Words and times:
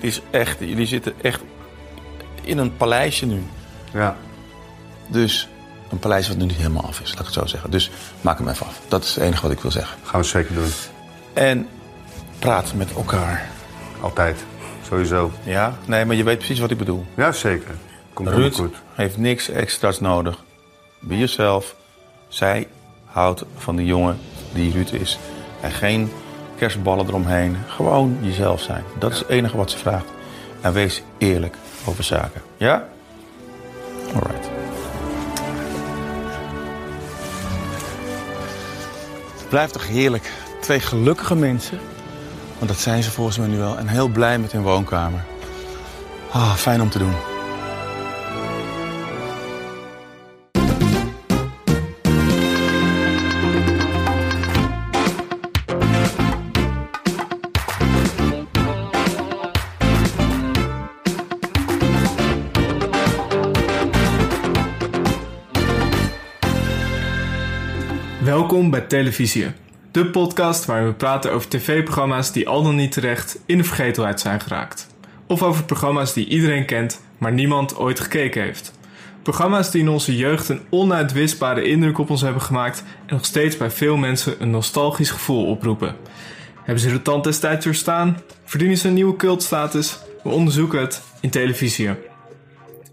Dit 0.00 0.04
is 0.04 0.20
echt, 0.30 0.58
jullie 0.58 0.86
zitten 0.86 1.14
echt 1.22 1.40
in 2.42 2.58
een 2.58 2.76
paleisje 2.76 3.26
nu. 3.26 3.42
Ja. 3.92 4.16
Dus 5.06 5.48
een 5.90 5.98
paleis 5.98 6.28
wat 6.28 6.36
nu 6.36 6.44
niet 6.44 6.56
helemaal 6.56 6.84
af 6.84 7.00
is, 7.00 7.08
laat 7.08 7.18
ik 7.18 7.24
het 7.24 7.34
zo 7.34 7.46
zeggen. 7.46 7.70
Dus 7.70 7.90
maak 8.20 8.38
hem 8.38 8.48
even 8.48 8.66
af. 8.66 8.80
Dat 8.88 9.04
is 9.04 9.14
het 9.14 9.24
enige 9.24 9.42
wat 9.42 9.50
ik 9.50 9.60
wil 9.60 9.70
zeggen. 9.70 9.98
Gaan 10.02 10.20
we 10.20 10.26
zeker 10.26 10.54
doen. 10.54 10.70
En 11.32 11.68
praat 12.38 12.74
met 12.74 12.92
elkaar. 12.92 13.48
Altijd. 14.00 14.44
Sowieso. 14.88 15.32
Ja? 15.42 15.78
Nee, 15.86 16.04
maar 16.04 16.16
je 16.16 16.24
weet 16.24 16.38
precies 16.38 16.58
wat 16.58 16.70
ik 16.70 16.78
bedoel. 16.78 17.06
Ja, 17.14 17.32
zeker. 17.32 17.74
Komt 18.12 18.28
Ruud 18.28 18.54
goed. 18.54 18.76
heeft 18.94 19.16
niks 19.16 19.48
extra's 19.48 20.00
nodig. 20.00 20.44
Be 21.00 21.18
jezelf. 21.18 21.74
Zij 22.28 22.68
houdt 23.04 23.44
van 23.56 23.76
die 23.76 23.86
jongen 23.86 24.18
die 24.52 24.72
Ruud 24.72 24.92
is. 24.92 25.18
En 25.60 25.70
geen 25.70 26.12
kerstballen 26.56 27.06
eromheen. 27.06 27.56
Gewoon 27.66 28.18
jezelf 28.20 28.60
zijn. 28.60 28.84
Dat 28.98 29.12
is 29.12 29.18
het 29.18 29.28
enige 29.28 29.56
wat 29.56 29.70
ze 29.70 29.78
vraagt. 29.78 30.08
En 30.60 30.72
wees 30.72 31.02
eerlijk 31.18 31.56
over 31.84 32.04
zaken. 32.04 32.42
Ja? 32.56 32.88
Alright. 34.14 34.50
Het 39.36 39.48
blijft 39.48 39.72
toch 39.72 39.86
heerlijk. 39.86 40.32
Twee 40.60 40.80
gelukkige 40.80 41.34
mensen. 41.34 41.78
Want 42.58 42.70
dat 42.70 42.80
zijn 42.80 43.02
ze 43.02 43.10
volgens 43.10 43.38
mij 43.38 43.48
nu 43.48 43.58
wel. 43.58 43.78
En 43.78 43.88
heel 43.88 44.08
blij 44.08 44.38
met 44.38 44.52
hun 44.52 44.62
woonkamer. 44.62 45.24
Ah, 46.30 46.54
fijn 46.54 46.80
om 46.80 46.90
te 46.90 46.98
doen. 46.98 47.35
Bij 68.70 68.80
Televisie, 68.80 69.46
de 69.90 70.06
podcast 70.06 70.64
waarin 70.64 70.86
we 70.86 70.92
praten 70.92 71.32
over 71.32 71.48
tv-programma's 71.48 72.32
die 72.32 72.48
al 72.48 72.62
dan 72.62 72.74
niet 72.74 72.92
terecht 72.92 73.38
in 73.46 73.58
de 73.58 73.64
vergetelheid 73.64 74.20
zijn 74.20 74.40
geraakt. 74.40 74.86
Of 75.26 75.42
over 75.42 75.64
programma's 75.64 76.12
die 76.12 76.26
iedereen 76.26 76.66
kent, 76.66 77.00
maar 77.18 77.32
niemand 77.32 77.76
ooit 77.76 78.00
gekeken 78.00 78.42
heeft. 78.42 78.72
Programma's 79.22 79.70
die 79.70 79.80
in 79.80 79.88
onze 79.88 80.16
jeugd 80.16 80.48
een 80.48 80.60
onuitwisbare 80.70 81.62
indruk 81.62 81.98
op 81.98 82.10
ons 82.10 82.20
hebben 82.20 82.42
gemaakt 82.42 82.84
en 83.06 83.14
nog 83.14 83.24
steeds 83.24 83.56
bij 83.56 83.70
veel 83.70 83.96
mensen 83.96 84.34
een 84.38 84.50
nostalgisch 84.50 85.10
gevoel 85.10 85.46
oproepen. 85.46 85.96
Hebben 86.62 86.82
ze 86.82 86.90
de 86.90 87.02
tand 87.02 87.24
des 87.24 87.38
tijds 87.38 87.64
doorstaan? 87.64 88.22
Verdienen 88.44 88.76
ze 88.76 88.88
een 88.88 88.94
nieuwe 88.94 89.16
cultstatus? 89.16 89.98
We 90.22 90.28
onderzoeken 90.28 90.80
het 90.80 91.02
in 91.20 91.30
televisie. 91.30 91.90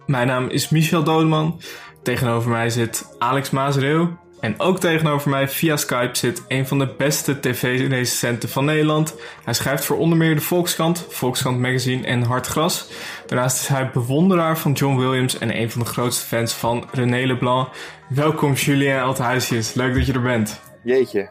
Mijn 0.06 0.28
naam 0.28 0.50
is 0.50 0.70
Michel 0.70 1.04
Dodeman. 1.04 1.62
Tegenover 2.04 2.50
mij 2.50 2.70
zit 2.70 3.16
Alex 3.20 3.50
Maasreeuw. 3.50 4.22
En 4.44 4.60
ook 4.60 4.80
tegenover 4.80 5.30
mij 5.30 5.48
via 5.48 5.78
Skype 5.78 6.18
zit 6.18 6.44
een 6.48 6.68
van 6.68 6.80
de 6.80 6.94
beste 6.98 7.40
tv-recensenten 7.40 8.50
van 8.50 8.66
Nederland. 8.66 9.16
Hij 9.44 9.54
schrijft 9.54 9.86
voor 9.86 9.98
onder 9.98 10.18
meer 10.18 10.36
de 10.36 10.42
Volkskrant, 10.42 11.06
Volkskrant 11.10 11.60
Magazine 11.60 12.08
en 12.08 12.22
Hartgras. 12.22 12.92
Daarnaast 13.26 13.62
is 13.62 13.68
hij 13.68 13.90
bewonderaar 13.94 14.58
van 14.58 14.72
John 14.72 14.98
Williams 14.98 15.38
en 15.38 15.58
een 15.58 15.72
van 15.72 15.82
de 15.82 15.88
grootste 15.88 16.26
fans 16.26 16.54
van 16.54 16.84
René 16.92 17.26
Leblanc. 17.26 17.68
Welkom 18.10 18.54
Julien 18.54 19.02
Althuisjes, 19.02 19.74
leuk 19.74 19.94
dat 19.94 20.06
je 20.06 20.14
er 20.14 20.22
bent. 20.22 20.60
Jeetje. 20.84 21.30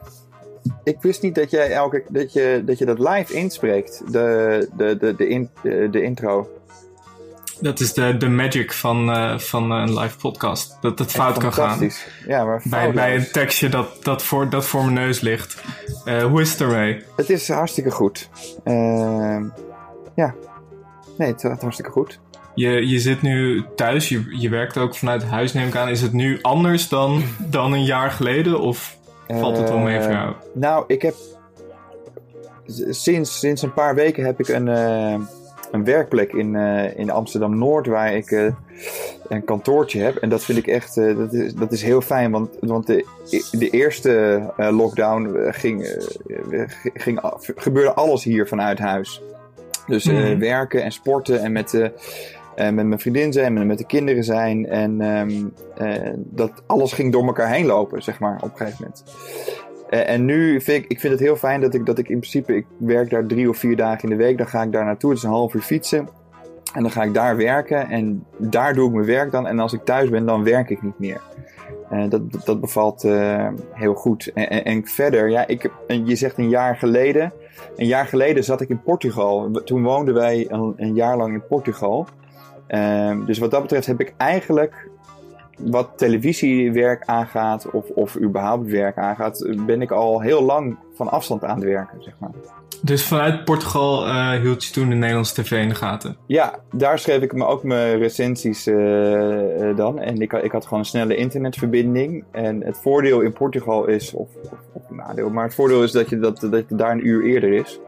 Ik 0.84 0.96
wist 1.00 1.22
niet 1.22 1.34
dat 1.34 1.50
jij 1.50 1.70
elke 1.70 2.04
dat 2.64 2.78
je 2.78 2.84
dat, 2.84 2.98
live 2.98 3.34
inspreekt, 3.34 4.12
de, 4.12 4.68
de, 4.76 4.96
de, 4.98 5.88
de 5.90 6.02
intro. 6.02 6.48
Dat 7.62 7.80
is 7.80 7.92
de, 7.92 8.16
de 8.16 8.28
magic 8.28 8.72
van, 8.72 9.10
eh, 9.10 9.38
van 9.38 9.70
een 9.70 9.98
live 9.98 10.16
podcast. 10.16 10.78
Dat 10.80 10.98
het 10.98 11.10
fout 11.10 11.38
kan 11.38 11.52
gaan. 11.52 11.90
Ja, 12.26 12.44
maar 12.44 12.62
Bij, 12.64 12.92
bij 12.92 13.16
een 13.16 13.30
tekstje 13.30 13.68
dat, 13.68 14.04
dat, 14.04 14.22
voor, 14.22 14.50
dat 14.50 14.64
voor 14.66 14.82
mijn 14.82 14.94
neus 14.94 15.20
ligt. 15.20 15.62
Eh, 16.04 16.22
hoe 16.22 16.40
is 16.40 16.50
het 16.50 16.60
ermee? 16.60 17.02
Het 17.16 17.30
is 17.30 17.48
hartstikke 17.48 17.90
goed. 17.90 18.28
Ehm, 18.64 19.44
ja. 20.14 20.34
Nee, 21.18 21.28
het 21.28 21.40
gaat 21.40 21.60
hartstikke 21.60 21.90
goed. 21.90 22.20
Je, 22.54 22.88
je 22.88 22.98
zit 23.00 23.22
nu 23.22 23.64
thuis, 23.76 24.08
je, 24.08 24.36
je 24.38 24.48
werkt 24.48 24.78
ook 24.78 24.96
vanuit 24.96 25.24
huis 25.24 25.52
neem 25.52 25.66
ik 25.66 25.76
aan. 25.76 25.88
Is 25.88 26.00
het 26.02 26.12
nu 26.12 26.38
anders 26.42 26.88
dan, 26.88 27.22
dan 27.38 27.72
een 27.72 27.84
jaar 27.84 28.10
geleden? 28.10 28.60
Of 28.60 28.96
valt 29.28 29.56
het 29.56 29.68
wel 29.68 29.78
mee 29.78 30.00
voor 30.00 30.12
jou? 30.12 30.28
Eh, 30.28 30.34
Nou, 30.54 30.84
ik 30.86 31.02
heb 31.02 31.14
sinds, 32.90 33.38
sinds 33.38 33.62
een 33.62 33.72
paar 33.72 33.94
weken 33.94 34.24
heb 34.24 34.40
ik 34.40 34.48
een, 34.48 34.68
een 35.72 35.84
werkplek 35.84 36.32
in, 36.32 36.56
eh, 36.56 36.98
in 36.98 37.10
Amsterdam 37.10 37.58
Noord 37.58 37.86
waar 37.86 38.14
ik 38.14 38.30
eh, 38.30 38.46
een 39.28 39.44
kantoortje 39.44 40.00
heb. 40.00 40.16
En 40.16 40.28
dat 40.28 40.44
vind 40.44 40.58
ik 40.58 40.66
echt 40.66 40.96
eh, 40.96 41.16
dat 41.16 41.32
is, 41.32 41.54
dat 41.54 41.72
is 41.72 41.82
heel 41.82 42.00
fijn. 42.00 42.30
Want, 42.30 42.56
want 42.60 42.86
de, 42.86 43.06
de 43.50 43.70
eerste 43.70 44.42
lockdown 44.56 45.52
ging, 45.52 46.04
ging, 46.94 47.20
gebeurde 47.56 47.92
alles 47.92 48.24
hier 48.24 48.48
vanuit 48.48 48.78
huis. 48.78 49.22
Dus 49.86 50.04
Mhm. 50.04 50.38
werken 50.38 50.82
en 50.82 50.92
sporten 50.92 51.40
en 51.40 51.52
met, 51.52 51.72
met 52.56 52.74
mijn 52.74 52.98
vriendin 52.98 53.32
zijn 53.32 53.58
en 53.58 53.66
met 53.66 53.78
de 53.78 53.86
kinderen 53.86 54.24
zijn. 54.24 54.66
En 54.66 55.00
ehm, 55.00 55.44
eh, 55.76 56.12
dat 56.16 56.62
alles 56.66 56.92
ging 56.92 57.12
door 57.12 57.26
elkaar 57.26 57.50
heen 57.50 57.66
lopen, 57.66 58.02
zeg 58.02 58.20
maar, 58.20 58.36
op 58.42 58.50
een 58.50 58.56
gegeven 58.56 58.76
moment. 58.80 59.04
Eh, 59.92 60.08
en 60.08 60.24
nu 60.24 60.60
vind 60.60 60.84
ik, 60.84 60.90
ik 60.90 61.00
vind 61.00 61.12
het 61.12 61.22
heel 61.22 61.36
fijn 61.36 61.60
dat 61.60 61.74
ik, 61.74 61.86
dat 61.86 61.98
ik 61.98 62.08
in 62.08 62.18
principe, 62.18 62.56
ik 62.56 62.66
werk 62.76 63.10
daar 63.10 63.26
drie 63.26 63.48
of 63.48 63.56
vier 63.56 63.76
dagen 63.76 64.02
in 64.02 64.16
de 64.16 64.24
week. 64.24 64.38
Dan 64.38 64.46
ga 64.46 64.62
ik 64.62 64.72
daar 64.72 64.84
naartoe, 64.84 65.10
het 65.10 65.18
is 65.18 65.24
een 65.24 65.30
half 65.30 65.54
uur 65.54 65.60
fietsen. 65.60 66.08
En 66.74 66.82
dan 66.82 66.90
ga 66.90 67.02
ik 67.02 67.14
daar 67.14 67.36
werken 67.36 67.88
en 67.88 68.24
daar 68.36 68.74
doe 68.74 68.88
ik 68.88 68.94
mijn 68.94 69.06
werk 69.06 69.30
dan. 69.30 69.46
En 69.46 69.58
als 69.58 69.72
ik 69.72 69.84
thuis 69.84 70.10
ben, 70.10 70.26
dan 70.26 70.44
werk 70.44 70.70
ik 70.70 70.82
niet 70.82 70.98
meer. 70.98 71.20
Eh, 71.90 72.04
dat, 72.08 72.44
dat 72.44 72.60
bevalt 72.60 73.04
eh, 73.04 73.48
heel 73.72 73.94
goed. 73.94 74.30
En, 74.34 74.64
en, 74.64 74.86
verder, 74.86 75.30
ja, 75.30 75.46
ik, 75.46 75.70
je 75.86 76.16
zegt 76.16 76.38
een 76.38 76.48
jaar 76.48 76.76
geleden. 76.76 77.32
Een 77.76 77.86
jaar 77.86 78.06
geleden 78.06 78.44
zat 78.44 78.60
ik 78.60 78.68
in 78.68 78.82
Portugal. 78.82 79.50
Toen 79.64 79.82
woonden 79.82 80.14
wij 80.14 80.46
een, 80.48 80.74
een 80.76 80.94
jaar 80.94 81.16
lang 81.16 81.34
in 81.34 81.46
Portugal. 81.46 82.06
Ehm, 82.66 83.24
dus 83.24 83.38
wat 83.38 83.50
dat 83.50 83.62
betreft 83.62 83.86
heb 83.86 84.00
ik 84.00 84.14
eigenlijk, 84.16 84.88
wat 85.64 85.88
televisiewerk 85.96 87.02
aangaat, 87.06 87.70
of, 87.70 87.88
of 87.88 88.18
überhaupt 88.20 88.70
werk 88.70 88.96
aangaat, 88.96 89.46
ben 89.66 89.82
ik 89.82 89.90
al 89.90 90.20
heel 90.20 90.42
lang 90.42 90.76
van 90.94 91.08
afstand 91.10 91.44
aan 91.44 91.56
het 91.56 91.64
werken, 91.64 92.02
zeg 92.02 92.14
maar. 92.18 92.30
Dus 92.84 93.04
vanuit 93.06 93.44
Portugal 93.44 94.06
eh, 94.06 94.30
hield 94.30 94.64
je 94.64 94.72
toen 94.72 94.88
de 94.88 94.94
Nederlandse 94.94 95.42
tv 95.42 95.50
in 95.62 95.68
de 95.68 95.74
gaten. 95.74 96.16
Ja, 96.26 96.54
daar 96.72 96.98
schreef 96.98 97.22
ik 97.22 97.32
me 97.32 97.46
ook 97.46 97.62
mijn 97.62 97.98
recensies 97.98 98.66
eh, 98.66 99.68
eh, 99.70 99.76
dan. 99.76 99.98
En 99.98 100.20
ik, 100.20 100.32
had- 100.32 100.44
ik 100.44 100.52
had 100.52 100.64
gewoon 100.64 100.78
een 100.78 100.84
snelle 100.84 101.16
internetverbinding. 101.16 102.24
En 102.30 102.62
het 102.64 102.78
voordeel 102.78 103.20
in 103.20 103.32
Portugal 103.32 103.86
is, 103.86 104.12
of, 104.12 104.28
of, 104.72 104.82
nadeel, 104.90 105.30
maar 105.30 105.44
het 105.44 105.54
voordeel 105.54 105.82
is 105.82 105.92
dat 105.92 106.08
je, 106.08 106.18
dat, 106.18 106.40
dat 106.50 106.64
je 106.68 106.74
daar 106.74 106.90
een 106.90 107.06
uur 107.06 107.24
eerder 107.24 107.52
is. 107.52 107.80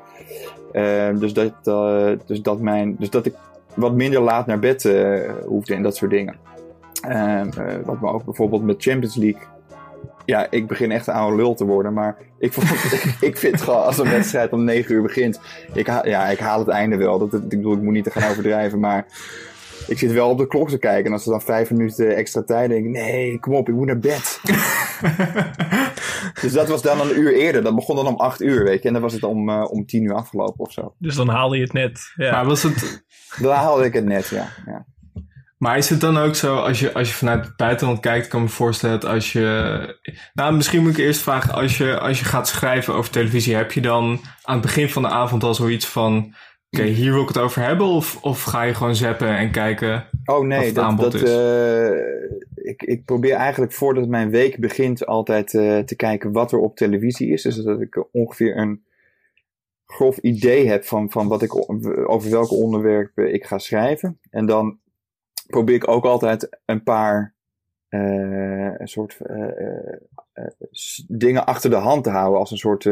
Eh, 0.72 1.08
dus, 1.18 1.32
dat, 1.32 1.52
dus, 2.26 2.42
dat 2.42 2.60
mijn, 2.60 2.96
dus 2.98 3.10
dat 3.10 3.26
ik 3.26 3.34
wat 3.74 3.94
minder 3.94 4.20
laat 4.20 4.46
naar 4.46 4.58
bed 4.58 4.90
hoefde 5.46 5.74
en 5.74 5.82
dat 5.82 5.96
soort 5.96 6.10
dingen. 6.10 6.36
Eh, 7.08 7.40
wat 7.84 8.00
me 8.00 8.08
ook 8.08 8.24
bijvoorbeeld 8.24 8.62
met 8.62 8.82
Champions 8.82 9.16
League. 9.16 9.42
Ja, 10.24 10.46
ik 10.50 10.66
begin 10.66 10.90
echt 10.92 11.06
een 11.06 11.14
oude 11.14 11.36
lul 11.36 11.54
te 11.54 11.64
worden, 11.64 11.92
maar 11.92 12.16
ik, 12.38 12.52
vond, 12.52 12.66
ik 13.30 13.38
vind 13.38 13.60
gewoon 13.62 13.84
als 13.84 13.98
een 13.98 14.10
wedstrijd 14.10 14.52
om 14.52 14.64
9 14.64 14.94
uur 14.94 15.02
begint, 15.02 15.40
ik, 15.72 15.86
ha- 15.86 16.04
ja, 16.04 16.26
ik 16.26 16.38
haal 16.38 16.58
het 16.58 16.68
einde 16.68 16.96
wel. 16.96 17.18
Dat, 17.18 17.32
ik 17.34 17.48
bedoel, 17.48 17.72
ik 17.74 17.82
moet 17.82 17.92
niet 17.92 18.04
te 18.04 18.10
gaan 18.10 18.30
overdrijven, 18.30 18.80
maar 18.80 19.06
ik 19.88 19.98
zit 19.98 20.12
wel 20.12 20.28
op 20.30 20.38
de 20.38 20.46
klok 20.46 20.68
te 20.68 20.78
kijken. 20.78 21.04
En 21.06 21.12
als 21.12 21.24
er 21.24 21.30
dan 21.30 21.40
vijf 21.42 21.70
minuten 21.70 22.16
extra 22.16 22.42
tijd 22.42 22.70
denk 22.70 22.84
ik, 22.84 22.90
nee, 22.90 23.38
kom 23.38 23.54
op, 23.54 23.68
ik 23.68 23.74
moet 23.74 23.86
naar 23.86 23.98
bed. 23.98 24.40
dus 26.42 26.52
dat 26.52 26.68
was 26.68 26.82
dan 26.82 27.00
een 27.00 27.18
uur 27.18 27.34
eerder. 27.34 27.62
Dat 27.62 27.74
begon 27.74 27.96
dan 27.96 28.06
om 28.06 28.16
acht 28.16 28.40
uur, 28.42 28.64
weet 28.64 28.82
je. 28.82 28.86
En 28.88 28.92
dan 28.94 29.02
was 29.02 29.12
het 29.12 29.22
om, 29.22 29.48
eh, 29.48 29.64
om 29.70 29.86
tien 29.86 30.02
uur 30.02 30.14
afgelopen 30.14 30.64
of 30.64 30.72
zo. 30.72 30.94
Dus 30.98 31.14
dan 31.16 31.28
haalde 31.28 31.56
je 31.56 31.62
het 31.62 31.72
net. 31.72 32.00
Ja. 32.16 32.30
Maar 32.30 32.46
was 32.46 32.62
het, 32.62 33.04
Dan 33.40 33.54
haalde 33.54 33.84
ik 33.84 33.92
het 33.92 34.04
net, 34.04 34.28
ja. 34.28 34.48
ja. 34.66 34.86
Maar 35.58 35.78
is 35.78 35.88
het 35.88 36.00
dan 36.00 36.16
ook 36.16 36.34
zo, 36.34 36.56
als 36.56 36.80
je, 36.80 36.92
als 36.92 37.08
je 37.08 37.14
vanuit 37.14 37.44
het 37.44 37.56
buitenland 37.56 38.00
kijkt, 38.00 38.28
kan 38.28 38.40
ik 38.40 38.46
me 38.46 38.52
voorstellen 38.52 39.00
dat 39.00 39.10
als 39.10 39.32
je... 39.32 39.98
Nou, 40.34 40.54
misschien 40.54 40.82
moet 40.82 40.90
ik 40.90 41.04
eerst 41.04 41.20
vragen, 41.20 41.54
als 41.54 41.78
je, 41.78 41.98
als 41.98 42.18
je 42.18 42.24
gaat 42.24 42.48
schrijven 42.48 42.94
over 42.94 43.10
televisie, 43.10 43.54
heb 43.54 43.72
je 43.72 43.80
dan 43.80 44.20
aan 44.42 44.54
het 44.54 44.62
begin 44.62 44.88
van 44.88 45.02
de 45.02 45.08
avond 45.08 45.42
al 45.42 45.54
zoiets 45.54 45.86
van... 45.86 46.34
Oké, 46.70 46.82
hier 46.82 47.12
wil 47.12 47.22
ik 47.22 47.28
het 47.28 47.38
over 47.38 47.62
hebben? 47.62 47.86
Of, 47.86 48.22
of 48.22 48.42
ga 48.42 48.62
je 48.62 48.74
gewoon 48.74 48.94
zappen 48.96 49.36
en 49.36 49.50
kijken? 49.50 50.08
Oh 50.24 50.46
nee, 50.46 50.66
het 50.66 50.74
dat, 50.74 50.84
aanbod 50.84 51.12
dat, 51.12 51.22
is. 51.22 51.30
eh, 51.30 51.90
ik, 52.54 52.82
ik 52.82 53.04
probeer 53.04 53.34
eigenlijk 53.34 53.72
voordat 53.72 54.08
mijn 54.08 54.30
week 54.30 54.58
begint 54.58 55.06
altijd 55.06 55.54
eh, 55.54 55.78
te 55.78 55.96
kijken 55.96 56.32
wat 56.32 56.52
er 56.52 56.58
op 56.58 56.76
televisie 56.76 57.32
is. 57.32 57.42
Dus 57.42 57.56
dat 57.56 57.80
ik 57.80 58.04
ongeveer 58.12 58.56
een 58.56 58.84
grof 59.86 60.18
idee 60.18 60.68
heb 60.68 60.84
van, 60.84 61.10
van 61.10 61.28
wat 61.28 61.42
ik, 61.42 61.70
over 62.10 62.30
welke 62.30 62.54
onderwerpen 62.54 63.34
ik 63.34 63.44
ga 63.44 63.58
schrijven. 63.58 64.18
En 64.30 64.46
dan 64.46 64.78
probeer 65.46 65.74
ik 65.74 65.88
ook 65.88 66.04
altijd 66.04 66.58
een 66.64 66.82
paar 66.82 67.34
eh, 67.94 68.74
een 68.78 68.88
soort 68.88 69.20
eh, 69.20 69.48
eh, 70.32 70.46
dingen 71.08 71.46
achter 71.46 71.70
de 71.70 71.76
hand 71.76 72.04
te 72.04 72.10
houden 72.10 72.38
als 72.38 72.50
een 72.50 72.56
soort 72.56 72.84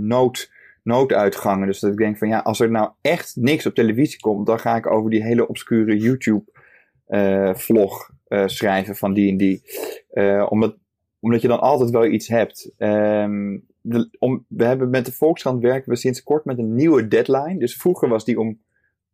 nood, 0.00 0.50
nooduitgangen. 0.82 1.66
Dus 1.66 1.80
dat 1.80 1.90
ik 1.90 1.96
denk 1.96 2.18
van 2.18 2.28
ja, 2.28 2.38
als 2.38 2.60
er 2.60 2.70
nou 2.70 2.90
echt 3.00 3.36
niks 3.36 3.66
op 3.66 3.74
televisie 3.74 4.20
komt, 4.20 4.46
dan 4.46 4.58
ga 4.58 4.76
ik 4.76 4.86
over 4.86 5.10
die 5.10 5.22
hele 5.22 5.48
obscure 5.48 5.96
YouTube-vlog 5.96 8.10
schrijven 8.46 8.96
van 8.96 9.12
die 9.12 9.30
en 9.30 9.36
die. 9.36 9.62
omdat, 10.48 10.76
omdat 11.20 11.42
je 11.42 11.48
dan 11.48 11.60
altijd 11.60 11.90
wel 11.90 12.06
iets 12.06 12.28
hebt. 12.28 12.72
Ehm, 12.76 13.58
om, 14.18 14.44
we 14.48 14.64
hebben 14.64 14.90
met 14.90 15.06
de 15.06 15.12
Volkskrant 15.12 15.62
werken 15.62 15.90
we 15.90 15.96
sinds 15.96 16.22
kort 16.22 16.44
met 16.44 16.58
een 16.58 16.74
nieuwe 16.74 17.08
deadline. 17.08 17.58
Dus 17.58 17.76
vroeger 17.76 18.08
was 18.08 18.24
die 18.24 18.40
om 18.40 18.60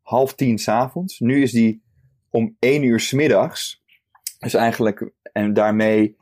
half 0.03 0.35
tien 0.35 0.59
s'avonds. 0.59 1.21
Nu 1.21 1.43
is 1.43 1.53
die 1.53 1.85
om 2.37 2.56
één 2.59 2.83
uur 2.83 3.00
smiddags. 3.00 3.83
Dus 4.38 4.55
eigenlijk, 4.55 5.11
en 5.33 5.53
daarmee 5.53 6.17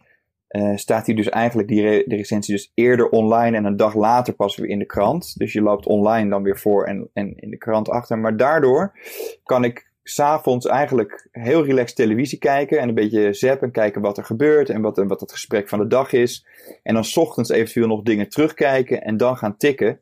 uh, 0.48 0.76
staat 0.76 1.06
hij 1.06 1.14
dus 1.14 1.28
eigenlijk 1.28 1.68
die 1.68 1.82
de 1.82 2.16
recensie 2.16 2.54
dus 2.54 2.70
eerder 2.74 3.08
online 3.08 3.56
en 3.56 3.64
een 3.64 3.76
dag 3.76 3.94
later 3.94 4.34
pas 4.34 4.56
weer 4.56 4.68
in 4.68 4.78
de 4.78 4.84
krant. 4.84 5.38
Dus 5.38 5.52
je 5.52 5.62
loopt 5.62 5.86
online 5.86 6.30
dan 6.30 6.42
weer 6.42 6.58
voor 6.58 6.84
en, 6.86 7.10
en 7.12 7.34
in 7.36 7.50
de 7.50 7.56
krant 7.56 7.88
achter. 7.88 8.18
Maar 8.18 8.36
daardoor 8.36 8.98
kan 9.44 9.64
ik 9.64 9.92
s'avonds 10.02 10.66
eigenlijk 10.66 11.28
heel 11.30 11.64
relaxed 11.64 11.96
televisie 11.96 12.38
kijken 12.38 12.78
en 12.78 12.88
een 12.88 12.94
beetje 12.94 13.32
zappen 13.32 13.66
en 13.66 13.72
kijken 13.72 14.02
wat 14.02 14.18
er 14.18 14.24
gebeurt 14.24 14.68
en 14.68 14.80
wat, 14.80 14.96
wat 14.96 15.20
het 15.20 15.32
gesprek 15.32 15.68
van 15.68 15.78
de 15.78 15.86
dag 15.86 16.12
is. 16.12 16.46
En 16.82 16.94
dan 16.94 17.04
s 17.04 17.16
ochtends 17.16 17.50
eventueel 17.50 17.86
nog 17.86 18.02
dingen 18.02 18.28
terugkijken 18.28 19.02
en 19.02 19.16
dan 19.16 19.36
gaan 19.36 19.56
tikken. 19.56 20.00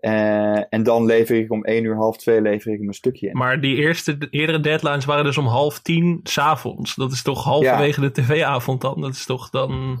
Uh, 0.00 0.74
en 0.74 0.82
dan 0.82 1.04
lever 1.04 1.36
ik 1.36 1.52
om 1.52 1.64
1 1.64 1.84
uur, 1.84 1.96
half 1.96 2.16
2 2.16 2.40
lever 2.40 2.72
ik 2.72 2.80
mijn 2.80 2.94
stukje 2.94 3.28
in. 3.28 3.36
Maar 3.36 3.60
die 3.60 3.76
eerste, 3.76 4.18
de 4.18 4.28
eerdere 4.30 4.60
deadlines 4.60 5.04
waren 5.04 5.24
dus 5.24 5.38
om 5.38 5.46
half 5.46 5.80
tien 5.80 6.20
s'avonds. 6.22 6.94
Dat 6.94 7.12
is 7.12 7.22
toch 7.22 7.44
halverwege 7.44 8.00
ja. 8.00 8.06
de 8.06 8.12
tv-avond 8.12 8.80
dan? 8.80 9.00
Dat 9.00 9.12
is 9.12 9.26
toch 9.26 9.50
dan... 9.50 9.98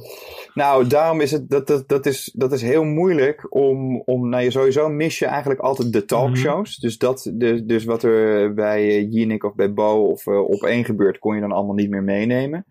Nou, 0.54 0.86
daarom 0.86 1.20
is 1.20 1.30
het, 1.30 1.50
dat, 1.50 1.66
dat, 1.66 1.88
dat, 1.88 2.06
is, 2.06 2.32
dat 2.34 2.52
is 2.52 2.62
heel 2.62 2.84
moeilijk 2.84 3.54
om, 3.54 4.00
om 4.00 4.28
nou 4.28 4.42
je 4.42 4.50
sowieso 4.50 4.88
mis 4.88 5.18
je 5.18 5.26
eigenlijk 5.26 5.60
altijd 5.60 5.92
de 5.92 6.04
talkshows. 6.04 6.68
Mm 6.68 6.74
-hmm. 6.80 6.88
Dus 6.88 6.98
dat, 6.98 7.30
dus, 7.34 7.62
dus 7.62 7.84
wat 7.84 8.02
er 8.02 8.54
bij 8.54 9.04
Jinek 9.04 9.44
of 9.44 9.54
bij 9.54 9.72
Bo 9.72 10.06
of 10.06 10.26
uh, 10.26 10.48
op 10.48 10.62
één 10.62 10.84
gebeurt, 10.84 11.18
kon 11.18 11.34
je 11.34 11.40
dan 11.40 11.52
allemaal 11.52 11.74
niet 11.74 11.90
meer 11.90 12.02
meenemen. 12.02 12.64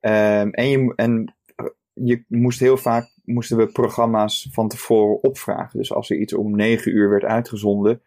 Um, 0.00 0.50
en, 0.50 0.68
je, 0.68 0.92
en 0.96 1.34
je 1.92 2.24
moest 2.28 2.60
heel 2.60 2.76
vaak 2.76 3.11
moesten 3.24 3.56
we 3.56 3.66
programma's 3.66 4.48
van 4.52 4.68
tevoren 4.68 5.22
opvragen. 5.22 5.78
Dus 5.78 5.92
als 5.92 6.10
er 6.10 6.16
iets 6.16 6.34
om 6.34 6.56
negen 6.56 6.92
uur 6.92 7.10
werd 7.10 7.24
uitgezonden, 7.24 8.02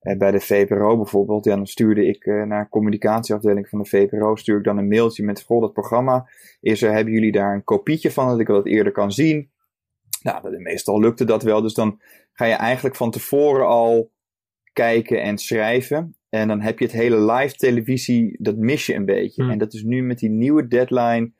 eh, 0.00 0.16
bij 0.16 0.30
de 0.30 0.40
VPRO 0.40 0.96
bijvoorbeeld, 0.96 1.44
ja, 1.44 1.56
dan 1.56 1.66
stuurde 1.66 2.06
ik 2.06 2.24
eh, 2.24 2.42
naar 2.42 2.62
de 2.62 2.68
communicatieafdeling 2.68 3.68
van 3.68 3.78
de 3.78 3.88
VPRO, 3.88 4.36
stuur 4.36 4.58
ik 4.58 4.64
dan 4.64 4.78
een 4.78 4.88
mailtje 4.88 5.24
met, 5.24 5.42
goh, 5.42 5.60
dat 5.60 5.72
programma 5.72 6.28
is 6.60 6.82
er, 6.82 6.92
hebben 6.92 7.12
jullie 7.12 7.32
daar 7.32 7.54
een 7.54 7.64
kopietje 7.64 8.10
van, 8.10 8.28
dat 8.28 8.40
ik 8.40 8.46
dat 8.46 8.66
eerder 8.66 8.92
kan 8.92 9.12
zien? 9.12 9.50
Nou, 10.22 10.58
meestal 10.58 11.00
lukte 11.00 11.24
dat 11.24 11.42
wel, 11.42 11.62
dus 11.62 11.74
dan 11.74 12.00
ga 12.32 12.44
je 12.44 12.54
eigenlijk 12.54 12.96
van 12.96 13.10
tevoren 13.10 13.66
al 13.66 14.10
kijken 14.72 15.22
en 15.22 15.38
schrijven. 15.38 16.16
En 16.28 16.48
dan 16.48 16.60
heb 16.60 16.78
je 16.78 16.84
het 16.84 16.94
hele 16.94 17.32
live 17.32 17.56
televisie, 17.56 18.36
dat 18.38 18.56
mis 18.56 18.86
je 18.86 18.94
een 18.94 19.04
beetje. 19.04 19.42
Hmm. 19.42 19.50
En 19.50 19.58
dat 19.58 19.74
is 19.74 19.82
nu 19.82 20.02
met 20.02 20.18
die 20.18 20.30
nieuwe 20.30 20.68
deadline, 20.68 21.32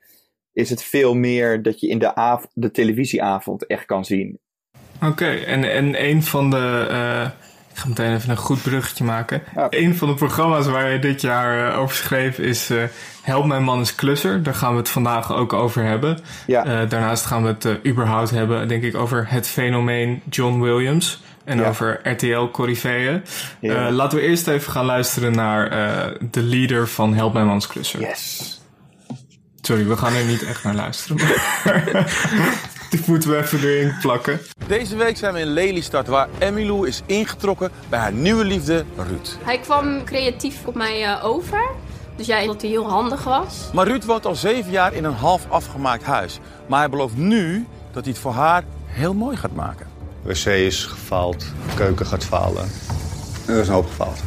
is 0.57 0.69
het 0.69 0.83
veel 0.83 1.13
meer 1.15 1.61
dat 1.61 1.79
je 1.79 1.87
in 1.87 1.99
de, 1.99 2.15
av- 2.15 2.45
de 2.53 2.71
televisieavond 2.71 3.65
echt 3.65 3.85
kan 3.85 4.05
zien. 4.05 4.39
Oké, 5.03 5.25
en, 5.29 5.71
en 5.71 6.03
een 6.03 6.23
van 6.23 6.49
de. 6.49 6.87
Uh, 6.91 7.21
ik 7.71 7.77
ga 7.83 7.87
meteen 7.87 8.13
even 8.15 8.29
een 8.29 8.37
goed 8.37 8.61
bruggetje 8.61 9.03
maken. 9.03 9.41
Ja. 9.55 9.67
Een 9.69 9.95
van 9.95 10.07
de 10.07 10.13
programma's 10.13 10.65
waar 10.67 10.91
je 10.91 10.99
dit 10.99 11.21
jaar 11.21 11.71
uh, 11.73 11.79
over 11.79 11.95
schreef 11.95 12.39
is 12.39 12.71
uh, 12.71 12.83
Help 13.21 13.45
Mijn 13.45 13.63
Man 13.63 13.81
is 13.81 13.95
Klusser. 13.95 14.43
Daar 14.43 14.53
gaan 14.53 14.71
we 14.71 14.77
het 14.77 14.89
vandaag 14.89 15.33
ook 15.33 15.53
over 15.53 15.83
hebben. 15.83 16.19
Ja. 16.47 16.85
daarnaast 16.85 17.25
gaan 17.25 17.41
we 17.43 17.47
het 17.47 17.85
überhaupt 17.85 18.29
hebben, 18.29 18.67
denk 18.67 18.83
ik, 18.83 18.95
over 18.95 19.25
het 19.29 19.47
fenomeen 19.47 20.21
John 20.29 20.59
Williams. 20.61 21.21
En 21.43 21.57
Ja. 21.59 21.67
over 21.67 21.99
RTL 22.03 22.45
Corriveeën. 22.51 23.21
Ja. 23.59 23.91
laten 23.91 24.17
we 24.17 24.23
eerst 24.23 24.47
even 24.47 24.71
gaan 24.71 24.85
luisteren 24.85 25.31
naar 25.35 25.69
de 26.31 26.41
leader 26.43 26.87
van 26.87 27.13
Help 27.13 27.33
Mijn 27.33 27.45
Man 27.45 27.57
is 27.57 27.67
Klusser. 27.67 27.99
Yes. 27.99 28.56
Sorry, 29.67 29.87
we 29.87 29.97
gaan 29.97 30.13
er 30.13 30.25
niet 30.25 30.43
echt 30.43 30.63
naar 30.63 30.75
luisteren. 30.75 31.27
Maar 31.65 31.85
dit 32.89 33.07
moeten 33.07 33.29
we 33.29 33.37
even 33.37 33.59
erin 33.59 33.95
plakken. 34.01 34.39
Deze 34.67 34.95
week 34.95 35.17
zijn 35.17 35.33
we 35.33 35.39
in 35.39 35.47
Lelystad, 35.47 36.07
waar 36.07 36.27
Emmylou 36.37 36.87
is 36.87 37.01
ingetrokken 37.05 37.71
bij 37.89 37.99
haar 37.99 38.11
nieuwe 38.11 38.45
liefde 38.45 38.85
Ruud. 38.95 39.37
Hij 39.43 39.59
kwam 39.59 40.03
creatief 40.03 40.65
op 40.65 40.75
mij 40.75 41.01
uh, 41.01 41.25
over. 41.25 41.69
Dus 42.15 42.25
ja, 42.25 42.45
dat 42.45 42.61
hij 42.61 42.69
heel 42.69 42.89
handig 42.89 43.23
was. 43.23 43.69
Maar 43.73 43.87
Ruud 43.87 44.05
woont 44.05 44.25
al 44.25 44.35
zeven 44.35 44.71
jaar 44.71 44.93
in 44.93 45.03
een 45.03 45.13
half 45.13 45.45
afgemaakt 45.49 46.03
huis. 46.03 46.39
Maar 46.67 46.79
hij 46.79 46.89
belooft 46.89 47.15
nu 47.15 47.65
dat 47.91 48.03
hij 48.03 48.13
het 48.13 48.21
voor 48.21 48.33
haar 48.33 48.63
heel 48.85 49.13
mooi 49.13 49.37
gaat 49.37 49.55
maken. 49.55 49.87
wc 50.21 50.45
is 50.45 50.85
gefaald, 50.85 51.45
keuken 51.75 52.05
gaat 52.05 52.23
falen. 52.23 52.69
Er 53.47 53.59
is 53.59 53.67
een 53.67 53.73
hoop 53.73 53.87
gefaald. 53.87 54.19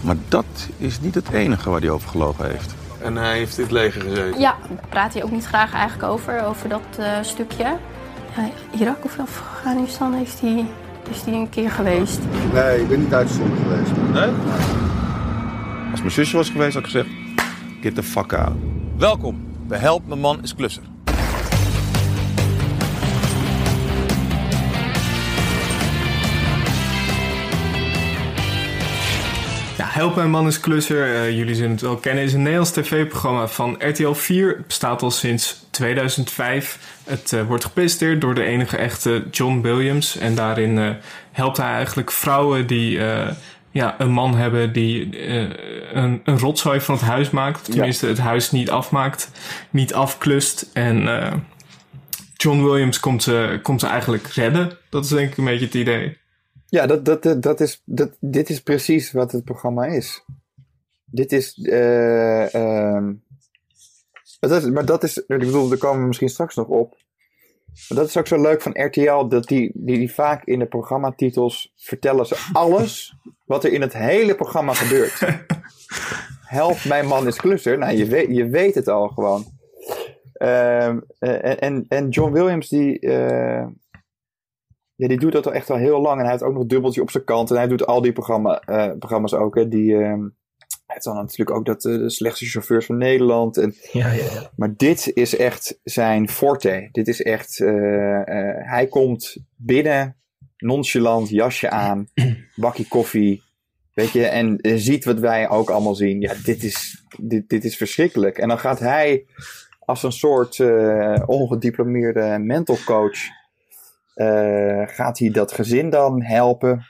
Maar 0.00 0.16
dat 0.28 0.68
is 0.76 1.00
niet 1.00 1.14
het 1.14 1.30
enige 1.32 1.70
waar 1.70 1.80
hij 1.80 1.90
over 1.90 2.08
gelogen 2.08 2.50
heeft. 2.50 2.78
En 3.02 3.16
hij 3.16 3.36
heeft 3.36 3.58
in 3.58 3.62
het 3.62 3.72
leger 3.72 4.00
gezeten. 4.00 4.40
Ja, 4.40 4.56
daar 4.68 4.88
praat 4.88 5.12
hij 5.12 5.22
ook 5.24 5.30
niet 5.30 5.46
graag 5.46 5.72
eigenlijk 5.72 6.12
over, 6.12 6.44
over 6.44 6.68
dat 6.68 6.80
uh, 7.00 7.18
stukje. 7.22 7.76
Ja, 8.36 8.50
Irak 8.78 9.04
of 9.04 9.18
Afghanistan 9.18 10.12
heeft 10.14 10.40
hij, 10.40 10.66
is 11.10 11.22
hij 11.22 11.34
een 11.34 11.48
keer 11.48 11.70
geweest. 11.70 12.20
Nee, 12.52 12.80
ik 12.80 12.88
ben 12.88 13.00
niet 13.00 13.14
uitgezonden 13.14 13.56
geweest. 13.56 13.90
Nee? 14.12 14.30
Als 15.90 16.00
mijn 16.00 16.10
zusje 16.10 16.36
was 16.36 16.50
geweest, 16.50 16.74
had 16.74 16.84
ik 16.84 16.90
gezegd: 16.90 17.08
Get 17.80 17.94
the 17.94 18.02
fuck 18.02 18.32
out. 18.32 18.56
Welkom 18.96 19.48
bij 19.66 19.78
Help, 19.78 20.06
mijn 20.06 20.20
man 20.20 20.42
is 20.42 20.54
klusser. 20.54 20.82
Help 30.00 30.14
Mijn 30.14 30.30
Man 30.30 30.46
is 30.46 30.60
Klusser, 30.60 31.08
uh, 31.08 31.36
jullie 31.36 31.54
zullen 31.54 31.70
het 31.70 31.80
wel 31.80 31.96
kennen, 31.96 32.24
is 32.24 32.32
een 32.32 32.42
Nederlands 32.42 32.70
tv-programma 32.70 33.48
van 33.48 33.76
RTL 33.78 34.12
4. 34.12 34.48
Het 34.48 34.66
bestaat 34.66 35.02
al 35.02 35.10
sinds 35.10 35.66
2005. 35.70 36.78
Het 37.04 37.32
uh, 37.32 37.42
wordt 37.42 37.64
gepresenteerd 37.64 38.20
door 38.20 38.34
de 38.34 38.42
enige 38.42 38.76
echte 38.76 39.24
John 39.30 39.60
Williams. 39.60 40.16
En 40.16 40.34
daarin 40.34 40.76
uh, 40.76 40.90
helpt 41.32 41.56
hij 41.56 41.72
eigenlijk 41.72 42.10
vrouwen 42.10 42.66
die 42.66 43.00
ja, 43.70 43.94
een 43.98 44.10
man 44.10 44.34
hebben 44.34 44.72
die 44.72 45.18
een, 45.94 46.20
een 46.24 46.38
rotzooi 46.38 46.80
van 46.80 46.94
het 46.94 47.04
huis 47.04 47.30
maakt. 47.30 47.64
Tenminste, 47.64 48.06
ja. 48.06 48.12
het 48.12 48.20
huis 48.20 48.50
niet 48.50 48.70
afmaakt, 48.70 49.30
niet 49.70 49.94
afklust. 49.94 50.70
En 50.72 51.08
John 52.36 52.62
Williams 52.62 53.00
komt 53.00 53.22
ze, 53.22 53.60
komt 53.62 53.80
ze 53.80 53.86
eigenlijk 53.86 54.26
redden. 54.26 54.72
Dat 54.88 55.04
is 55.04 55.10
denk 55.10 55.30
ik 55.30 55.36
een 55.36 55.44
beetje 55.44 55.64
het 55.64 55.74
idee. 55.74 56.19
Ja, 56.70 56.86
dat, 56.86 57.04
dat, 57.04 57.42
dat 57.42 57.60
is, 57.60 57.82
dat, 57.84 58.16
dit 58.20 58.50
is 58.50 58.62
precies 58.62 59.12
wat 59.12 59.32
het 59.32 59.44
programma 59.44 59.86
is. 59.86 60.24
Dit 61.04 61.32
is. 61.32 61.58
Uh, 61.62 62.54
uh, 62.54 63.08
dat 64.40 64.50
is 64.50 64.70
maar 64.70 64.84
dat 64.84 65.02
is. 65.02 65.18
Ik 65.18 65.26
bedoel, 65.26 65.68
daar 65.68 65.78
komen 65.78 66.00
we 66.00 66.06
misschien 66.06 66.28
straks 66.28 66.54
nog 66.54 66.66
op. 66.66 66.96
Maar 67.88 67.98
dat 67.98 68.08
is 68.08 68.16
ook 68.16 68.26
zo 68.26 68.40
leuk 68.40 68.62
van 68.62 68.84
RTL, 68.84 69.26
dat 69.26 69.46
die, 69.46 69.70
die, 69.74 69.98
die 69.98 70.12
vaak 70.12 70.44
in 70.44 70.58
de 70.58 70.66
programmatitels 70.66 71.72
vertellen 71.76 72.26
ze 72.26 72.48
alles 72.52 73.14
wat 73.44 73.64
er 73.64 73.72
in 73.72 73.80
het 73.80 73.92
hele 73.92 74.34
programma 74.34 74.74
gebeurt. 74.74 75.20
Help, 76.58 76.84
mijn 76.84 77.06
man 77.06 77.26
is 77.26 77.36
klusser. 77.36 77.78
Nou, 77.78 77.96
je 77.96 78.06
weet, 78.06 78.36
je 78.36 78.48
weet 78.48 78.74
het 78.74 78.88
al 78.88 79.08
gewoon. 79.08 79.44
Uh, 80.38 80.86
en, 81.62 81.84
en 81.88 82.08
John 82.08 82.32
Williams, 82.32 82.68
die. 82.68 83.00
Uh, 83.00 83.66
ja, 85.00 85.08
die 85.08 85.18
doet 85.18 85.32
dat 85.32 85.46
al 85.46 85.52
echt 85.52 85.70
al 85.70 85.76
heel 85.76 86.00
lang. 86.00 86.16
En 86.16 86.22
hij 86.22 86.30
heeft 86.30 86.42
ook 86.42 86.52
nog 86.52 86.62
een 86.62 86.68
dubbeltje 86.68 87.02
op 87.02 87.10
zijn 87.10 87.24
kant. 87.24 87.50
En 87.50 87.56
hij 87.56 87.66
doet 87.66 87.86
al 87.86 88.00
die 88.00 88.12
programma, 88.12 88.62
uh, 88.66 88.90
programma's 88.98 89.32
ook. 89.32 89.54
Hè, 89.54 89.68
die, 89.68 89.92
uh, 89.92 90.00
hij 90.00 90.30
heeft 90.86 91.04
dan 91.04 91.14
natuurlijk 91.14 91.50
ook 91.50 91.66
dat, 91.66 91.84
uh, 91.84 91.98
de 91.98 92.10
slechtste 92.10 92.46
chauffeurs 92.46 92.86
van 92.86 92.98
Nederland. 92.98 93.56
En, 93.56 93.74
ja, 93.92 94.12
ja, 94.12 94.24
ja. 94.24 94.50
Maar 94.56 94.74
dit 94.76 95.10
is 95.14 95.36
echt 95.36 95.78
zijn 95.84 96.28
forte. 96.28 96.88
Dit 96.92 97.08
is 97.08 97.22
echt... 97.22 97.58
hij 98.64 98.86
komt 98.90 99.36
binnen, 99.56 100.16
nonchalant, 100.56 101.28
jasje 101.28 101.70
aan, 101.70 102.08
bakje 102.54 102.88
koffie. 102.88 103.42
Weet 103.94 104.10
je, 104.10 104.26
en 104.26 104.58
ziet 104.62 105.04
wat 105.04 105.18
wij 105.18 105.48
ook 105.48 105.70
allemaal 105.70 105.94
zien. 105.94 106.20
Ja, 106.20 106.34
dit 106.44 106.62
is, 106.62 107.04
dit, 107.18 107.48
dit 107.48 107.64
is 107.64 107.76
verschrikkelijk. 107.76 108.38
En 108.38 108.48
dan 108.48 108.58
gaat 108.58 108.78
hij 108.78 109.26
als 109.78 110.02
een 110.02 110.12
soort 110.12 110.60
ongediplomeerde 111.26 112.38
mental 112.38 112.78
coach... 112.84 113.38
Uh, 114.20 114.82
gaat 114.86 115.18
hij 115.18 115.30
dat 115.30 115.52
gezin 115.52 115.90
dan 115.90 116.22
helpen? 116.22 116.86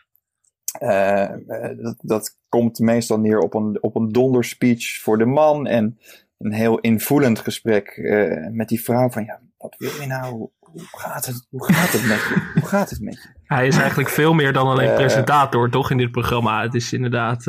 Uh, 0.83 1.29
dat, 1.77 1.95
dat, 1.99 2.39
komt 2.49 2.79
meestal 2.79 3.21
neer 3.21 3.39
op 3.39 3.55
een, 3.55 3.79
op 3.81 3.97
een 3.97 4.09
donderspeech 4.09 5.01
voor 5.01 5.19
de 5.19 5.25
man 5.25 5.67
en 5.67 5.99
een 6.39 6.53
heel 6.53 6.79
invoelend 6.79 7.39
gesprek 7.39 7.97
uh, 7.97 8.47
met 8.51 8.69
die 8.69 8.83
vrouw 8.83 9.11
van 9.11 9.25
ja, 9.25 9.41
wat 9.59 9.75
wil 9.79 9.91
je 10.01 10.07
nou? 10.07 10.49
Hoe 10.61 10.87
gaat 10.91 11.27
het, 11.27 11.47
hoe 11.51 11.65
gaat 11.65 11.93
het 11.93 12.07
met 12.07 12.19
je? 12.19 12.51
Hoe 12.55 12.69
gaat 12.69 12.91
het 12.91 13.01
met 13.01 13.15
je? 13.15 13.29
Hij 13.45 13.67
is 13.67 13.77
eigenlijk 13.77 14.09
veel 14.09 14.35
meer 14.35 14.53
dan 14.53 14.67
alleen 14.67 14.95
presentator, 14.95 15.71
toch, 15.71 15.91
in 15.91 15.97
dit 15.97 16.11
programma. 16.11 16.63
Het 16.63 16.75
is 16.75 16.93
inderdaad, 16.93 17.45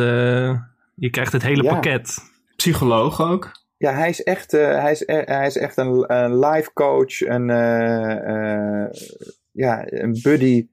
je 0.95 1.09
krijgt 1.11 1.31
het 1.31 1.43
hele 1.43 1.63
ja. 1.63 1.73
pakket. 1.73 2.17
Psycholoog 2.55 3.21
ook? 3.21 3.51
Ja, 3.77 3.93
hij 3.93 4.09
is 4.09 4.23
echt, 4.23 4.51
hij 4.51 4.91
is, 4.91 5.03
hij 5.05 5.45
is 5.45 5.57
echt 5.57 5.77
een, 5.77 6.13
een 6.15 6.39
life 6.39 6.73
coach, 6.73 7.21
een 7.21 7.49
ja, 9.51 9.91
een 9.91 10.19
buddy 10.23 10.69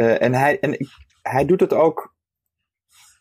Eh, 0.00 0.22
en 0.22 0.34
hij, 0.34 0.60
en 0.60 0.88
hij 1.22 1.44
doet 1.44 1.60
het 1.60 1.72
ook 1.72 2.14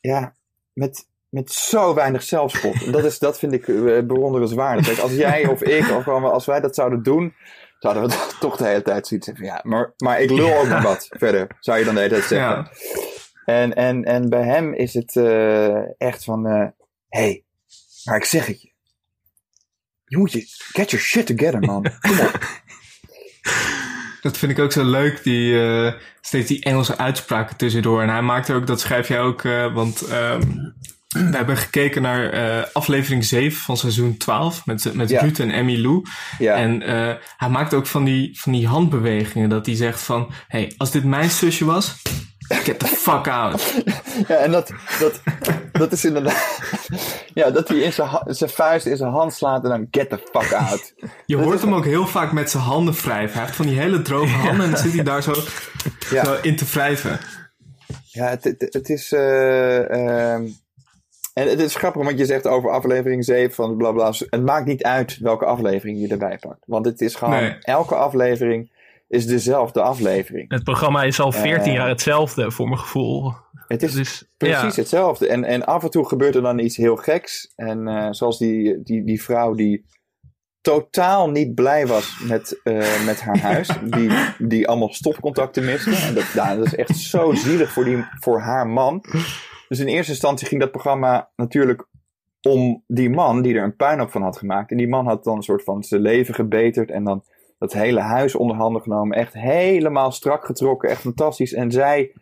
ja, 0.02 0.36
met, 0.74 1.08
met 1.30 1.52
zo 1.52 1.94
weinig 1.94 2.24
zelfspot. 2.24 2.84
En 2.84 2.92
dat, 2.92 3.04
is, 3.04 3.20
dat 3.20 3.40
vind 3.40 3.54
ik 3.54 3.68
eh, 3.68 3.76
bewonderenswaardig. 4.06 4.86
Kijk, 4.86 4.98
als 4.98 5.14
jij 5.14 5.48
of 5.48 5.62
ik, 5.64 5.90
of 5.90 6.08
als 6.08 6.46
wij 6.46 6.60
dat 6.60 6.76
zouden 6.76 7.04
doen, 7.04 7.34
zouden 7.80 8.04
we 8.04 8.28
toch 8.40 8.58
de 8.58 8.66
hele 8.66 8.82
tijd 8.82 9.08
zoiets 9.08 9.28
zeggen. 9.28 9.46
Ja, 9.46 9.60
maar, 9.64 9.94
maar 9.98 10.22
ik 10.22 10.30
lul 10.30 10.58
ook 10.58 10.68
nog 10.68 10.84
wat 10.84 11.08
verder, 11.10 11.58
zou 11.60 11.80
je 11.80 11.86
dan 11.86 11.94
de 11.94 12.00
hele 12.00 12.14
tijd 12.14 12.26
zeggen. 12.26 12.50
Ja. 12.50 12.72
En, 13.46 13.76
en, 13.76 14.04
en 14.04 14.30
bij 14.30 14.44
hem 14.44 14.74
is 14.74 14.94
het 14.94 15.16
eh, 15.16 16.02
echt 16.02 16.24
van, 16.24 16.46
hé, 16.46 16.70
hey, 17.08 17.44
maar 18.04 18.18
ik 18.18 18.24
zeg 18.24 18.46
het 18.46 18.62
je. 18.62 18.74
Je 20.06 20.18
moet 20.18 20.32
je, 20.32 20.40
get 20.48 20.90
your 20.90 21.06
shit 21.06 21.26
together, 21.26 21.60
man. 21.60 21.86
Kom 22.00 22.20
op. 22.20 22.40
Dat 24.22 24.38
vind 24.38 24.52
ik 24.52 24.60
ook 24.60 24.72
zo 24.72 24.84
leuk, 24.84 25.24
die, 25.24 25.62
eh, 25.62 25.94
steeds 26.22 26.48
die 26.48 26.64
Engelse 26.64 26.98
uitspraken 26.98 27.56
tussendoor. 27.56 28.02
En 28.02 28.10
hij 28.10 28.22
maakt 28.22 28.50
ook, 28.50 28.68
dat 28.68 28.80
schrijf 28.80 29.08
jij 29.08 29.20
ook, 29.20 29.44
eh, 29.44 29.74
want 29.74 30.02
ehm, 30.02 30.42
we 31.08 31.36
hebben 31.38 31.58
gekeken 31.58 32.02
naar 32.02 32.30
eh, 32.30 32.64
aflevering 32.74 33.26
7 33.26 33.60
van 33.60 33.78
seizoen 33.78 34.18
12 34.18 34.66
met, 34.66 34.94
met 34.94 35.10
Ja. 35.10 35.22
Ruud 35.22 35.40
en 35.40 35.52
Emmy 35.52 35.78
Lou. 35.78 36.02
Ja. 36.38 36.56
En 36.56 36.82
hij 37.38 37.50
maakt 37.50 37.74
ook 37.74 37.88
van 37.88 38.04
die, 38.04 38.40
van 38.40 38.52
die 38.52 38.68
handbewegingen, 38.68 39.50
dat 39.50 39.66
hij 39.66 39.76
zegt 39.76 40.02
van, 40.02 40.32
hey, 40.48 40.74
als 40.78 40.92
dit 40.92 41.04
mijn 41.04 41.30
zusje 41.30 41.66
was, 41.66 41.96
get 42.48 42.80
the 42.80 42.88
fuck 42.88 43.28
out. 43.28 43.74
Ja, 44.28 44.36
en 44.36 44.52
dat, 44.52 44.74
dat, 45.00 45.22
dat 45.80 45.92
is 45.92 46.06
inderdaad. 46.06 46.60
Ja, 47.34 47.50
dat 47.52 47.68
hij 47.68 47.78
in 47.78 47.94
zijn, 47.94 48.50
vuist 48.50 48.86
in 48.86 48.98
zijn 48.98 49.12
hand 49.12 49.34
slaat 49.34 49.64
en 49.64 49.70
dan 49.70 49.88
get 49.92 50.10
the 50.10 50.18
fuck 50.32 50.54
out. 50.54 50.94
Je 51.26 51.36
Dat 51.36 51.46
hoort 51.46 51.62
hem 51.62 51.74
ook 51.74 51.86
heel 51.86 52.08
vaak 52.08 52.32
met 52.32 52.50
zijn 52.50 52.64
handen 52.64 52.94
wrijven. 52.94 53.34
Hij 53.36 53.44
heeft 53.44 53.56
van 53.56 53.66
die 53.66 53.80
hele 53.80 54.02
droge 54.02 54.34
handen 54.34 54.66
en 54.66 54.72
dan 54.72 54.80
zit 54.80 54.94
hij 54.94 55.04
daar 55.04 55.24
zo, 55.24 55.34
Ja. 56.12 56.26
zo 56.26 56.38
in 56.42 56.56
te 56.56 56.66
wrijven. 56.66 57.20
Ja, 58.06 58.26
het, 58.26 58.44
het, 58.44 58.68
het 58.70 58.90
is. 58.90 59.12
eh, 59.12 59.90
ehm, 60.34 60.44
en 61.34 61.48
het 61.50 61.60
is 61.60 61.76
grappig, 61.76 62.04
want 62.04 62.18
je 62.18 62.26
zegt 62.26 62.48
over 62.48 62.70
aflevering 62.72 63.26
7 63.26 63.56
van 63.56 63.78
bla 63.78 63.92
bla. 63.92 64.12
Het 64.30 64.44
maakt 64.46 64.66
niet 64.66 64.84
uit 64.84 65.18
welke 65.18 65.46
aflevering 65.46 66.00
je 66.02 66.08
erbij 66.08 66.38
pakt. 66.40 66.64
Want 66.66 66.86
het 66.86 67.02
is 67.02 67.16
gewoon. 67.16 67.34
Nee. 67.34 67.58
Elke 67.62 67.96
aflevering 67.96 68.72
is 69.08 69.26
dezelfde 69.26 69.82
aflevering. 69.82 70.52
Het 70.52 70.64
programma 70.64 71.04
is 71.04 71.20
al 71.20 71.32
14 71.32 71.72
Eh. 71.72 71.74
jaar 71.78 71.88
hetzelfde, 71.88 72.52
voor 72.52 72.68
mijn 72.68 72.80
gevoel. 72.80 73.34
Het 73.70 73.84
is 73.84 73.94
Dus, 73.94 74.30
precies 74.38 74.76
ja. 74.76 74.82
hetzelfde. 74.82 75.28
En, 75.28 75.44
en 75.44 75.66
af 75.66 75.84
en 75.84 75.90
toe 75.90 76.08
gebeurt 76.08 76.36
er 76.36 76.42
dan 76.42 76.60
iets 76.60 76.78
heel 76.78 76.96
geks. 76.96 77.54
En 77.56 77.88
eh, 77.88 78.08
zoals 78.12 78.38
die, 78.38 78.84
die, 78.84 79.04
die 79.04 79.24
vrouw 79.24 79.54
die 79.54 79.86
totaal 80.62 81.30
niet 81.30 81.56
blij 81.56 81.88
was 81.88 82.20
met, 82.28 82.60
eh, 82.64 83.06
met 83.06 83.22
haar 83.22 83.40
huis. 83.52 83.70
Die, 83.84 84.12
die 84.38 84.68
allemaal 84.68 84.94
stopcontacten 84.94 85.66
miste. 85.66 85.96
En 85.96 86.14
dat, 86.14 86.34
nou, 86.34 86.58
dat 86.58 86.66
is 86.66 86.76
echt 86.76 86.98
zo 86.98 87.34
zielig 87.34 87.72
voor, 87.72 87.86
die, 87.86 88.06
voor 88.20 88.40
haar 88.40 88.68
man. 88.68 89.04
Dus 89.68 89.80
in 89.80 89.88
eerste 89.88 90.12
instantie 90.12 90.48
ging 90.48 90.62
dat 90.62 90.72
programma 90.72 91.30
natuurlijk 91.36 91.88
om 92.42 92.84
die 92.88 93.10
man 93.10 93.42
die 93.42 93.56
er 93.56 93.64
een 93.64 93.76
puinhoop 93.76 94.12
van 94.12 94.22
had 94.22 94.38
gemaakt. 94.38 94.72
En 94.72 94.78
die 94.78 94.90
man 94.90 95.08
had 95.08 95.24
dan 95.24 95.36
een 95.36 95.44
soort 95.44 95.64
van 95.64 95.84
zijn 95.84 96.02
leven 96.02 96.34
gebeterd. 96.34 96.92
En 96.92 97.04
dan 97.04 97.24
dat 97.58 97.74
hele 97.74 98.00
huis 98.00 98.36
onder 98.36 98.56
handen 98.56 98.82
genomen. 98.82 99.18
Echt 99.18 99.34
helemaal 99.34 100.12
strak 100.12 100.46
getrokken. 100.46 100.90
Echt 100.90 101.02
fantastisch. 101.02 101.54
En 101.54 101.72
zij 101.72 102.14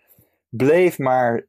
bleef 0.50 0.98
maar 0.98 1.46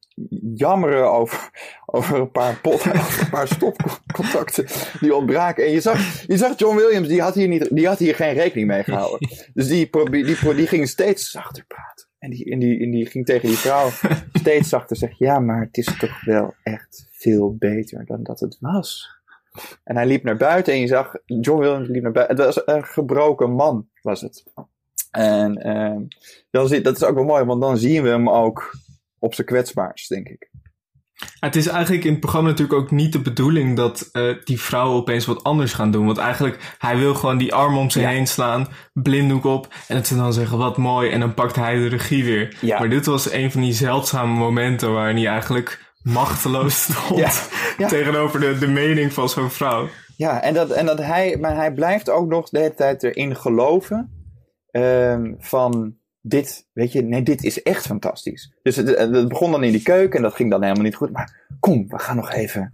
jammeren 0.55 1.11
over, 1.12 1.50
over 1.87 2.21
een 2.21 2.31
paar 2.31 2.61
potten, 2.61 2.93
over 2.93 3.21
een 3.23 3.31
paar 3.31 3.49
stopcontacten 3.49 4.67
die 5.00 5.14
ontbraken. 5.14 5.64
En 5.64 5.71
je 5.71 5.81
zag, 5.81 6.26
je 6.26 6.37
zag 6.37 6.59
John 6.59 6.76
Williams, 6.76 7.09
die 7.09 7.21
had, 7.21 7.35
hier 7.35 7.49
niet, 7.49 7.69
die 7.76 7.87
had 7.87 7.99
hier 7.99 8.14
geen 8.14 8.35
rekening 8.35 8.69
mee 8.69 8.85
gehouden. 8.85 9.28
Dus 9.55 9.69
die, 9.69 9.90
die, 10.11 10.55
die 10.55 10.67
ging 10.67 10.88
steeds 10.88 11.31
zachter 11.31 11.64
praten. 11.67 12.07
En 12.19 12.31
die, 12.31 12.50
en, 12.50 12.59
die, 12.59 12.81
en 12.81 12.90
die 12.90 13.07
ging 13.07 13.26
tegen 13.26 13.49
die 13.49 13.57
vrouw 13.57 13.88
steeds 14.33 14.69
zachter 14.69 14.97
zeggen: 14.97 15.26
Ja, 15.26 15.38
maar 15.38 15.61
het 15.61 15.76
is 15.76 15.99
toch 15.99 16.25
wel 16.25 16.55
echt 16.62 17.09
veel 17.11 17.57
beter 17.59 18.07
dan 18.07 18.23
dat 18.23 18.40
het 18.40 18.57
was. 18.61 19.17
En 19.85 19.97
hij 19.97 20.07
liep 20.07 20.23
naar 20.23 20.37
buiten 20.37 20.73
en 20.73 20.81
je 20.81 20.87
zag, 20.87 21.14
John 21.25 21.61
Williams 21.61 21.88
liep 21.88 22.02
naar 22.02 22.12
buiten. 22.12 22.37
Het 22.37 22.55
was 22.55 22.67
een 22.67 22.85
gebroken 22.85 23.50
man, 23.50 23.88
was 24.02 24.21
het. 24.21 24.45
En 25.11 26.09
dan 26.50 26.69
zie, 26.69 26.81
dat 26.81 26.97
is 26.97 27.05
ook 27.05 27.14
wel 27.14 27.25
mooi, 27.25 27.45
want 27.45 27.61
dan 27.61 27.78
zien 27.78 28.02
we 28.02 28.09
hem 28.09 28.28
ook 28.28 28.73
op 29.19 29.35
zijn 29.35 29.47
kwetsbaars, 29.47 30.07
denk 30.07 30.29
ik. 30.29 30.51
Het 31.41 31.57
is 31.57 31.67
eigenlijk 31.67 32.05
in 32.05 32.11
het 32.11 32.21
programma 32.21 32.49
natuurlijk 32.49 32.79
ook 32.81 32.91
niet 32.91 33.13
de 33.13 33.21
bedoeling 33.21 33.77
dat 33.77 34.09
eh, 34.13 34.35
die 34.45 34.61
vrouwen 34.61 34.97
opeens 34.97 35.27
wat 35.27 35.45
anders 35.45 35.73
gaan 35.73 35.91
doen. 35.91 36.07
Want 36.07 36.19
eigenlijk, 36.19 36.75
hij 36.79 36.97
wil 36.97 37.15
gewoon 37.15 37.39
die 37.39 37.55
arm 37.55 37.79
om 37.79 37.87
Ja. 37.89 38.09
heen 38.09 38.27
slaan, 38.27 38.69
blinddoek 38.93 39.45
op. 39.45 39.75
En 39.89 39.97
dat 39.97 40.07
ze 40.07 40.17
dan 40.17 40.33
zeggen, 40.33 40.59
wat 40.59 40.77
mooi. 40.77 41.11
En 41.11 41.21
dan 41.21 41.35
pakt 41.35 41.57
hij 41.57 41.75
de 41.75 41.87
regie 41.89 42.25
weer. 42.25 42.57
Ja. 42.61 42.79
Maar 42.79 42.89
dit 42.89 43.07
was 43.07 43.33
een 43.33 43.51
van 43.53 43.61
die 43.61 43.73
zeldzame 43.73 44.33
momenten 44.39 44.93
waarin 44.93 45.17
hij 45.17 45.27
eigenlijk 45.27 45.93
machteloos 46.03 46.83
stond. 46.83 47.51
Ja. 47.79 47.89
Tegenover 47.89 48.41
de, 48.41 48.59
de 48.59 48.69
mening 48.69 49.13
van 49.13 49.29
zo'n 49.29 49.51
vrouw. 49.51 49.89
Ja, 50.17 50.43
en 50.43 50.55
dat, 50.55 50.71
en 50.71 50.87
dat 50.87 50.99
hij, 50.99 51.37
maar 51.41 51.57
hij 51.57 51.73
blijft 51.73 52.11
ook 52.11 52.29
nog 52.29 52.49
de 52.49 52.59
hele 52.59 52.75
tijd 52.75 53.03
erin 53.03 53.37
geloven 53.37 54.11
ehm, 54.71 55.35
van 55.39 55.98
dit, 56.21 56.67
weet 56.73 56.93
je, 56.93 57.03
nee, 57.03 57.23
dit 57.23 57.45
is 57.45 57.63
echt 57.63 57.87
fantastisch. 57.87 58.53
Dus 58.63 58.77
het, 58.77 58.89
het 58.89 59.29
begon 59.29 59.51
dan 59.51 59.65
in 59.65 59.73
die 59.73 59.83
keuken 59.83 60.17
en 60.17 60.23
dat 60.23 60.35
ging 60.35 60.51
dan 60.51 60.63
helemaal 60.63 60.85
niet 60.85 60.95
goed. 60.95 61.13
Maar 61.13 61.47
kom, 61.61 61.89
we 61.89 61.99
gaan 61.99 62.17
nog 62.17 62.33
even, 62.33 62.71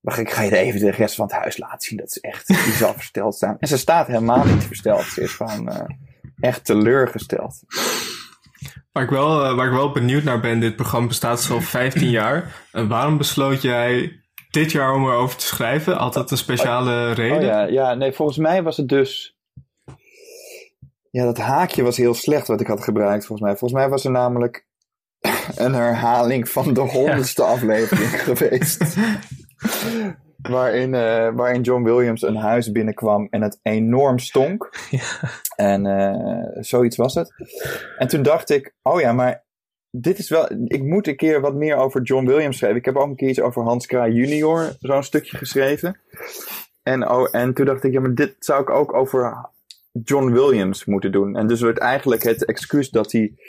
wacht, 0.00 0.18
ik 0.18 0.30
ga 0.30 0.42
je 0.42 0.56
even 0.56 0.80
de 0.80 0.90
rest 0.90 1.14
van 1.14 1.26
het 1.26 1.34
huis 1.34 1.58
laten 1.58 1.80
zien. 1.80 1.98
Dat 1.98 2.08
is 2.08 2.20
echt, 2.20 2.46
die 2.64 2.72
zal 2.72 2.94
versteld 2.94 3.34
staan. 3.34 3.56
En 3.58 3.68
ze 3.68 3.78
staat 3.78 4.06
helemaal 4.06 4.44
niet 4.44 4.64
versteld. 4.64 5.02
Ze 5.02 5.20
is 5.20 5.32
gewoon 5.32 5.68
eh, 5.68 5.84
echt 6.40 6.64
teleurgesteld. 6.64 7.62
Waar 8.92 9.02
ik, 9.02 9.10
wel, 9.10 9.44
eh, 9.44 9.54
waar 9.54 9.66
ik 9.66 9.72
wel 9.72 9.92
benieuwd 9.92 10.24
naar 10.24 10.40
ben, 10.40 10.60
dit 10.60 10.76
programma 10.76 11.08
bestaat 11.08 11.36
dus 11.36 11.50
al 11.50 11.60
15 11.60 12.10
jaar. 12.10 12.54
En 12.72 12.88
waarom 12.88 13.16
besloot 13.18 13.62
jij 13.62 14.20
dit 14.50 14.72
jaar 14.72 14.94
om 14.94 15.04
erover 15.04 15.38
te 15.38 15.46
schrijven? 15.46 15.98
Dat 16.12 16.30
een 16.30 16.36
speciale 16.36 17.12
reden? 17.12 17.36
Oh 17.36 17.42
ja, 17.42 17.62
ja, 17.62 17.94
nee, 17.94 18.12
volgens 18.12 18.38
mij 18.38 18.62
was 18.62 18.76
het 18.76 18.88
dus. 18.88 19.39
Ja, 21.10 21.24
dat 21.24 21.38
haakje 21.38 21.82
was 21.82 21.96
heel 21.96 22.14
slecht 22.14 22.46
wat 22.46 22.60
ik 22.60 22.66
had 22.66 22.84
gebruikt, 22.84 23.26
volgens 23.26 23.48
mij. 23.48 23.56
Volgens 23.56 23.80
mij 23.80 23.88
was 23.88 24.04
er 24.04 24.10
namelijk 24.10 24.66
een 25.56 25.74
herhaling 25.74 26.48
van 26.48 26.74
de 26.74 26.80
honderdste 26.80 27.42
aflevering 27.42 28.10
geweest. 28.28 28.96
waarin, 30.36 30.94
eh, 30.94 31.30
waarin 31.34 31.62
John 31.62 31.82
Williams 31.82 32.22
een 32.22 32.36
huis 32.36 32.72
binnenkwam 32.72 33.26
en 33.30 33.42
het 33.42 33.58
enorm 33.62 34.18
stonk. 34.18 34.70
En 35.56 35.86
eh, 35.86 36.62
zoiets 36.62 36.96
was 36.96 37.14
het. 37.14 37.34
En 37.98 38.08
toen 38.08 38.22
dacht 38.22 38.50
ik, 38.50 38.74
oh 38.82 39.00
ja, 39.00 39.12
maar 39.12 39.44
dit 39.90 40.18
is 40.18 40.28
wel. 40.28 40.48
Ik 40.64 40.82
moet 40.82 41.06
een 41.06 41.16
keer 41.16 41.40
wat 41.40 41.54
meer 41.54 41.76
over 41.76 42.02
John 42.02 42.26
Williams 42.26 42.56
schrijven. 42.56 42.78
Ik 42.78 42.84
heb 42.84 42.96
ook 42.96 43.08
een 43.08 43.16
keer 43.16 43.28
iets 43.28 43.40
over 43.40 43.62
Hans 43.62 43.86
Kraai 43.86 44.12
junior, 44.12 44.76
zo'n 44.78 45.02
stukje 45.02 45.36
geschreven. 45.36 46.00
En, 46.82 47.08
oh, 47.10 47.28
en 47.30 47.54
toen 47.54 47.66
dacht 47.66 47.84
ik, 47.84 47.92
ja, 47.92 48.00
maar 48.00 48.14
dit 48.14 48.36
zou 48.38 48.62
ik 48.62 48.70
ook 48.70 48.94
over 48.94 49.50
John 49.92 50.32
Williams 50.32 50.84
moeten 50.84 51.12
doen. 51.12 51.36
En 51.36 51.46
dus 51.46 51.60
werd 51.60 51.78
eigenlijk 51.78 52.22
het 52.22 52.44
excuus 52.44 52.90
dat 52.90 53.10
die, 53.10 53.40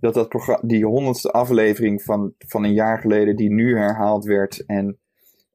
dat, 0.00 0.14
dat 0.14 0.28
programma, 0.28 0.66
die 0.66 0.86
honderdste 0.86 1.30
aflevering 1.30 2.02
van, 2.02 2.34
van 2.38 2.64
een 2.64 2.72
jaar 2.72 2.98
geleden, 2.98 3.36
die 3.36 3.50
nu 3.50 3.76
herhaald 3.76 4.24
werd 4.24 4.66
en 4.66 4.98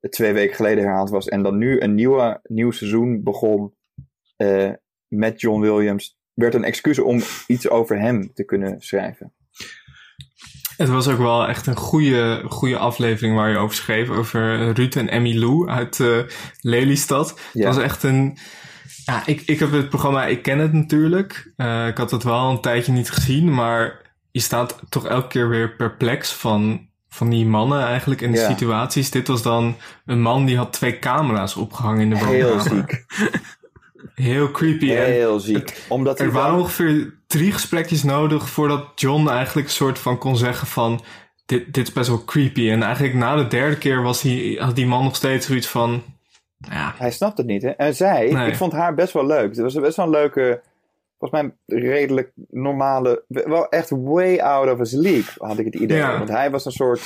twee 0.09 0.33
weken 0.33 0.55
geleden 0.55 0.83
herhaald 0.83 1.09
was, 1.09 1.27
en 1.27 1.43
dan 1.43 1.57
nu 1.57 1.81
een 1.81 1.93
nieuwe, 1.95 2.39
nieuw 2.43 2.71
seizoen 2.71 3.23
begon 3.23 3.73
eh, 4.35 4.71
met 5.07 5.41
John 5.41 5.61
Williams, 5.61 6.17
werd 6.33 6.53
een 6.53 6.63
excuus 6.63 6.99
om 6.99 7.21
iets 7.47 7.69
over 7.69 7.99
hem 7.99 8.33
te 8.33 8.43
kunnen 8.43 8.81
schrijven. 8.81 9.33
Het 10.77 10.89
was 10.89 11.07
ook 11.07 11.17
wel 11.17 11.47
echt 11.47 11.67
een 11.67 11.75
goede, 11.75 12.43
goede 12.47 12.77
aflevering 12.77 13.35
waar 13.35 13.49
je 13.49 13.57
over 13.57 13.75
schreef. 13.75 14.09
Over 14.09 14.71
Ruud 14.71 14.95
en 14.95 15.09
Emmy 15.09 15.37
Lou 15.37 15.69
uit 15.69 15.99
eh, 15.99 16.19
Lelystad. 16.61 17.39
Ja. 17.53 17.65
Het 17.65 17.75
was 17.75 17.83
echt 17.83 18.03
een... 18.03 18.37
Ja, 19.05 19.23
ik, 19.25 19.41
ik 19.45 19.59
heb 19.59 19.71
het 19.71 19.89
programma, 19.89 20.25
ik 20.25 20.41
ken 20.41 20.59
het 20.59 20.73
natuurlijk. 20.73 21.51
Eh, 21.55 21.87
ik 21.87 21.97
had 21.97 22.11
het 22.11 22.23
wel 22.23 22.49
een 22.49 22.61
tijdje 22.61 22.91
niet 22.91 23.11
gezien. 23.11 23.53
Maar 23.53 24.01
je 24.31 24.39
staat 24.39 24.79
toch 24.89 25.05
elke 25.07 25.27
keer 25.27 25.49
weer 25.49 25.75
perplex 25.75 26.31
van, 26.33 26.87
van 27.09 27.29
die 27.29 27.45
mannen 27.45 27.83
eigenlijk 27.85 28.21
in 28.21 28.31
de 28.31 28.37
Ja. 28.39 28.49
situaties. 28.49 29.11
Dit 29.11 29.27
was 29.27 29.41
dan 29.41 29.75
een 30.05 30.21
man 30.21 30.45
die 30.45 30.57
had 30.57 30.73
twee 30.73 30.99
camera's 30.99 31.55
opgehangen 31.55 32.01
in 32.01 32.09
de 32.09 32.17
Heel 32.17 32.49
woonkamer. 32.49 32.85
ziek. 32.89 33.05
Heel 34.15 34.51
creepy. 34.51 34.91
En 34.91 35.05
Heel 35.11 35.39
ziek. 35.39 35.81
Omdat 35.89 36.19
er 36.19 36.31
wel- 36.31 36.41
waren 36.41 36.59
ongeveer 36.59 37.13
drie 37.27 37.51
gesprekjes 37.51 38.03
nodig 38.03 38.49
voordat 38.49 38.85
John 38.95 39.27
eigenlijk 39.29 39.67
een 39.67 39.73
soort 39.73 39.99
van 39.99 40.17
kon 40.17 40.37
zeggen 40.37 40.67
van... 40.67 41.03
Dit, 41.45 41.73
dit 41.73 41.87
is 41.87 41.93
best 41.93 42.07
wel 42.07 42.23
creepy. 42.23 42.69
En 42.69 42.83
eigenlijk 42.83 43.13
na 43.13 43.35
de 43.35 43.47
derde 43.47 43.77
keer 43.77 44.01
was 44.01 44.21
hij, 44.21 44.57
had 44.59 44.75
die 44.75 44.85
man 44.87 45.03
nog 45.03 45.15
steeds 45.15 45.45
zoiets 45.45 45.67
van... 45.67 46.03
Ja, 46.69 46.93
Hij 46.97 47.11
snapt 47.11 47.37
het 47.37 47.45
niet, 47.47 47.61
hè? 47.61 47.69
En 47.69 47.95
zij, 47.95 48.31
Nee. 48.31 48.47
ik 48.47 48.55
vond 48.55 48.71
haar 48.71 48.93
best 48.93 49.13
wel 49.13 49.25
leuk. 49.25 49.49
Het 49.49 49.57
was 49.59 49.73
best 49.79 49.95
wel 49.97 50.05
een 50.05 50.11
leuke, 50.11 50.61
volgens 51.19 51.41
mij 51.41 51.79
redelijk 51.79 52.31
normale, 52.49 53.23
wel 53.27 53.69
echt 53.69 53.89
way 53.89 54.39
out 54.39 54.71
of 54.71 54.77
his 54.77 54.91
league, 54.91 55.47
had 55.47 55.57
ik 55.57 55.65
het 55.65 55.75
idee. 55.75 55.97
Ja. 55.97 56.17
Want 56.17 56.29
hij 56.29 56.51
was 56.51 56.65
een 56.65 56.71
soort, 56.71 57.01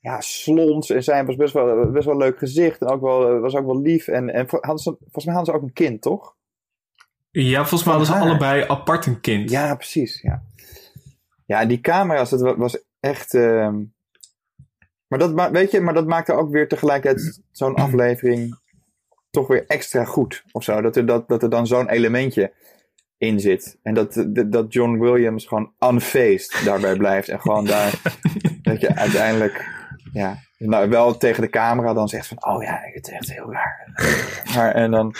ja, 0.00 0.20
slons 0.20 0.90
en 0.90 1.02
zij 1.02 1.24
was 1.24 1.36
best 1.36 1.52
wel, 1.54 1.90
best 1.90 2.04
wel 2.04 2.14
een 2.14 2.20
leuk 2.20 2.38
gezicht 2.38 2.80
en 2.80 2.88
ook 2.88 3.00
wel, 3.00 3.40
was 3.40 3.54
ook 3.54 3.66
wel 3.66 3.80
lief. 3.80 4.08
En, 4.08 4.30
en 4.30 4.48
volgens 4.48 5.24
mij 5.24 5.34
hadden 5.34 5.44
ze 5.44 5.52
ook 5.60 5.62
een 5.66 5.72
kind, 5.72 6.00
toch? 6.02 6.34
ja 7.30 7.58
volgens 7.58 7.84
mij 7.84 7.94
hadden 7.94 8.12
ze 8.14 8.18
haar. 8.18 8.28
allebei 8.28 8.64
apart 8.68 9.06
een 9.06 9.20
kind. 9.20 9.50
Ja, 9.50 9.74
precies, 9.74 10.20
ja. 10.20 10.42
Ja, 11.46 11.64
die 11.64 11.80
camera's, 11.80 12.30
dat 12.30 12.56
was 12.56 12.82
echt. 13.00 13.34
ehm, 13.34 13.82
maar, 15.06 15.18
dat, 15.18 15.50
weet 15.50 15.70
je, 15.70 15.80
maar 15.80 15.94
dat 15.94 16.06
maakte 16.06 16.32
ook 16.32 16.50
weer 16.50 16.68
tegelijkertijd 16.68 17.40
zo'n 17.50 17.74
aflevering 17.86 18.58
toch 19.32 19.46
weer 19.46 19.64
extra 19.66 20.04
goed. 20.04 20.44
Of 20.52 20.64
zo. 20.64 20.80
Dat 20.80 20.96
er, 20.96 21.06
dat, 21.06 21.28
dat 21.28 21.42
er 21.42 21.50
dan 21.50 21.66
zo'n 21.66 21.88
elementje 21.88 22.52
in 23.18 23.40
zit. 23.40 23.78
En 23.82 23.94
dat, 23.94 24.24
dat- 24.28 24.52
dat 24.52 24.72
John 24.72 24.98
Williams 24.98 25.46
gewoon 25.46 25.72
unfazed 25.80 26.60
daarbij 26.64 26.96
blijft. 26.96 27.28
En 27.28 27.40
gewoon 27.40 27.64
daar. 27.64 28.00
dat 28.62 28.80
je 28.80 28.94
uiteindelijk. 28.96 29.80
Ja, 30.12 30.36
nou, 30.58 30.88
wel 30.88 31.16
tegen 31.16 31.42
de 31.42 31.48
camera 31.48 31.92
dan 31.92 32.08
zegt 32.08 32.26
van. 32.26 32.44
Oh 32.44 32.62
ja, 32.62 32.78
het 32.82 33.06
is 33.08 33.12
echt 33.14 33.32
heel 33.32 33.52
raar. 33.52 33.92
Maar, 34.54 34.74
en 34.74 34.90
dan. 34.90 35.14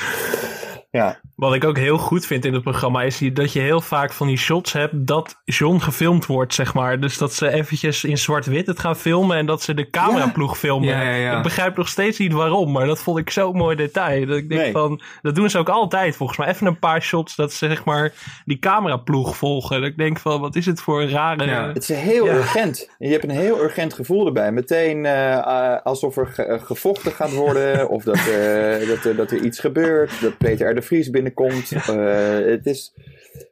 Ja, 0.93 1.21
Wat 1.37 1.55
ik 1.55 1.65
ook 1.65 1.77
heel 1.77 1.99
goed 1.99 2.27
vind 2.27 2.45
in 2.45 2.53
het 2.53 2.63
programma 2.63 3.03
is 3.03 3.19
dat 3.33 3.53
je 3.53 3.61
heel 3.61 3.81
vaak 3.81 4.13
van 4.13 4.27
die 4.27 4.37
shots 4.37 4.73
hebt 4.73 4.93
dat 5.07 5.41
John 5.45 5.79
gefilmd 5.79 6.27
wordt, 6.27 6.55
zeg 6.55 6.75
maar. 6.75 7.01
Dus 7.01 7.19
dat 7.19 7.35
ze 7.35 7.49
eventjes 7.51 8.05
in 8.05 8.19
zwart-wit 8.19 8.67
het 8.67 8.79
gaan 8.79 8.97
filmen 8.97 9.37
en 9.37 9.47
dat 9.47 9.63
ze 9.63 9.75
de 9.75 9.91
cameraploeg 9.91 10.59
filmen. 10.59 10.89
Ja, 10.89 11.03
ja, 11.03 11.15
ja. 11.15 11.37
Ik 11.37 11.43
begrijp 11.43 11.77
nog 11.77 11.89
steeds 11.89 12.19
niet 12.19 12.33
waarom, 12.33 12.73
maar 12.73 12.87
dat 12.87 12.99
vond 13.03 13.19
ik 13.19 13.31
zo'n 13.31 13.57
mooi 13.57 13.77
detail. 13.77 14.27
Dat 14.27 14.37
ik 14.37 14.49
denk 14.49 14.61
Nee. 14.61 14.73
van, 14.73 15.01
dat 15.23 15.35
doen 15.35 15.51
ze 15.51 15.59
ook 15.59 15.69
altijd 15.69 16.17
volgens 16.17 16.39
mij. 16.39 16.49
Even 16.49 16.67
een 16.67 16.79
paar 16.79 17.03
shots 17.03 17.37
dat 17.37 17.53
ze 17.53 17.67
zeg 17.69 17.85
maar 17.85 18.13
die 18.45 18.59
cameraploeg 18.59 19.37
volgen. 19.37 19.81
Dat 19.81 19.91
ik 19.91 19.97
denk 19.97 20.19
van, 20.19 20.41
wat 20.41 20.57
is 20.57 20.67
het 20.67 20.81
voor 20.81 21.01
een 21.03 21.11
rare... 21.11 21.45
Ja. 21.47 21.67
Het 21.67 21.89
is 21.91 21.97
heel 21.97 22.29
urgent. 22.29 22.89
Je 22.99 23.09
hebt 23.09 23.25
een 23.25 23.31
heel 23.31 23.61
urgent 23.63 23.95
gevoel 23.95 24.27
erbij. 24.27 24.53
Meteen 24.53 25.07
eh, 25.07 25.33
eh, 25.39 25.83
alsof 25.83 26.17
er 26.17 26.27
ge- 26.27 26.61
gevochten 26.65 27.13
gaat 27.13 27.33
worden. 27.35 27.89
of 27.97 28.03
dat, 28.05 28.17
eh, 28.17 28.89
dat, 28.89 29.05
er, 29.05 29.17
dat 29.17 29.31
er 29.31 29.39
iets 29.41 29.59
gebeurt. 29.59 30.21
Dat 30.21 30.39
Peter 30.39 30.71
R. 30.71 30.75
de 30.75 30.81
Vries 30.83 31.11
binnenkomt. 31.11 31.73
Eh, 31.73 32.39
het 32.45 32.67
is, 32.67 32.95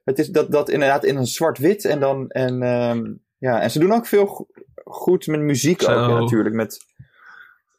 het 0.05 0.19
is 0.19 0.29
dat, 0.29 0.53
dat 0.53 0.71
inderdaad 0.71 1.05
in 1.05 1.17
een 1.17 1.27
zwart-wit. 1.27 1.85
En, 1.85 2.01
dan, 2.01 2.29
en, 2.29 2.63
ehm, 2.63 3.13
ja, 3.39 3.61
en 3.63 3.71
ze 3.71 3.79
doen 3.79 3.93
ook 3.93 4.07
veel 4.07 4.27
go- 4.27 4.47
goed 4.85 5.27
met 5.27 5.41
muziek 5.41 5.81
Zo. 5.83 5.93
ook 5.93 6.21
natuurlijk. 6.21 6.55
Met, 6.55 6.79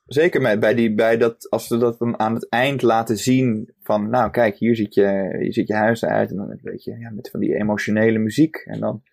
zeker 0.05 0.41
met, 0.41 0.59
bij, 0.59 0.73
die, 0.73 0.93
bij 0.93 1.17
dat, 1.17 1.49
als 1.49 1.67
ze 1.67 1.77
dat 1.77 1.99
dan 1.99 2.19
aan 2.19 2.33
het 2.33 2.49
eind 2.49 2.81
laten 2.81 3.17
zien. 3.17 3.73
Van 3.83 4.09
nou 4.09 4.31
kijk, 4.31 4.57
hier 4.57 4.75
ziet 4.75 4.93
je, 4.93 5.37
hier 5.39 5.53
ziet 5.53 5.67
je 5.67 5.75
huis 5.75 6.05
uit. 6.05 6.29
En 6.29 6.35
dan 6.35 6.49
een 6.49 6.59
beetje 6.63 6.97
ja, 6.99 7.09
met 7.09 7.29
van 7.29 7.39
die 7.39 7.55
emotionele 7.55 8.19
muziek. 8.19 8.55
En 8.55 8.79
dan 8.79 9.03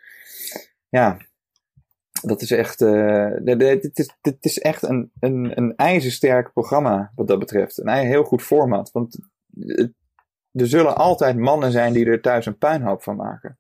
ja, 0.89 1.17
dat 2.23 2.43
is 2.43 2.51
echt, 2.51 2.81
eh, 2.81 2.89
de- 3.43 3.57
de- 3.57 3.65
het, 3.65 3.99
is, 3.99 4.11
het 4.21 4.37
is 4.45 4.59
echt 4.59 4.83
een, 4.83 5.11
een, 5.21 5.53
een 5.59 5.77
ijzersterk 5.77 6.53
programma 6.53 7.13
wat 7.15 7.29
dat 7.29 7.39
betreft. 7.39 7.79
Een 7.79 7.89
heel 7.89 8.25
goed 8.25 8.43
format. 8.43 8.91
Want 8.93 9.19
het- 9.59 9.93
er 10.53 10.67
zullen 10.67 10.97
altijd 10.97 11.37
mannen 11.39 11.73
zijn 11.73 11.93
die 11.93 12.07
er 12.07 12.21
thuis 12.21 12.47
een 12.47 12.59
puinhoop 12.59 13.03
van 13.03 13.17
maken. 13.17 13.59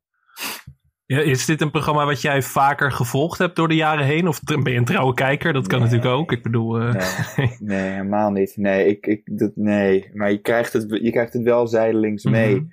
Ja, 1.07 1.21
is 1.21 1.45
dit 1.47 1.61
een 1.61 1.71
programma 1.71 2.04
wat 2.07 2.21
jij 2.21 2.42
vaker 2.42 2.92
gevolgd 2.92 3.38
hebt 3.38 3.57
door 3.57 3.68
de 3.68 3.75
jaren 3.75 4.04
heen? 4.04 4.28
Of 4.28 4.40
ben 4.42 4.73
je 4.73 4.78
een 4.78 4.85
trouwe 4.85 5.14
kijker? 5.14 5.52
Dat 5.52 5.66
kan 5.66 5.80
Nee. 5.80 5.88
natuurlijk 5.88 6.14
ook. 6.16 6.33
Ik 6.33 6.42
bedoel, 6.42 6.80
eh, 6.80 6.95
Nee, 7.37 7.57
nee 7.78 7.90
helemaal 7.90 8.30
niet. 8.30 8.57
Nee, 8.57 8.87
ik, 8.87 9.07
ik, 9.07 9.38
dat, 9.38 9.52
nee. 9.54 10.11
maar 10.12 10.30
je 10.30 10.40
krijgt, 10.40 10.73
het, 10.73 10.99
je 11.02 11.11
krijgt 11.11 11.33
het 11.33 11.42
wel 11.42 11.66
zijdelings 11.66 12.25
mee. 12.25 12.54
Mhm. 12.54 12.64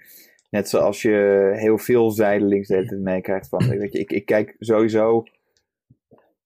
Net 0.49 0.69
zoals 0.69 1.01
je 1.01 1.51
heel 1.55 1.77
veel 1.77 2.11
zijdelings 2.11 2.69
meekrijgt 2.89 3.49
van. 3.49 3.67
Weet 3.67 3.93
je, 3.93 3.99
ik, 3.99 4.11
ik 4.11 4.25
kijk 4.25 4.55
sowieso 4.59 5.23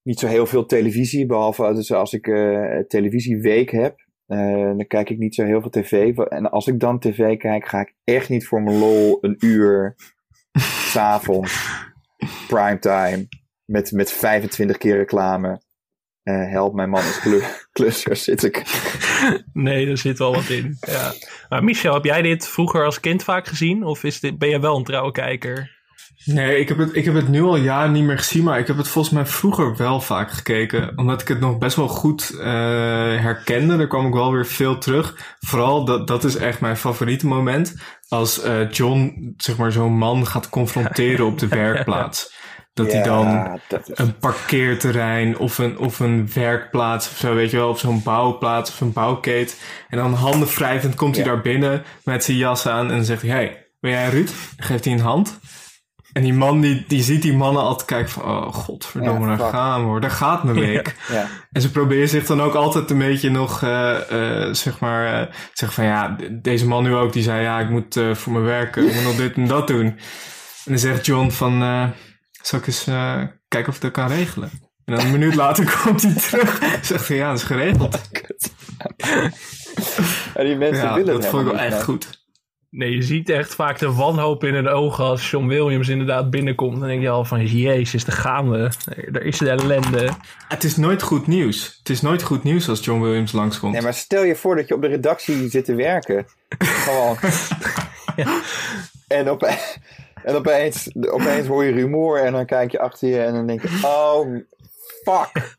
niet 0.02 0.18
zo 0.18 0.26
heel 0.26 0.46
veel 0.46 0.66
televisie. 0.66 1.26
Behalve 1.26 1.74
dus 1.74 1.92
als 1.92 2.12
ik 2.12 2.26
eh 2.26 2.78
televisieweek 2.88 3.70
heb. 3.70 4.08
Eh, 4.30 4.64
dan 4.76 4.86
kijk 4.86 5.10
ik 5.10 5.18
niet 5.18 5.34
zo 5.34 5.44
heel 5.44 5.60
veel 5.60 5.70
tv. 5.70 6.16
En 6.18 6.50
als 6.50 6.66
ik 6.66 6.80
dan 6.80 6.98
tv 6.98 7.36
kijk, 7.36 7.68
ga 7.68 7.80
ik 7.80 7.94
echt 8.04 8.28
niet 8.28 8.46
voor 8.46 8.62
mijn 8.62 8.78
lol 8.78 9.18
een 9.20 9.36
uur. 9.38 9.96
S'avonds. 10.92 11.68
Primetime. 12.48 13.28
Met, 13.64 13.92
met 13.92 14.12
25 14.12 14.76
keer 14.76 14.96
reclame. 14.96 15.60
Eh, 16.22 16.50
help, 16.50 16.74
mijn 16.74 16.90
man 16.90 17.00
is 17.00 17.20
klu- 17.20 17.42
klusser, 17.72 18.16
zit 18.16 18.42
ik. 18.42 18.62
nee, 19.52 19.86
er 19.88 19.98
zit 19.98 20.18
wel 20.18 20.34
wat 20.34 20.48
in. 20.48 20.76
Ja. 20.80 21.12
Maar 21.48 21.64
Michel, 21.64 21.94
heb 21.94 22.04
jij 22.04 22.22
dit 22.22 22.48
vroeger 22.48 22.84
als 22.84 23.00
kind 23.00 23.24
vaak 23.24 23.46
gezien? 23.46 23.84
Of 23.84 24.04
is 24.04 24.20
dit, 24.20 24.38
ben 24.38 24.48
je 24.48 24.60
wel 24.60 24.76
een 24.76 24.84
trouwe 24.84 25.12
kijker? 25.12 25.79
Nee, 26.24 26.58
ik 26.60 26.68
heb, 26.68 26.78
het, 26.78 26.96
ik 26.96 27.04
heb 27.04 27.14
het 27.14 27.28
nu 27.28 27.42
al 27.42 27.56
jaren 27.56 27.92
niet 27.92 28.04
meer 28.04 28.18
gezien, 28.18 28.44
maar 28.44 28.58
ik 28.58 28.66
heb 28.66 28.76
het 28.76 28.88
volgens 28.88 29.14
mij 29.14 29.26
vroeger 29.26 29.76
wel 29.76 30.00
vaak 30.00 30.30
gekeken. 30.30 30.92
Omdat 30.96 31.20
ik 31.20 31.28
het 31.28 31.40
nog 31.40 31.58
best 31.58 31.76
wel 31.76 31.88
goed 31.88 32.30
eh, 32.38 32.46
herkende. 33.20 33.76
Daar 33.76 33.86
kwam 33.86 34.06
ik 34.06 34.12
wel 34.12 34.32
weer 34.32 34.46
veel 34.46 34.78
terug. 34.78 35.36
Vooral, 35.38 35.84
dat, 35.84 36.06
dat 36.06 36.24
is 36.24 36.36
echt 36.36 36.60
mijn 36.60 36.76
favoriete 36.76 37.26
moment. 37.26 37.74
Als 38.08 38.42
eh, 38.42 38.70
John, 38.70 39.34
zeg 39.36 39.56
maar, 39.56 39.72
zo'n 39.72 39.92
man 39.98 40.26
gaat 40.26 40.48
confronteren 40.48 41.26
op 41.26 41.38
de 41.38 41.48
werkplaats. 41.64 42.38
Dat 42.74 42.92
hij 42.92 43.02
dan 43.02 43.26
Ja, 43.26 43.58
dat 43.68 43.88
is- 43.90 43.98
een 43.98 44.16
parkeerterrein 44.18 45.38
of 45.38 45.58
een, 45.58 45.78
of 45.78 46.00
een 46.00 46.28
werkplaats 46.34 47.10
of 47.10 47.16
zo, 47.16 47.34
weet 47.34 47.50
je 47.50 47.56
wel, 47.56 47.68
of 47.68 47.78
zo'n 47.78 48.02
bouwplaats 48.02 48.70
of 48.70 48.80
een 48.80 48.92
bouwkeet. 48.92 49.60
En 49.88 49.98
dan 49.98 50.12
handen 50.14 50.48
wrijvend 50.48 50.94
komt 50.94 51.16
hij 51.16 51.24
daar 51.24 51.40
binnen 51.40 51.82
met 52.04 52.24
zijn 52.24 52.36
jas 52.36 52.66
aan 52.66 52.90
en 52.90 53.04
zegt 53.04 53.22
hij, 53.22 53.30
hey, 53.30 53.66
ben 53.80 53.90
jij 53.90 54.08
Ruud? 54.08 54.26
Dan 54.56 54.66
geeft 54.66 54.84
hij 54.84 54.92
een 54.94 55.00
hand. 55.00 55.38
En 56.12 56.22
die 56.22 56.32
man, 56.34 56.60
die, 56.60 56.84
die 56.88 57.02
ziet 57.02 57.22
die 57.22 57.32
mannen 57.32 57.62
altijd 57.62 57.88
kijken 57.88 58.10
van, 58.10 58.22
oh 58.22 58.54
godverdomme, 58.54 59.30
Ja, 59.30 59.36
daar 59.36 59.52
gaan 59.52 59.80
we 59.80 59.86
hoor, 59.86 60.00
daar 60.00 60.10
gaat 60.10 60.44
mijn 60.44 60.58
week. 60.66 60.96
ja. 61.08 61.26
En 61.52 61.60
ze 61.60 61.70
proberen 61.70 62.08
zich 62.08 62.26
dan 62.26 62.42
ook 62.42 62.54
altijd 62.54 62.90
een 62.90 62.98
beetje 62.98 63.30
nog, 63.30 63.62
eh, 63.62 63.96
zeg 64.52 64.78
maar, 64.80 65.20
eh, 65.20 65.34
zeggen 65.52 65.72
van 65.72 65.84
ja, 65.84 66.16
deze 66.42 66.66
man 66.66 66.82
nu 66.82 66.94
ook, 66.94 67.12
die 67.12 67.22
zei 67.22 67.42
ja, 67.42 67.60
ik 67.60 67.70
moet 67.70 68.00
voor 68.12 68.32
mijn 68.32 68.44
werk, 68.44 68.76
ik 68.76 68.94
moet 68.94 69.02
nog 69.02 69.16
dit 69.16 69.34
en 69.34 69.46
dat 69.46 69.66
doen. 69.66 69.86
En 69.86 69.96
dan 70.64 70.78
zegt 70.78 71.06
John 71.06 71.30
van, 71.30 71.62
eh, 71.62 71.88
zal 72.42 72.58
ik 72.58 72.66
eens 72.66 72.84
kijken 73.48 73.68
of 73.68 73.74
ik 73.74 73.80
dat 73.80 73.90
kan 73.90 74.08
regelen? 74.08 74.50
En 74.84 74.96
dan 74.96 75.04
een 75.04 75.10
minuut 75.10 75.34
later 75.34 75.76
komt 75.84 76.02
hij 76.02 76.14
terug, 76.14 76.78
zegt 76.82 77.08
hij 77.08 77.16
ja, 77.16 77.28
dat 77.28 77.38
is 77.38 77.42
geregeld. 77.44 78.00
Die 80.34 80.56
mensen 80.56 80.94
willen 80.94 81.14
het 81.14 81.22
dat 81.22 81.26
vond 81.26 81.46
ik 81.46 81.52
wel 81.52 81.60
echt 81.60 81.82
goed. 81.82 82.19
Nee, 82.70 82.90
je 82.94 83.02
ziet 83.02 83.28
echt 83.28 83.54
vaak 83.54 83.78
de 83.78 83.92
wanhoop 83.92 84.44
in 84.44 84.54
hun 84.54 84.68
ogen 84.68 85.04
als 85.04 85.30
John 85.30 85.46
Williams 85.46 85.88
inderdaad 85.88 86.30
binnenkomt. 86.30 86.78
Dan 86.78 86.88
denk 86.88 87.02
je 87.02 87.08
al 87.08 87.24
van, 87.24 87.46
jezus, 87.46 88.04
daar 88.04 88.16
gaan 88.16 88.50
we. 88.50 88.70
Daar 89.10 89.22
is 89.22 89.38
de 89.38 89.50
ellende. 89.50 90.08
Het 90.48 90.64
is 90.64 90.76
nooit 90.76 91.02
goed 91.02 91.26
nieuws. 91.26 91.76
Het 91.78 91.88
is 91.88 92.00
nooit 92.00 92.22
goed 92.22 92.42
nieuws 92.42 92.68
als 92.68 92.84
John 92.84 93.00
Williams 93.02 93.32
langskomt. 93.32 93.72
Nee, 93.72 93.82
maar 93.82 93.94
stel 93.94 94.22
je 94.24 94.36
voor 94.36 94.56
dat 94.56 94.68
je 94.68 94.74
op 94.74 94.82
de 94.82 94.88
redactie 94.88 95.48
zit 95.50 95.64
te 95.64 95.74
werken. 95.74 96.26
Gewoon. 96.58 97.16
En, 99.08 99.30
op, 99.30 99.42
en 100.24 100.34
opeens, 100.34 100.90
opeens 101.10 101.46
hoor 101.46 101.64
je 101.64 101.72
rumoer 101.72 102.18
en 102.22 102.32
dan 102.32 102.46
kijk 102.46 102.70
je 102.70 102.78
achter 102.78 103.08
je 103.08 103.20
en 103.22 103.32
dan 103.32 103.46
denk 103.46 103.62
je, 103.62 103.80
oh, 103.82 104.36
fuck. 105.04 105.56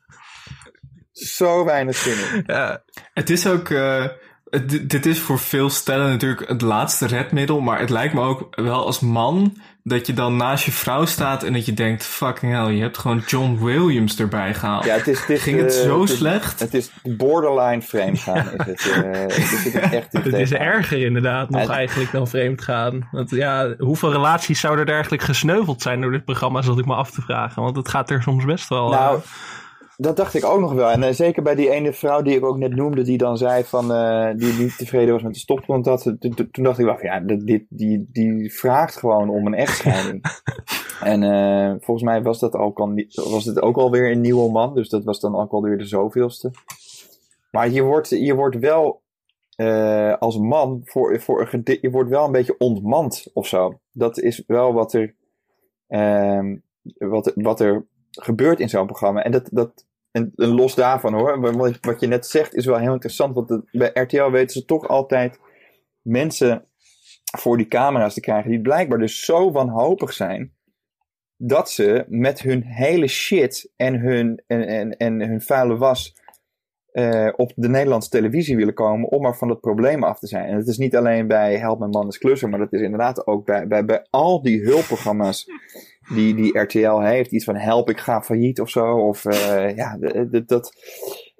Zo 1.11 1.65
weinig 1.65 1.95
zin 1.95 2.17
in. 2.33 2.43
Ja, 2.47 2.83
Het 3.13 3.29
is 3.29 3.47
ook. 3.47 3.69
eh, 3.69 4.05
het- 4.51 4.89
dit- 4.89 5.05
is 5.05 5.19
voor 5.19 5.39
veel 5.39 5.69
stellen 5.69 6.09
natuurlijk 6.09 6.47
het 6.49 6.61
laatste 6.61 7.07
redmiddel. 7.07 7.59
Maar 7.59 7.79
het 7.79 7.89
lijkt 7.89 8.13
me 8.13 8.21
ook 8.21 8.47
wel 8.61 8.85
als 8.85 8.99
man. 8.99 9.57
dat 9.83 10.07
je 10.07 10.13
dan 10.13 10.35
naast 10.37 10.65
je 10.65 10.71
vrouw 10.71 11.05
staat. 11.05 11.43
en 11.43 11.53
dat 11.53 11.65
je 11.65 11.73
denkt: 11.73 12.03
fucking 12.05 12.53
hell, 12.53 12.71
je 12.73 12.81
hebt 12.81 12.97
gewoon 12.97 13.23
John 13.25 13.57
Williams 13.63 14.19
erbij 14.19 14.53
gehaald. 14.53 14.85
Ja, 14.85 14.95
het 14.95 15.07
is, 15.07 15.19
het 15.19 15.29
is, 15.29 15.41
Ging 15.41 15.59
het 15.59 15.75
eh, 15.77 15.81
zo 15.83 16.01
het 16.01 16.09
is- 16.09 16.17
slecht? 16.17 16.59
Het 16.59 16.73
is 16.73 16.91
borderline 17.03 17.81
vreemd 17.81 18.19
gaan. 18.19 18.45
Is 18.51 18.65
het, 18.65 19.03
eh, 19.03 19.11
het 19.21 19.65
is 19.65 19.73
echt 19.73 20.13
het 20.13 20.33
is 20.33 20.51
erger 20.53 21.05
inderdaad 21.05 21.49
nog 21.49 21.61
Ja. 21.67 21.69
eigenlijk 21.73 22.11
dan 22.11 22.27
vreemd 22.27 22.61
gaan. 22.61 23.07
Want 23.11 23.29
ja, 23.29 23.73
hoeveel 23.77 24.11
relaties 24.11 24.59
zouden 24.59 24.85
er 24.85 24.93
eigenlijk 24.93 25.23
gesneuveld 25.23 25.81
zijn 25.81 26.01
door 26.01 26.11
dit 26.11 26.25
programma, 26.25 26.61
zat 26.61 26.79
ik 26.79 26.85
me 26.85 26.93
af 26.95 27.11
te 27.11 27.21
vragen. 27.21 27.61
Want 27.63 27.75
het 27.75 27.89
gaat 27.89 28.09
er 28.09 28.21
soms 28.21 28.45
best 28.45 28.69
wel... 28.69 28.89
Nou, 28.89 29.15
eh, 29.17 29.21
dat 30.01 30.15
dacht 30.15 30.33
ik 30.33 30.45
ook 30.45 30.59
nog 30.59 30.73
wel. 30.73 30.89
En 30.89 31.03
eh, 31.03 31.13
zeker 31.13 31.43
bij 31.43 31.55
die 31.55 31.69
ene 31.69 31.93
vrouw 31.93 32.21
die 32.21 32.35
ik 32.35 32.45
ook 32.45 32.57
net 32.57 32.75
noemde, 32.75 33.01
die 33.01 33.17
dan 33.17 33.37
zei 33.37 33.63
van, 33.63 33.91
eh, 33.93 34.29
die 34.35 34.53
niet 34.53 34.77
tevreden 34.77 35.13
was 35.13 35.23
met 35.23 35.33
de 35.33 35.39
stopgrond. 35.39 35.85
Dat, 35.85 36.13
toen- 36.19 36.49
dacht 36.51 36.79
ik 36.79 36.85
wel 36.85 36.97
van, 36.97 37.05
ja, 37.05 37.19
dit, 37.19 37.47
dit- 37.47 37.65
die, 37.69 38.09
die 38.11 38.53
vraagt 38.53 38.95
gewoon 38.97 39.29
om 39.29 39.45
een 39.47 39.53
echtscheiding. 39.53 40.23
en 41.13 41.23
eh, 41.23 41.69
volgens 41.79 42.03
mij 42.05 42.21
was 42.21 42.39
dat 42.39 42.53
ook 42.55 42.79
al, 42.79 42.93
was 43.29 43.45
het 43.45 43.61
ook 43.61 43.77
alweer 43.77 44.11
een 44.11 44.21
nieuwe 44.21 44.51
man. 44.51 44.73
Dus 44.73 44.89
dat 44.89 45.03
was 45.03 45.19
dan 45.19 45.35
ook 45.35 45.51
alweer 45.51 45.77
de 45.77 45.85
zoveelste. 45.85 46.51
Maar 47.51 47.69
je 47.69 47.81
wordt, 47.81 48.09
je 48.09 48.35
wordt 48.35 48.59
wel 48.59 49.01
als 50.19 50.37
man, 50.37 50.81
voor, 50.83 51.19
voor 51.21 51.49
een 51.51 51.77
je 51.81 51.89
wordt 51.89 52.09
wel 52.09 52.25
een 52.25 52.31
beetje 52.31 52.57
ontmand 52.57 53.27
of 53.33 53.47
zo. 53.47 53.79
Dat 53.91 54.19
is 54.19 54.43
wel 54.47 54.73
wat 54.73 54.93
er, 54.93 55.15
ehm, 55.87 56.57
wat, 56.97 57.31
wat 57.35 57.59
er 57.59 57.85
gebeurt 58.11 58.59
in 58.59 58.69
zo'n 58.69 58.85
programma. 58.85 59.23
En 59.23 59.31
dat, 59.31 59.49
dat 59.51 59.85
en, 60.11 60.31
en 60.35 60.47
los 60.47 60.75
daarvan 60.75 61.13
hoor, 61.13 61.39
maar 61.39 61.57
wat, 61.81 61.99
je 61.99 62.07
net 62.07 62.25
zegt 62.25 62.53
is 62.55 62.65
wel 62.65 62.77
heel 62.77 62.93
interessant. 62.93 63.35
Want 63.35 63.49
het- 63.49 63.71
bij 63.71 63.91
RTL 63.93 64.29
weten 64.29 64.49
ze 64.59 64.65
toch 64.65 64.87
altijd 64.87 65.39
mensen 66.01 66.65
voor 67.37 67.57
die 67.57 67.67
camera's 67.67 68.13
te 68.13 68.19
krijgen 68.19 68.49
die 68.49 68.61
blijkbaar 68.61 68.99
dus 68.99 69.25
zo 69.25 69.51
wanhopig 69.51 70.13
zijn. 70.13 70.53
Dat 71.37 71.69
ze 71.71 72.05
met 72.07 72.41
hun 72.41 72.63
hele 72.63 73.07
shit 73.07 73.71
en 73.75 73.99
hun, 73.99 74.43
en, 74.47 74.67
en, 74.67 74.97
en 74.97 75.19
hun 75.19 75.41
vuile 75.41 75.77
was 75.77 76.15
eh, 76.91 77.29
op 77.35 77.51
de 77.55 77.69
Nederlandse 77.69 78.09
televisie 78.09 78.55
willen 78.55 78.73
komen 78.73 79.09
om 79.09 79.25
er 79.25 79.35
van 79.35 79.47
dat 79.47 79.61
probleem 79.61 80.03
af 80.03 80.19
te 80.19 80.27
zijn. 80.27 80.45
En 80.45 80.55
het 80.57 80.67
is 80.67 80.77
niet 80.77 80.95
alleen 80.95 81.27
bij 81.27 81.57
Help 81.57 81.79
Mijn 81.79 81.91
Man 81.91 82.07
is 82.07 82.17
Klusser, 82.17 82.49
maar 82.49 82.59
dat 82.59 82.73
is 82.73 82.81
inderdaad 82.81 83.27
ook 83.27 83.45
bij, 83.45 83.67
bij, 83.67 83.85
bij 83.85 84.07
al 84.09 84.41
die 84.41 84.61
hulpprogramma's 84.63 85.45
die, 86.13 86.35
die 86.35 86.59
RTL 86.59 86.99
heeft. 86.99 87.31
Iets 87.31 87.45
van 87.45 87.55
help, 87.55 87.89
ik 87.89 87.99
ga 87.99 88.21
failliet 88.21 88.61
of 88.61 88.69
zo. 88.69 88.97
Of 88.97 89.25
uh, 89.25 89.75
ja, 89.75 89.97
dat. 90.45 90.71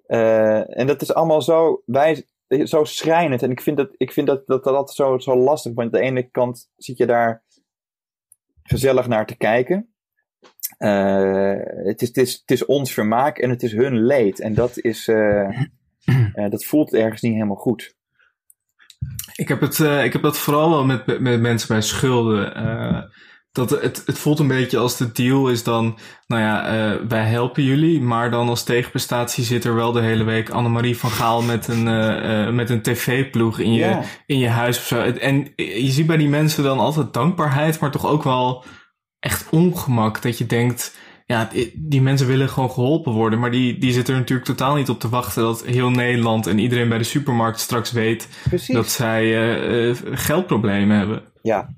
Uh, 0.08 0.80
en 0.80 0.88
dat 0.88 1.02
is 1.02 1.14
allemaal 1.14 1.42
zo, 1.42 1.82
wij, 1.86 2.26
zo 2.64 2.84
schrijnend. 2.84 3.42
En 3.42 3.52
ik 3.52 3.62
vind 3.62 3.78
dat, 3.78 3.90
ik 3.98 4.12
vind 4.12 4.28
dat, 4.28 4.48
dat, 4.48 4.64
dat 4.64 4.94
zo, 4.94 5.18
zo 5.18 5.38
lastig. 5.38 5.74
Want 5.74 5.94
aan 5.94 6.02
de 6.02 6.08
ene 6.08 6.30
kant 6.30 6.70
zit 6.76 6.98
je 6.98 7.06
daar 7.06 7.44
gezellig 8.64 9.08
naar 9.08 9.26
te 9.26 9.38
kijken. 9.38 9.90
Uh, 10.80 11.56
het, 11.64 12.02
is, 12.02 12.08
het, 12.08 12.18
is, 12.18 12.34
het 12.34 12.52
is 12.52 12.66
ons 12.66 12.94
vermaak 12.94 13.38
en 13.38 13.50
het 13.50 13.64
is 13.64 13.72
hun 13.72 14.06
leed. 14.06 14.40
En 14.40 14.54
dat, 14.54 14.78
is, 14.78 15.06
dat 16.50 16.66
voelt 16.66 16.94
ergens 16.94 17.22
niet 17.22 17.34
helemaal 17.34 17.56
goed. 17.56 17.96
Ik 19.36 19.48
heb, 19.48 19.62
het, 19.62 19.80
ik 19.80 20.14
heb 20.14 20.22
dat 20.22 20.38
vooral 20.38 20.70
wel 20.70 20.86
met, 20.86 21.20
met 21.20 21.42
mensen 21.42 21.68
bij 21.68 21.82
schulden. 21.82 22.54
Dat 23.52 23.70
het, 23.70 24.04
het 24.06 24.20
voelt 24.20 24.40
een 24.40 24.48
beetje 24.48 24.78
als 24.78 24.98
de 24.98 25.12
deal 25.12 25.50
is 25.50 25.64
dan, 25.64 25.98
nou 26.28 26.42
ja, 26.42 26.74
uh, 26.74 26.96
wij 27.08 27.26
helpen 27.26 27.64
jullie, 27.64 28.02
maar 28.02 28.32
dan 28.32 28.50
als 28.50 28.64
tegenprestatie 28.64 29.44
zit 29.44 29.64
er 29.64 29.76
wel 29.76 29.92
de 29.92 30.02
hele 30.02 30.24
week 30.24 30.50
Annemarie 30.50 30.98
van 30.98 31.10
Gaal 31.10 31.42
met 31.42 31.68
een, 31.68 32.56
met 32.56 32.70
een 32.70 32.82
tv-ploeg 32.82 33.60
in, 33.60 33.74
je 33.74 34.00
in 34.26 34.40
je 34.40 34.48
huis 34.48 34.78
of 34.78 34.84
zo. 34.84 35.02
En 35.02 35.54
je 35.56 35.92
ziet 35.92 36.08
bij 36.08 36.18
die 36.18 36.28
mensen 36.28 36.64
dan 36.64 36.80
altijd 36.80 37.14
dankbaarheid, 37.14 37.80
maar 37.80 37.92
toch 37.92 38.06
ook 38.06 38.24
wel 38.24 38.64
echt 39.20 39.50
ongemak. 39.50 40.22
Dat 40.22 40.38
je 40.38 40.46
denkt, 40.46 40.98
ja, 41.26 41.50
die 41.76 42.02
mensen 42.02 42.28
willen 42.28 42.50
gewoon 42.50 42.72
geholpen 42.72 43.12
worden. 43.14 43.40
Maar 43.40 43.52
die, 43.52 43.78
die 43.78 43.92
zitten 43.92 44.14
er 44.14 44.20
natuurlijk 44.20 44.48
totaal 44.48 44.76
niet 44.76 44.90
op 44.90 45.00
te 45.00 45.10
wachten 45.10 45.44
dat 45.44 45.66
heel 45.66 45.90
Nederland 45.90 46.48
en 46.48 46.60
iedereen 46.60 46.90
bij 46.90 46.98
de 46.98 47.04
supermarkt 47.04 47.60
straks 47.60 47.92
weet 47.92 48.28
dat 48.68 48.90
zij 48.90 49.96
geldproblemen 50.12 50.98
hebben. 50.98 51.24
Ja, 51.42 51.70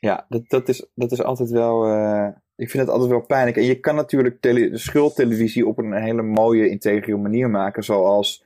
ja 0.00 0.26
dat, 0.28 0.42
dat, 0.48 0.68
is, 0.68 0.86
dat 0.94 1.12
is 1.12 1.22
altijd 1.22 1.50
wel. 1.50 1.88
Uh, 1.88 2.28
ik 2.56 2.70
vind 2.70 2.82
het 2.82 2.92
altijd 2.92 3.10
wel 3.10 3.26
pijnlijk. 3.26 3.56
En 3.56 3.64
je 3.64 3.80
kan 3.80 3.94
natuurlijk 3.94 4.40
tele, 4.40 4.70
de 4.70 4.78
schuldtelevisie 4.78 5.66
op 5.66 5.78
een 5.78 5.92
hele 5.92 6.22
mooie, 6.22 6.68
integere 6.68 7.16
manier 7.16 7.50
maken. 7.50 7.82
Zoals 7.82 8.44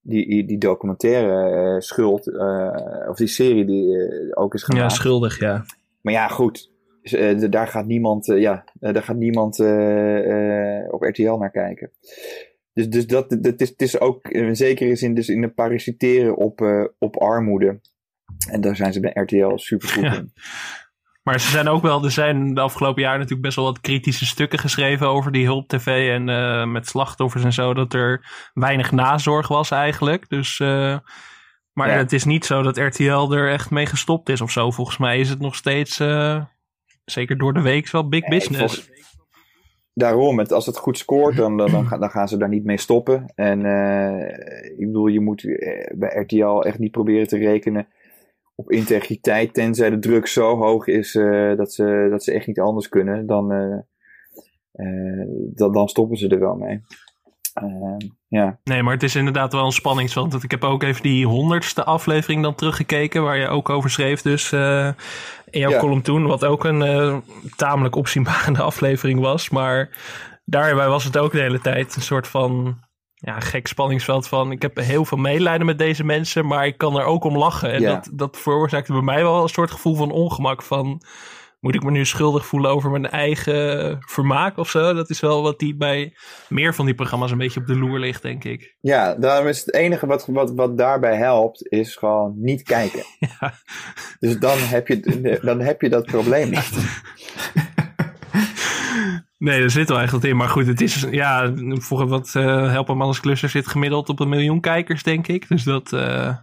die, 0.00 0.44
die 0.46 0.58
documentaire 0.58 1.80
Schuld, 1.80 2.38
of 3.08 3.16
die 3.16 3.26
serie 3.26 3.64
die 3.64 4.36
ook 4.36 4.54
is 4.54 4.62
gemaakt. 4.62 4.90
Ja, 4.90 4.96
schuldig, 4.96 5.38
ja. 5.38 5.64
Maar 6.00 6.12
ja, 6.12 6.28
goed 6.28 6.70
dus, 7.10 7.50
daar 7.50 7.68
gaat 7.68 7.86
niemand, 7.86 8.26
ja, 8.26 8.64
daar 8.72 9.02
gaat 9.02 9.16
niemand 9.16 9.60
op 10.90 11.02
RTL 11.02 11.36
naar 11.36 11.50
kijken. 11.50 11.90
Dus, 12.72 12.88
dus 12.88 13.06
dat, 13.06 13.36
dat 13.40 13.60
is, 13.60 13.68
het 13.68 13.82
is 13.82 14.00
ook 14.00 14.28
in 14.28 14.56
zekere 14.56 14.96
zin 14.96 15.14
dus 15.14 15.28
in 15.28 15.42
een 15.42 15.54
parasiteren 15.54 16.36
op, 16.36 16.60
op 16.98 17.16
armoede. 17.16 17.80
En 18.50 18.60
daar 18.60 18.76
zijn 18.76 18.92
ze 18.92 19.00
bij 19.00 19.10
RTL 19.14 19.56
super 19.56 19.88
goed 19.88 20.02
ja. 20.02 20.14
in. 20.14 20.32
Maar 21.28 21.40
ze 21.40 21.50
zijn 21.50 21.68
ook 21.68 21.82
wel, 21.82 22.04
er 22.04 22.10
zijn 22.10 22.54
de 22.54 22.60
afgelopen 22.60 23.02
jaren 23.02 23.18
natuurlijk 23.18 23.46
best 23.46 23.56
wel 23.56 23.64
wat 23.64 23.80
kritische 23.80 24.26
stukken 24.26 24.58
geschreven 24.58 25.08
over 25.08 25.32
die 25.32 25.44
hulp 25.44 25.68
TV 25.68 26.10
en 26.10 26.28
uh, 26.28 26.64
met 26.64 26.86
slachtoffers 26.86 27.44
en 27.44 27.52
zo, 27.52 27.74
dat 27.74 27.94
er 27.94 28.26
weinig 28.54 28.92
nazorg 28.92 29.48
was 29.48 29.70
eigenlijk. 29.70 30.28
Dus, 30.28 30.58
uh, 30.58 30.96
maar 31.72 31.88
ja. 31.88 31.96
het 31.96 32.12
is 32.12 32.24
niet 32.24 32.44
zo 32.44 32.62
dat 32.62 32.76
RTL 32.76 33.32
er 33.32 33.50
echt 33.50 33.70
mee 33.70 33.86
gestopt 33.86 34.28
is 34.28 34.40
of 34.40 34.50
zo. 34.50 34.70
Volgens 34.70 34.98
mij 34.98 35.18
is 35.18 35.28
het 35.28 35.40
nog 35.40 35.54
steeds 35.54 36.00
uh, 36.00 36.44
zeker 37.04 37.38
door 37.38 37.54
de 37.54 37.62
week 37.62 37.90
wel 37.90 38.08
big 38.08 38.28
business. 38.28 38.90
Daarom, 39.94 40.40
als 40.40 40.66
het 40.66 40.78
goed 40.78 40.98
scoort, 40.98 41.36
dan, 41.36 41.56
dan, 41.56 41.70
dan, 41.88 42.10
gaan 42.10 42.28
ze 42.28 42.36
daar 42.36 42.48
niet 42.48 42.64
mee 42.64 42.78
stoppen. 42.78 43.32
En 43.34 43.58
ik 44.78 44.86
bedoel, 44.86 45.06
je 45.06 45.20
moet 45.20 45.42
bij 45.94 46.20
RTL 46.20 46.60
echt 46.60 46.78
niet 46.78 46.92
proberen 46.92 47.28
te 47.28 47.38
rekenen 47.38 47.88
op 48.58 48.70
integriteit, 48.70 49.54
tenzij 49.54 49.90
de 49.90 49.98
druk 49.98 50.26
zo 50.26 50.56
hoog 50.56 50.86
is 50.86 51.14
uh, 51.14 51.56
dat, 51.56 51.72
ze, 51.72 52.06
dat 52.10 52.24
ze 52.24 52.32
echt 52.32 52.46
niet 52.46 52.60
anders 52.60 52.88
kunnen. 52.88 53.26
Dan, 53.26 53.52
uh, 53.52 55.26
dan, 55.54 55.72
dan 55.72 55.88
stoppen 55.88 56.16
ze 56.16 56.28
er 56.28 56.38
wel 56.38 56.54
mee. 56.54 56.80
Uh, 57.62 57.96
ja. 58.28 58.58
Nee, 58.64 58.82
maar 58.82 58.92
het 58.92 59.02
is 59.02 59.14
inderdaad 59.14 59.52
wel 59.52 59.64
een 59.64 59.72
spanningsveld. 59.72 60.30
Want 60.30 60.44
ik 60.44 60.50
heb 60.50 60.64
ook 60.64 60.82
even 60.82 61.02
die 61.02 61.26
honderdste 61.26 61.84
aflevering 61.84 62.42
dan 62.42 62.54
teruggekeken, 62.54 63.22
waar 63.22 63.38
je 63.38 63.48
ook 63.48 63.68
over 63.68 63.90
schreef. 63.90 64.22
Dus 64.22 64.52
in 64.52 65.60
jouw 65.60 65.70
ja. 65.70 65.78
column 65.78 66.02
toen, 66.02 66.26
wat 66.26 66.44
ook 66.44 66.64
een 66.64 67.22
tamelijk 67.56 67.94
opzienbarende 67.94 68.62
aflevering 68.70 69.20
was. 69.20 69.50
Maar 69.50 69.90
daarbij 70.44 70.88
was 70.88 71.04
het 71.04 71.18
ook 71.18 71.32
de 71.32 71.40
hele 71.40 71.60
tijd 71.60 71.96
een 71.96 72.02
soort 72.02 72.28
van 72.28 72.78
ja, 73.20 73.40
gek 73.40 73.66
spanningsveld 73.66 74.28
van... 74.28 74.52
ik 74.52 74.62
heb 74.62 74.76
heel 74.76 75.04
veel 75.04 75.18
medelijden 75.18 75.66
met 75.66 75.78
deze 75.78 76.04
mensen, 76.04 76.46
maar 76.46 76.66
ik 76.66 76.78
kan 76.78 76.98
er 76.98 77.04
ook 77.04 77.24
om 77.24 77.38
lachen. 77.38 77.72
En 77.72 77.80
ja. 77.80 77.94
dat, 77.94 78.10
dat 78.12 78.36
veroorzaakte 78.36 78.92
bij 78.92 79.02
mij 79.02 79.22
wel 79.22 79.42
een 79.42 79.48
soort 79.48 79.70
gevoel 79.70 79.94
van 79.94 80.10
ongemak 80.10 80.62
van 80.62 81.02
moet 81.60 81.74
ik 81.74 81.82
me 81.82 81.90
nu 81.90 82.04
schuldig 82.04 82.46
voelen 82.46 82.70
over 82.70 82.90
mijn 82.90 83.08
eigen 83.08 83.96
vermaak 84.00 84.56
of 84.56 84.70
zo? 84.70 84.92
Dat 84.92 85.10
is 85.10 85.20
wel 85.20 85.42
wat 85.42 85.58
die 85.58 85.76
bij 85.76 86.14
meer 86.48 86.74
van 86.74 86.84
die 86.84 86.94
programma's 86.94 87.30
een 87.30 87.38
beetje 87.38 87.60
op 87.60 87.66
de 87.66 87.78
loer 87.78 87.98
ligt, 87.98 88.22
denk 88.22 88.44
ik. 88.44 88.76
Ja, 88.80 89.14
daarom 89.14 89.46
is 89.46 89.58
het 89.58 89.74
enige 89.74 90.06
wat, 90.06 90.26
wat, 90.26 90.50
wat 90.54 90.78
daarbij 90.78 91.16
helpt, 91.16 91.66
is 91.68 91.96
gewoon 91.96 92.34
niet 92.36 92.62
kijken. 92.62 93.02
Ja. 93.40 93.54
Dus 94.18 94.38
dan 94.38 94.58
heb, 94.58 94.88
je, 94.88 95.38
dan 95.42 95.60
heb 95.60 95.80
je 95.80 95.88
dat 95.88 96.06
probleem 96.06 96.50
niet. 96.50 96.70
Nee, 99.38 99.62
er 99.62 99.70
zit 99.70 99.88
wel 99.88 100.00
echt 100.00 100.12
wat 100.12 100.24
in. 100.24 100.36
Maar 100.36 100.48
goed, 100.48 100.66
het 100.66 100.80
is, 100.80 101.06
ja, 101.10 101.52
voor 101.72 102.08
wat 102.08 102.34
uh, 102.36 102.70
Help 102.70 102.88
Manners 102.88 103.20
Klusser 103.20 103.48
zit 103.48 103.66
gemiddeld 103.66 104.08
op 104.08 104.20
een 104.20 104.28
miljoen 104.28 104.60
kijkers, 104.60 105.02
denk 105.02 105.26
ik. 105.28 105.48
Dus 105.48 105.62
dat, 105.62 105.92
uh, 105.92 106.36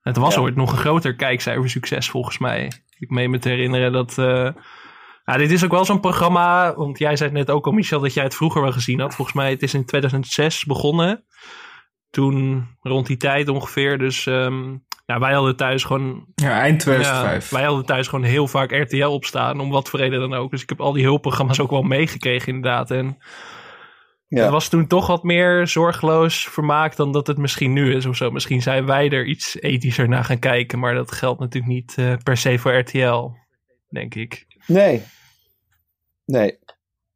het 0.00 0.16
was 0.16 0.34
ja. 0.34 0.40
ooit 0.40 0.56
nog 0.56 0.72
een 0.72 0.78
groter 0.78 1.14
kijkcijfersucces 1.14 2.10
volgens 2.10 2.38
mij. 2.38 2.72
Ik 2.98 3.10
meen 3.10 3.30
me 3.30 3.38
te 3.38 3.48
herinneren 3.48 3.92
dat. 3.92 4.16
Uh, 4.18 4.50
ja, 5.24 5.36
dit 5.36 5.50
is 5.50 5.64
ook 5.64 5.70
wel 5.70 5.84
zo'n 5.84 6.00
programma. 6.00 6.74
Want 6.74 6.98
jij 6.98 7.16
zei 7.16 7.30
net 7.30 7.50
ook 7.50 7.66
al, 7.66 7.72
Michel, 7.72 8.00
dat 8.00 8.14
jij 8.14 8.24
het 8.24 8.34
vroeger 8.34 8.62
wel 8.62 8.72
gezien 8.72 9.00
had. 9.00 9.14
Volgens 9.14 9.36
mij, 9.36 9.50
het 9.50 9.62
is 9.62 9.74
in 9.74 9.84
2006 9.84 10.64
begonnen. 10.64 11.24
Toen 12.10 12.66
rond 12.80 13.06
die 13.06 13.16
tijd 13.16 13.48
ongeveer. 13.48 13.98
Dus 13.98 14.26
um, 14.26 14.85
ja, 15.06 15.18
wij 15.18 15.32
hadden 15.32 15.56
thuis 15.56 15.84
gewoon. 15.84 16.26
Ja, 16.34 16.60
eind 16.60 16.80
2005. 16.80 17.50
Ja, 17.50 17.56
wij 17.56 17.66
hadden 17.66 17.84
thuis 17.84 18.08
gewoon 18.08 18.24
heel 18.24 18.46
vaak 18.46 18.70
RTL 18.70 19.06
opstaan. 19.06 19.60
Om 19.60 19.70
wat 19.70 19.88
voor 19.88 19.98
reden 19.98 20.20
dan 20.20 20.34
ook. 20.34 20.50
Dus 20.50 20.62
ik 20.62 20.68
heb 20.68 20.80
al 20.80 20.92
die 20.92 21.04
hulpprogramma's 21.04 21.60
ook 21.60 21.70
wel 21.70 21.82
meegekregen, 21.82 22.54
inderdaad. 22.54 22.90
En. 22.90 23.18
Ja. 24.28 24.42
Het 24.42 24.50
was 24.50 24.68
toen 24.68 24.86
toch 24.86 25.06
wat 25.06 25.22
meer 25.22 25.66
zorgeloos 25.66 26.48
vermaak 26.48 26.96
dan 26.96 27.12
dat 27.12 27.26
het 27.26 27.38
misschien 27.38 27.72
nu 27.72 27.94
is 27.94 28.06
of 28.06 28.16
zo. 28.16 28.30
Misschien 28.30 28.62
zijn 28.62 28.86
wij 28.86 29.10
er 29.10 29.24
iets 29.24 29.60
ethischer 29.60 30.08
naar 30.08 30.24
gaan 30.24 30.38
kijken, 30.38 30.78
maar 30.78 30.94
dat 30.94 31.12
geldt 31.12 31.40
natuurlijk 31.40 31.72
niet 31.72 31.96
uh, 31.98 32.12
per 32.22 32.36
se 32.36 32.58
voor 32.58 32.78
RTL, 32.78 33.30
denk 33.88 34.14
ik. 34.14 34.46
Nee. 34.66 35.02
Nee. 36.24 36.58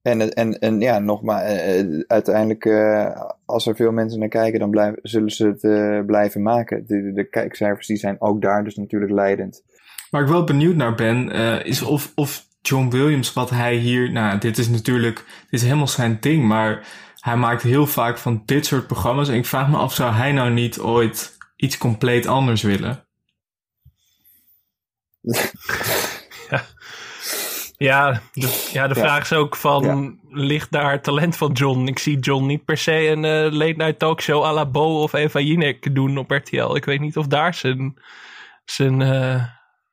En, 0.02 0.34
en, 0.34 0.58
en 0.58 0.80
ja, 0.80 0.98
nogmaals, 0.98 1.42
uh, 1.42 2.00
uiteindelijk, 2.06 2.64
uh, 2.64 3.20
als 3.44 3.66
er 3.66 3.76
veel 3.76 3.92
mensen 3.92 4.18
naar 4.18 4.28
kijken, 4.28 4.60
dan 4.60 4.70
blijven, 4.70 4.98
zullen 5.02 5.30
ze 5.30 5.46
het 5.46 6.06
blijven 6.06 6.42
maken. 6.42 6.86
De, 6.86 7.12
de 7.12 7.28
kijkcijfers 7.28 7.86
die 7.86 7.96
zijn 7.96 8.20
ook 8.20 8.42
daar 8.42 8.64
dus 8.64 8.76
natuurlijk 8.76 9.12
leidend. 9.12 9.62
Waar 10.10 10.22
ik 10.22 10.28
wel 10.28 10.44
benieuwd 10.44 10.76
naar 10.76 10.94
ben, 10.94 11.30
is 11.64 11.82
of, 11.82 12.12
of 12.14 12.46
John 12.62 12.88
Williams, 12.88 13.32
wat 13.32 13.50
hij 13.50 13.74
hier, 13.74 14.12
nou, 14.12 14.38
dit 14.38 14.58
is 14.58 14.68
natuurlijk, 14.68 15.16
dit 15.16 15.60
is 15.60 15.62
helemaal 15.62 15.88
zijn 15.88 16.16
ding, 16.20 16.44
maar 16.44 16.86
hij 17.20 17.36
maakt 17.36 17.62
heel 17.62 17.86
vaak 17.86 18.18
van 18.18 18.42
dit 18.44 18.66
soort 18.66 18.86
programma's. 18.86 19.28
En 19.28 19.34
ik 19.34 19.46
vraag 19.46 19.68
me 19.68 19.76
af, 19.76 19.94
zou 19.94 20.12
hij 20.12 20.32
nou 20.32 20.50
niet 20.50 20.78
ooit 20.78 21.36
iets 21.56 21.78
compleet 21.78 22.26
anders 22.26 22.62
willen? 22.62 23.04
ja. 27.84 27.86
Ja, 27.86 28.20
de, 28.32 28.68
ja, 28.72 28.88
de 28.88 28.94
vraag 28.94 29.22
is 29.22 29.32
ook 29.32 29.56
van, 29.56 29.82
ja. 29.82 30.12
ligt 30.28 30.72
daar 30.72 31.00
talent 31.00 31.36
van 31.36 31.52
John? 31.52 31.86
Ik 31.86 31.98
zie 31.98 32.18
John 32.18 32.46
niet 32.46 32.64
per 32.64 32.76
se 32.76 33.06
een 33.06 33.24
uh, 33.24 33.52
late 33.52 33.74
night 33.76 33.98
talkshow 33.98 34.44
à 34.44 34.52
la 34.52 34.66
Bo 34.66 35.02
of 35.02 35.12
Eva 35.12 35.40
Jinek 35.40 35.94
doen 35.94 36.18
op 36.18 36.30
RTL. 36.30 36.74
Ik 36.74 36.84
weet 36.84 37.00
niet 37.00 37.16
of 37.16 37.26
daar 37.26 37.54
zijn, 37.54 37.98
zijn, 38.64 39.00
uh, 39.00 39.44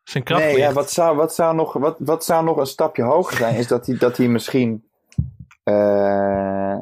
zijn 0.03 0.23
kracht 0.23 0.43
nee, 0.43 0.53
ligt. 0.53 0.67
Ja, 0.67 0.73
wat, 0.73 0.91
zou, 0.91 1.15
wat, 1.15 1.35
zou 1.35 1.55
nog, 1.55 1.73
wat, 1.73 1.95
wat 1.99 2.25
zou 2.25 2.43
nog 2.43 2.57
een 2.57 2.65
stapje 2.65 3.03
hoger 3.03 3.37
zijn, 3.37 3.55
is 3.55 3.67
dat 3.67 3.85
hij, 3.85 3.97
dat 3.97 4.17
hij 4.17 4.27
misschien 4.27 4.89
uh, 5.63 6.77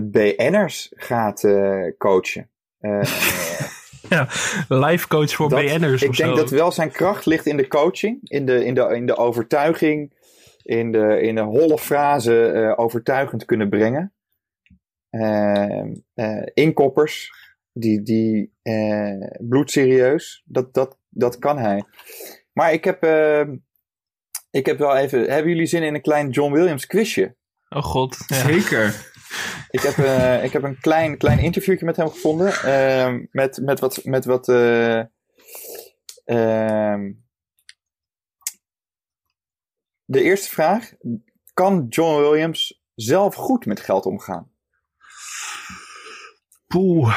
BN'ers 0.00 0.92
gaat 0.96 1.46
coachen. 1.98 2.48
Uh, 4.12 4.18
ja, 4.18 4.28
life 4.68 5.08
coach 5.08 5.32
voor 5.32 5.48
dat, 5.48 5.60
BN'ers. 5.60 6.02
Ik 6.02 6.16
denk 6.16 6.30
zo. 6.30 6.36
dat 6.36 6.50
wel 6.50 6.72
zijn 6.72 6.90
kracht 6.90 7.26
ligt 7.26 7.46
in 7.46 7.56
de 7.56 7.68
coaching, 7.68 8.18
in 8.22 8.46
de, 8.46 8.64
in 8.64 8.74
de, 8.74 8.94
in 8.94 9.06
de 9.06 9.16
overtuiging, 9.16 10.12
in 10.62 10.92
de, 10.92 11.20
in 11.20 11.34
de 11.34 11.40
holle 11.40 11.78
frase 11.78 12.52
uh, 12.54 12.72
overtuigend 12.76 13.44
kunnen 13.44 13.68
brengen. 13.68 14.12
inkoppers, 16.54 17.30
die, 17.72 18.02
die 18.02 18.52
bloedserieus, 19.38 20.42
dat, 20.44 20.74
dat, 20.74 20.98
dat 21.08 21.38
kan 21.38 21.58
hij. 21.58 21.82
Maar 22.52 22.72
ik 22.72 22.84
heb, 22.84 23.04
ik 24.50 24.66
heb 24.66 24.78
wel 24.78 24.96
even. 24.96 25.30
Hebben 25.30 25.52
jullie 25.52 25.66
zin 25.66 25.82
in 25.82 25.94
een 25.94 26.02
klein 26.02 26.30
John 26.30 26.52
Williams 26.52 26.86
quizje? 26.86 27.36
Oh 27.68 27.82
god. 27.82 28.24
Ja. 28.26 28.36
Zeker. 28.36 29.09
Ik 29.70 29.80
heb, 29.80 29.96
uh, 29.96 30.44
ik 30.44 30.52
heb 30.52 30.62
een 30.62 30.80
klein, 30.80 31.18
klein 31.18 31.38
interviewtje 31.38 31.86
met 31.86 31.96
hem 31.96 32.10
gevonden. 32.10 32.46
Uh, 32.46 33.26
met, 33.30 33.58
met 33.62 33.80
wat. 33.80 34.04
Met 34.04 34.24
wat 34.24 34.48
uh, 34.48 35.02
de 40.04 40.22
eerste 40.22 40.48
vraag. 40.48 40.92
Kan 41.54 41.86
John 41.88 42.20
Williams 42.20 42.82
zelf 42.94 43.34
goed 43.34 43.66
met 43.66 43.80
geld 43.80 44.06
omgaan? 44.06 44.52
Poeh. 46.66 47.16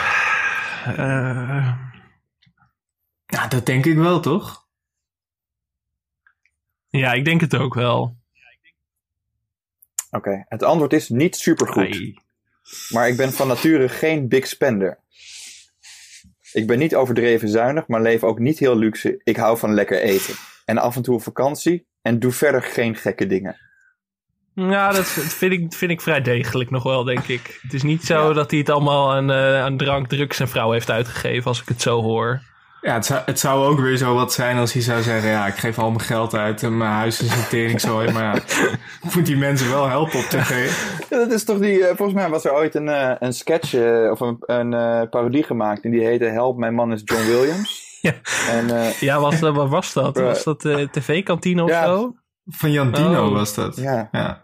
Ja, 3.25 3.47
dat 3.47 3.65
denk 3.65 3.85
ik 3.85 3.97
wel, 3.97 4.19
toch? 4.19 4.67
Ja, 6.87 7.13
ik 7.13 7.25
denk 7.25 7.41
het 7.41 7.55
ook 7.55 7.73
wel. 7.73 8.17
Oké, 10.15 10.45
het 10.47 10.63
antwoord 10.63 10.93
is 10.93 11.09
niet 11.09 11.35
supergoed. 11.35 12.21
Maar 12.89 13.07
ik 13.07 13.17
ben 13.17 13.33
van 13.33 13.47
nature 13.47 13.89
geen 13.89 14.27
big 14.27 14.47
spender. 14.47 14.97
Ik 16.51 16.67
ben 16.67 16.79
niet 16.79 16.95
overdreven 16.95 17.49
zuinig, 17.49 17.87
maar 17.87 18.01
leef 18.01 18.23
ook 18.23 18.39
niet 18.39 18.59
heel 18.59 18.77
luxe. 18.77 19.21
Ik 19.23 19.35
hou 19.35 19.57
van 19.57 19.73
lekker 19.73 20.01
eten. 20.01 20.33
En 20.65 20.77
af 20.77 20.95
en 20.95 21.01
toe 21.01 21.15
op 21.15 21.23
vakantie 21.23 21.85
en 22.01 22.19
doe 22.19 22.31
verder 22.31 22.61
geen 22.61 22.95
gekke 22.95 23.27
dingen. 23.27 23.57
Ja, 24.55 24.91
dat 24.91 25.05
vind 25.07 25.53
ik, 25.53 25.73
vind 25.73 25.91
ik 25.91 26.01
vrij 26.01 26.21
degelijk 26.21 26.69
nog 26.69 26.83
wel, 26.83 27.03
denk 27.03 27.27
ik. 27.27 27.59
Het 27.61 27.73
is 27.73 27.83
niet 27.83 28.03
zo 28.03 28.33
dat 28.33 28.49
hij 28.51 28.59
het 28.59 28.69
allemaal 28.69 29.13
aan, 29.13 29.31
uh, 29.31 29.61
aan 29.63 29.77
drank, 29.77 30.07
drugs 30.07 30.39
en 30.39 30.47
vrouw 30.47 30.71
heeft 30.71 30.89
uitgegeven, 30.89 31.47
als 31.47 31.61
ik 31.61 31.67
het 31.67 31.81
zo 31.81 32.01
hoor. 32.01 32.41
Ja, 32.83 32.93
het 32.93 33.05
zou, 33.05 33.21
het 33.25 33.39
zou 33.39 33.65
ook 33.65 33.79
weer 33.79 33.97
zo 33.97 34.13
wat 34.13 34.33
zijn 34.33 34.57
als 34.57 34.73
hij 34.73 34.81
zou 34.81 35.01
zeggen: 35.01 35.29
Ja, 35.29 35.47
ik 35.47 35.55
geef 35.55 35.79
al 35.79 35.89
mijn 35.89 36.01
geld 36.01 36.33
uit 36.33 36.63
en 36.63 36.77
mijn 36.77 36.91
huis 36.91 37.21
is 37.21 37.35
een 37.35 37.47
teringzooi. 37.49 38.11
maar 38.11 38.23
ja, 38.23 38.41
moet 39.13 39.25
die 39.25 39.37
mensen 39.37 39.69
wel 39.69 39.89
helpen 39.89 40.19
op 40.19 40.25
tv. 40.25 40.71
Ja, 41.09 41.17
dat 41.17 41.31
is 41.31 41.43
toch 41.43 41.59
die. 41.59 41.77
Uh, 41.77 41.85
volgens 41.85 42.13
mij 42.13 42.29
was 42.29 42.45
er 42.45 42.53
ooit 42.53 42.75
een, 42.75 42.87
uh, 42.87 43.15
een 43.19 43.33
sketch 43.33 43.73
uh, 43.73 44.11
of 44.11 44.19
een, 44.19 44.37
een 44.39 45.09
parodie 45.09 45.43
gemaakt. 45.43 45.83
En 45.83 45.91
die 45.91 46.05
heette 46.05 46.25
Help, 46.25 46.57
mijn 46.57 46.73
man 46.73 46.91
is 46.91 47.01
John 47.03 47.25
Williams. 47.25 47.81
Ja, 48.03 48.13
en, 48.49 48.93
ja 48.99 49.19
wat, 49.19 49.39
wat 49.39 49.69
was 49.69 49.93
dat? 49.93 50.17
Was 50.17 50.43
dat 50.43 50.59
tv-kantine 50.91 51.63
of 51.63 51.69
ja, 51.69 51.85
zo? 51.85 52.15
Van 52.45 52.71
Jan 52.71 52.91
Dino 52.91 53.25
oh. 53.25 53.33
was 53.33 53.53
dat. 53.53 53.75
Ja. 53.75 54.09
ja. 54.11 54.43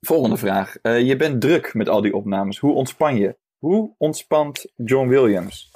Volgende 0.00 0.36
vraag. 0.36 0.74
je 0.82 1.16
bent 1.16 1.40
druk 1.40 1.74
met 1.74 1.88
al 1.88 2.00
die 2.00 2.14
opnames. 2.14 2.58
Hoe 2.58 2.74
ontspan 2.74 3.16
je? 3.16 3.36
Hoe 3.58 3.94
ontspant 3.98 4.72
John 4.76 5.08
Williams? 5.08 5.70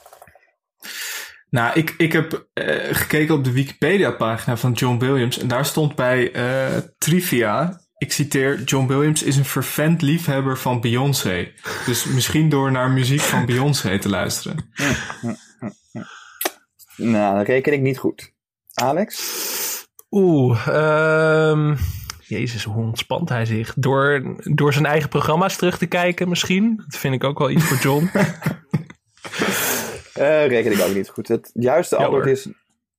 Nou, 1.51 1.79
ik, 1.79 1.95
ik 1.99 2.13
heb 2.13 2.49
uh, 2.55 2.75
gekeken 2.91 3.35
op 3.35 3.45
de 3.45 3.53
Wikipedia-pagina 3.53 4.57
van 4.57 4.73
John 4.73 4.99
Williams. 4.99 5.39
En 5.39 5.49
daar 5.49 5.67
stond 5.67 5.95
bij 5.95 6.37
uh, 6.37 6.79
trivia. 6.99 7.81
Ik 7.99 8.13
citeer: 8.13 8.63
John 8.63 8.87
Williams 8.87 9.23
is 9.23 9.37
een 9.37 9.45
fervent 9.45 10.03
liefhebber 10.03 10.59
van 10.59 10.81
Beyoncé. 10.81 11.53
Dus 11.87 12.05
misschien 12.05 12.49
door 12.49 12.71
naar 12.71 12.91
muziek 12.91 13.21
van 13.21 13.47
Beyoncé 13.47 13.99
te 13.99 14.09
luisteren. 14.09 14.71
Nou, 16.97 17.37
dat 17.37 17.47
reken 17.47 17.73
ik 17.73 17.81
niet 17.81 17.99
goed. 17.99 18.33
Alex? 18.75 19.87
Oeh, 20.11 20.67
um, 21.51 21.77
Jezus, 22.21 22.65
hoe 22.65 22.85
ontspant 22.85 23.29
hij 23.29 23.45
zich? 23.45 23.75
Door, 23.77 24.37
door 24.43 24.73
zijn 24.73 24.87
eigen 24.87 25.09
programma's 25.09 25.57
terug 25.57 25.79
te 25.79 25.87
kijken, 25.87 26.29
misschien. 26.29 26.77
Dat 26.87 27.01
vind 27.01 27.15
ik 27.15 27.25
ook 27.25 27.39
wel 27.39 27.51
iets 27.51 27.65
voor 27.65 27.77
John. 27.77 28.11
Uh, 30.19 30.47
reken 30.47 30.73
ik 30.73 30.81
ook 30.81 30.95
niet 30.95 31.09
goed. 31.09 31.29
Het 31.29 31.51
juiste 31.55 31.97
antwoord 31.97 32.27
is 32.27 32.49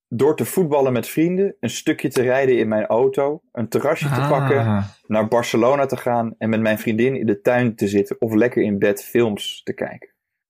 door 0.09 0.35
te 0.35 0.45
voetballen 0.45 0.93
met 0.93 1.07
vrienden, 1.07 1.55
een 1.59 1.69
stukje 1.69 2.09
te 2.09 2.21
rijden 2.21 2.57
in 2.57 2.67
mijn 2.67 2.85
auto, 2.85 3.41
een 3.51 3.69
terrasje 3.69 4.07
te 4.07 4.21
ah. 4.21 4.29
pakken, 4.29 4.85
naar 5.07 5.27
Barcelona 5.27 5.85
te 5.85 5.97
gaan 5.97 6.35
en 6.37 6.49
met 6.49 6.61
mijn 6.61 6.79
vriendin 6.79 7.15
in 7.15 7.25
de 7.25 7.41
tuin 7.41 7.75
te 7.75 7.87
zitten 7.87 8.15
of 8.19 8.33
lekker 8.33 8.63
in 8.63 8.79
bed 8.79 9.03
films 9.03 9.61
te 9.63 9.73
kijken. 9.73 10.09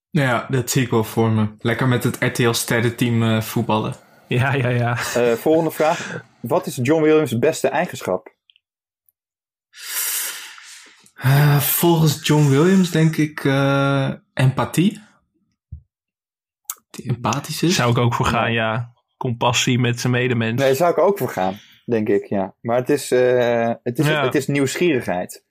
Ja, 0.10 0.48
dat 0.50 0.70
zie 0.70 0.84
ik 0.84 0.90
wel 0.90 1.04
voor 1.04 1.30
me. 1.30 1.48
Lekker 1.60 1.88
met 1.88 2.04
het 2.04 2.18
RTL 2.20 2.52
sterrenteam 2.52 3.24
uh, 3.24 3.42
voetballen. 3.42 3.94
Ja, 4.28 4.54
ja, 4.54 4.70
ja. 4.70 4.98
Uh, 5.18 5.32
volgende 5.32 5.72
vraag. 5.72 6.24
Wat 6.40 6.66
is 6.66 6.80
John 6.82 7.04
Williams' 7.04 7.40
beste 7.40 7.68
eigenschap? 7.68 8.36
Uh, 11.26 11.58
volgens 11.58 12.28
John 12.28 12.50
Williams 12.50 12.92
denk 12.92 13.18
ik 13.18 13.44
empathie 14.34 15.02
empathisch 17.04 17.64
is. 17.64 17.76
Zou 17.76 17.92
ik 17.92 17.98
ook 17.98 18.14
voor 18.14 18.26
gaan, 18.26 18.52
ja. 18.52 18.92
Compassie 19.18 19.80
met 19.80 20.00
zijn 20.00 20.14
medemens. 20.14 20.62
Nee, 20.62 20.74
zou 20.74 20.92
ik 20.92 20.98
ook 20.98 21.18
voor 21.18 21.30
gaan, 21.30 21.60
denk 21.86 22.10
ik, 22.10 22.26
ja. 22.26 22.54
Maar 22.62 22.78
het 22.78 22.90
is, 22.90 23.12
uh, 23.12 23.72
het 23.84 24.00
is, 24.00 24.08
het 24.08 24.36
is 24.36 24.48
nieuwsgierigheid. 24.48 25.44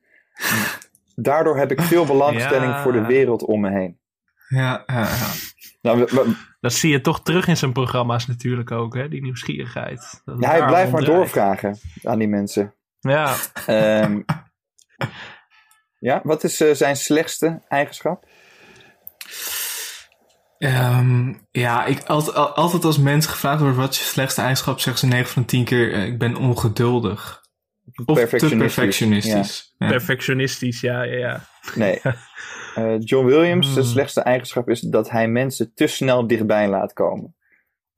Daardoor 1.14 1.58
heb 1.58 1.70
ik 1.70 1.80
veel 1.80 2.06
belangstelling 2.06 2.76
voor 2.76 2.92
de 2.92 3.06
wereld 3.06 3.44
om 3.44 3.60
me 3.60 3.70
heen. 3.70 3.98
Ja, 4.48 4.82
ja, 4.86 5.00
ja. 5.00 5.32
Nou, 5.82 6.08
dat 6.60 6.72
zie 6.72 6.90
je 6.90 7.00
toch 7.00 7.22
terug 7.22 7.48
in 7.48 7.56
zijn 7.56 7.72
programma's 7.72 8.26
natuurlijk 8.26 8.70
ook, 8.70 8.94
hè? 8.94 9.08
die 9.08 9.22
nieuwsgierigheid. 9.22 10.22
ja, 10.24 10.50
hij 10.50 10.66
blijft 10.66 10.92
maar 10.92 11.04
doorvragen 11.04 11.78
aan 12.02 12.18
die 12.18 12.28
mensen. 12.28 12.74
Ja. 13.00 13.34
Um, 13.68 14.24
ja, 15.98 16.20
wat 16.22 16.44
is 16.44 16.60
uh, 16.60 16.74
zijn 16.74 16.96
slechtste 16.96 17.62
eigenschap? 17.68 18.26
Um, 20.58 21.46
ja, 21.50 21.84
ik, 21.84 22.02
altijd, 22.02 22.36
altijd 22.36 22.84
als 22.84 22.98
mensen 22.98 23.30
gevraagd 23.30 23.60
wordt 23.60 23.76
wat 23.76 23.96
je 23.96 24.04
slechtste 24.04 24.40
eigenschap, 24.40 24.80
zeggen 24.80 25.08
ze 25.08 25.14
9 25.14 25.32
van 25.32 25.44
10 25.44 25.64
keer: 25.64 25.92
uh, 25.92 26.04
ik 26.06 26.18
ben 26.18 26.36
ongeduldig. 26.36 27.44
Of 28.04 28.18
te 28.18 28.56
perfectionistisch. 28.56 29.74
Ja. 29.78 29.88
Perfectionistisch, 29.88 30.80
ja, 30.80 31.02
ja, 31.02 31.16
ja. 31.16 31.46
Nee. 31.74 32.00
Uh, 32.78 32.94
John 33.08 33.26
Williams, 33.26 33.74
de 33.74 33.80
hmm. 33.80 33.90
slechtste 33.90 34.20
eigenschap 34.20 34.68
is 34.68 34.80
dat 34.80 35.10
hij 35.10 35.28
mensen 35.28 35.72
te 35.74 35.86
snel 35.86 36.26
dichtbij 36.26 36.68
laat 36.68 36.92
komen. 36.92 37.34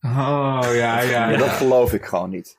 Oh, 0.01 0.61
ja, 0.63 1.01
ja. 1.01 1.01
ja. 1.31 1.37
Dat 1.37 1.49
geloof 1.49 1.93
ik 1.93 2.05
gewoon 2.05 2.31
niet. 2.31 2.57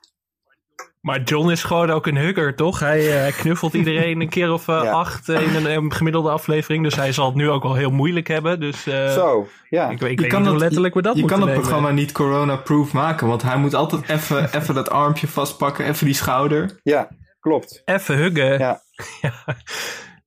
Maar 1.02 1.22
John 1.22 1.50
is 1.50 1.64
gewoon 1.64 1.90
ook 1.90 2.08
een 2.08 2.18
hugger, 2.18 2.56
toch? 2.56 2.80
Hij 2.80 3.28
uh, 3.28 3.34
knuffelt 3.38 3.74
iedereen 3.84 4.22
een 4.22 4.30
keer 4.30 4.52
of 4.52 4.68
uh, 4.68 4.92
acht 4.92 5.30
in 5.30 5.56
een, 5.56 5.66
een, 5.66 5.94
gemiddelde 5.94 6.30
aflevering. 6.30 6.84
Dus 6.84 6.96
hij 6.96 7.12
zal 7.12 7.26
het 7.26 7.36
nu 7.36 7.50
ook 7.50 7.64
wel 7.64 7.76
heel 7.76 7.92
moeilijk 7.92 8.28
hebben. 8.28 8.60
Dus, 8.60 8.88
uh, 8.88 9.14
Zo, 9.14 9.48
ja. 9.70 9.86
Ik, 9.90 10.02
ik 10.02 10.20
weet 10.20 10.40
niet 10.40 10.48
hoe 10.48 10.58
letterlijk 10.58 10.94
we 10.94 11.02
dat 11.02 11.16
Je 11.16 11.26
kan 11.26 11.40
het 11.40 11.48
nemen. 11.48 11.62
programma 11.62 11.92
niet 11.92 12.12
corona-proof 12.12 12.94
maken. 12.94 13.28
Want 13.28 13.42
hij 13.42 13.58
moet 13.58 13.74
altijd 13.74 14.10
even, 14.10 14.50
even 14.60 14.76
dat 14.76 14.90
armpje 14.90 15.28
vastpakken. 15.28 15.86
Even 15.86 16.06
die 16.06 16.16
schouder. 16.16 16.80
Ja, 16.84 17.10
klopt. 17.40 17.82
Even 17.86 18.18
huggen. 18.18 18.60
Ja. 18.60 18.82
ja 19.22 19.34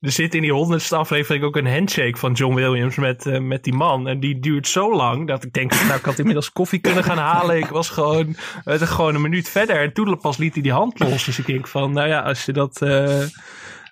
er 0.02 0.10
zit 0.10 0.34
in 0.34 0.40
die 0.40 0.52
honderdste 0.52 0.96
aflevering 0.96 1.44
ook 1.44 1.56
een 1.56 1.66
handshake 1.66 2.16
van 2.16 2.32
John 2.32 2.54
Williams 2.54 2.96
met, 2.96 3.26
uh, 3.26 3.38
met 3.38 3.64
die 3.64 3.72
man. 3.72 4.08
En 4.08 4.20
die 4.20 4.38
duurt 4.38 4.68
zo 4.68 4.96
lang 4.96 5.26
dat 5.26 5.44
ik 5.44 5.52
denk, 5.52 5.72
nou 5.72 5.94
ik 5.94 6.04
had 6.04 6.18
inmiddels 6.18 6.52
koffie 6.60 6.80
kunnen 6.80 7.04
gaan 7.04 7.18
halen. 7.18 7.58
Ik 7.58 7.66
was 7.66 7.88
gewoon, 7.88 8.36
uh, 8.64 8.80
gewoon 8.80 9.14
een 9.14 9.20
minuut 9.20 9.48
verder. 9.48 9.80
En 9.80 9.92
toen 9.92 10.18
pas 10.18 10.36
liet 10.36 10.52
hij 10.52 10.62
die 10.62 10.72
hand 10.72 10.98
los. 10.98 11.24
Dus 11.24 11.38
ik 11.38 11.46
denk 11.46 11.68
van, 11.68 11.92
nou 11.92 12.08
ja, 12.08 12.20
als 12.20 12.44
je 12.44 12.52
dat, 12.52 12.80
uh, 12.82 13.06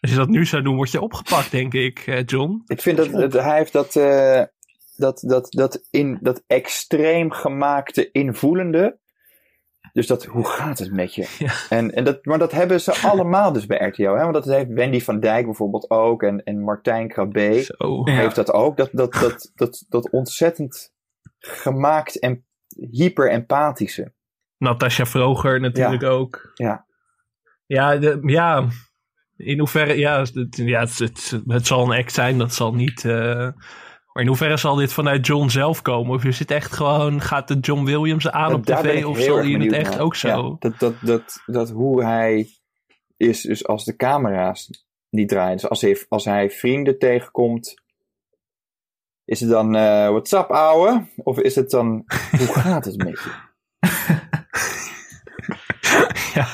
als 0.00 0.10
je 0.10 0.14
dat 0.14 0.28
nu 0.28 0.46
zou 0.46 0.62
doen, 0.62 0.76
word 0.76 0.90
je 0.90 1.00
opgepakt, 1.00 1.50
denk 1.50 1.74
ik, 1.74 2.22
John. 2.26 2.62
Ik 2.66 2.80
vind 2.80 2.96
dat, 2.96 3.12
dat 3.12 3.32
hij 3.32 3.56
heeft 3.56 3.72
dat, 3.72 3.92
dat, 4.96 5.22
dat, 5.26 5.46
dat, 5.50 5.86
in, 5.90 6.18
dat 6.20 6.42
extreem 6.46 7.30
gemaakte 7.30 8.10
invoelende 8.10 8.98
dus 9.92 10.06
dat, 10.06 10.24
hoe 10.24 10.46
gaat 10.46 10.78
het 10.78 10.92
met 10.92 11.14
je? 11.14 11.28
Ja. 11.38 11.52
En, 11.68 11.94
en 11.94 12.04
dat, 12.04 12.24
maar 12.24 12.38
dat 12.38 12.52
hebben 12.52 12.80
ze 12.80 12.92
allemaal 13.10 13.52
dus 13.52 13.66
bij 13.66 13.88
RTL. 13.88 14.02
Hè? 14.02 14.22
Want 14.22 14.32
dat 14.32 14.44
heeft 14.44 14.68
Wendy 14.68 15.00
van 15.00 15.20
Dijk 15.20 15.44
bijvoorbeeld 15.44 15.90
ook. 15.90 16.22
En, 16.22 16.44
en 16.44 16.60
Martijn 16.60 17.08
Krabbe 17.08 17.62
Zo, 17.62 18.04
heeft 18.04 18.34
dat 18.34 18.52
ook. 18.52 18.76
Dat, 18.76 18.88
dat, 18.92 19.12
dat, 19.12 19.50
dat, 19.54 19.84
dat 19.88 20.10
ontzettend 20.10 20.92
gemaakt 21.38 22.18
en 22.18 22.44
hyper-empathische. 22.90 24.12
Natasja 24.56 25.06
Vroger 25.06 25.60
natuurlijk 25.60 26.02
ook. 26.02 26.50
Ja. 26.54 26.86
Ja, 27.66 27.96
de, 27.96 28.18
ja, 28.22 28.68
in 29.36 29.58
hoeverre, 29.58 29.98
ja, 29.98 30.20
het, 30.20 30.56
ja 30.56 30.80
het, 30.80 30.98
het, 30.98 31.40
het, 31.46 31.66
zal 31.66 31.84
een 31.84 31.98
act 31.98 32.12
zijn, 32.12 32.38
dat 32.38 32.54
zal 32.54 32.74
niet... 32.74 33.04
Uh, 33.04 33.48
maar 34.12 34.22
in 34.22 34.28
hoeverre 34.28 34.56
zal 34.56 34.74
dit 34.74 34.92
vanuit 34.92 35.26
John 35.26 35.48
zelf 35.48 35.82
komen? 35.82 36.14
Of 36.14 36.24
is 36.24 36.38
het 36.38 36.50
echt 36.50 36.72
gewoon, 36.72 37.20
gaat 37.20 37.48
de 37.48 37.58
John 37.58 37.84
Williams 37.84 38.30
aan 38.30 38.52
op 38.52 38.64
tv? 38.64 39.04
Of 39.04 39.18
zal 39.18 39.36
hij 39.36 39.50
het 39.50 39.72
echt 39.72 39.98
ook 39.98 40.14
zo? 40.14 40.28
Ja, 40.28 40.56
dat, 40.58 40.78
dat, 40.78 40.94
dat, 41.00 41.42
dat 41.46 41.70
hoe 41.70 42.04
hij 42.04 42.48
is, 43.16 43.42
dus 43.42 43.66
als 43.66 43.84
de 43.84 43.96
camera's 43.96 44.86
niet 45.10 45.28
draaien. 45.28 45.56
Dus 45.56 45.68
als 45.68 45.80
hij, 45.80 46.04
als 46.08 46.24
hij 46.24 46.50
vrienden 46.50 46.98
tegenkomt, 46.98 47.74
is 49.24 49.40
het 49.40 49.50
dan, 49.50 49.76
uh, 49.76 50.08
what's 50.08 50.32
up 50.32 50.50
ouwe? 50.50 51.06
Of 51.16 51.38
is 51.38 51.54
het 51.54 51.70
dan, 51.70 52.04
hoe 52.30 52.52
gaat 52.60 52.84
het 52.84 52.96
met 52.96 53.20
je? 53.20 53.48
ja, 56.34 56.48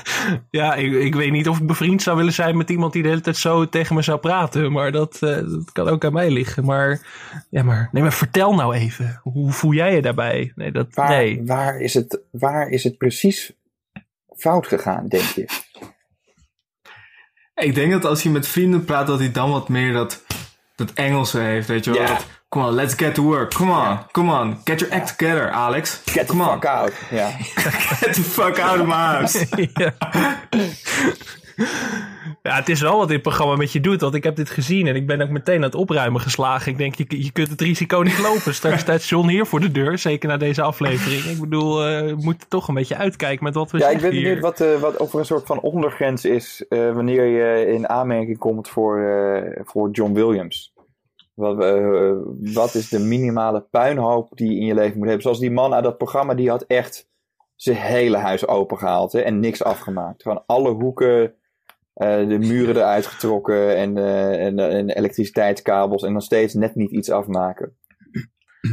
ja 0.50 0.74
ik, 0.74 0.92
ik 0.92 1.14
weet 1.14 1.32
niet 1.32 1.48
of 1.48 1.58
ik 1.58 1.66
bevriend 1.66 2.02
zou 2.02 2.16
willen 2.16 2.32
zijn 2.32 2.56
met 2.56 2.70
iemand 2.70 2.92
die 2.92 3.02
de 3.02 3.08
hele 3.08 3.20
tijd 3.20 3.36
zo 3.36 3.68
tegen 3.68 3.94
me 3.94 4.02
zou 4.02 4.18
praten. 4.18 4.72
Maar 4.72 4.92
dat, 4.92 5.18
uh, 5.20 5.36
dat 5.36 5.72
kan 5.72 5.88
ook 5.88 6.04
aan 6.04 6.12
mij 6.12 6.30
liggen. 6.30 6.64
Maar, 6.64 7.00
ja, 7.50 7.62
maar, 7.62 7.88
nee, 7.92 8.02
maar 8.02 8.12
vertel 8.12 8.54
nou 8.54 8.74
even. 8.74 9.20
Hoe 9.22 9.52
voel 9.52 9.72
jij 9.72 9.94
je 9.94 10.02
daarbij? 10.02 10.52
Nee, 10.54 10.72
dat, 10.72 10.86
waar, 10.94 11.08
nee. 11.08 11.42
Waar, 11.44 11.80
is 11.80 11.94
het, 11.94 12.20
waar 12.30 12.68
is 12.68 12.84
het 12.84 12.98
precies 12.98 13.52
fout 14.36 14.66
gegaan, 14.66 15.08
denk 15.08 15.24
je? 15.24 15.48
Ik 17.54 17.74
denk 17.74 17.92
dat 17.92 18.04
als 18.04 18.22
hij 18.22 18.32
met 18.32 18.48
vrienden 18.48 18.84
praat, 18.84 19.06
dat 19.06 19.18
hij 19.18 19.32
dan 19.32 19.50
wat 19.50 19.68
meer 19.68 19.92
dat, 19.92 20.24
dat 20.74 20.92
Engelse 20.92 21.38
heeft, 21.38 21.68
weet 21.68 21.84
je 21.84 21.92
wel. 21.92 22.02
Ja. 22.02 22.18
Come 22.56 22.68
on, 22.68 22.74
let's 22.74 22.94
get 22.94 23.14
to 23.16 23.22
work. 23.22 23.50
Come 23.50 23.70
on, 23.70 23.96
yeah. 23.96 24.04
come 24.12 24.30
on. 24.30 24.56
Get 24.64 24.80
your 24.80 24.90
act 24.90 25.08
together, 25.08 25.50
Alex. 25.50 26.02
Get 26.06 26.26
come 26.26 26.38
the 26.38 26.44
fuck 26.44 26.64
out. 26.64 26.92
Ja. 27.10 27.30
get 28.00 28.14
the 28.14 28.22
fuck 28.22 28.58
out 28.58 28.80
of 28.80 28.86
my 28.86 28.94
house. 28.94 29.46
Ja, 32.42 32.56
het 32.56 32.68
is 32.68 32.80
wel 32.80 32.98
wat 32.98 33.08
dit 33.08 33.22
programma 33.22 33.56
met 33.56 33.72
je 33.72 33.80
doet. 33.80 34.00
Want 34.00 34.14
ik 34.14 34.24
heb 34.24 34.36
dit 34.36 34.50
gezien 34.50 34.86
en 34.86 34.96
ik 34.96 35.06
ben 35.06 35.20
ook 35.20 35.28
meteen 35.28 35.56
aan 35.56 35.62
het 35.62 35.74
opruimen 35.74 36.20
geslagen. 36.20 36.72
Ik 36.72 36.78
denk, 36.78 36.94
je, 36.94 37.24
je 37.24 37.32
kunt 37.32 37.48
het 37.48 37.60
risico 37.60 38.00
niet 38.00 38.18
lopen. 38.18 38.54
Straks 38.54 38.80
staat 38.80 39.04
John 39.04 39.28
hier 39.28 39.46
voor 39.46 39.60
de 39.60 39.72
deur. 39.72 39.98
Zeker 39.98 40.28
na 40.28 40.36
deze 40.36 40.62
aflevering. 40.62 41.24
Ik 41.24 41.40
bedoel, 41.40 41.88
uh, 41.88 42.00
we 42.00 42.16
moeten 42.20 42.48
toch 42.48 42.68
een 42.68 42.74
beetje 42.74 42.96
uitkijken 42.96 43.44
met 43.44 43.54
wat 43.54 43.70
we 43.70 43.78
ja, 43.78 43.84
zeggen 43.84 44.02
Ja, 44.02 44.16
ik 44.16 44.24
weet 44.24 44.34
niet 44.34 44.42
wat, 44.42 44.60
uh, 44.60 44.74
wat 44.80 44.96
of 44.96 45.12
er 45.12 45.18
een 45.18 45.24
soort 45.24 45.46
van 45.46 45.60
ondergrens 45.60 46.24
is... 46.24 46.64
Uh, 46.68 46.92
wanneer 46.92 47.24
je 47.24 47.72
in 47.72 47.88
aanmerking 47.88 48.38
komt 48.38 48.68
voor, 48.68 49.62
voor 49.64 49.90
John 49.90 50.12
Williams. 50.12 50.74
Wat, 51.36 51.56
wat 52.54 52.74
is 52.74 52.88
de 52.88 52.98
minimale 52.98 53.60
puinhoop 53.60 54.30
die 54.34 54.50
je 54.50 54.60
in 54.60 54.66
je 54.66 54.74
leven 54.74 54.96
moet 54.96 55.06
hebben? 55.06 55.22
Zoals 55.22 55.38
die 55.38 55.50
man 55.50 55.74
uit 55.74 55.84
dat 55.84 55.98
programma, 55.98 56.34
die 56.34 56.48
had 56.48 56.62
echt 56.62 57.08
zijn 57.56 57.76
hele 57.76 58.16
huis 58.16 58.46
opengehaald 58.46 59.12
hè, 59.12 59.20
en 59.20 59.40
niks 59.40 59.62
afgemaakt. 59.62 60.22
Gewoon 60.22 60.42
alle 60.46 60.70
hoeken, 60.70 61.22
uh, 61.22 62.28
de 62.28 62.38
muren 62.38 62.76
eruit 62.76 63.06
getrokken 63.06 63.76
en, 63.76 63.96
uh, 63.96 64.44
en, 64.44 64.58
en, 64.58 64.90
elektriciteitskabels 64.90 66.02
en 66.02 66.12
nog 66.12 66.22
steeds 66.22 66.54
net 66.54 66.74
niet 66.74 66.90
iets 66.90 67.10
afmaken. 67.10 67.76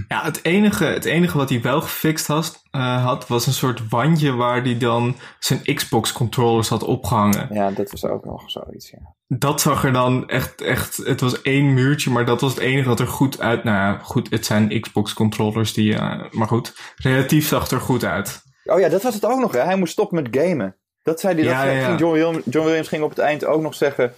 Ja, 0.08 0.24
het 0.24 0.46
enige, 0.46 0.86
het 0.86 1.06
enige 1.06 1.38
wat 1.38 1.50
hij 1.50 1.62
wel 1.62 1.82
gefixt 1.82 2.28
had, 2.28 2.62
had, 2.72 3.28
was 3.28 3.48
een 3.48 3.54
soort 3.54 3.90
wandje 3.90 4.32
waar 4.32 4.64
hij 4.64 4.78
dan 4.78 5.16
zijn 5.40 5.76
Xbox-controllers 5.76 6.70
had 6.70 6.84
opgehangen. 6.84 7.54
Ja, 7.54 7.72
dat 7.72 7.92
was 7.92 8.06
ook 8.06 8.26
nog 8.26 8.52
zoiets, 8.52 8.90
ja. 8.90 9.13
Dat 9.28 9.62
zag 9.62 9.84
er 9.86 9.94
dan 9.94 10.30
echt, 10.30 10.62
echt, 10.62 10.98
het 10.98 11.22
was 11.22 11.42
één 11.42 11.74
muurtje, 11.74 12.12
maar 12.12 12.26
dat 12.26 12.42
was 12.42 12.54
het 12.54 12.60
enige 12.64 12.88
wat 12.90 13.00
er 13.00 13.08
goed 13.08 13.40
uit, 13.40 13.64
nou 13.64 13.78
ja, 13.78 13.98
goed, 14.04 14.30
het 14.30 14.46
zijn 14.46 14.82
Xbox-controllers 14.82 15.74
die, 15.74 15.98
maar 16.32 16.48
goed, 16.48 16.74
relatief 16.96 17.48
zag 17.48 17.62
het 17.62 17.72
er 17.72 17.80
goed 17.82 18.04
uit. 18.04 18.42
Oh 18.64 18.80
ja, 18.80 18.90
dat 18.90 19.04
was 19.04 19.14
het 19.14 19.26
ook 19.26 19.40
nog, 19.40 19.52
hè. 19.52 19.60
Hij 19.60 19.76
moest 19.78 19.92
stoppen 19.92 20.24
met 20.24 20.38
gamen. 20.38 20.76
Dat 21.02 21.20
zei 21.20 21.36
hij, 21.36 21.44
Ja, 21.44 21.64
dat 21.66 21.74
ja, 21.74 21.80
ja. 21.80 21.86
ging 21.88 22.00
John, 22.00 22.14
Williams, 22.14 22.44
John 22.46 22.66
Williams 22.66 22.88
ging 22.88 23.04
op 23.04 23.10
het 23.10 23.20
eind 23.20 23.46
ook 23.46 23.62
nog 23.62 23.76
zeggen... 23.76 24.14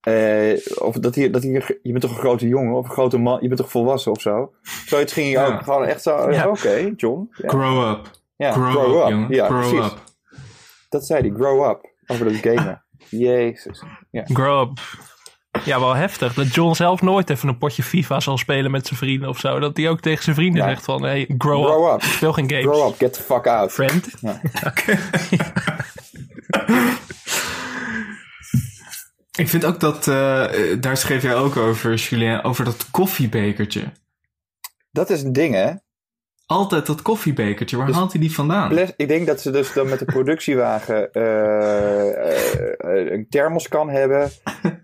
eh, 0.00 0.56
of 0.78 0.94
dat 0.96 1.14
hij, 1.14 1.30
dat 1.30 1.42
hij, 1.42 1.50
je 1.82 1.90
bent 1.90 2.00
toch 2.00 2.10
een 2.10 2.18
grote 2.18 2.48
jongen 2.48 2.74
of 2.74 2.84
een 2.84 2.90
grote 2.92 3.18
man, 3.18 3.38
je 3.40 3.48
bent 3.48 3.60
toch 3.60 3.70
volwassen 3.70 4.12
of 4.12 4.20
zo? 4.20 4.52
Zoiets 4.86 5.12
ging 5.12 5.34
hij 5.34 5.46
Ja. 5.46 5.54
ook 5.54 5.62
gewoon 5.62 5.84
echt 5.84 6.02
zo, 6.02 6.30
Ja. 6.30 6.48
oké, 6.48 6.92
John. 6.96 7.28
Ja, 7.36 7.48
Grow 7.48 7.90
up. 7.90 8.10
ja, 8.36 8.52
Grow, 8.52 9.02
up, 9.02 9.08
jongen. 9.08 9.30
Ja, 9.34 9.46
Grow 9.46 9.58
precies. 9.70 9.92
up. 9.92 9.98
Dat 10.88 11.06
zei 11.06 11.20
hij, 11.28 11.30
grow 11.36 11.70
up. 11.70 11.92
Over 12.06 12.24
dat 12.24 12.34
gamen. 12.34 12.84
Jezus. 13.10 13.82
Ja. 14.10 14.22
Grow 14.26 14.68
up. 14.70 14.78
Ja, 15.64 15.80
wel 15.80 15.94
heftig. 15.94 16.34
Dat 16.34 16.54
John 16.54 16.74
zelf 16.74 17.02
nooit 17.02 17.30
even 17.30 17.48
een 17.48 17.58
potje 17.58 17.82
FIFA 17.82 18.20
zal 18.20 18.38
spelen 18.38 18.70
met 18.70 18.86
zijn 18.86 18.98
vrienden 18.98 19.28
of 19.28 19.38
zo. 19.38 19.58
Dat 19.58 19.76
hij 19.76 19.88
ook 19.88 20.00
tegen 20.00 20.24
zijn 20.24 20.36
vrienden 20.36 20.62
Ja. 20.62 20.68
zegt 20.68 20.84
van, 20.84 21.02
hey, 21.02 21.28
grow, 21.38 21.64
Grow 21.64 21.86
up. 21.94 22.02
up. 22.02 22.02
Speel 22.02 22.32
geen 22.32 22.50
games. 22.50 22.64
Grow 22.76 22.88
up, 22.88 22.98
get 22.98 23.12
the 23.12 23.22
fuck 23.22 23.46
out. 23.46 23.72
Friend. 23.72 24.08
Ja. 24.20 24.40
Ik 29.38 29.48
vind 29.48 29.64
ook 29.64 29.80
dat, 29.80 30.08
eh, 30.08 30.72
eh, 30.72 30.80
daar 30.80 30.96
schreef 30.96 31.22
jij 31.22 31.34
ook 31.36 31.56
over, 31.56 31.94
Julien, 31.94 32.42
over 32.44 32.64
dat 32.64 32.90
koffiebekertje. 32.90 33.92
Dat 34.90 35.10
is 35.10 35.22
een 35.22 35.32
ding, 35.32 35.54
hè? 35.54 35.72
Altijd 36.50 36.86
dat 36.86 37.02
koffiebekertje, 37.02 37.76
waar 37.76 37.86
Dus- 37.86 37.96
haalt 37.96 38.12
hij 38.12 38.20
die 38.20 38.32
vandaan? 38.34 38.68
Plas- 38.68 38.92
Ik 38.96 39.08
denk 39.08 39.26
dat 39.26 39.40
ze 39.40 39.50
dus 39.50 39.72
dan 39.72 39.88
met 39.88 39.98
de 39.98 40.04
productiewagen 40.04 41.12
eh, 41.12 42.30
eh, 42.78 43.12
een 43.12 43.26
thermoskan 43.28 43.90
hebben. 43.90 44.30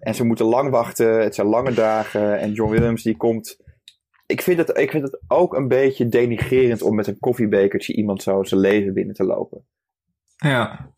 En 0.00 0.14
ze 0.14 0.24
moeten 0.24 0.46
lang 0.46 0.70
wachten. 0.70 1.20
Het 1.22 1.34
zijn 1.34 1.46
lange 1.46 1.72
dagen. 1.72 2.38
En 2.38 2.52
John 2.52 2.70
Williams 2.70 3.02
die 3.02 3.16
komt... 3.16 3.56
Ik 4.26 4.42
vind, 4.42 4.58
het, 4.58 4.78
ik 4.78 4.90
vind 4.90 5.02
het 5.02 5.20
ook 5.28 5.54
een 5.54 5.68
beetje 5.68 6.08
denigrerend 6.08 6.82
om 6.82 6.94
met 6.94 7.06
een 7.06 7.18
koffiebekertje 7.18 7.94
iemand 7.94 8.22
zo 8.22 8.44
zijn 8.44 8.60
leven 8.60 8.94
binnen 8.94 9.14
te 9.14 9.24
lopen. 9.24 9.64
Ja. 10.36 10.90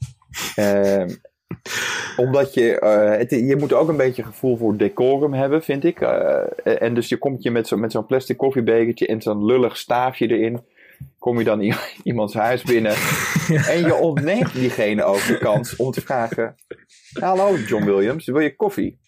Ehm, 0.55 1.09
omdat 2.17 2.55
je, 2.55 2.79
eh, 2.79 3.19
het, 3.19 3.31
je 3.31 3.57
moet 3.59 3.73
ook 3.73 3.89
een 3.89 3.97
beetje 3.97 4.23
gevoel 4.23 4.57
voor 4.57 4.77
decorum 4.77 5.35
hebben, 5.35 5.63
vind 5.63 5.85
ik. 5.85 6.01
Eh, 6.01 6.83
en 6.83 6.95
dus 6.95 7.09
je 7.09 7.17
komt 7.17 7.43
je 7.43 7.51
met, 7.51 7.69
zo, 7.69 7.77
met 7.77 7.93
zo'n 7.93 8.07
plastic 8.07 8.37
koffiebekertje 8.37 9.07
en 9.07 9.23
zo'n 9.23 9.45
lullig 9.45 9.77
staafje 9.77 10.27
erin. 10.27 10.61
Kom 11.19 11.39
je 11.39 11.45
dan 11.45 11.61
iemands 12.03 12.35
huis 12.35 12.63
binnen. 12.63 12.95
En 13.69 13.79
je 13.81 13.95
ontneemt 13.95 14.53
diegene 14.53 15.05
ook 15.05 15.27
de 15.27 15.39
kans 15.39 15.77
om 15.77 15.91
te 15.91 16.01
vragen: 16.01 16.55
Hallo 17.21 17.57
John 17.57 17.85
Williams, 17.85 18.27
wil 18.27 18.41
je 18.41 18.57
koffie? 18.57 18.99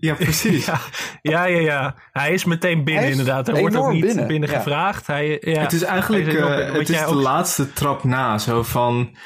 Ja, 0.00 0.14
precies. 0.14 0.66
Ja, 0.72 0.80
ja, 1.22 1.44
ja, 1.44 1.58
ja. 1.60 1.94
Hij 2.12 2.32
is 2.32 2.44
meteen 2.44 2.84
binnen 2.84 3.02
Hij 3.02 3.12
is 3.12 3.18
inderdaad. 3.18 3.48
Er 3.48 3.54
wordt 3.60 3.76
ook 3.76 3.80
enorm 3.82 3.94
niet 3.94 4.04
binnen, 4.04 4.26
binnen, 4.26 4.50
ja. 4.50 4.56
gevraagd. 4.56 5.06
Hij, 5.06 5.38
ja, 5.40 5.60
het 5.60 5.72
is 5.72 5.82
eigenlijk 5.82 6.26
Hij 6.26 6.36
eh, 6.36 6.72
het 6.72 6.88
is 6.88 6.98
de 6.98 7.06
ook- 7.06 7.14
laatste 7.14 7.72
trap 7.72 8.04
na. 8.04 8.38
Zo 8.38 8.62
van, 8.62 9.16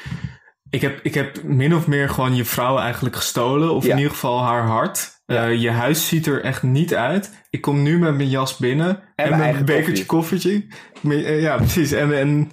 ik 0.69 0.81
heb, 0.81 0.99
ik 1.03 1.13
heb 1.13 1.43
min 1.43 1.75
of 1.75 1.87
meer 1.87 2.09
gewoon 2.09 2.35
je 2.35 2.45
vrouw 2.45 2.77
eigenlijk 2.77 3.15
gestolen. 3.15 3.73
Of 3.73 3.83
Ja. 3.85 3.91
in 3.91 3.97
ieder 3.97 4.11
geval 4.11 4.43
haar 4.43 4.63
hart. 4.63 5.17
Ja. 5.25 5.47
Eh, 5.47 5.61
je 5.61 5.69
huis 5.69 6.07
ziet 6.07 6.25
er 6.25 6.43
echt 6.43 6.63
niet 6.63 6.95
uit. 6.95 7.31
Ik 7.49 7.61
kom 7.61 7.83
nu 7.83 7.99
met 7.99 8.15
mijn 8.15 8.29
jas 8.29 8.57
binnen. 8.57 8.99
En, 9.15 9.29
mijn 9.29 9.41
eigen 9.41 9.59
een 9.59 9.65
bekertje 9.65 10.05
koffietje. 10.05 10.65
Eh, 11.09 11.41
Ja, 11.41 11.55
precies. 11.55 11.91
En, 11.91 12.17
en 12.19 12.51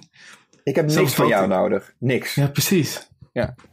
Ik 0.63 0.75
heb 0.75 0.85
niks 0.91 1.13
van 1.13 1.27
jou 1.27 1.47
nodig. 1.47 1.93
Niks. 1.99 2.35
ja, 2.35 2.47
precies. 2.47 3.07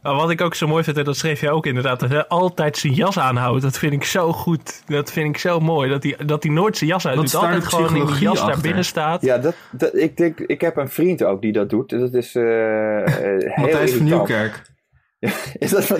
Maar 0.01 0.15
wat 0.15 0.29
ik 0.29 0.41
ook 0.41 0.55
zo 0.55 0.67
mooi 0.67 0.83
vind, 0.83 0.97
en 0.97 1.03
dat 1.03 1.17
schreef 1.17 1.41
je 1.41 1.49
ook 1.49 1.65
inderdaad, 1.65 1.99
dat 1.99 2.09
hij 2.09 2.27
altijd 2.27 2.77
zijn 2.77 2.93
jas 2.93 3.19
aanhoudt. 3.19 3.61
Dat 3.61 3.77
vind 3.77 3.93
ik 3.93 4.03
zo 4.03 4.31
goed. 4.31 4.83
Dat 4.87 5.11
vind 5.11 5.29
ik 5.29 5.37
zo 5.37 5.59
mooi. 5.59 5.89
Dat 5.89 6.03
hij, 6.03 6.17
dat 6.25 6.43
hij 6.43 6.51
nooit 6.51 6.77
zijn 6.77 6.89
jas 6.89 7.07
uit 7.07 7.15
doet. 7.15 7.31
daar 7.31 7.41
Altijd 7.41 7.65
gewoon 7.65 7.95
in 7.95 8.05
die 8.05 8.19
jas 8.19 8.39
daar 8.39 8.47
achter? 8.47 8.61
binnen 8.61 8.85
staat. 8.85 9.21
Ja, 9.21 9.37
dat, 9.37 9.55
dat, 9.71 9.95
ik, 9.95 10.17
denk, 10.17 10.39
ik 10.39 10.61
heb 10.61 10.77
een 10.77 10.89
vriend 10.89 11.23
ook 11.23 11.41
die 11.41 11.51
dat 11.51 11.69
doet. 11.69 11.89
Dat 11.89 12.13
is 12.13 12.35
eh 12.35 12.43
eh, 13.05 13.53
heel 13.53 13.63
Matthijs 13.63 13.93
van. 13.93 14.03
Nieuwkerk. 14.03 14.61
Is 15.57 15.69
dat 15.69 15.85
van... 15.85 15.97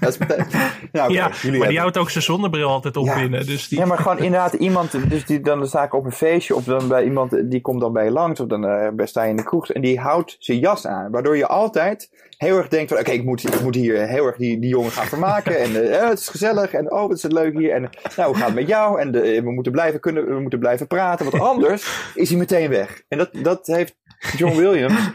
dat 0.00 0.08
is 0.08 0.18
meteen... 0.26 0.40
Oké, 0.40 0.48
Ja, 0.92 1.02
maar 1.28 1.40
die 1.42 1.50
hebben- 1.50 1.76
houdt 1.76 1.96
ook 1.98 2.10
zijn 2.10 2.24
zonnebril 2.24 2.68
altijd 2.68 2.96
op 2.96 3.06
Ja. 3.06 3.14
binnen. 3.20 3.46
Dus 3.46 3.68
die, 3.68 3.78
Ja, 3.78 3.86
maar 3.86 3.98
gewoon 3.98 4.18
inderdaad 4.18 4.52
iemand, 4.52 5.10
dus 5.10 5.24
die, 5.26 5.40
dan 5.40 5.66
sta 5.66 5.82
ik 5.84 5.94
op 5.94 6.04
een 6.04 6.12
feestje 6.12 6.54
of 6.54 6.64
dan 6.64 6.88
bij 6.88 7.04
iemand, 7.04 7.50
die 7.50 7.60
komt 7.60 7.80
dan 7.80 7.92
bij 7.92 8.04
je 8.04 8.10
langs 8.10 8.40
of 8.40 8.46
dan 8.46 8.66
eh, 8.66 9.06
sta 9.06 9.22
je 9.22 9.30
in 9.30 9.36
de 9.36 9.42
kroeg 9.44 9.68
en 9.70 9.80
die 9.80 9.98
houdt 10.00 10.36
zijn 10.38 10.58
jas 10.58 10.86
aan. 10.86 11.10
Waardoor 11.10 11.36
je 11.36 11.46
altijd 11.46 12.26
heel 12.36 12.56
erg 12.56 12.68
denkt 12.68 12.90
van, 12.90 13.00
oké, 13.00 13.10
ik, 13.10 13.24
moet, 13.24 13.54
ik 13.54 13.60
moet 13.62 13.74
hier 13.74 14.06
heel 14.06 14.26
erg 14.26 14.36
die, 14.36 14.60
die 14.60 14.70
jongen 14.70 14.90
gaan 14.90 15.06
vermaken 15.06 15.58
en 15.58 15.90
eh, 15.92 16.08
het 16.08 16.18
is 16.18 16.28
gezellig 16.28 16.72
en 16.72 16.92
oh, 16.92 17.00
wat 17.00 17.16
is 17.16 17.22
het 17.22 17.32
leuk 17.32 17.58
hier 17.58 17.72
en 17.72 17.90
nou, 18.16 18.28
hoe 18.28 18.36
gaat 18.36 18.46
het 18.46 18.54
met 18.54 18.68
jou 18.68 19.00
en 19.00 19.10
de, 19.12 19.42
we, 19.42 19.52
moeten 19.52 19.72
blijven 19.72 20.00
kunnen, 20.00 20.26
we 20.34 20.40
moeten 20.40 20.58
blijven 20.58 20.86
praten, 20.86 21.30
want 21.30 21.42
anders 21.42 22.10
is 22.14 22.28
hij 22.28 22.38
meteen 22.38 22.68
weg. 22.70 23.02
En 23.08 23.18
dat, 23.18 23.30
dat 23.42 23.66
heeft 23.66 23.96
John 24.36 24.56
Williams, 24.56 25.10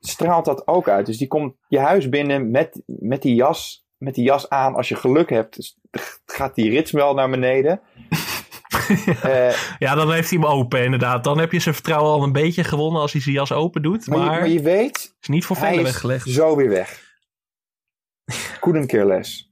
straalt 0.00 0.44
dat 0.44 0.66
ook 0.66 0.88
uit. 0.88 1.06
Dus 1.06 1.18
die 1.18 1.28
komt 1.28 1.54
je 1.68 1.78
huis 1.78 2.08
binnen 2.08 2.50
met, 2.50 2.82
met 2.86 3.22
die 3.22 3.34
jas 3.34 3.86
met 3.98 4.14
die 4.14 4.24
jas 4.24 4.48
aan, 4.48 4.74
als 4.74 4.88
je 4.88 4.94
geluk 4.94 5.30
hebt, 5.30 5.56
dus 5.56 5.78
gaat 6.26 6.54
die 6.54 6.70
rits 6.70 6.90
wel 6.90 7.14
naar 7.14 7.30
beneden. 7.30 7.80
Eh, 9.22 9.54
ja, 9.78 9.94
dan 9.94 10.12
heeft 10.12 10.30
hij 10.30 10.38
hem 10.38 10.48
open 10.48 10.84
inderdaad. 10.84 11.24
Dan 11.24 11.38
heb 11.38 11.52
je 11.52 11.60
zijn 11.60 11.74
vertrouwen 11.74 12.12
al 12.12 12.22
een 12.22 12.32
beetje 12.32 12.64
gewonnen 12.64 13.00
als 13.00 13.12
hij 13.12 13.20
zijn 13.20 13.34
jas 13.34 13.52
open 13.52 13.82
doet. 13.82 14.06
maar, 14.06 14.18
Maar, 14.18 14.34
je, 14.34 14.40
maar 14.40 14.48
je 14.48 14.60
weet, 14.60 15.16
is 15.20 15.28
niet 15.28 15.44
voor 15.44 15.56
is 15.56 15.82
weggelegd. 15.82 16.28
zo 16.28 16.56
weer 16.56 16.68
weg. 16.68 17.02
Couldn't 18.60 18.86
care 18.86 19.06
less. 19.06 19.48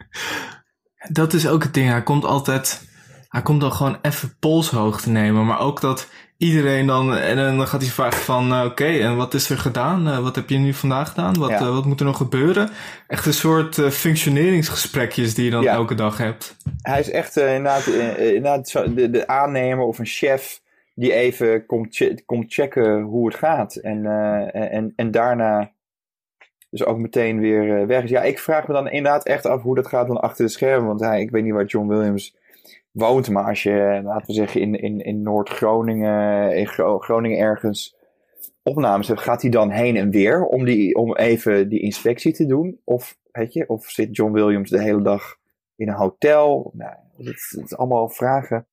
Dat 1.08 1.32
is 1.32 1.48
ook 1.48 1.62
het 1.62 1.74
ding. 1.74 1.88
Hij 1.88 2.02
komt 2.02 2.24
altijd. 2.24 2.88
Hij 3.28 3.42
komt 3.42 3.60
dan 3.60 3.72
gewoon 3.72 3.98
even 4.02 4.36
polshoogte 4.38 5.10
nemen. 5.10 5.46
Maar 5.46 5.60
ook 5.60 5.80
dat 5.80 6.08
iedereen 6.38 6.86
dan. 6.86 7.16
En 7.16 7.36
dan 7.36 7.66
gaat 7.66 7.80
hij 7.80 7.90
vragen 7.90 8.20
van. 8.22 8.52
eh, 8.52 8.64
Oké, 8.64 8.84
en 8.86 9.16
wat 9.16 9.34
is 9.34 9.50
er 9.50 9.58
gedaan? 9.58 10.08
Eh, 10.08 10.18
wat 10.18 10.36
heb 10.36 10.48
je 10.48 10.58
nu 10.58 10.72
vandaag 10.72 11.08
gedaan? 11.08 11.38
Wat, 11.38 11.50
Ja. 11.50 11.58
eh, 11.58 11.74
wat 11.74 11.84
moet 11.84 12.00
er 12.00 12.06
nog 12.06 12.16
gebeuren? 12.16 12.68
Echt 13.06 13.26
een 13.26 13.32
soort 13.34 13.80
functioneringsgesprekjes 13.80 15.34
die 15.34 15.44
je 15.44 15.50
dan 15.50 15.62
Ja. 15.62 15.72
elke 15.72 15.94
dag 15.94 16.18
hebt. 16.18 16.56
Hij 16.82 17.00
is 17.00 17.10
echt 17.10 17.36
inderdaad, 17.36 17.84
de, 17.84 19.08
de 19.10 19.26
aannemer 19.26 19.84
of 19.84 19.98
een 19.98 20.06
chef 20.06 20.60
die 20.94 21.12
even 21.12 21.66
komt, 21.66 21.96
che- 21.96 22.14
komt 22.26 22.52
checken 22.52 23.00
hoe 23.02 23.26
het 23.26 23.36
gaat. 23.36 23.74
En, 23.74 24.06
en, 24.52 24.92
en 24.96 25.10
daarna 25.10 25.70
dus 26.70 26.84
ook 26.84 26.98
meteen 26.98 27.40
weer 27.40 27.86
weg 27.86 28.02
is. 28.02 28.10
Ja, 28.10 28.22
ik 28.22 28.38
vraag 28.38 28.66
me 28.66 28.74
dan 28.74 28.88
inderdaad 28.88 29.26
echt 29.26 29.46
af 29.46 29.62
hoe 29.62 29.74
dat 29.74 29.86
gaat 29.86 30.06
dan 30.06 30.20
achter 30.20 30.44
de 30.44 30.50
schermen. 30.50 30.86
Want 30.86 31.00
hij, 31.00 31.20
ik 31.20 31.30
weet 31.30 31.42
niet 31.44 31.52
waar 31.52 31.64
John 31.64 31.88
Williams 31.88 32.36
woont, 32.96 33.30
maar 33.30 33.44
als 33.44 33.62
je, 33.62 34.00
laten 34.04 34.26
we 34.26 34.32
zeggen, 34.32 34.60
in, 34.60 34.74
in, 34.74 35.00
in 35.00 35.22
Noord-Groningen, 35.22 36.56
in 36.56 36.66
Gro- 36.66 36.98
Groningen 36.98 37.38
ergens 37.38 37.96
opnames 38.62 39.08
hebt, 39.08 39.20
gaat 39.20 39.42
hij 39.42 39.50
dan 39.50 39.70
heen 39.70 39.96
en 39.96 40.10
weer 40.10 40.44
om, 40.44 40.64
die, 40.64 40.94
om 40.94 41.16
even 41.16 41.68
die 41.68 41.80
inspectie 41.80 42.32
te 42.32 42.46
doen? 42.46 42.80
Of, 42.84 43.16
weet 43.32 43.52
je, 43.52 43.68
of 43.68 43.86
zit 43.86 44.16
John 44.16 44.32
Williams 44.32 44.70
de 44.70 44.82
hele 44.82 45.02
dag 45.02 45.36
in 45.76 45.88
een 45.88 45.94
hotel? 45.94 46.70
Nou, 46.74 46.92
het, 47.16 47.26
het 47.26 47.64
is 47.64 47.76
allemaal 47.76 48.08
vragen 48.08 48.66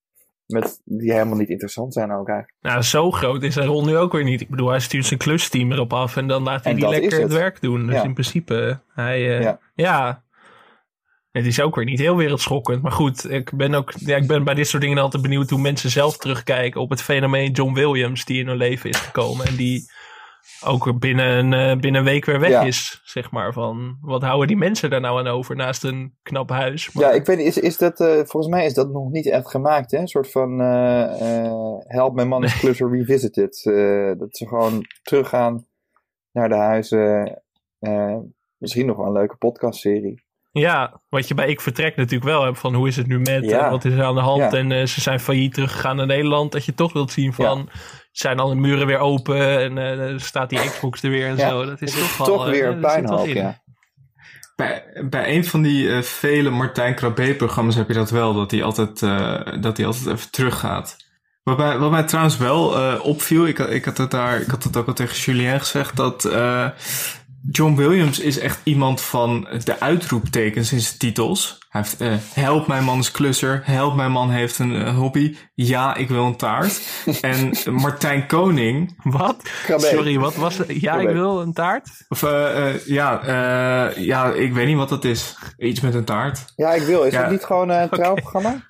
met, 0.45 0.81
die 0.85 1.11
helemaal 1.11 1.37
niet 1.37 1.49
interessant 1.49 1.93
zijn 1.93 2.11
ook 2.11 2.27
eigenlijk. 2.27 2.57
Nou, 2.61 2.81
zo 2.81 3.11
groot 3.11 3.43
is 3.43 3.53
zijn 3.53 3.67
rol 3.67 3.85
nu 3.85 3.97
ook 3.97 4.11
weer 4.11 4.23
niet. 4.23 4.41
Ik 4.41 4.49
bedoel, 4.49 4.69
hij 4.69 4.79
stuurt 4.79 5.05
zijn 5.05 5.19
klusteam 5.19 5.71
erop 5.71 5.93
af 5.93 6.17
en 6.17 6.27
dan 6.27 6.43
laat 6.43 6.63
hij 6.63 6.73
En 6.73 6.79
die 6.79 6.89
lekker 6.89 7.11
het. 7.11 7.21
het. 7.21 7.31
werk 7.33 7.61
doen. 7.61 7.85
Dus 7.85 7.95
Ja. 7.95 8.03
in 8.03 8.13
principe, 8.13 8.79
hij, 8.93 9.37
eh, 9.37 9.41
Ja. 9.41 9.59
ja. 9.75 10.23
Het 11.33 11.45
is 11.45 11.61
ook 11.61 11.75
weer 11.75 11.85
niet 11.85 11.99
heel 11.99 12.15
wereldschokkend. 12.15 12.81
Maar 12.81 12.91
goed, 12.91 13.31
ik 13.31 13.51
ben, 13.55 13.73
ook, 13.73 13.93
ja, 13.97 14.15
ik 14.15 14.27
ben 14.27 14.43
bij 14.43 14.53
dit 14.53 14.67
soort 14.67 14.83
dingen 14.83 14.97
altijd 14.97 15.23
benieuwd 15.23 15.49
hoe 15.49 15.59
mensen 15.59 15.89
zelf 15.89 16.17
terugkijken 16.17 16.81
op 16.81 16.89
het 16.89 17.01
fenomeen 17.01 17.51
John 17.51 17.73
Williams 17.73 18.25
die 18.25 18.39
in 18.39 18.47
hun 18.47 18.57
leven 18.57 18.89
is 18.89 18.97
gekomen. 18.97 19.45
En 19.45 19.55
die 19.55 19.91
ook 20.65 20.99
binnen 20.99 21.53
een, 21.53 21.79
binnen 21.79 22.01
een 22.01 22.07
week 22.07 22.25
weer 22.25 22.39
weg 22.39 22.63
is, 22.63 23.01
zeg 23.03 23.31
maar. 23.31 23.53
Van, 23.53 23.97
wat 24.01 24.21
houden 24.21 24.47
die 24.47 24.57
mensen 24.57 24.89
daar 24.89 25.01
nou 25.01 25.19
aan 25.19 25.27
over 25.27 25.55
naast 25.55 25.83
een 25.83 26.17
knap 26.21 26.49
huis? 26.49 26.89
Ja, 26.93 27.11
ik 27.11 27.25
weet 27.25 27.37
niet, 27.37 27.47
is, 27.47 27.57
is 27.57 27.77
dat, 27.77 27.97
volgens 27.97 28.47
mij 28.47 28.65
is 28.65 28.73
dat 28.73 28.89
nog 28.89 29.11
niet 29.11 29.29
echt 29.29 29.49
gemaakt, 29.49 29.91
hè? 29.91 29.97
Een 29.97 30.07
soort 30.07 30.31
van 30.31 30.59
Help 31.87 32.15
My 32.15 32.23
Man 32.23 32.43
is 32.43 32.59
Closer 32.59 32.91
Revisited. 32.91 33.61
dat 34.19 34.37
ze 34.37 34.47
gewoon 34.47 34.85
teruggaan 35.03 35.67
naar 36.31 36.49
de 36.49 36.55
huizen. 36.55 37.41
misschien 38.57 38.85
nog 38.85 38.97
wel 38.97 39.05
een 39.05 39.11
leuke 39.11 39.35
podcastserie. 39.35 40.22
Ja, 40.59 41.01
wat 41.09 41.27
je 41.27 41.33
bij 41.33 41.47
Ik 41.47 41.61
Vertrek 41.61 41.95
natuurlijk 41.95 42.23
wel 42.23 42.43
hebt 42.43 42.59
van 42.59 42.73
hoe 42.73 42.87
is 42.87 42.95
het 42.95 43.07
nu 43.07 43.19
met, 43.19 43.43
ja. 43.43 43.69
wat 43.69 43.85
is 43.85 43.93
er 43.93 44.03
aan 44.03 44.15
de 44.15 44.21
hand 44.21 44.53
en 44.53 44.71
uh, 44.71 44.85
ze 44.85 45.01
zijn 45.01 45.19
failliet 45.19 45.53
teruggegaan 45.53 45.95
naar 45.95 46.05
Nederland. 46.05 46.51
Dat 46.51 46.65
je 46.65 46.73
toch 46.73 46.93
wilt 46.93 47.11
zien 47.11 47.33
van, 47.33 47.69
zijn 48.11 48.39
alle 48.39 48.55
muren 48.55 48.87
weer 48.87 48.97
open 48.97 49.59
en 49.59 49.77
uh, 49.77 50.19
staat 50.19 50.49
die 50.49 50.59
Xbox 50.59 51.03
er 51.03 51.09
weer 51.09 51.27
en 51.27 51.37
zo. 51.37 51.65
Dat 51.65 51.81
is 51.81 51.93
toch, 51.93 52.17
wel, 52.17 52.27
toch 52.27 52.49
weer 52.49 52.67
een 52.67 52.79
puinhoop, 52.79 53.25
ja. 53.25 53.61
Bij, 54.55 54.83
bij 55.09 55.35
een 55.35 55.45
van 55.45 55.61
die 55.61 55.83
uh, 55.83 56.01
vele 56.01 56.49
Martijn 56.49 56.95
Krabbe-programma's 56.95 57.75
heb 57.75 57.87
je 57.87 57.93
dat 57.93 58.09
wel, 58.09 58.33
dat 58.33 58.51
hij 58.51 58.63
altijd, 58.63 58.99
dat 59.61 59.77
hij 59.77 59.85
altijd 59.85 60.07
even 60.07 60.31
teruggaat. 60.31 60.97
Wat 61.43 61.57
mij, 61.57 61.77
wat 61.77 61.91
mij 61.91 62.03
trouwens 62.03 62.37
wel 62.37 62.99
opviel, 62.99 63.47
ik, 63.47 63.59
ik, 63.59 63.85
had 63.85 63.97
het 63.97 64.11
daar, 64.11 64.41
ik 64.41 64.47
had 64.47 64.63
het 64.63 64.77
ook 64.77 64.87
al 64.87 64.93
tegen 64.93 65.17
Julien 65.17 65.59
gezegd, 65.59 65.95
dat 65.95 66.23
John 67.51 67.75
Williams 67.75 68.19
is 68.19 68.39
echt 68.39 68.59
iemand 68.63 69.01
van 69.01 69.47
de 69.63 69.79
uitroeptekens 69.79 70.71
in 70.71 70.79
zijn 70.79 70.97
titels. 70.97 71.57
Hij 71.69 71.81
heeft 71.81 72.01
uh, 72.01 72.13
help 72.33 72.67
mijn 72.67 72.83
man 72.83 72.99
is 72.99 73.11
klusser, 73.11 73.61
help 73.65 73.95
mijn 73.95 74.11
man 74.11 74.29
heeft 74.29 74.59
een 74.59 74.71
uh, 74.71 74.97
hobby, 74.97 75.35
ja 75.53 75.95
ik 75.95 76.09
wil 76.09 76.25
een 76.25 76.35
taart. 76.35 76.81
en 77.21 77.53
Martijn 77.71 78.27
Koning, 78.27 78.99
wat? 79.03 79.49
Sorry, 79.77 80.19
wat 80.19 80.35
was 80.35 80.57
het? 80.57 80.81
Ja 80.81 80.99
ik 80.99 81.09
wil 81.09 81.41
een 81.41 81.53
taart? 81.53 81.89
Of 82.09 82.21
uh, 82.21 82.85
ja, 82.85 83.21
ja, 83.95 84.31
ik 84.31 84.53
weet 84.53 84.67
niet 84.67 84.77
wat 84.77 84.89
dat 84.89 85.05
is. 85.05 85.35
Iets 85.57 85.79
met 85.79 85.93
een 85.93 86.05
taart. 86.05 86.53
Ja 86.55 86.73
ik 86.73 86.81
wil, 86.81 87.03
is 87.03 87.13
ja. 87.13 87.21
het 87.21 87.31
niet 87.31 87.43
gewoon 87.43 87.69
een 87.69 87.89
trouwprogramma? 87.89 88.65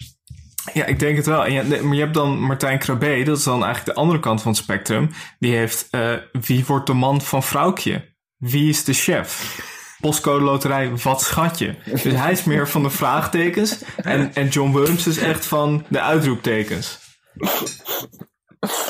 Ja, 0.74 0.86
ik 0.86 1.00
denk 1.00 1.18
het 1.18 1.26
wel. 1.26 1.46
En 1.46 1.54
je, 1.54 1.82
maar 1.84 1.96
je 1.96 2.02
hebt 2.02 2.14
dan 2.14 2.40
Martijn 2.40 2.80
Krabbe, 2.80 3.24
dat 3.24 3.38
is 3.38 3.44
dan 3.44 3.64
eigenlijk 3.64 3.96
de 3.96 4.02
andere 4.02 4.20
kant 4.20 4.42
van 4.42 4.52
het 4.52 4.62
spectrum. 4.62 5.10
Die 5.40 5.56
heeft 5.56 5.90
Wie 6.32 6.66
wordt 6.66 6.88
de 6.88 6.94
man 6.94 7.22
van 7.22 7.44
vrouwtje? 7.44 8.12
Wie 8.44 8.70
is 8.70 8.84
de 8.84 8.94
chef? 8.94 9.60
Postcode 10.00 10.44
Loterij, 10.44 10.92
wat 10.96 11.22
schat 11.22 11.60
je? 11.60 11.76
Dus 11.86 12.04
hij 12.04 12.32
is 12.32 12.44
meer 12.44 12.68
van 12.68 12.84
de 12.84 12.90
vraagtekens. 12.90 13.84
En, 13.96 14.34
en 14.34 14.48
John 14.48 14.74
Williams 14.74 15.08
is 15.08 15.18
echt 15.18 15.46
van 15.46 15.86
de 15.90 16.02
uitroeptekens. 16.02 17.00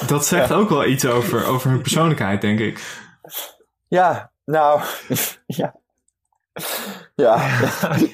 Dat 0.08 0.26
zegt 0.26 0.52
ook 0.52 0.70
wel 0.70 0.86
iets 0.86 1.06
over, 1.06 1.46
over 1.46 1.70
hun 1.70 1.82
persoonlijkheid, 1.82 2.42
denk 2.42 2.60
ik. 2.60 2.80
Ja, 3.88 4.32
nou, 4.46 4.82
ja. 5.46 5.76
Ja, 7.16 7.60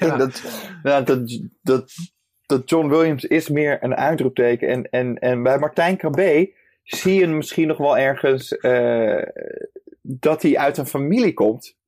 dat, 0.16 0.42
ja, 0.82 1.00
dat, 1.00 1.40
dat, 1.62 1.92
dat 2.46 2.70
John 2.70 2.88
Williams 2.88 3.24
is 3.24 3.48
meer 3.48 3.84
een 3.84 3.94
uitroepteken. 3.94 4.68
En, 4.68 4.90
en, 4.90 5.18
en 5.18 5.42
bij 5.42 5.58
Martijn 5.58 5.96
Krabbe 5.96 6.54
zie 6.82 7.14
je 7.14 7.26
misschien 7.26 7.68
nog 7.68 7.76
wel 7.76 7.98
ergens 7.98 8.52
uh, 8.52 9.22
dat 10.00 10.42
hij 10.42 10.58
uit 10.58 10.76
een 10.76 10.86
familie 10.86 11.34
komt 11.34 11.78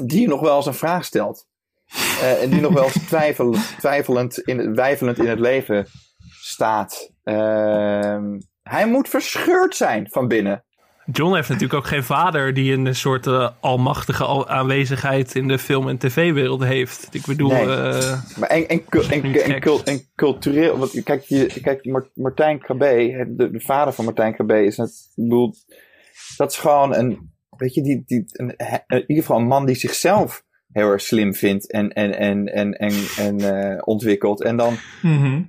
die 0.00 0.28
nog 0.28 0.40
wel 0.40 0.56
eens 0.56 0.66
een 0.66 0.74
vraag 0.74 1.04
stelt. 1.04 1.46
Uh, 1.94 2.42
en 2.42 2.50
die 2.50 2.60
nog 2.60 2.72
wel 2.72 2.84
eens 2.84 3.06
twijfelend, 3.08 3.74
twijfelend 3.78 4.38
in, 4.38 4.74
wijfelend 4.74 5.18
in 5.18 5.28
het 5.28 5.38
leven 5.38 5.86
staat. 6.40 7.10
Uh, 7.24 8.24
hij 8.62 8.86
moet 8.86 9.08
verscheurd 9.08 9.76
zijn 9.76 10.08
van 10.10 10.28
binnen. 10.28 10.64
John 11.12 11.34
heeft 11.34 11.48
natuurlijk 11.48 11.74
ook 11.74 11.86
geen 11.86 12.04
vader 12.04 12.54
die 12.54 12.72
een 12.72 12.94
soort 12.94 13.26
uh, 13.26 13.48
almachtige 13.60 14.46
aanwezigheid 14.46 15.34
in 15.34 15.48
de 15.48 15.58
film- 15.58 15.88
en 15.88 15.98
tv-wereld 15.98 16.64
heeft. 16.64 17.08
Ik 17.10 17.26
bedoel. 17.26 17.50
Nee. 17.50 17.66
Uh, 17.66 18.22
maar 18.38 18.48
en, 18.48 18.68
en, 18.68 18.82
en, 19.10 19.84
en, 19.84 20.02
cultureel. 20.14 20.78
Want, 20.78 21.02
kijk, 21.02 21.22
je, 21.22 21.60
kijk 21.62 22.08
Martijn 22.14 22.58
Krabbe, 22.58 23.26
de, 23.36 23.50
de, 23.50 23.60
vader 23.60 23.92
van 23.92 24.04
Martijn 24.04 24.34
Krabbe, 24.34 24.64
is 24.64 24.76
het. 24.76 25.10
Ik 25.14 25.22
bedoel, 25.22 25.54
dat 26.42 26.52
is 26.52 26.58
gewoon 26.58 26.94
een, 26.94 27.32
weet 27.56 27.74
je, 27.74 27.82
die, 27.82 28.02
die, 28.06 28.24
een, 28.32 28.56
in 28.86 29.04
ieder 29.06 29.24
geval 29.24 29.38
een 29.38 29.46
man 29.46 29.66
die 29.66 29.74
zichzelf 29.74 30.44
heel 30.72 30.88
erg 30.88 31.00
slim 31.00 31.34
vindt 31.34 31.70
en, 31.72 31.92
en, 31.92 32.18
en, 32.18 32.52
en, 32.52 32.72
en, 32.78 32.92
en 33.18 33.40
uh, 33.40 33.80
ontwikkelt. 33.84 34.42
En 34.42 34.56
dan 34.56 34.74
mm-hmm. 35.02 35.48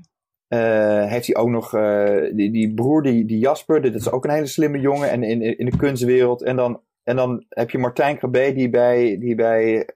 uh, 0.50 1.06
heeft 1.06 1.28
hij 1.28 1.36
ook 1.36 1.50
nog 1.50 1.76
uh, 1.76 2.36
die, 2.36 2.52
die 2.52 2.74
broer, 2.74 3.04
die, 3.04 3.26
die 3.26 3.40
Jasper, 3.40 3.82
dat 3.82 3.94
is 3.94 4.12
ook 4.12 4.24
een 4.24 4.32
hele 4.32 4.46
slimme 4.46 4.80
jongen 4.80 5.10
en 5.10 5.24
in, 5.24 5.58
in 5.58 5.66
de 5.66 5.78
kunstwereld. 5.78 6.44
En 6.44 6.56
dan, 6.56 6.82
en 7.04 7.16
dan 7.16 7.46
heb 7.50 7.70
je 7.70 7.78
Martijn 7.78 8.18
Krabbe 8.18 8.54
die 8.54 8.70
bij, 8.70 9.18
die 9.20 9.36
bij 9.36 9.90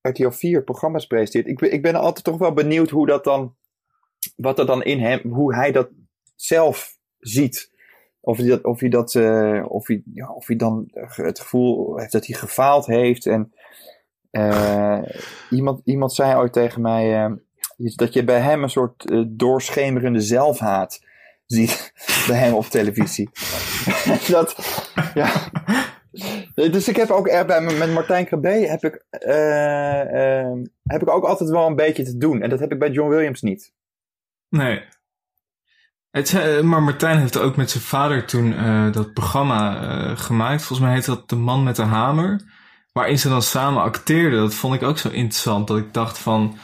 RTL 0.00 0.30
4 0.30 0.64
programma's 0.64 1.06
presenteert. 1.06 1.46
Ik, 1.46 1.72
ik 1.72 1.82
ben 1.82 1.94
altijd 1.94 2.24
toch 2.24 2.38
wel 2.38 2.52
benieuwd 2.52 2.90
hoe 2.90 3.06
dat 3.06 3.24
dan, 3.24 3.56
wat 4.36 4.58
er 4.58 4.66
dan 4.66 4.82
in 4.82 4.98
hem, 4.98 5.20
hoe 5.30 5.54
hij 5.54 5.72
dat 5.72 5.90
zelf 6.34 6.98
ziet. 7.18 7.72
Of 8.24 8.36
hij 8.36 8.46
dat, 8.46 8.64
of 8.64 8.80
dat, 8.80 9.14
uh, 9.14 9.64
of 9.68 9.86
hij, 9.86 10.02
ja, 10.14 10.32
of 10.32 10.46
hij 10.46 10.56
dan 10.56 10.88
het 11.08 11.40
gevoel 11.40 11.98
heeft 11.98 12.12
dat 12.12 12.26
hij 12.26 12.36
gefaald 12.36 12.86
heeft. 12.86 13.26
En 13.26 13.52
uh, 14.30 15.02
iemand, 15.50 15.80
iemand 15.84 16.12
zei 16.12 16.36
ooit 16.36 16.52
tegen 16.52 16.82
mij 16.82 17.26
uh, 17.26 17.32
dat 17.96 18.12
je 18.12 18.24
bij 18.24 18.40
hem 18.40 18.62
een 18.62 18.70
soort 18.70 19.12
doorschemerende 19.26 20.20
zelfhaat 20.20 21.04
ziet 21.46 21.92
bij 22.28 22.38
hem 22.38 22.54
op 22.54 22.64
televisie. 22.64 23.30
dat, 24.28 24.56
ja. 25.14 25.32
Dus 26.54 26.88
ik 26.88 26.96
heb 26.96 27.10
ook 27.10 27.46
bij 27.46 27.60
met 27.60 27.92
Martijn 27.92 28.26
Krabbe 28.26 28.48
heb 28.48 28.84
ik, 28.84 29.04
heb 30.82 31.02
ik 31.02 31.10
ook 31.10 31.24
altijd 31.24 31.50
wel 31.50 31.66
een 31.66 31.76
beetje 31.76 32.04
te 32.04 32.16
doen. 32.16 32.42
En 32.42 32.50
dat 32.50 32.60
heb 32.60 32.72
ik 32.72 32.78
bij 32.78 32.90
John 32.90 33.08
Williams 33.08 33.42
niet. 33.42 33.72
Nee. 34.48 34.82
Het, 36.14 36.32
uh, 36.32 36.60
maar 36.60 36.82
Martijn 36.82 37.18
heeft 37.18 37.38
ook 37.38 37.56
met 37.56 37.70
zijn 37.70 37.82
vader 37.82 38.26
toen 38.26 38.52
uh, 38.52 38.92
dat 38.92 39.12
programma 39.12 39.82
uh, 39.82 40.16
gemaakt. 40.16 40.62
Volgens 40.62 40.88
mij 40.88 40.96
heet 40.96 41.04
dat 41.04 41.28
De 41.28 41.36
Man 41.36 41.62
met 41.62 41.76
de 41.76 41.82
Hamer. 41.82 42.40
Waarin 42.92 43.18
ze 43.18 43.28
dan 43.28 43.42
samen 43.42 43.82
acteerden. 43.82 44.40
Dat 44.40 44.54
vond 44.54 44.74
ik 44.74 44.82
ook 44.82 44.98
zo 44.98 45.08
interessant. 45.08 45.68
Dat 45.68 45.78
ik 45.78 45.92
dacht 45.92 46.18
van... 46.18 46.56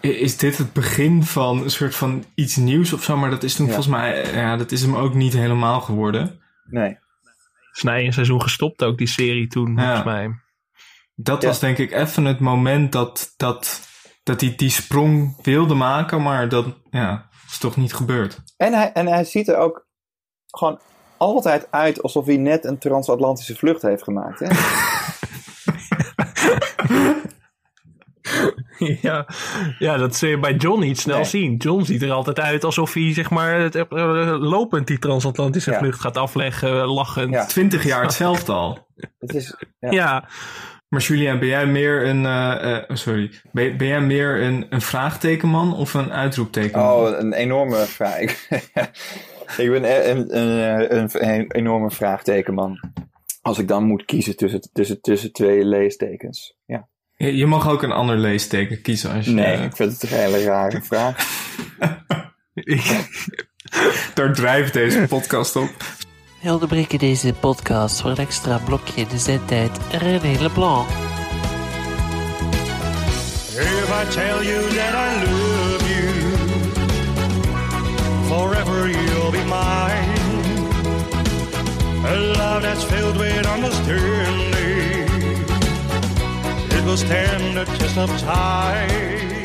Is 0.00 0.36
dit 0.36 0.58
het 0.58 0.72
begin 0.72 1.24
van 1.24 1.62
een 1.62 1.70
soort 1.70 1.94
van 1.94 2.24
iets 2.34 2.56
nieuws 2.56 2.92
of 2.92 3.02
zo? 3.02 3.16
Maar 3.16 3.30
dat 3.30 3.42
is 3.42 3.54
toen 3.54 3.66
volgens 3.66 3.86
mij... 3.86 4.34
Ja, 4.34 4.56
dat 4.56 4.72
is 4.72 4.82
hem 4.82 4.94
ook 4.96 5.14
niet 5.14 5.32
helemaal 5.32 5.80
geworden. 5.80 6.40
Nee. 6.64 6.98
Snij 7.72 8.06
een 8.06 8.12
seizoen 8.12 8.42
gestopt 8.42 8.84
ook, 8.84 8.98
die 8.98 9.08
serie 9.08 9.46
toen, 9.46 9.76
ja. 9.76 9.82
volgens 9.82 10.04
mij. 10.04 10.30
Dat 11.14 11.44
was 11.44 11.58
denk 11.58 11.78
ik 11.78 11.92
even 11.92 12.24
het 12.24 12.40
moment 12.40 12.92
dat, 12.92 13.34
dat, 13.36 13.88
dat 14.22 14.40
hij 14.40 14.54
die 14.56 14.70
sprong 14.70 15.42
wilde 15.42 15.74
maken. 15.74 16.22
Maar 16.22 16.48
dat, 16.48 16.66
ja, 16.90 17.28
is 17.50 17.58
toch 17.58 17.76
niet 17.76 17.94
gebeurd. 17.94 18.42
En 18.56 18.72
hij, 18.72 18.92
en 18.92 19.06
hij 19.06 19.24
ziet 19.24 19.48
er 19.48 19.56
ook 19.56 19.86
gewoon 20.46 20.80
altijd 21.16 21.66
uit 21.70 22.02
alsof 22.02 22.26
hij 22.26 22.36
net 22.36 22.64
een 22.64 22.78
transatlantische 22.78 23.56
vlucht 23.56 23.82
heeft 23.82 24.02
gemaakt. 24.02 24.38
Hè? 24.38 24.48
ja, 29.08 29.26
ja, 29.78 29.96
dat 29.96 30.16
zul 30.16 30.28
je 30.28 30.38
bij 30.38 30.54
John 30.54 30.80
niet 30.80 31.00
snel 31.00 31.24
zien. 31.24 31.56
John 31.56 31.82
ziet 31.82 32.02
er 32.02 32.10
altijd 32.10 32.40
uit 32.40 32.64
alsof 32.64 32.94
hij 32.94 33.12
zeg 33.12 33.30
maar 33.30 33.74
eh, 33.74 34.36
lopend 34.40 34.86
die 34.86 34.98
transatlantische 34.98 35.72
vlucht 35.72 36.00
gaat 36.00 36.16
afleggen, 36.16 36.86
lachend. 36.86 37.30
Ja. 37.30 37.46
Twintig 37.46 37.84
jaar 37.84 38.02
hetzelfde 38.10 38.52
al. 38.52 38.86
Het 39.18 39.34
is, 39.34 39.56
ja. 39.78 39.90
ja. 39.90 40.28
Maar 40.90 41.00
Julian, 41.00 41.38
ben 41.38 41.48
jij 41.48 41.66
meer 41.66 42.06
een, 42.06 42.24
uh, 42.24 42.82
uh, 42.88 42.96
sorry, 42.96 43.30
ben, 43.52 43.76
ben, 43.76 43.86
jij 43.86 44.00
meer 44.00 44.42
een, 44.42 44.66
een 44.70 44.80
vraagtekenman 44.80 45.76
of 45.76 45.94
een 45.94 46.12
uitroeptekenman? 46.12 46.92
Oh, 46.92 47.18
een 47.18 47.32
enorme 47.32 47.76
vraag. 47.76 48.48
ik 49.56 49.70
ben 49.70 50.10
een, 50.10 50.36
een, 50.38 50.96
een, 50.96 51.10
een, 51.12 51.52
enorme 51.52 51.90
vraagtekenman. 51.90 52.80
Als 53.42 53.58
ik 53.58 53.68
dan 53.68 53.84
moet 53.84 54.04
kiezen 54.04 54.36
tussen, 54.36 54.60
tussen, 54.72 55.00
tussen 55.00 55.32
twee 55.32 55.64
leestekens. 55.64 56.56
Ja. 56.66 56.88
Je, 57.16 57.36
je 57.36 57.46
mag 57.46 57.68
ook 57.68 57.82
een 57.82 57.92
ander 57.92 58.16
leesteken 58.16 58.82
kiezen 58.82 59.12
als 59.12 59.24
je... 59.24 59.32
Nee, 59.32 59.56
ik 59.56 59.76
vind 59.76 59.92
het 59.92 60.02
een 60.02 60.18
hele 60.18 60.44
rare 60.44 60.82
vraag. 60.90 61.16
Daar 64.14 64.34
drijft 64.34 64.72
deze 64.72 65.06
podcast 65.08 65.56
op. 65.56 65.70
Onderbreken 66.44 66.98
deze 66.98 67.32
podcast 67.32 68.00
voor 68.00 68.10
een 68.10 68.16
extra 68.16 68.58
blokje 68.58 69.06
de 69.06 69.18
zendtijd 69.18 69.78
René 69.90 70.40
Leblanc. 70.40 70.88
If 73.54 73.90
I 73.90 74.08
tell 74.10 74.44
you 74.46 74.68
that 74.68 74.94
I 74.94 75.24
love 75.24 75.84
you, 75.88 76.10
forever 78.26 78.88
you'll 78.88 79.30
be 79.30 79.44
mine. 79.44 80.18
A 82.04 82.16
love 82.16 82.62
that's 82.62 82.84
filled 82.84 83.16
with 83.16 83.46
understanding. 83.54 85.08
It 86.68 86.84
will 86.84 86.96
stand 86.96 87.54
the 87.54 87.64
test 87.78 87.96
of 87.96 88.18
time. 88.18 89.39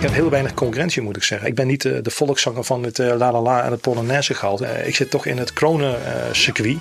Ik 0.00 0.06
heb 0.06 0.14
heel 0.14 0.30
weinig 0.30 0.54
concurrentie, 0.54 1.02
moet 1.02 1.16
ik 1.16 1.22
zeggen. 1.22 1.48
Ik 1.48 1.54
ben 1.54 1.66
niet 1.66 1.82
de, 1.82 2.00
de 2.00 2.10
volkszanger 2.10 2.64
van 2.64 2.82
het 2.82 2.98
uh, 2.98 3.06
La 3.06 3.32
La 3.32 3.40
La 3.40 3.64
en 3.64 3.70
het 3.70 3.80
Polonaise 3.80 4.34
gehaald. 4.34 4.62
Uh, 4.62 4.86
ik 4.86 4.96
zit 4.96 5.10
toch 5.10 5.26
in 5.26 5.38
het 5.38 5.52
kronen 5.52 5.98
circuit. 6.32 6.78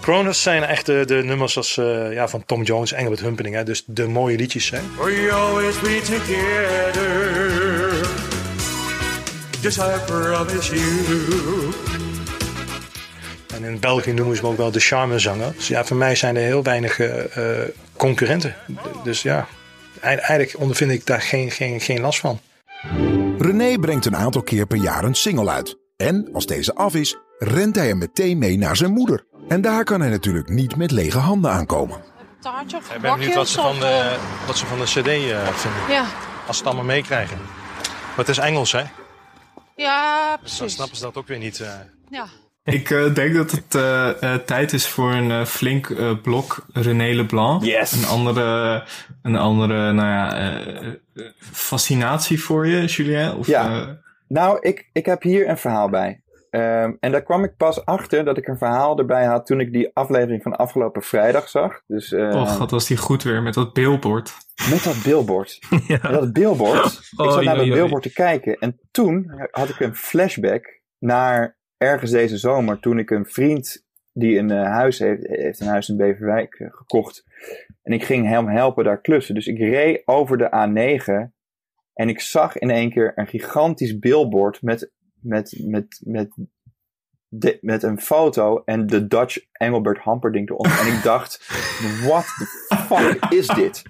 Kroners 0.00 0.42
zijn 0.42 0.64
echt 0.64 0.86
de, 0.86 1.02
de 1.06 1.14
nummers 1.14 1.56
als, 1.56 1.76
uh, 1.76 2.12
ja, 2.12 2.28
van 2.28 2.42
Tom 2.46 2.62
Jones, 2.62 2.92
Engelbert 2.92 3.20
Humperdinck. 3.20 3.56
Hè? 3.56 3.64
Dus 3.64 3.82
de 3.86 4.06
mooie 4.06 4.36
liedjes. 4.36 4.70
Hè? 4.70 4.78
We 4.96 5.30
always 5.32 5.80
be 5.80 6.00
together. 6.04 8.08
Just 9.60 9.78
I 9.78 9.98
promise 10.06 10.74
you. 10.74 11.72
En 13.54 13.64
in 13.64 13.80
België 13.80 14.12
noemen 14.12 14.36
ze 14.36 14.42
hem 14.42 14.50
ook 14.50 14.56
wel 14.56 14.70
de 14.70 14.80
charmezanger. 14.80 15.52
Dus 15.56 15.68
ja, 15.68 15.84
voor 15.84 15.96
mij 15.96 16.14
zijn 16.14 16.36
er 16.36 16.42
heel 16.42 16.62
weinig 16.62 16.98
uh, 16.98 17.12
concurrenten. 17.96 18.54
Dus 19.04 19.22
ja, 19.22 19.46
eigenlijk 20.00 20.54
ondervind 20.58 20.90
ik 20.90 21.06
daar 21.06 21.22
geen, 21.22 21.50
geen, 21.50 21.80
geen 21.80 22.00
last 22.00 22.20
van. 22.20 22.40
René 23.38 23.78
brengt 23.78 24.06
een 24.06 24.16
aantal 24.16 24.42
keer 24.42 24.66
per 24.66 24.76
jaar 24.76 25.04
een 25.04 25.14
single 25.14 25.50
uit. 25.50 25.78
En 25.96 26.28
als 26.32 26.46
deze 26.46 26.74
af 26.74 26.94
is, 26.94 27.16
rent 27.38 27.76
hij 27.76 27.88
er 27.88 27.96
meteen 27.96 28.38
mee 28.38 28.58
naar 28.58 28.76
zijn 28.76 28.92
moeder. 28.92 29.24
En 29.48 29.60
daar 29.60 29.84
kan 29.84 30.00
hij 30.00 30.10
natuurlijk 30.10 30.48
niet 30.48 30.76
met 30.76 30.90
lege 30.90 31.18
handen 31.18 31.50
aankomen. 31.50 32.00
Taartje 32.40 32.76
of 32.76 32.94
Ik 32.94 33.00
ben 33.00 33.14
benieuwd 33.14 33.34
wat 33.34 33.48
ze, 33.48 33.60
van 33.60 33.78
de, 33.80 34.16
wat 34.46 34.58
ze 34.58 34.66
van 34.66 34.78
de 34.78 34.84
cd 34.84 35.06
uh, 35.06 35.48
vinden. 35.48 35.80
Ja. 35.88 36.04
Als 36.46 36.56
ze 36.56 36.62
het 36.62 36.72
allemaal 36.72 36.84
meekrijgen. 36.84 37.38
Maar 38.08 38.16
het 38.16 38.28
is 38.28 38.38
Engels, 38.38 38.72
hè? 38.72 38.82
Ja, 39.76 40.36
precies. 40.36 40.58
Dus 40.58 40.58
dan 40.58 40.70
snappen 40.70 40.96
ze 40.96 41.02
dat 41.02 41.16
ook 41.16 41.26
weer 41.26 41.38
niet. 41.38 41.58
Uh... 41.58 41.68
Ja. 42.10 42.26
Ik 42.78 42.90
uh, 42.90 43.14
denk 43.14 43.34
dat 43.34 43.50
het 43.50 43.74
uh, 43.74 44.10
uh, 44.20 44.34
tijd 44.34 44.72
is 44.72 44.88
voor 44.88 45.12
een 45.12 45.46
flink 45.46 45.94
blok 46.22 46.66
René 46.72 47.14
Leblanc. 47.14 47.64
Yes. 47.64 47.92
Een 47.92 48.06
andere, 48.06 48.82
een 49.22 49.36
andere 49.36 49.92
nou 49.92 50.08
ja, 50.08 50.54
fascinatie 51.40 52.42
voor 52.42 52.66
je, 52.66 52.84
Julien? 52.84 53.36
Of, 53.36 53.46
ja. 53.46 53.98
Nou, 54.28 54.58
ik, 54.60 54.88
ik 54.92 55.06
heb 55.06 55.22
hier 55.22 55.48
een 55.48 55.58
verhaal 55.58 55.88
bij. 55.88 56.22
Um, 56.50 56.96
en 57.00 57.12
daar 57.12 57.22
kwam 57.22 57.44
ik 57.44 57.56
pas 57.56 57.84
achter 57.84 58.24
dat 58.24 58.36
ik 58.36 58.46
een 58.46 58.58
verhaal 58.58 58.98
erbij 58.98 59.24
had 59.24 59.46
toen 59.46 59.60
ik 59.60 59.72
die 59.72 59.90
aflevering 59.92 60.42
van 60.42 60.56
afgelopen 60.56 61.02
vrijdag 61.02 61.48
zag. 61.48 61.80
Dus, 61.86 62.12
uh, 62.12 62.34
oh 62.34 62.48
god, 62.48 62.70
was 62.70 62.86
die 62.86 62.96
goed 62.96 63.22
weer 63.22 63.42
met 63.42 63.54
dat 63.54 63.72
billboard. 63.72 64.34
Met 64.70 64.84
dat 64.84 65.02
billboard. 65.02 65.58
ja. 65.86 65.98
Met 66.02 66.12
dat 66.12 66.32
billboard. 66.32 67.10
Oh, 67.16 67.26
ik 67.26 67.32
zat 67.32 67.44
naar 67.44 67.56
dat 67.56 67.68
billboard 67.68 68.02
te 68.02 68.12
kijken 68.12 68.58
en 68.58 68.80
toen 68.90 69.32
had 69.50 69.68
ik 69.68 69.80
een 69.80 69.94
flashback 69.94 70.80
naar 70.98 71.57
ergens 71.78 72.10
deze 72.10 72.36
zomer 72.36 72.80
toen 72.80 72.98
ik 72.98 73.10
een 73.10 73.26
vriend 73.26 73.86
die 74.12 74.38
een 74.38 74.52
uh, 74.52 74.62
huis 74.62 74.98
heeft, 74.98 75.26
heeft 75.26 75.60
een 75.60 75.66
huis 75.66 75.88
in 75.88 75.96
Beverwijk 75.96 76.58
uh, 76.58 76.68
gekocht. 76.70 77.24
En 77.82 77.92
ik 77.92 78.04
ging 78.04 78.26
hem 78.26 78.48
helpen 78.48 78.84
daar 78.84 79.00
klussen. 79.00 79.34
Dus 79.34 79.46
ik 79.46 79.58
reed 79.58 80.02
over 80.04 80.38
de 80.38 80.46
A9 80.46 81.32
en 81.94 82.08
ik 82.08 82.20
zag 82.20 82.58
in 82.58 82.70
één 82.70 82.90
keer 82.90 83.12
een 83.14 83.26
gigantisch 83.26 83.98
billboard 83.98 84.62
met, 84.62 84.90
met, 85.20 85.58
met, 85.64 86.00
met, 86.04 86.28
de, 87.28 87.58
met 87.60 87.82
een 87.82 88.00
foto 88.00 88.62
en 88.64 88.86
de 88.86 89.06
Dutch 89.06 89.38
Engelbert 89.52 89.98
Hamperding 89.98 90.50
eronder. 90.50 90.78
en 90.78 90.86
ik 90.86 91.02
dacht, 91.12 91.46
what 92.02 92.24
the 92.24 92.76
fuck 92.76 93.32
is 93.32 93.46
dit? 93.46 93.82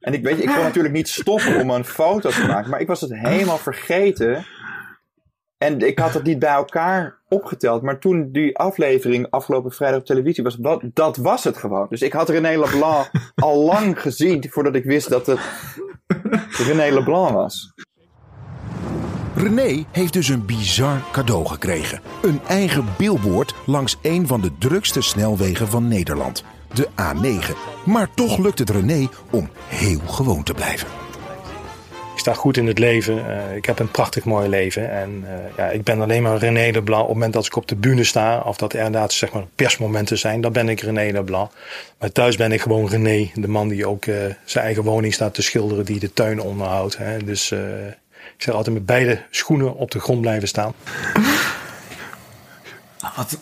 En 0.00 0.12
ik 0.12 0.22
weet 0.22 0.36
je, 0.36 0.42
ik 0.42 0.48
kon 0.48 0.62
natuurlijk 0.62 0.94
niet 0.94 1.08
stoppen 1.08 1.60
om 1.60 1.70
een 1.70 1.84
foto 1.84 2.30
te 2.30 2.46
maken, 2.46 2.70
maar 2.70 2.80
ik 2.80 2.86
was 2.86 3.00
het 3.00 3.14
helemaal 3.14 3.58
vergeten. 3.58 4.46
En 5.58 5.80
ik 5.80 5.98
had 5.98 6.14
het 6.14 6.22
niet 6.22 6.38
bij 6.38 6.50
elkaar 6.50 7.18
opgeteld. 7.28 7.82
Maar 7.82 7.98
toen 7.98 8.32
die 8.32 8.58
aflevering 8.58 9.26
afgelopen 9.30 9.72
vrijdag 9.72 10.00
op 10.00 10.06
televisie 10.06 10.44
was, 10.44 10.56
wat, 10.60 10.82
dat 10.92 11.16
was 11.16 11.44
het 11.44 11.56
gewoon. 11.56 11.86
Dus 11.88 12.02
ik 12.02 12.12
had 12.12 12.28
René 12.28 12.58
Leblanc 12.58 13.10
al 13.34 13.64
lang 13.64 14.00
gezien 14.00 14.46
voordat 14.50 14.74
ik 14.74 14.84
wist 14.84 15.08
dat 15.08 15.26
het 15.26 15.40
René 16.48 16.94
Leblanc 16.94 17.32
was. 17.32 17.72
René 19.34 19.84
heeft 19.90 20.12
dus 20.12 20.28
een 20.28 20.46
bizar 20.46 21.02
cadeau 21.12 21.46
gekregen. 21.46 22.00
Een 22.22 22.40
eigen 22.48 22.84
billboard 22.98 23.54
langs 23.66 23.96
een 24.02 24.26
van 24.26 24.40
de 24.40 24.50
drukste 24.58 25.00
snelwegen 25.00 25.68
van 25.68 25.88
Nederland. 25.88 26.44
De 26.74 26.88
A9. 26.88 27.56
Maar 27.84 28.14
toch 28.14 28.38
lukt 28.38 28.58
het 28.58 28.70
René 28.70 29.08
om 29.30 29.48
heel 29.66 30.00
gewoon 30.06 30.42
te 30.42 30.54
blijven. 30.54 31.07
Ik 32.18 32.24
sta 32.24 32.34
goed 32.34 32.56
in 32.56 32.66
het 32.66 32.78
leven. 32.78 33.16
Uh, 33.16 33.56
ik 33.56 33.64
heb 33.64 33.78
een 33.78 33.90
prachtig 33.90 34.24
mooi 34.24 34.48
leven. 34.48 34.90
En 34.90 35.24
uh, 35.24 35.56
ja, 35.56 35.66
ik 35.66 35.82
ben 35.84 36.00
alleen 36.00 36.22
maar 36.22 36.36
René 36.36 36.70
Leblanc. 36.70 37.02
Op 37.02 37.08
het 37.08 37.14
moment 37.14 37.32
dat 37.32 37.46
ik 37.46 37.56
op 37.56 37.68
de 37.68 37.76
bühne 37.76 38.04
sta, 38.04 38.40
of 38.40 38.56
dat 38.56 38.72
er 38.72 38.78
inderdaad 38.78 39.12
zeg 39.12 39.32
maar, 39.32 39.44
persmomenten 39.54 40.18
zijn, 40.18 40.40
dan 40.40 40.52
ben 40.52 40.68
ik 40.68 40.80
René 40.80 41.12
Leblanc. 41.12 41.50
Maar 41.98 42.12
thuis 42.12 42.36
ben 42.36 42.52
ik 42.52 42.60
gewoon 42.60 42.88
René, 42.88 43.30
de 43.34 43.48
man 43.48 43.68
die 43.68 43.86
ook 43.86 44.06
uh, 44.06 44.16
zijn 44.44 44.64
eigen 44.64 44.82
woning 44.82 45.14
staat 45.14 45.34
te 45.34 45.42
schilderen, 45.42 45.84
die 45.84 45.98
de 45.98 46.12
tuin 46.12 46.40
onderhoudt. 46.40 46.96
Hè. 46.96 47.24
Dus 47.24 47.52
ik 47.52 48.42
zeg 48.42 48.54
altijd 48.54 48.74
met 48.74 48.86
beide 48.86 49.22
schoenen 49.30 49.74
op 49.74 49.90
de 49.90 50.00
grond 50.00 50.20
blijven 50.20 50.48
staan. 50.48 50.72
Wat, 53.16 53.38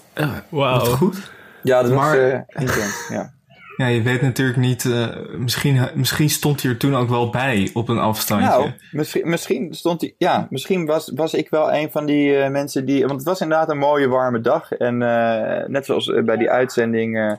wow. 0.49 0.81
wat 0.81 0.89
goed. 0.89 1.31
Ja, 1.63 1.83
dat 1.83 1.93
maar, 1.93 2.47
was 2.49 2.67
ja. 3.09 3.35
Ja, 3.77 3.87
je 3.87 4.03
weet 4.03 4.23
natuurlijk 4.23 4.59
niet. 4.59 4.85
Uh, 4.85 5.09
misschien, 5.39 5.89
misschien 5.95 6.31
stond 6.31 6.63
hij 6.63 6.71
er 6.71 6.79
toen 6.79 6.97
ook 6.97 7.09
wel 7.09 7.31
bij 7.31 7.71
op 7.75 7.89
een 7.89 7.99
afstandje. 7.99 8.49
Nou, 8.49 8.71
misschien, 8.91 9.29
misschien 9.29 9.75
stond 9.75 10.01
hij. 10.01 10.15
Ja, 10.19 10.47
misschien 10.51 10.87
was, 10.87 11.13
was 11.15 11.35
ik 11.35 11.51
wel 11.51 11.73
een 11.73 11.91
van 11.91 12.07
die 12.07 12.31
uh, 12.31 12.49
mensen 12.49 12.85
die. 12.87 13.01
Want 13.01 13.13
het 13.13 13.29
was 13.29 13.41
inderdaad 13.41 13.71
een 13.71 13.79
mooie 13.79 14.09
warme 14.09 14.41
dag. 14.41 14.73
En 14.73 15.01
uh, 15.01 15.67
net 15.67 15.85
zoals 15.85 16.13
bij 16.25 16.37
die 16.37 16.51
uitzending. 16.51 17.39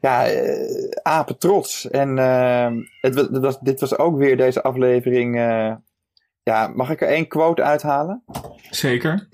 ja, 0.00 0.28
apen 1.02 1.38
trots. 1.38 1.90
En 1.90 2.16
het, 3.00 3.14
het 3.14 3.38
was, 3.38 3.60
dit 3.60 3.80
was 3.80 3.98
ook 3.98 4.18
weer 4.18 4.36
deze 4.36 4.62
aflevering. 4.62 5.36
ja, 6.42 6.72
mag 6.74 6.90
ik 6.90 7.00
er 7.00 7.08
één 7.08 7.28
quote 7.28 7.62
uithalen? 7.62 8.22
Zeker. 8.70 9.28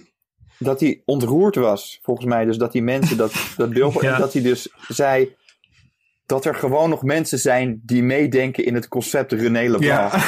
Dat 0.58 0.80
hij 0.80 1.02
ontroerd 1.04 1.54
was, 1.54 1.98
volgens 2.02 2.26
mij. 2.26 2.44
Dus 2.44 2.56
dat 2.56 2.72
die 2.72 2.82
mensen 2.82 3.16
dat, 3.16 3.32
dat 3.56 3.70
beeld. 3.70 4.00
ja. 4.02 4.18
dat 4.18 4.32
hij 4.32 4.42
dus 4.42 4.74
zei 4.88 5.34
dat 6.26 6.44
er 6.44 6.54
gewoon 6.54 6.90
nog 6.90 7.02
mensen 7.02 7.38
zijn 7.38 7.80
die 7.84 8.02
meedenken 8.02 8.64
in 8.64 8.74
het 8.74 8.88
concept 8.88 9.32
René 9.32 9.70
Leblanc. 9.70 9.82
Ja. 9.82 10.10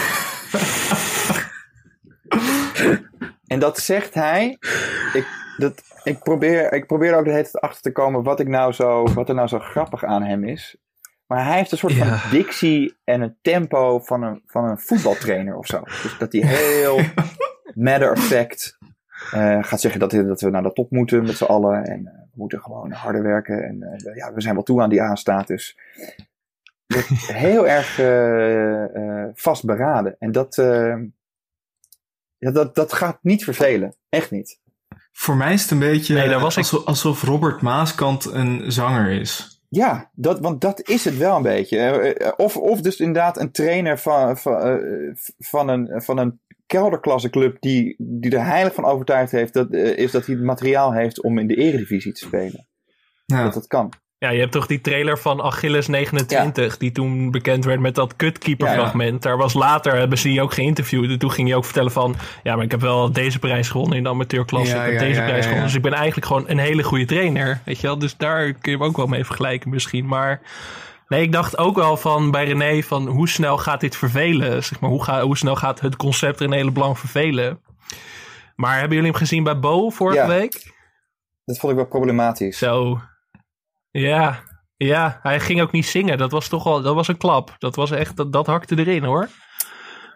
en 3.54 3.58
dat 3.58 3.78
zegt 3.78 4.14
hij. 4.14 4.58
Ik, 5.12 5.26
dat, 5.56 5.82
ik, 6.02 6.18
probeer, 6.18 6.72
ik 6.72 6.86
probeer 6.86 7.16
ook 7.16 7.24
de 7.24 7.30
hele 7.30 7.42
tijd 7.42 7.60
achter 7.60 7.82
te 7.82 7.92
komen 7.92 8.22
wat, 8.22 8.40
ik 8.40 8.48
nou 8.48 8.72
zo, 8.72 9.12
wat 9.12 9.28
er 9.28 9.34
nou 9.34 9.48
zo 9.48 9.58
grappig 9.58 10.04
aan 10.04 10.22
hem 10.22 10.44
is. 10.44 10.76
Maar 11.26 11.46
hij 11.46 11.56
heeft 11.56 11.72
een 11.72 11.78
soort 11.78 11.94
van 11.94 12.30
dictie 12.30 12.96
en 13.04 13.20
een 13.20 13.36
tempo 13.42 13.98
van 13.98 14.22
een, 14.22 14.42
van 14.46 14.64
een 14.64 14.78
voetbaltrainer 14.78 15.56
of 15.56 15.66
zo. 15.66 15.80
Dus 15.80 16.16
dat 16.18 16.32
hij 16.32 16.46
heel 16.46 17.00
matter 17.74 18.12
of 18.12 18.24
fact 18.24 18.78
uh, 19.34 19.62
gaat 19.62 19.80
zeggen 19.80 20.00
dat, 20.00 20.10
dat 20.10 20.40
we 20.40 20.50
naar 20.50 20.62
de 20.62 20.72
top 20.72 20.90
moeten 20.90 21.22
met 21.22 21.36
z'n 21.36 21.44
allen. 21.44 21.84
En 21.84 22.00
uh, 22.00 22.23
we 22.34 22.40
moeten 22.40 22.60
gewoon 22.60 22.92
harder 22.92 23.22
werken. 23.22 23.64
En 23.64 23.98
uh, 24.04 24.16
ja, 24.16 24.32
we 24.32 24.40
zijn 24.40 24.54
wel 24.54 24.62
toe 24.62 24.82
aan 24.82 24.90
die 24.90 25.02
A-status. 25.02 25.78
heel 27.46 27.68
erg 27.68 27.94
vastberaden. 29.34 30.16
En 30.18 30.32
dat, 30.32 30.54
ja, 32.38 32.50
dat, 32.50 32.74
dat 32.74 32.92
gaat 32.92 33.18
niet 33.22 33.44
vervelen. 33.44 33.94
Echt 34.08 34.30
niet. 34.30 34.60
Voor 35.12 35.36
mij 35.36 35.52
is 35.52 35.62
het 35.62 35.70
een 35.70 35.78
beetje 35.78 36.14
nee, 36.14 36.36
was 36.36 36.56
alsof, 36.56 36.84
alsof 36.84 37.22
Robert 37.22 37.60
Maaskant 37.60 38.24
een 38.24 38.72
zanger 38.72 39.20
is. 39.20 39.54
Ja, 39.68 40.10
dat, 40.12 40.40
want 40.40 40.60
dat 40.60 40.88
is 40.88 41.04
het 41.04 41.16
wel 41.16 41.36
een 41.36 41.42
beetje. 41.42 42.34
Of, 42.36 42.56
of 42.56 42.80
dus 42.80 42.96
inderdaad 42.96 43.40
een 43.40 43.50
trainer 43.50 43.98
van, 43.98 44.36
van, 44.36 44.80
van, 45.38 45.68
een, 45.68 46.02
van 46.02 46.18
een 46.18 46.40
kelderklasseclub 46.66 47.56
die, 47.60 47.94
die 47.98 48.36
er 48.36 48.44
heilig 48.44 48.74
van 48.74 48.84
overtuigd 48.84 49.32
heeft, 49.32 49.52
dat, 49.52 49.72
uh, 49.72 49.98
is 49.98 50.10
dat 50.10 50.26
hij 50.26 50.34
het 50.34 50.44
materiaal 50.44 50.92
heeft 50.92 51.22
om 51.22 51.38
in 51.38 51.46
de 51.46 51.54
eredivisie 51.54 52.12
te 52.12 52.24
spelen. 52.24 52.66
Ja. 53.26 53.42
Dat 53.42 53.54
dat 53.54 53.66
kan. 53.66 53.92
Ja, 54.18 54.30
je 54.30 54.40
hebt 54.40 54.52
toch 54.52 54.66
die 54.66 54.80
trailer 54.80 55.18
van 55.18 55.40
Achilles 55.40 55.86
29, 55.86 56.76
die 56.76 56.92
toen 56.92 57.30
bekend 57.30 57.64
werd 57.64 57.80
met 57.80 57.94
dat 57.94 58.16
kutkeeper 58.16 58.68
fragment. 58.68 59.22
Daar 59.22 59.36
was 59.36 59.54
later, 59.54 59.96
hebben 59.96 60.18
ze 60.18 60.28
die 60.28 60.42
ook 60.42 60.54
geïnterviewd. 60.54 61.10
En 61.10 61.18
toen 61.18 61.30
ging 61.30 61.48
hij 61.48 61.56
ook 61.56 61.64
vertellen 61.64 61.92
van, 61.92 62.16
ja, 62.42 62.54
maar 62.54 62.64
ik 62.64 62.70
heb 62.70 62.80
wel 62.80 63.12
deze 63.12 63.38
prijs 63.38 63.68
gewonnen 63.68 63.96
in 63.96 64.02
de 64.02 64.08
amateurklasse. 64.08 64.76
ik 64.76 64.90
heb 64.90 64.98
deze 64.98 65.22
prijs 65.22 65.42
gewonnen. 65.42 65.66
Dus 65.66 65.74
ik 65.74 65.82
ben 65.82 65.92
eigenlijk 65.92 66.26
gewoon 66.26 66.44
een 66.46 66.58
hele 66.58 66.82
goede 66.82 67.04
trainer. 67.04 67.60
Weet 67.64 67.80
je 67.80 67.86
wel, 67.86 67.98
dus 67.98 68.16
daar 68.16 68.52
kun 68.52 68.72
je 68.72 68.78
hem 68.78 68.86
ook 68.86 68.96
wel 68.96 69.06
mee 69.06 69.24
vergelijken 69.24 69.70
misschien. 69.70 70.06
Maar 70.06 70.40
Nee, 71.08 71.22
ik 71.22 71.32
dacht 71.32 71.58
ook 71.58 71.76
wel 71.76 71.96
van 71.96 72.30
bij 72.30 72.44
René 72.44 72.82
van 72.82 73.06
hoe 73.06 73.28
snel 73.28 73.58
gaat 73.58 73.80
dit 73.80 73.96
vervelen? 73.96 74.64
Zeg 74.64 74.80
maar, 74.80 74.90
hoe, 74.90 75.04
ga, 75.04 75.22
hoe 75.22 75.36
snel 75.36 75.56
gaat 75.56 75.80
het 75.80 75.96
concept 75.96 76.40
René 76.40 76.64
Leblanc 76.64 76.96
vervelen? 76.96 77.60
Maar 78.56 78.78
hebben 78.78 78.96
jullie 78.96 79.10
hem 79.10 79.20
gezien 79.20 79.44
bij 79.44 79.58
Bo 79.58 79.90
vorige 79.90 80.18
ja, 80.18 80.26
week? 80.26 80.72
Dat 81.44 81.58
vond 81.58 81.72
ik 81.72 81.78
wel 81.78 81.88
problematisch. 81.88 82.58
Zo. 82.58 83.00
Ja, 83.90 84.42
ja, 84.76 85.18
hij 85.22 85.40
ging 85.40 85.60
ook 85.60 85.72
niet 85.72 85.86
zingen. 85.86 86.18
Dat 86.18 86.30
was 86.30 86.48
toch 86.48 86.64
wel, 86.64 86.82
dat 86.82 86.94
was 86.94 87.08
een 87.08 87.16
klap. 87.16 87.54
Dat 87.58 87.76
was 87.76 87.90
echt, 87.90 88.16
dat, 88.16 88.32
dat 88.32 88.46
hakte 88.46 88.78
erin 88.78 89.04
hoor. 89.04 89.28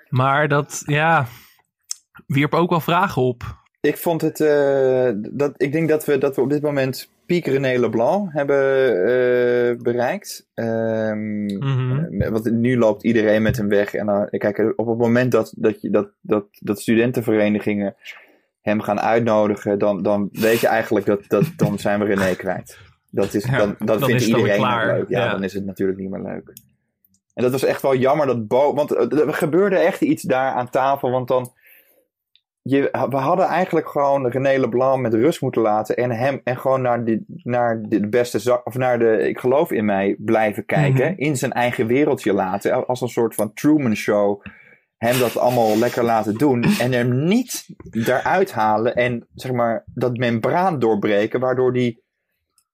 Maar 0.08 0.48
dat, 0.48 0.82
ja, 0.86 1.26
wierp 2.26 2.54
ook 2.54 2.70
wel 2.70 2.80
vragen 2.80 3.22
op. 3.22 3.56
Ik 3.80 3.98
vond 3.98 4.20
het, 4.20 4.40
uh, 4.40 5.10
dat, 5.14 5.52
ik 5.56 5.72
denk 5.72 5.88
dat 5.88 6.04
we, 6.04 6.18
dat 6.18 6.36
we 6.36 6.42
op 6.42 6.50
dit 6.50 6.62
moment 6.62 7.10
piek 7.28 7.46
René 7.46 7.78
Leblanc 7.78 8.32
hebben 8.32 8.92
uh, 8.96 9.76
bereikt. 9.82 10.48
Um. 10.54 11.58
Want 12.30 12.50
nu 12.50 12.78
loopt 12.78 13.04
iedereen 13.04 13.42
met 13.42 13.56
hem 13.56 13.68
weg. 13.68 13.94
En 13.94 14.06
dan, 14.06 14.28
kijk, 14.30 14.72
op 14.76 14.86
het 14.86 14.98
moment 14.98 15.32
dat, 15.32 15.54
dat, 15.56 15.80
je, 15.80 15.90
dat, 15.90 16.08
dat, 16.20 16.46
dat 16.50 16.80
studentenverenigingen 16.80 17.96
hem 18.60 18.80
gaan 18.80 19.00
uitnodigen, 19.00 19.78
dan, 19.78 20.02
dan 20.02 20.28
weet 20.32 20.60
je 20.60 20.66
eigenlijk 20.66 21.06
dat, 21.06 21.24
dat 21.28 21.44
dan 21.56 21.78
zijn 21.78 21.98
we 22.00 22.04
René 22.04 22.34
kwijt. 22.34 22.78
Dat, 23.10 23.34
is, 23.34 23.44
Ja, 23.44 23.58
dan, 23.58 23.74
dat 23.78 24.00
dan 24.00 24.08
vindt 24.08 24.26
iedereen 24.26 24.60
leuk. 24.60 25.08
Ja, 25.08 25.24
Ja. 25.24 25.30
dan 25.30 25.44
is 25.44 25.54
het 25.54 25.64
natuurlijk 25.64 25.98
niet 25.98 26.10
meer 26.10 26.22
leuk. 26.22 26.52
En 27.34 27.42
dat 27.42 27.52
was 27.52 27.64
echt 27.64 27.82
wel 27.82 27.96
jammer 27.96 28.26
dat 28.26 28.46
Bo. 28.46 28.74
Want 28.74 28.92
eh, 28.92 29.18
er 29.26 29.34
gebeurde 29.34 29.76
echt 29.76 30.00
iets 30.00 30.22
daar 30.22 30.52
aan 30.52 30.70
tafel. 30.70 31.10
Want 31.10 31.28
dan. 31.28 31.52
Je, 32.70 33.06
we 33.10 33.16
hadden 33.16 33.46
eigenlijk 33.46 33.88
gewoon 33.88 34.26
René 34.26 34.58
Leblanc 34.58 35.00
met 35.00 35.14
rust 35.14 35.40
moeten 35.40 35.62
laten. 35.62 35.96
En 35.96 36.10
hem 36.10 36.40
en 36.44 36.56
gewoon 36.58 36.82
naar 36.82 37.04
de, 37.04 37.24
naar 37.26 37.82
de 37.88 38.08
beste 38.08 38.38
zak. 38.38 38.66
Of 38.66 38.74
naar 38.76 38.98
de 38.98 39.28
Ik 39.28 39.38
geloof 39.38 39.72
in 39.72 39.84
mij 39.84 40.16
blijven 40.18 40.64
kijken. 40.64 41.12
Mhm. 41.12 41.20
In 41.20 41.36
zijn 41.36 41.52
eigen 41.52 41.86
wereldje 41.86 42.32
laten. 42.32 42.86
Als 42.86 43.00
een 43.00 43.08
soort 43.08 43.34
van 43.34 43.52
Truman 43.52 43.94
Show. 43.96 44.42
Hem 44.96 45.18
dat 45.18 45.36
allemaal 45.36 45.78
lekker 45.78 46.04
laten 46.04 46.34
doen. 46.34 46.62
En 46.62 46.92
hem 46.92 47.24
niet 47.24 47.66
daaruit 47.90 48.52
halen. 48.52 48.94
En 48.94 49.26
zeg 49.34 49.52
maar 49.52 49.84
dat 49.94 50.16
membraan 50.16 50.78
doorbreken. 50.78 51.40
Waardoor 51.40 51.72
die 51.72 52.02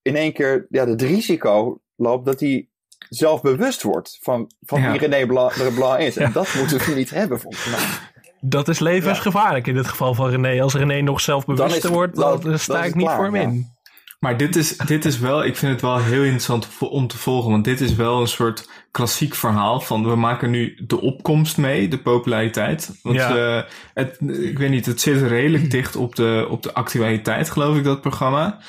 in 0.03 0.17
één 0.17 0.33
keer 0.33 0.67
ja, 0.69 0.87
het 0.87 1.03
risico 1.03 1.81
loopt 1.97 2.25
dat 2.27 2.41
hij 2.41 2.69
zelfbewust 3.09 3.83
wordt 3.83 4.19
van, 4.21 4.51
van 4.61 4.81
Ja. 4.81 4.91
wie 4.91 5.01
René 5.01 5.27
Blanc, 5.27 5.75
Blanc 5.75 5.99
is. 5.99 6.17
En 6.17 6.33
dat 6.33 6.55
moeten 6.59 6.79
we 6.79 6.95
niet 6.95 7.11
hebben, 7.11 7.41
volgens 7.41 7.71
mij. 7.71 8.13
Dat 8.47 8.69
is 8.69 8.79
levensgevaarlijk 8.79 9.67
in 9.67 9.75
dit 9.75 9.87
geval 9.89 10.15
van 10.15 10.29
René. 10.29 10.63
Als 10.63 10.75
René 10.75 11.01
nog 11.01 11.21
zelfbewuster 11.21 11.91
wordt, 11.93 12.17
dan- 12.17 12.41
dan, 12.41 12.59
sta 12.59 12.73
dan 12.73 12.83
ik 12.83 12.89
het 12.89 12.97
niet 12.97 13.05
klaar, 13.07 13.17
voor 13.17 13.25
hem 13.25 13.35
ja. 13.35 13.41
in. 13.43 13.73
Maar 14.21 14.37
dit 14.37 14.57
is, 14.57 14.77
dit 14.77 15.05
is 15.05 15.19
wel, 15.19 15.45
ik 15.45 15.57
vind 15.57 15.73
het 15.73 15.81
wel 15.81 15.99
heel 15.99 16.23
interessant 16.23 16.69
om 16.79 17.07
te 17.07 17.19
volgen. 17.19 17.51
Want 17.51 17.65
dit 17.65 17.81
is 17.81 17.95
wel 17.95 18.21
een 18.21 18.27
soort 18.27 18.69
klassiek 18.91 19.35
verhaal 19.35 19.81
van 19.81 20.09
we 20.09 20.17
maken 20.17 20.51
nu 20.51 20.79
de 20.87 21.01
opkomst 21.01 21.57
mee, 21.57 21.89
de 21.89 21.99
populariteit. 21.99 22.99
Want 23.03 23.17
Ja. 23.17 23.57
eh, 23.57 23.63
het, 23.95 24.19
ik 24.21 24.59
weet 24.59 24.71
niet, 24.71 24.87
het 24.87 25.01
zit 25.01 25.23
redelijk 25.23 25.71
dicht 25.77 25.97
op 25.97 26.15
de, 26.15 26.47
op 26.51 26.63
de 26.63 26.73
actualiteit, 26.75 27.51
geloof 27.51 27.77
ik, 27.77 27.85
dat 27.85 28.01
programma. 28.01 28.61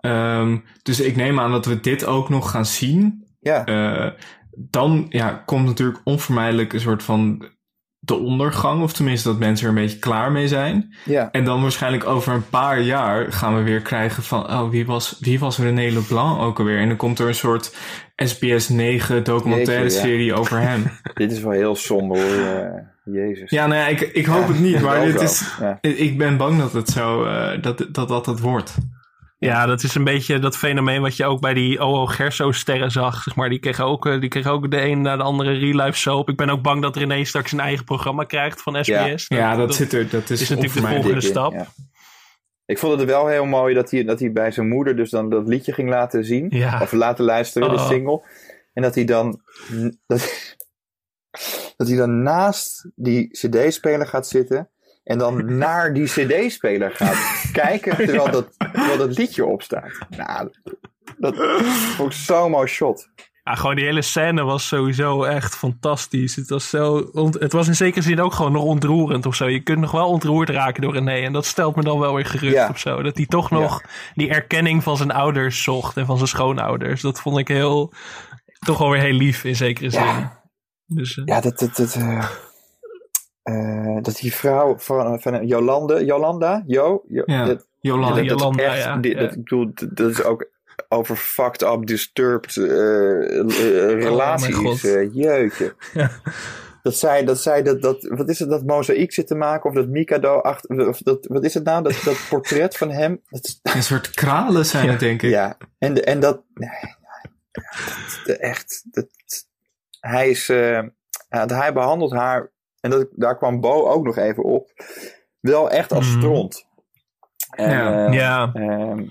Ehm, 0.00 0.58
dus 0.82 1.00
ik 1.00 1.16
neem 1.16 1.40
aan 1.40 1.50
dat 1.50 1.66
we 1.66 1.80
dit 1.80 2.04
ook 2.04 2.28
nog 2.28 2.50
gaan 2.50 2.66
zien. 2.66 3.26
Ja. 3.40 3.64
Eh, 3.64 4.10
dan 4.56 5.06
ja, 5.08 5.42
komt 5.46 5.66
natuurlijk 5.66 6.00
onvermijdelijk 6.04 6.72
een 6.72 6.80
soort 6.80 7.02
van 7.02 7.48
de 8.04 8.14
ondergang. 8.14 8.82
Of 8.82 8.92
tenminste 8.92 9.28
dat 9.28 9.38
mensen 9.38 9.66
er 9.66 9.72
een 9.76 9.82
beetje 9.82 9.98
klaar 9.98 10.32
mee 10.32 10.48
zijn. 10.48 10.94
Ja. 11.04 11.30
En 11.30 11.44
dan 11.44 11.62
waarschijnlijk 11.62 12.06
over 12.06 12.32
een 12.32 12.48
paar 12.48 12.80
jaar 12.80 13.32
gaan 13.32 13.56
we 13.56 13.62
weer 13.62 13.80
krijgen 13.80 14.22
van... 14.22 14.50
oh, 14.50 14.68
wie 14.70 14.86
was, 14.86 15.16
wie 15.20 15.38
was 15.38 15.58
René 15.58 15.90
Leblanc 15.90 16.40
ook 16.40 16.58
alweer? 16.58 16.78
En 16.78 16.88
dan 16.88 16.96
komt 16.96 17.18
er 17.18 17.28
een 17.28 17.34
soort 17.34 17.76
SBS 18.16 18.68
9 18.68 19.24
documentaire 19.24 19.82
Jeetje, 19.82 19.98
ja. 19.98 20.04
serie 20.04 20.34
over 20.34 20.60
hem. 20.60 20.90
Dit 21.14 21.32
is 21.32 21.40
wel 21.40 21.52
heel 21.52 21.74
somber 21.74 22.18
hoor. 22.18 22.90
Jezus. 23.04 23.50
Ja, 23.50 23.66
nou 23.66 23.80
ja, 23.80 23.86
ik, 23.86 24.00
ik 24.00 24.26
hoop 24.26 24.46
Ja, 24.46 24.52
het 24.52 24.60
niet. 24.60 24.80
Maar 24.80 25.04
dit 25.04 25.20
is, 25.20 25.44
ik 25.80 26.18
ben 26.18 26.36
bang 26.36 26.58
dat 26.58 26.72
het 26.72 26.88
zo... 26.88 27.24
eh, 27.24 27.62
dat, 27.62 27.86
dat 27.92 28.08
dat 28.08 28.26
het 28.26 28.40
wordt. 28.40 28.74
Ja, 29.46 29.66
dat 29.66 29.82
is 29.82 29.94
een 29.94 30.04
beetje 30.04 30.38
dat 30.38 30.56
fenomeen 30.56 31.00
wat 31.00 31.16
je 31.16 31.24
ook 31.24 31.40
bij 31.40 31.54
die 31.54 31.80
OO 31.80 32.06
Gerso-sterren 32.06 32.90
zag. 32.90 33.22
Zeg 33.22 33.34
maar. 33.36 33.48
Die 33.48 33.58
kregen 33.58 33.84
ook, 33.84 34.06
eh, 34.06 34.20
die 34.20 34.28
kregen 34.28 34.50
ook 34.50 34.70
de 34.70 34.80
een 34.80 35.00
na 35.00 35.16
de 35.16 35.22
andere 35.22 35.52
real 35.52 35.84
life 35.84 35.98
soap. 35.98 36.28
Ik 36.28 36.36
ben 36.36 36.50
ook 36.50 36.62
bang 36.62 36.82
dat 36.82 36.96
René 36.96 37.24
straks 37.24 37.52
een 37.52 37.60
eigen 37.60 37.84
programma 37.84 38.24
krijgt 38.24 38.62
van 38.62 38.84
SBS. 38.84 39.24
Ja, 39.28 39.56
dat, 39.56 39.74
zit 39.74 39.92
er. 39.92 40.08
Dat 40.10 40.30
is, 40.30 40.40
is 40.40 40.48
natuurlijk 40.48 40.74
de 40.74 40.80
volgende 40.80 41.06
Dikke, 41.06 41.20
stap. 41.20 41.52
ja. 41.52 41.66
Ik 42.66 42.78
vond 42.78 43.00
het 43.00 43.08
wel 43.08 43.26
heel 43.26 43.44
mooi 43.44 43.74
dat 43.74 43.90
hij, 43.90 44.04
dat 44.04 44.20
hij 44.20 44.32
bij 44.32 44.50
zijn 44.50 44.68
moeder 44.68 44.96
dus 44.96 45.10
dan 45.10 45.30
dat 45.30 45.48
liedje 45.48 45.72
ging 45.72 45.88
laten 45.88 46.24
zien. 46.24 46.46
Ja. 46.50 46.80
Of 46.82 46.92
laten 46.92 47.24
luisteren, 47.24 47.68
de 47.68 47.74
Oh. 47.74 47.88
single. 47.88 48.22
En 48.72 48.82
dat 48.82 48.94
hij 48.94 49.04
dan... 49.04 49.40
Dat, 50.06 50.56
dat 51.76 51.88
hij 51.88 51.96
dan 51.96 52.22
naast 52.22 52.90
die 52.94 53.28
cd-speler 53.28 54.06
gaat 54.06 54.28
zitten. 54.28 54.70
En 55.04 55.18
dan 55.18 55.44
naar 55.58 55.94
die 55.94 56.04
cd-speler 56.06 56.90
gaat 56.90 57.41
kijken 57.52 57.96
terwijl, 58.06 58.30
dat, 58.30 58.54
terwijl 58.58 58.98
dat 58.98 59.18
liedje 59.18 59.44
opstaat. 59.46 59.98
Nou, 60.08 60.50
dat 61.18 61.36
vond 61.96 62.12
ik 62.12 62.18
zo'n 62.18 62.50
mooi 62.50 62.66
shot. 62.66 63.08
Ja, 63.44 63.54
gewoon 63.54 63.76
die 63.76 63.84
hele 63.84 64.02
scène 64.02 64.42
was 64.42 64.68
sowieso 64.68 65.22
echt 65.22 65.56
fantastisch. 65.56 66.36
Het 66.36 66.48
was, 66.48 66.68
zo, 66.68 67.10
het 67.38 67.52
was 67.52 67.68
in 67.68 67.74
zekere 67.74 68.02
zin 68.04 68.20
ook 68.20 68.32
gewoon 68.32 68.52
nog 68.52 68.62
ontroerend 68.62 69.26
of 69.26 69.34
zo. 69.34 69.48
Je 69.48 69.62
kunt 69.62 69.80
nog 69.80 69.90
wel 69.90 70.08
ontroerd 70.08 70.48
raken 70.48 70.82
door 70.82 70.92
René. 70.92 71.12
En 71.24 71.32
dat 71.32 71.46
stelt 71.46 71.76
me 71.76 71.82
dan 71.82 71.98
wel 71.98 72.14
weer 72.14 72.26
gerust 72.26 72.54
Ja. 72.54 72.68
of 72.68 72.78
zo. 72.78 73.02
Dat 73.02 73.16
hij 73.16 73.26
toch 73.26 73.50
nog 73.50 73.82
die 74.14 74.28
erkenning 74.30 74.82
van 74.82 74.96
zijn 74.96 75.10
ouders 75.10 75.62
zocht 75.62 75.96
en 75.96 76.06
van 76.06 76.16
zijn 76.16 76.28
schoonouders. 76.28 77.00
Dat 77.00 77.20
vond 77.20 77.38
ik 77.38 77.48
heel, 77.48 77.92
toch 78.66 78.78
wel 78.78 78.90
weer 78.90 79.00
heel 79.00 79.12
lief 79.12 79.44
in 79.44 79.56
zekere 79.56 79.90
zin. 79.90 80.04
Ja. 80.04 80.42
Dus, 80.86 81.18
eh, 81.18 81.24
Ja, 81.24 81.40
dat, 81.40 81.58
dat, 81.58 81.76
dat, 81.76 81.94
eh, 81.94 82.28
eh, 83.42 83.96
dat 84.00 84.16
die 84.16 84.34
vrouw 84.34 84.78
van, 84.78 85.20
van 85.20 85.46
Jolande, 85.46 86.04
Jolanda, 86.04 86.62
Jo, 86.66 87.02
Jo- 87.08 87.22
Ja, 87.26 87.44
dat- 87.44 87.66
Jolanda. 87.80 88.14
dat, 88.14 88.24
dat 88.28 88.34
is 88.34 88.40
Jolanda, 88.40 88.62
echt, 88.62 88.84
ja. 88.84 88.96
dat, 88.96 89.04
ik 89.30 89.36
bedoel, 89.36 89.70
dat 89.92 90.10
is 90.10 90.22
ook 90.22 90.50
over 90.88 91.16
fucked 91.16 91.62
up, 91.62 91.86
disturbed 91.86 92.56
eh, 92.56 92.64
relaties. 94.02 94.56
Oh, 94.84 95.14
jeetje. 95.14 95.74
Dat 96.82 96.96
zij, 96.96 97.24
dat 97.24 97.40
zij 97.40 97.62
dat, 97.62 97.82
dat, 97.82 98.02
wat 98.08 98.28
is 98.28 98.38
het, 98.38 98.48
dat 98.50 98.64
mozaïek 98.66 99.12
zit 99.12 99.26
te 99.26 99.34
maken, 99.34 99.70
of 99.70 99.76
dat 99.76 99.88
Mikado 99.88 100.38
achter, 100.38 100.88
of 100.88 100.98
dat, 100.98 101.26
wat 101.26 101.44
is 101.44 101.54
het 101.54 101.64
nou, 101.64 101.82
dat, 101.82 102.00
dat 102.04 102.26
portret 102.28 102.76
van 102.76 102.90
hem. 102.90 103.20
Dat, 103.28 103.58
Een 103.62 103.82
soort 103.82 104.10
kralen 104.10 104.66
zijn 104.66 104.88
het, 104.88 105.00
denk 105.00 105.22
ik. 105.22 105.30
ja, 105.30 105.56
en, 105.78 106.04
en 106.04 106.20
dat, 106.20 106.42
nee, 106.54 106.70
dat, 108.24 108.36
echt, 108.36 108.82
dat, 108.90 109.06
hij 110.00 110.30
is, 110.30 110.46
hij 111.28 111.72
behandelt 111.72 112.12
haar, 112.12 112.50
en 112.82 112.90
dat, 112.90 113.08
daar 113.10 113.36
kwam 113.36 113.60
Bo 113.60 113.88
ook 113.88 114.04
nog 114.04 114.16
even 114.16 114.42
op, 114.44 114.70
wel 115.40 115.70
echt 115.70 115.92
als 115.92 116.08
Mhm. 116.08 116.18
stront. 116.18 116.66
En, 117.50 117.70
Ja. 117.70 118.06
eh, 118.06 118.12
ja. 118.14 118.50
ehm, 118.52 119.04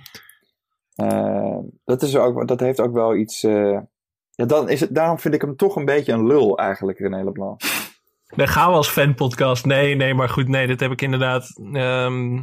eh, 0.95 1.57
dat, 1.86 2.01
is 2.01 2.15
ook, 2.15 2.47
dat 2.47 2.59
heeft 2.59 2.80
ook 2.80 2.93
wel 2.93 3.15
iets, 3.15 3.43
eh, 3.43 3.80
ja, 4.32 4.45
dan 4.45 4.69
is 4.69 4.80
het, 4.80 4.95
daarom 4.95 5.19
vind 5.19 5.34
ik 5.34 5.41
hem 5.41 5.55
toch 5.55 5.76
een 5.76 5.86
beetje 5.86 6.13
een 6.13 6.28
lul 6.28 6.57
eigenlijk, 6.57 6.99
René 6.99 7.24
Leblanc. 7.24 7.61
Dan 8.36 8.47
gaan 8.47 8.69
we 8.69 8.76
als 8.76 8.89
fanpodcast. 8.89 9.65
Nee, 9.65 9.95
nee, 9.95 10.13
maar 10.13 10.30
goed, 10.30 10.47
nee, 10.47 10.67
dat 10.67 10.80
heb 10.80 10.91
ik 10.91 11.01
inderdaad. 11.01 11.59
ehm, 11.74 12.41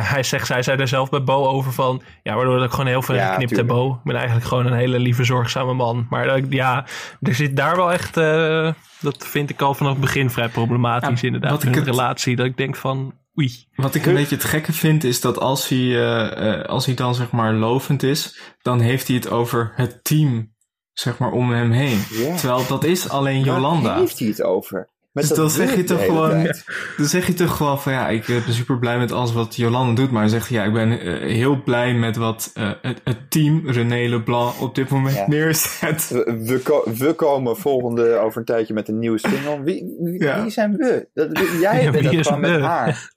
hij- 0.00 0.22
zegt, 0.22 0.46
zij 0.46 0.62
zei 0.62 0.80
er 0.80 0.88
zelf 0.88 1.10
bij 1.10 1.22
Bo 1.22 1.46
over 1.46 1.72
van. 1.72 2.02
Ja, 2.22 2.34
waardoor 2.34 2.56
dat 2.56 2.64
ik 2.64 2.70
gewoon 2.70 2.86
heel 2.86 3.02
veel 3.02 3.14
Ja, 3.14 3.30
geknipt 3.30 3.56
heb, 3.56 3.66
tuurlijk. 3.66 3.78
Bo. 3.88 3.92
Ik 3.94 4.02
ben 4.04 4.14
eigenlijk 4.16 4.46
gewoon 4.46 4.66
een 4.66 4.72
hele 4.78 4.98
lieve, 4.98 5.24
zorgzame 5.24 5.74
man. 5.74 6.06
Maar 6.10 6.26
dat 6.26 6.36
ik- 6.36 6.52
ja, 6.52 6.86
er 7.20 7.34
zit 7.34 7.56
daar 7.56 7.76
wel 7.76 7.92
echt. 7.92 8.16
eh, 8.16 8.72
dat 9.00 9.26
vind 9.26 9.50
ik 9.50 9.60
al 9.60 9.74
vanaf 9.74 9.92
het 9.92 10.00
begin 10.00 10.30
vrij 10.30 10.48
problematisch, 10.48 11.20
Ja, 11.20 11.26
inderdaad. 11.26 11.50
wat 11.50 11.62
In 11.62 11.68
ik 11.68 11.76
een 11.76 11.84
relatie. 11.84 12.36
Dat 12.36 12.46
ik 12.46 12.56
denk 12.56 12.76
van. 12.76 13.14
Oei. 13.38 13.66
Wat 13.74 13.94
ik 13.94 14.06
een 14.06 14.14
beetje 14.14 14.34
het 14.34 14.44
gekke 14.44 14.72
vind, 14.72 15.04
is 15.04 15.20
dat 15.20 15.38
als 15.38 15.68
hij, 15.68 15.78
eh, 15.78 16.52
eh, 16.60 16.64
als 16.64 16.86
hij 16.86 16.94
dan 16.94 17.14
zeg 17.14 17.30
maar 17.30 17.52
lovend 17.52 18.02
is, 18.02 18.40
dan 18.62 18.80
heeft 18.80 19.06
hij 19.06 19.16
het 19.16 19.30
over 19.30 19.72
het 19.74 20.04
team, 20.04 20.52
zeg 20.92 21.18
maar, 21.18 21.30
om 21.30 21.50
hem 21.52 21.70
heen. 21.70 22.02
Terwijl 22.36 22.66
dat 22.66 22.84
is 22.84 23.08
alleen 23.08 23.42
Jolanda. 23.42 23.88
Waar 23.88 23.98
heeft 23.98 24.18
hij 24.18 24.28
het 24.28 24.42
over? 24.42 24.88
Met 25.12 25.28
Dus 25.28 25.36
dan 25.36 25.50
zeg 25.50 25.76
je 25.76 25.84
toch 25.84 26.04
gewoon, 26.04 26.42
dan 26.96 27.06
zeg 27.06 27.26
je 27.26 27.34
toch 27.34 27.56
gewoon 27.56 27.80
van 27.80 27.92
ja, 27.92 28.08
ik 28.08 28.28
eh, 28.28 28.44
ben 28.44 28.54
super 28.54 28.78
blij 28.78 28.98
met 28.98 29.12
alles 29.12 29.32
wat 29.32 29.56
Jolanda 29.56 29.94
doet, 30.00 30.10
maar 30.10 30.20
dan 30.20 30.30
zegt 30.30 30.48
hij 30.48 30.58
ja, 30.58 30.64
ik 30.64 30.72
ben 30.72 31.00
eh, 31.00 31.34
heel 31.34 31.62
blij 31.62 31.94
met 31.94 32.16
wat 32.16 32.50
eh, 32.54 32.70
het, 32.82 33.00
het 33.04 33.30
team 33.30 33.62
René 33.70 34.08
Leblanc 34.08 34.60
op 34.60 34.74
dit 34.74 34.88
moment 34.88 35.16
Ja. 35.16 35.28
neerzet. 35.28 36.08
We, 36.08 36.40
we, 36.46 36.58
ko- 36.58 36.84
we 36.98 37.12
komen 37.12 37.56
volgende 37.56 38.16
over 38.18 38.38
een 38.38 38.44
tijdje 38.44 38.74
met 38.74 38.88
een 38.88 38.98
nieuwe 38.98 39.18
single. 39.18 39.62
Wie, 39.62 39.96
wie, 40.00 40.22
Ja. 40.22 40.42
wie 40.42 40.50
zijn 40.50 40.76
we? 40.76 41.08
Dat, 41.14 41.38
jij 41.60 41.82
Ja, 41.84 41.90
bent 41.90 42.12
dat 42.12 42.26
gewoon 42.26 42.40
met 42.40 42.60
haar. 42.60 43.10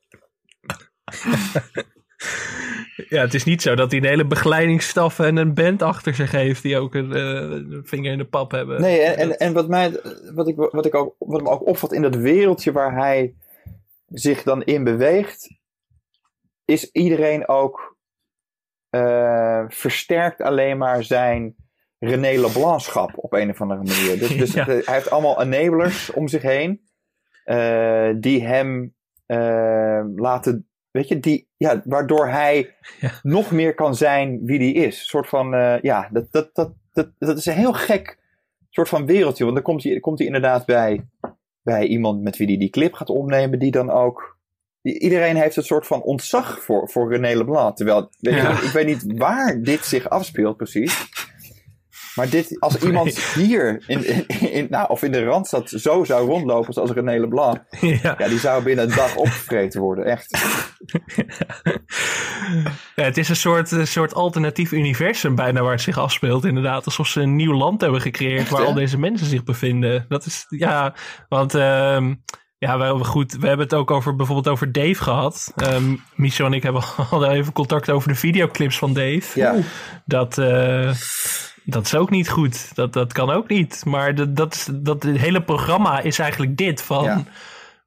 Ja, 3.09 3.21
het 3.21 3.33
is 3.33 3.43
niet 3.43 3.61
zo 3.61 3.75
dat 3.75 3.91
hij 3.91 3.99
een 3.99 4.05
hele 4.07 4.25
begeleidingsstaf 4.25 5.19
en 5.19 5.35
een 5.37 5.53
band 5.53 5.81
achter 5.81 6.13
zich 6.13 6.31
heeft. 6.31 6.61
die 6.63 6.77
ook 6.77 6.93
een, 6.95 7.13
eh, 7.13 7.79
vinger 7.83 8.11
in 8.11 8.17
de 8.17 8.25
pap 8.25 8.51
hebben. 8.51 8.81
Nee, 8.81 8.99
en, 8.99 9.17
en, 9.17 9.37
en 9.37 9.53
wat, 9.53 9.67
mij, 9.67 9.99
wat, 10.33 10.47
ik, 10.47 10.55
wat, 10.55 10.85
ik 10.85 10.95
ook, 10.95 11.15
wat 11.19 11.41
me 11.41 11.49
ook 11.49 11.67
opvalt 11.67 11.93
in 11.93 12.01
dat 12.01 12.15
wereldje 12.15 12.71
waar 12.71 12.95
hij 12.95 13.35
zich 14.07 14.43
dan 14.43 14.63
in 14.63 14.83
beweegt, 14.83 15.49
is 16.65 16.91
iedereen 16.91 17.47
ook 17.47 17.97
eh, 18.89 19.63
versterkt 19.67 20.41
alleen 20.41 20.77
maar 20.77 21.03
zijn 21.03 21.55
René 21.99 22.39
Leblancschap 22.41 23.11
op 23.15 23.33
een 23.33 23.49
of 23.49 23.61
andere 23.61 23.83
manier. 23.83 24.19
Dus, 24.19 24.37
dus 24.43 24.53
Ja. 24.53 24.65
hij 24.65 24.81
heeft 24.85 25.09
allemaal 25.09 25.41
enablers 25.41 26.11
om 26.11 26.27
zich 26.27 26.41
heen 26.41 26.81
eh, 27.43 28.09
die 28.19 28.45
hem 28.45 28.93
laten, 30.15 30.67
weet 30.95 31.07
je, 31.07 31.19
die, 31.19 31.47
ja, 31.57 31.81
waardoor 31.85 32.27
hij 32.27 32.75
Ja. 32.99 33.11
nog 33.23 33.51
meer 33.51 33.73
kan 33.73 33.95
zijn 33.95 34.39
wie 34.45 34.59
die 34.59 34.73
is. 34.73 34.99
Een 34.99 35.05
soort 35.05 35.27
van, 35.27 35.53
eh, 35.53 35.81
ja, 35.81 36.09
dat, 36.11 36.31
dat, 36.31 36.49
dat, 36.53 36.73
dat, 36.93 37.09
dat 37.19 37.37
is 37.37 37.45
een 37.45 37.53
heel 37.53 37.73
gek 37.73 38.17
soort 38.69 38.89
van 38.89 39.05
wereldje. 39.05 39.43
Want 39.43 39.55
dan 39.55 39.63
komt 39.65 39.83
hij, 39.83 39.99
komt 39.99 40.17
hij 40.17 40.27
inderdaad 40.27 40.65
bij, 40.65 41.05
bij 41.61 41.85
iemand 41.87 42.21
met 42.21 42.37
wie 42.37 42.47
hij 42.47 42.57
die 42.57 42.69
clip 42.69 42.93
gaat 42.93 43.09
opnemen, 43.09 43.59
die 43.59 43.71
dan 43.71 43.89
ook. 43.89 44.37
Iedereen 44.81 45.35
heeft 45.35 45.55
een 45.55 45.63
soort 45.63 45.87
van 45.87 46.01
ontzag 46.01 46.59
voor, 46.63 46.89
voor 46.89 47.11
René 47.11 47.35
Leblanc. 47.37 47.75
Terwijl, 47.77 48.09
weet 48.19 48.33
je, 48.33 48.39
Ja. 48.41 48.51
ik 48.61 48.71
weet 48.73 48.85
niet 48.85 49.17
waar 49.17 49.61
dit 49.61 49.85
zich 49.85 50.09
afspeelt 50.09 50.57
precies. 50.57 51.07
Maar 52.15 52.29
dit, 52.29 52.59
als 52.59 52.77
iemand 52.77 53.19
hier 53.19 53.83
in, 53.87 54.07
in, 54.07 54.27
in, 54.51 54.67
nou, 54.69 54.89
of 54.89 55.03
in 55.03 55.11
de 55.11 55.23
Randstad 55.23 55.69
zo 55.69 56.03
zou 56.03 56.27
rondlopen 56.27 56.73
zoals 56.73 56.91
René 56.91 57.19
Leblanc, 57.19 57.63
ja. 57.81 58.15
ja 58.17 58.27
die 58.27 58.39
zou 58.39 58.63
binnen 58.63 58.89
een 58.89 58.95
dag 58.95 59.15
opgevreten 59.15 59.81
worden, 59.81 60.05
echt. 60.05 60.37
Ja, 62.95 63.03
het 63.03 63.17
is 63.17 63.29
een 63.29 63.35
soort, 63.35 63.71
een 63.71 63.87
soort 63.87 64.13
alternatief 64.13 64.71
universum 64.71 65.35
bijna 65.35 65.61
waar 65.61 65.71
het 65.71 65.81
zich 65.81 65.97
afspeelt, 65.97 66.45
inderdaad. 66.45 66.85
Alsof 66.85 67.07
ze 67.07 67.21
een 67.21 67.35
nieuw 67.35 67.53
land 67.53 67.81
hebben 67.81 68.01
gecreëerd 68.01 68.49
waar 68.49 68.65
al 68.65 68.73
deze 68.73 68.99
mensen 68.99 69.27
zich 69.27 69.43
bevinden. 69.43 70.05
Dat 70.07 70.25
is, 70.25 70.45
ja, 70.49 70.95
want... 71.29 71.55
Uh, 71.55 72.11
ja, 72.57 72.97
we, 72.97 73.03
goed, 73.03 73.31
we 73.31 73.47
hebben 73.47 73.65
het 73.65 73.75
ook 73.75 73.91
over 73.91 74.15
bijvoorbeeld 74.15 74.47
over 74.47 74.71
Dave 74.71 75.03
gehad. 75.03 75.53
Um, 75.55 76.03
Michel 76.15 76.45
en 76.45 76.53
ik 76.53 76.63
hebben 76.63 76.83
al 77.11 77.25
even 77.25 77.53
contact 77.53 77.89
over 77.89 78.09
de 78.09 78.15
videoclips 78.15 78.77
van 78.77 78.93
Dave. 78.93 79.39
Ja. 79.39 79.55
Dat, 80.05 80.37
uh, 80.37 80.93
dat 81.65 81.85
is 81.85 81.95
ook 81.95 82.09
niet 82.09 82.29
goed. 82.29 82.75
Dat, 82.75 82.93
dat 82.93 83.13
kan 83.13 83.29
ook 83.29 83.47
niet. 83.47 83.81
Maar 83.85 84.15
dat, 84.15 84.35
dat, 84.35 84.69
dat 84.73 85.03
het 85.03 85.17
hele 85.17 85.41
programma 85.41 85.99
is 85.99 86.19
eigenlijk 86.19 86.57
dit 86.57 86.81
van... 86.81 87.03
Ja 87.03 87.23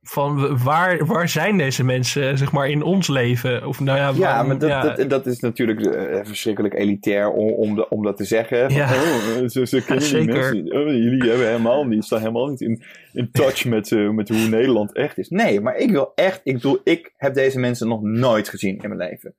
van 0.09 0.59
waar, 0.63 1.07
waar 1.07 1.29
zijn 1.29 1.57
deze 1.57 1.85
mensen, 1.85 2.39
zeg 2.39 2.53
maar, 2.53 2.69
in 2.69 2.83
ons 2.83 3.09
leven? 3.09 3.67
Of, 3.67 3.81
nou 3.81 3.99
ja, 3.99 4.13
ja, 4.15 4.43
maar 4.43 4.59
dat, 4.59 4.97
Dat, 4.97 5.11
dat 5.11 5.27
is 5.27 5.41
natuurlijk 5.41 5.81
uh, 5.81 6.21
verschrikkelijk 6.23 6.75
elitair 6.75 7.31
om, 7.31 7.53
om, 7.53 7.75
de, 7.75 7.89
om 7.89 8.03
dat 8.03 8.17
te 8.17 8.25
zeggen. 8.25 8.75
Ja. 8.75 8.85
oh, 8.85 9.47
ze, 9.47 9.67
ze 9.67 9.85
kennen 9.85 10.11
die 10.11 10.25
mensen. 10.25 10.73
Oh, 10.73 10.87
jullie 10.87 11.29
hebben 11.29 11.47
helemaal 11.47 11.85
niet, 11.85 12.05
staan 12.05 12.19
helemaal 12.19 12.47
niet 12.47 12.61
in, 12.61 12.83
in 13.13 13.31
touch 13.33 13.65
met, 13.75 13.91
uh, 13.91 14.11
met 14.11 14.29
hoe 14.29 14.49
Nederland 14.49 14.95
echt 14.95 15.19
is. 15.19 15.29
Nee, 15.29 15.61
maar 15.61 15.77
ik 15.77 15.91
wil 15.91 16.13
echt, 16.15 16.41
ik 16.45 16.55
bedoel, 16.55 16.81
ik 16.85 17.13
heb 17.17 17.35
deze 17.35 17.59
mensen 17.59 17.89
nog 17.89 18.03
nooit 18.03 18.49
gezien 18.49 18.79
in 18.79 18.89
mijn 18.89 19.11
leven. 19.11 19.35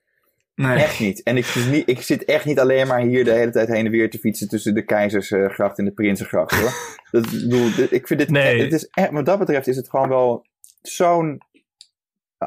Nee. 0.60 0.78
Echt 0.78 0.99
niet. 0.99 1.24
En 1.24 1.38
ik, 1.38 1.45
ik 1.86 2.01
zit 2.01 2.26
echt 2.26 2.45
niet 2.45 2.60
alleen 2.60 2.88
maar 2.88 3.01
hier 3.01 3.24
de 3.24 3.32
hele 3.32 3.51
tijd 3.51 3.68
heen 3.68 3.86
en 3.86 3.91
weer 3.91 4.10
te 4.10 4.18
fietsen 4.18 4.47
tussen 4.47 4.74
de 4.74 4.84
Keizersgracht 4.84 5.78
en 5.78 5.86
de 5.86 5.91
Prinsengracht. 5.91 6.55
Hoor. 6.55 6.72
dat, 7.22 7.32
bedoel, 7.32 7.68
ik 7.89 8.07
vind 8.07 8.20
dit, 8.20 8.30
nee. 8.30 8.64
het 8.64 8.74
is 8.74 8.88
echt, 8.89 9.12
wat 9.12 9.26
dat 9.26 9.39
betreft 9.39 9.68
is 9.68 9.76
het 9.76 9.89
gewoon 9.89 10.10
wel 10.10 10.45
zo'n 10.82 11.41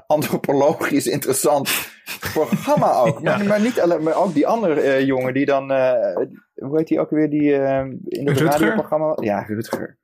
antropologisch 0.06 1.06
interessant 1.06 1.90
programma 2.20 2.92
ook. 2.92 3.20
ja. 3.22 3.36
maar, 3.36 3.46
maar, 3.46 3.60
niet 3.60 3.80
alleen, 3.80 4.02
maar 4.02 4.16
ook 4.16 4.34
die 4.34 4.46
andere 4.46 4.84
uh, 4.84 5.06
jongen 5.06 5.34
die 5.34 5.46
dan, 5.46 5.70
uh, 5.70 6.16
hoe 6.54 6.78
heet 6.78 6.88
die 6.88 7.00
ook 7.00 7.10
weer, 7.10 7.30
die 7.30 7.50
uh, 7.50 7.84
in 8.04 8.28
het 8.28 8.40
radioprogramma. 8.40 9.16
Ja, 9.20 9.42
Rutger. 9.42 9.98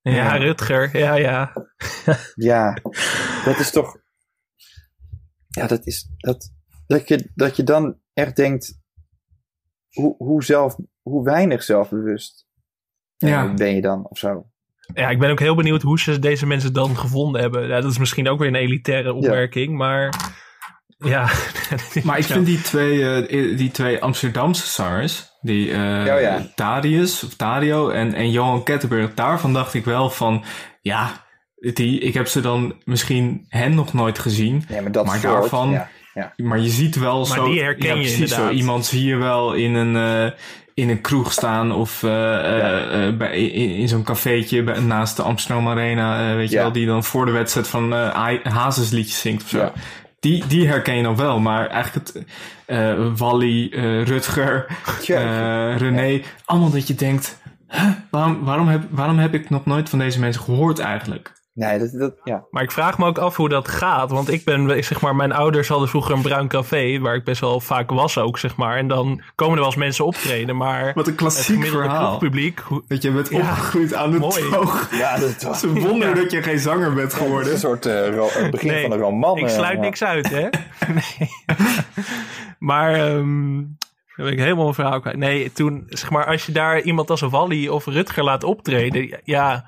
Ja, 0.00 0.12
ja, 0.12 0.36
Rutger, 0.36 0.98
ja, 0.98 1.14
ja. 1.14 1.52
ja, 2.34 2.78
dat 3.44 3.58
is 3.58 3.70
toch, 3.70 3.96
ja, 5.48 5.66
dat 5.66 5.86
is, 5.86 6.10
dat, 6.16 6.56
dat 6.88 7.08
je, 7.08 7.30
dat 7.34 7.56
je 7.56 7.62
dan 7.62 7.98
echt 8.12 8.36
denkt, 8.36 8.80
hoe, 9.90 10.14
hoe 10.18 10.44
zelf, 10.44 10.76
hoe 11.02 11.24
weinig 11.24 11.62
zelfbewust 11.62 12.46
ja. 13.16 13.54
ben 13.54 13.74
je 13.74 13.80
dan 13.80 14.06
of 14.08 14.18
zo. 14.18 14.46
Ja, 14.94 15.08
ik 15.08 15.18
ben 15.18 15.30
ook 15.30 15.40
heel 15.40 15.54
benieuwd 15.54 15.82
hoe 15.82 15.98
ze 15.98 16.18
deze 16.18 16.46
mensen 16.46 16.72
dan 16.72 16.96
gevonden 16.96 17.40
hebben. 17.40 17.68
Ja, 17.68 17.80
dat 17.80 17.90
is 17.90 17.98
misschien 17.98 18.28
ook 18.28 18.38
weer 18.38 18.48
een 18.48 18.54
elitaire 18.54 19.12
opmerking, 19.12 19.76
maar 19.76 20.34
ja. 20.98 21.30
maar 22.04 22.18
ik 22.18 22.24
vind 22.24 22.46
die 22.46 22.60
twee, 22.60 22.98
uh, 22.98 23.58
die 23.58 23.70
twee 23.70 24.02
Amsterdamse 24.02 24.66
zangers, 24.66 25.30
die 25.40 25.68
uh, 25.68 25.76
oh, 25.76 26.20
ja. 26.20 26.46
Darius 26.54 27.24
of 27.24 27.36
Dario 27.36 27.90
en, 27.90 28.14
en 28.14 28.30
Johan 28.30 28.62
Kettenburg, 28.62 29.14
daarvan 29.14 29.52
dacht 29.52 29.74
ik 29.74 29.84
wel 29.84 30.10
van, 30.10 30.44
ja, 30.80 31.26
die, 31.54 32.00
ik 32.00 32.14
heb 32.14 32.26
ze 32.26 32.40
dan 32.40 32.74
misschien 32.84 33.44
hen 33.48 33.74
nog 33.74 33.92
nooit 33.92 34.18
gezien. 34.18 34.64
Ja, 34.68 34.80
maar 34.80 34.92
dat 34.92 35.06
maar 35.06 35.18
soort, 35.18 35.32
daarvan, 35.32 35.70
ja, 35.70 35.88
ja. 36.18 36.32
maar 36.36 36.58
je 36.58 36.68
ziet 36.68 36.96
wel 36.96 37.18
maar 37.18 37.36
zo, 37.36 37.44
die 37.44 37.62
herken 37.62 37.86
ja, 37.86 37.94
je 37.94 38.00
precies 38.00 38.34
zo 38.34 38.50
iemand 38.50 38.86
zie 38.86 39.04
je 39.04 39.16
wel 39.16 39.52
in 39.52 39.74
een, 39.74 40.24
uh, 40.24 40.30
in 40.74 40.88
een 40.88 41.00
kroeg 41.00 41.32
staan 41.32 41.72
of 41.72 42.02
uh, 42.02 42.10
ja. 42.10 43.06
uh, 43.06 43.16
bij, 43.16 43.40
in, 43.40 43.70
in 43.70 43.88
zo'n 43.88 44.02
cafeetje 44.02 44.62
bij, 44.62 44.80
naast 44.80 45.16
de 45.16 45.22
Amsterdam 45.22 45.68
Arena, 45.68 46.34
weet 46.34 46.50
je 46.50 46.56
wel, 46.56 46.72
die 46.72 46.86
dan 46.86 47.04
voor 47.04 47.26
de 47.26 47.32
wedstrijd 47.32 47.68
van 47.68 47.92
uh, 47.92 48.34
Hazes 48.42 48.90
liedjes 48.90 49.20
zingt 49.20 49.42
of 49.42 49.48
zo. 49.48 49.58
Ja. 49.58 49.72
Die, 50.20 50.46
die 50.46 50.66
herken 50.66 50.96
je 50.96 51.02
nog 51.02 51.16
wel, 51.16 51.40
maar 51.40 51.66
eigenlijk 51.66 52.06
het 52.06 52.24
uh, 52.66 53.16
Wally, 53.16 53.68
uh, 53.70 54.04
Rutger, 54.04 54.66
uh, 55.00 55.76
René, 55.76 56.22
allemaal 56.44 56.70
dat 56.70 56.86
je 56.86 56.94
denkt, 56.94 57.40
huh, 57.68 57.90
waarom, 58.10 58.44
waarom, 58.44 58.68
heb, 58.68 58.82
waarom 58.90 59.18
heb 59.18 59.34
ik 59.34 59.50
nog 59.50 59.64
nooit 59.64 59.88
van 59.88 59.98
deze 59.98 60.20
mensen 60.20 60.42
gehoord 60.42 60.78
eigenlijk? 60.78 61.32
Nee, 61.58 61.78
dat, 61.78 61.90
dat, 61.92 62.14
ja. 62.24 62.44
Maar 62.50 62.62
ik 62.62 62.70
vraag 62.70 62.98
me 62.98 63.06
ook 63.06 63.18
af 63.18 63.36
hoe 63.36 63.48
dat 63.48 63.68
gaat. 63.68 64.10
Want 64.10 64.32
ik 64.32 64.44
ben, 64.44 64.84
zeg 64.84 65.00
maar, 65.00 65.16
mijn 65.16 65.32
ouders 65.32 65.68
hadden 65.68 65.88
vroeger 65.88 66.14
een 66.14 66.22
bruin 66.22 66.48
café. 66.48 66.98
Waar 66.98 67.14
ik 67.14 67.24
best 67.24 67.40
wel 67.40 67.60
vaak 67.60 67.90
was 67.90 68.18
ook, 68.18 68.38
zeg 68.38 68.56
maar. 68.56 68.76
En 68.76 68.88
dan 68.88 69.22
komen 69.34 69.52
er 69.54 69.58
wel 69.60 69.66
eens 69.66 69.76
mensen 69.76 70.04
optreden. 70.04 70.56
Maar 70.56 70.92
Wat 70.94 71.06
een 71.06 71.14
klassiek 71.14 71.64
verhaal. 71.66 72.18
publiek. 72.18 72.62
Dat 72.88 73.02
je 73.02 73.10
bent 73.12 73.28
Ja, 73.30 73.36
opgegroeid 73.38 73.94
aan 73.94 74.10
de 74.10 74.18
mooi. 74.18 74.48
toog. 74.50 74.88
Ja, 74.98 75.18
dat 75.18 75.28
Het 75.42 75.54
is 75.54 75.62
een 75.62 75.80
wonder 75.80 76.08
Ja. 76.08 76.14
dat 76.14 76.30
je 76.30 76.42
geen 76.42 76.58
zanger 76.58 76.92
bent 76.94 77.12
Het 77.12 77.20
is 77.20 77.26
geworden. 77.26 77.52
een 77.52 77.58
soort 77.58 77.86
eh, 77.86 77.94
het 78.42 78.50
begin 78.50 78.68
Nee, 78.68 78.82
van 78.82 78.92
een 78.92 78.98
roman. 78.98 79.36
Ik 79.36 79.44
eh, 79.44 79.50
sluit 79.50 79.74
ja. 79.76 79.80
niks 79.80 80.02
uit, 80.04 80.28
hè? 80.30 80.48
nee. 80.94 81.28
maar, 82.58 82.92
ehm 82.94 83.56
dan 84.16 84.26
ben 84.26 84.36
ik 84.36 84.42
helemaal 84.42 84.62
mijn 84.62 84.74
verhaal 84.74 85.00
kwijt. 85.00 85.16
Nee, 85.16 85.52
toen, 85.52 85.84
zeg 85.88 86.10
maar, 86.10 86.26
als 86.26 86.46
je 86.46 86.52
daar 86.52 86.80
iemand 86.80 87.10
als 87.10 87.20
een 87.20 87.30
Wally 87.30 87.68
of 87.68 87.86
Rutger 87.86 88.24
laat 88.24 88.44
optreden, 88.44 89.20
ja, 89.24 89.64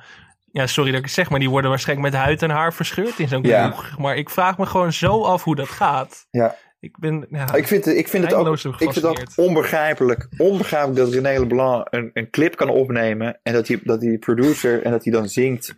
ja, 0.52 0.66
sorry 0.66 0.90
dat 0.90 0.98
ik 0.98 1.04
het 1.04 1.14
zeg, 1.14 1.30
maar 1.30 1.38
die 1.38 1.50
worden 1.50 1.70
waarschijnlijk 1.70 2.12
met 2.12 2.20
huid 2.22 2.42
en 2.42 2.50
haar 2.50 2.74
verscheurd 2.74 3.18
in 3.18 3.28
zo'n 3.28 3.42
Ja. 3.42 3.68
kroeg. 3.68 3.98
Maar 3.98 4.16
ik 4.16 4.30
vraag 4.30 4.58
me 4.58 4.66
gewoon 4.66 4.92
zo 4.92 5.22
af 5.22 5.44
hoe 5.44 5.56
dat 5.56 5.68
gaat. 5.68 6.26
Ja. 6.30 6.56
Ik 6.80 6.98
ben, 6.98 7.26
ja, 7.30 7.54
Ik 7.54 7.66
vind, 7.66 7.84
het- 7.84 7.96
ik 7.96 8.08
vind 8.08 8.24
het 8.24 8.34
ook 8.34 8.54
ik 8.54 8.58
vind 8.60 8.74
gefascineerd. 8.76 9.32
onbegrijpelijk. 9.36 10.28
Onbegrijpelijk 10.36 10.96
dat 10.98 11.12
René 11.14 11.38
Leblanc 11.40 11.86
een, 11.90 12.10
een 12.14 12.30
clip 12.30 12.56
kan 12.56 12.68
opnemen. 12.68 13.38
En 13.42 13.52
dat 13.52 13.66
die, 13.66 13.80
dat 13.84 14.00
die 14.00 14.18
producer 14.18 14.82
en 14.82 14.90
dat 14.90 15.04
hij 15.04 15.12
dan 15.12 15.28
zingt. 15.28 15.74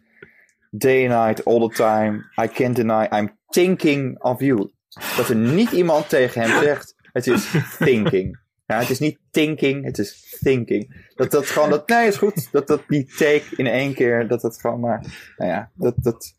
Day 0.71 1.09
and 1.11 1.27
night, 1.27 1.45
all 1.45 1.69
the 1.69 1.75
time. 1.75 2.25
I 2.43 2.49
can't 2.49 2.77
deny, 2.77 3.07
I'm 3.11 3.39
thinking 3.49 4.23
of 4.23 4.41
you. 4.41 4.71
Dat 5.17 5.29
er 5.29 5.37
niet 5.37 5.71
iemand 5.71 6.09
tegen 6.09 6.41
hem 6.43 6.63
zegt. 6.63 6.95
Het 7.13 7.27
is 7.27 7.51
thinking. 7.79 8.41
Ja, 8.67 8.79
het 8.79 8.91
is 8.91 8.99
niet 8.99 9.19
thinking, 9.31 9.85
het 9.85 9.99
is 9.99 10.39
thinking. 10.41 11.07
Dat 11.15 11.31
dat 11.31 11.47
gewoon, 11.47 11.71
dat, 11.71 11.89
nee, 11.89 12.07
is 12.07 12.17
goed. 12.17 12.49
Dat 12.53 12.67
dat 12.67 12.83
die 12.89 13.07
take 13.17 13.45
in 13.57 13.67
één 13.67 13.95
keer, 13.95 14.29
dat 14.29 14.41
dat 14.41 14.61
gewoon 14.61 14.81
maar, 14.81 15.07
nou 15.37 15.51
ja, 15.51 15.71
dat, 15.75 15.95
dat, 15.97 16.35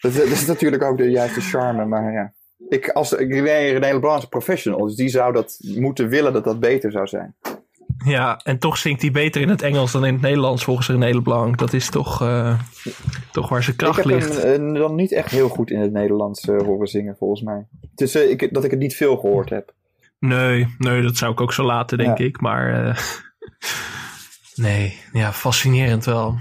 dat, 0.00 0.14
dat 0.14 0.26
is 0.26 0.46
natuurlijk 0.46 0.82
ook 0.82 0.96
de 0.96 1.10
juiste 1.10 1.40
charme, 1.40 1.84
maar 1.84 2.12
ja. 2.12 2.32
Ik, 2.68 2.88
als 2.88 3.12
René, 3.12 3.78
René 3.78 3.92
Leblanc 3.92 4.16
is 4.16 4.22
een 4.22 4.28
professional, 4.28 4.86
dus 4.86 4.94
die 4.94 5.08
zou 5.08 5.32
dat 5.32 5.58
moeten 5.60 6.08
willen 6.08 6.32
dat 6.32 6.44
dat 6.44 6.60
beter 6.60 6.92
zou 6.92 7.06
zijn. 7.06 7.34
Ja, 8.04 8.40
en 8.44 8.58
toch 8.58 8.76
zingt 8.76 9.02
hij 9.02 9.10
beter 9.10 9.40
in 9.40 9.48
het 9.48 9.62
Engels 9.62 9.92
dan 9.92 10.04
in 10.04 10.12
het 10.12 10.22
Nederlands 10.22 10.64
volgens 10.64 10.88
René 10.88 11.10
Leblanc. 11.10 11.58
Dat 11.58 11.72
is 11.72 11.90
toch, 11.90 12.22
eh, 12.22 12.60
toch 13.32 13.48
waar 13.48 13.62
zijn 13.62 13.76
kracht 13.76 13.98
ik 13.98 14.04
heb 14.04 14.12
ligt. 14.12 14.42
hem 14.42 14.74
eh, 14.74 14.80
dan 14.80 14.94
niet 14.94 15.12
echt 15.12 15.30
heel 15.30 15.48
goed 15.48 15.70
in 15.70 15.80
het 15.80 15.92
Nederlands 15.92 16.48
eh, 16.48 16.58
horen 16.58 16.86
zingen, 16.86 17.16
volgens 17.16 17.42
mij. 17.42 17.66
Eh, 17.94 18.30
ik, 18.30 18.54
dat 18.54 18.64
ik 18.64 18.70
het 18.70 18.80
niet 18.80 18.96
veel 18.96 19.16
gehoord 19.16 19.50
heb. 19.50 19.74
Nee, 20.22 20.74
nee, 20.78 21.02
dat 21.02 21.16
zou 21.16 21.32
ik 21.32 21.40
ook 21.40 21.52
zo 21.52 21.62
laten, 21.64 21.98
denk 21.98 22.18
Ja. 22.18 22.24
ik. 22.24 22.40
Maar 22.40 22.84
eh, 22.88 22.96
nee, 24.66 24.98
ja, 25.12 25.32
fascinerend 25.32 26.04
wel. 26.04 26.36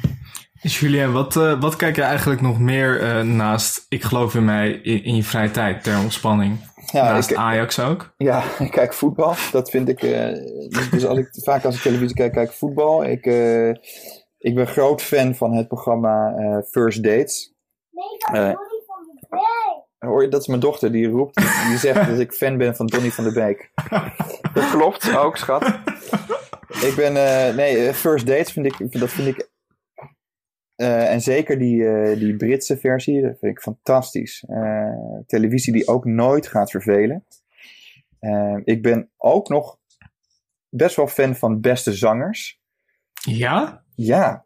Dus 0.62 0.80
Julien, 0.80 1.12
wat, 1.12 1.36
eh, 1.36 1.60
wat 1.62 1.76
kijk 1.76 1.96
je 1.96 2.02
eigenlijk 2.02 2.42
nog 2.42 2.60
meer 2.60 3.02
eh, 3.02 3.22
naast 3.22 3.86
Ik 3.90 4.04
geloof 4.04 4.36
in 4.36 4.46
mij 4.46 4.70
in, 4.72 5.04
in 5.04 5.16
je 5.16 5.24
vrije 5.24 5.52
tijd 5.52 5.84
ter 5.84 6.00
ontspanning? 6.00 6.70
Ja, 6.92 7.04
naast 7.04 7.32
ik- 7.32 7.38
Ajax 7.38 7.80
ook? 7.80 8.14
Ja, 8.18 8.44
ik 8.60 8.72
kijk 8.72 8.94
voetbal. 8.94 9.34
Dat 9.52 9.70
vind 9.70 9.90
ik. 9.90 10.04
eh, 10.04 10.34
dus 10.92 11.06
als 11.06 11.18
ik 11.18 11.28
vaak 11.44 11.66
als 11.66 11.76
ik 11.76 11.82
televisie 11.82 12.16
kijk, 12.16 12.34
kijk 12.34 12.50
ik 12.50 12.56
voetbal. 12.56 13.06
Ik, 13.06 13.26
eh, 13.26 13.70
ik 14.38 14.56
ben 14.56 14.68
groot 14.68 15.02
fan 15.02 15.36
van 15.36 15.54
het 15.54 15.68
programma 15.68 16.34
eh, 16.38 16.58
First 16.72 17.04
Dates. 17.04 17.54
Hoor 20.06 20.24
je, 20.24 20.30
dat 20.30 20.42
is 20.42 20.48
mijn 20.48 20.60
dochter 20.60 20.92
die 20.92 21.08
roept. 21.08 21.36
Die 21.68 21.78
zegt 21.78 22.08
dat 22.08 22.20
ik 22.20 22.32
fan 22.34 22.58
ben 22.58 22.76
van 22.76 22.86
Donny 22.86 23.12
van 23.12 23.24
der 23.24 23.34
Beek. 23.34 23.72
Dat 24.54 24.70
klopt 24.72 25.16
ook, 25.18 25.38
schat. 25.38 25.64
Ik 26.82 26.94
ben. 26.96 27.16
eh, 27.16 27.56
nee, 27.56 27.88
eh, 27.88 27.94
First 27.94 28.28
Dates 28.28 28.52
vind 28.52 28.66
ik. 28.66 29.00
Dat 29.00 29.10
vind 29.10 29.28
ik. 29.28 29.50
eh, 30.76 31.12
en 31.12 31.22
zeker 31.22 31.60
die, 31.60 31.88
eh, 31.88 32.20
die 32.20 32.36
Britse 32.36 32.78
versie, 32.78 33.22
dat 33.22 33.38
vind 33.40 33.52
ik 33.52 33.62
fantastisch. 33.62 34.44
Eh, 34.48 34.94
televisie 35.28 35.74
die 35.74 35.88
ook 35.88 36.06
nooit 36.06 36.48
gaat 36.48 36.72
vervelen. 36.72 37.26
Ik 38.64 38.82
ben 38.82 39.10
ook 39.18 39.50
nog 39.50 39.78
best 40.70 40.96
wel 40.96 41.08
fan 41.08 41.36
van 41.36 41.62
beste 41.62 41.94
zangers. 41.94 42.60
Ja? 43.26 43.84
Ja. 43.96 44.46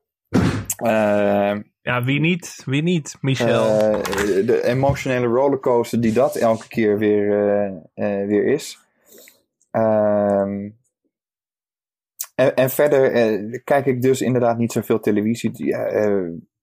Ja, 1.86 2.04
wie 2.04 2.20
niet? 2.20 2.64
Wie 2.66 2.82
niet, 2.82 3.18
Michel? 3.22 3.64
eh, 3.64 4.02
de 4.46 4.64
emotionele 4.64 5.26
rollercoaster 5.26 6.02
die 6.02 6.14
dat 6.14 6.36
elke 6.36 6.68
keer 6.68 6.98
weer, 6.98 7.32
eh, 7.32 8.22
eh, 8.22 8.28
weer 8.28 8.46
is. 8.46 8.80
Ehm, 9.72 10.70
en, 12.36 12.56
en 12.56 12.70
verder 12.70 13.62
kijk 13.64 13.86
ik 13.86 14.02
dus 14.02 14.22
inderdaad 14.22 14.58
niet 14.58 14.72
zoveel 14.72 15.00
televisie. 15.00 15.68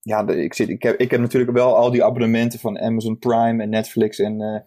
Ja, 0.00 0.28
ik, 0.28 0.54
zit, 0.54 0.68
ik, 0.68 0.82
heb, 0.82 0.96
ik 0.96 1.10
heb 1.10 1.20
natuurlijk 1.20 1.52
wel 1.52 1.76
al 1.76 1.90
die 1.90 2.04
abonnementen 2.04 2.58
van 2.58 2.78
Amazon 2.78 3.18
Prime 3.18 3.62
en 3.62 3.70
Netflix 3.70 4.18
en, 4.18 4.64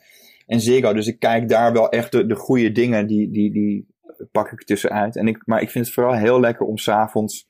en 0.47 0.62
Ziggo. 0.62 0.93
Dus 0.93 1.08
ik 1.08 1.20
kijk 1.20 1.49
daar 1.49 1.74
wel 1.74 1.89
echt 1.89 2.12
de, 2.12 2.26
de 2.26 2.36
goede 2.36 2.72
dingen 2.72 3.08
die, 3.08 3.32
die, 3.32 3.51
die 3.51 3.88
pak 4.32 4.51
ik 4.51 4.64
tussenuit. 4.64 5.16
En 5.16 5.28
ik, 5.28 5.41
maar 5.45 5.62
ik 5.62 5.70
vind 5.70 5.86
het 5.86 5.93
vooral 5.93 6.14
heel 6.14 6.39
lekker 6.39 6.66
om 6.66 6.78
s'avonds, 6.78 7.49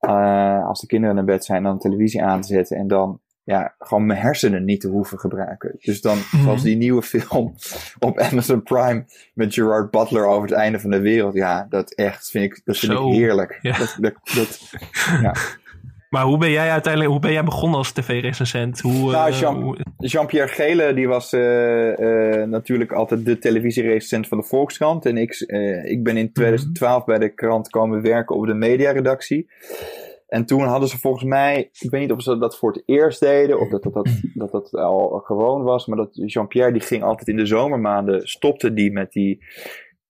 uh, 0.00 0.66
als 0.66 0.80
de 0.80 0.86
kinderen 0.86 1.14
naar 1.14 1.24
bed 1.24 1.44
zijn, 1.44 1.62
dan 1.62 1.78
televisie 1.78 2.22
aan 2.22 2.40
te 2.40 2.48
zetten. 2.48 2.76
En 2.76 2.88
dan 2.88 3.20
ja, 3.44 3.74
gewoon 3.78 4.06
mijn 4.06 4.20
hersenen 4.20 4.64
niet 4.64 4.80
te 4.80 4.88
hoeven 4.88 5.18
gebruiken. 5.18 5.76
Dus 5.80 6.00
dan, 6.00 6.16
mm 6.16 6.42
zoals 6.42 6.62
die 6.62 6.76
nieuwe 6.76 7.02
film 7.02 7.54
op 7.98 8.18
Amazon 8.18 8.62
Prime 8.62 9.04
met 9.34 9.54
Gerard 9.54 9.90
Butler 9.90 10.26
over 10.26 10.48
het 10.48 10.58
einde 10.58 10.80
van 10.80 10.90
de 10.90 11.00
wereld. 11.00 11.34
Ja, 11.34 11.66
dat 11.70 11.94
echt 11.94 12.30
vind 12.30 12.44
ik, 12.44 12.60
dat 12.64 12.78
vind 12.78 12.92
ik 12.92 12.98
heerlijk. 12.98 13.58
Ja. 13.62 13.78
Dat, 13.78 13.96
dat, 14.00 14.14
dat, 14.34 14.72
ja. 15.20 15.34
Maar 16.10 16.24
hoe 16.24 16.38
ben 16.38 16.50
jij 16.50 16.70
uiteindelijk 16.70 17.12
hoe 17.12 17.20
ben 17.20 17.32
jij 17.32 17.44
begonnen 17.44 17.78
als 17.78 17.92
tv-recensent? 17.92 18.82
Nou, 18.84 19.32
Jean, 19.32 19.78
Jean-Pierre 19.96 20.48
Gele 20.48 20.94
die 20.94 21.08
was 21.08 21.32
uh, 21.32 21.98
uh, 21.98 22.44
natuurlijk 22.44 22.92
altijd 22.92 23.24
de 23.24 23.38
televisierecensent 23.38 24.28
van 24.28 24.38
de 24.38 24.44
Volkskrant. 24.44 25.06
En 25.06 25.16
ik, 25.16 25.44
uh, 25.46 25.84
ik 25.84 26.02
ben 26.02 26.16
in 26.16 26.32
2012 26.32 27.04
bij 27.04 27.18
de 27.18 27.34
krant 27.34 27.68
komen 27.68 28.02
werken 28.02 28.36
op 28.36 28.46
de 28.46 28.54
mediaredactie. 28.54 29.50
En 30.28 30.44
toen 30.44 30.62
hadden 30.62 30.88
ze 30.88 30.98
volgens 30.98 31.24
mij, 31.24 31.70
ik 31.78 31.90
weet 31.90 32.00
niet 32.00 32.12
of 32.12 32.22
ze 32.22 32.38
dat 32.38 32.58
voor 32.58 32.72
het 32.72 32.82
eerst 32.86 33.20
deden 33.20 33.60
of 33.60 33.68
dat 33.68 33.82
dat, 33.82 33.92
dat, 33.92 34.06
dat, 34.34 34.50
dat 34.50 34.74
al 34.74 35.22
gewoon 35.24 35.62
was, 35.62 35.86
maar 35.86 35.96
dat 35.96 36.10
Jean-Pierre 36.12 36.72
die 36.72 36.80
ging 36.80 37.02
altijd 37.02 37.28
in 37.28 37.36
de 37.36 37.46
zomermaanden, 37.46 38.28
stopte 38.28 38.72
die 38.72 38.92
met 38.92 39.12
die 39.12 39.44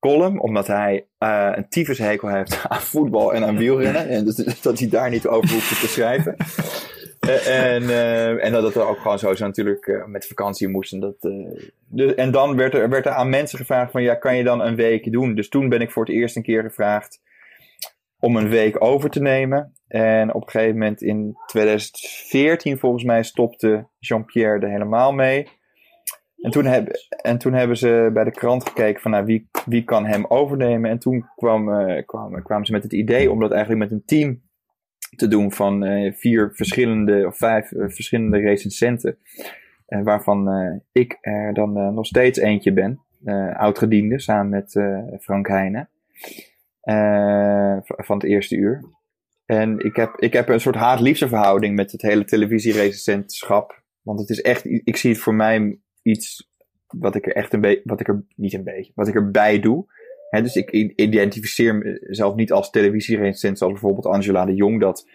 column, 0.01 0.39
omdat 0.39 0.67
hij 0.67 1.05
uh, 1.19 1.51
een 1.55 1.69
tyfushekel 1.69 2.27
heeft 2.27 2.63
aan 2.69 2.81
voetbal 2.81 3.33
en 3.33 3.43
aan 3.43 3.57
wielrennen. 3.57 4.07
En 4.07 4.25
dat, 4.25 4.59
dat 4.61 4.79
hij 4.79 4.89
daar 4.89 5.09
niet 5.09 5.27
over 5.27 5.49
hoefde 5.49 5.75
te 5.75 5.87
schrijven. 5.87 6.35
Uh, 7.27 7.47
en, 7.73 7.83
uh, 7.83 8.45
en 8.45 8.51
dat 8.51 8.63
het 8.63 8.75
er 8.75 8.87
ook 8.87 8.99
gewoon 8.99 9.19
zo 9.19 9.33
natuurlijk 9.37 10.03
met 10.05 10.27
vakantie 10.27 10.67
moest. 10.67 10.93
En, 10.93 10.99
dat, 10.99 11.15
dus, 11.87 12.15
en 12.15 12.31
dan 12.31 12.55
werd 12.55 12.73
er, 12.73 12.89
werd 12.89 13.05
er 13.05 13.11
aan 13.11 13.29
mensen 13.29 13.57
gevraagd 13.57 13.91
van, 13.91 14.01
ja, 14.01 14.15
kan 14.15 14.37
je 14.37 14.43
dan 14.43 14.61
een 14.61 14.75
week 14.75 15.11
doen? 15.11 15.35
Dus 15.35 15.49
toen 15.49 15.69
ben 15.69 15.81
ik 15.81 15.91
voor 15.91 16.05
het 16.05 16.13
eerst 16.13 16.35
een 16.35 16.43
keer 16.43 16.63
gevraagd 16.63 17.21
om 18.19 18.35
een 18.35 18.49
week 18.49 18.83
over 18.83 19.09
te 19.09 19.21
nemen. 19.21 19.73
En 19.87 20.33
op 20.33 20.43
een 20.43 20.49
gegeven 20.49 20.77
moment 20.77 21.01
in 21.01 21.37
2014 21.45 22.79
volgens 22.79 23.03
mij 23.03 23.23
stopte 23.23 23.87
Jean-Pierre 23.99 24.59
er 24.59 24.71
helemaal 24.71 25.11
mee. 25.11 25.47
En 26.41 26.51
toen, 26.51 26.65
heb, 26.65 26.89
en 27.21 27.37
toen 27.37 27.53
hebben 27.53 27.77
ze 27.77 28.09
bij 28.13 28.23
de 28.23 28.31
krant 28.31 28.67
gekeken 28.67 29.01
van 29.01 29.11
nou, 29.11 29.25
wie, 29.25 29.49
wie 29.65 29.83
kan 29.83 30.05
hem 30.05 30.25
overnemen. 30.25 30.89
En 30.89 30.99
toen 30.99 31.25
kwam, 31.35 31.69
uh, 31.69 32.05
kwam, 32.05 32.43
kwamen 32.43 32.65
ze 32.65 32.71
met 32.71 32.83
het 32.83 32.93
idee 32.93 33.31
om 33.31 33.39
dat 33.39 33.51
eigenlijk 33.51 33.81
met 33.81 33.91
een 33.91 34.05
team 34.05 34.41
te 35.15 35.27
doen 35.27 35.51
van 35.51 35.85
uh, 35.85 36.13
vier 36.13 36.51
verschillende 36.53 37.27
of 37.27 37.37
vijf 37.37 37.71
uh, 37.71 37.89
verschillende 37.89 38.37
recensenten. 38.37 39.17
waarvan 39.85 40.49
ik 40.91 41.17
er 41.21 41.53
dan 41.53 41.93
nog 41.93 42.05
steeds 42.05 42.39
eentje 42.39 42.73
ben. 42.73 42.99
oud-gediende 43.53 44.19
samen 44.19 44.49
met 44.49 44.81
Frank 45.21 45.47
Heijnen. 45.47 45.89
van 47.85 48.17
het 48.17 48.23
eerste 48.23 48.55
uur. 48.55 48.83
En 49.45 49.79
ik 49.79 49.95
heb, 49.95 50.15
ik 50.19 50.33
heb 50.33 50.49
een 50.49 50.59
soort 50.59 50.75
haat-liefde 50.75 51.27
verhouding 51.27 51.75
met 51.75 51.91
het 51.91 52.01
hele 52.01 52.25
televisierecensentschap. 52.25 53.83
Want 54.01 54.19
het 54.19 54.29
is 54.29 54.41
echt, 54.41 54.65
ik 54.65 54.97
zie 54.97 55.11
het 55.11 55.19
voor 55.19 55.33
mij 55.33 55.79
iets 56.01 56.49
wat 56.87 57.15
ik 57.15 57.25
er 57.25 57.35
echt 57.35 57.53
een 57.53 57.61
beetje, 57.61 57.81
wat 57.83 57.99
ik 57.99 58.07
er 58.07 58.23
niet 58.35 58.53
een 58.53 58.63
beetje, 58.63 58.91
wat 58.95 59.07
ik 59.07 59.15
erbij 59.15 59.59
doe. 59.59 59.85
Dus 60.29 60.55
ik 60.55 60.71
identificeer 60.95 61.75
mezelf 61.75 62.35
niet 62.35 62.51
als 62.51 62.69
televisierecensent 62.69 63.57
zoals 63.57 63.73
bijvoorbeeld 63.73 64.05
Angela 64.05 64.45
de 64.45 64.55
Jong 64.55 64.79
dat 64.79 65.07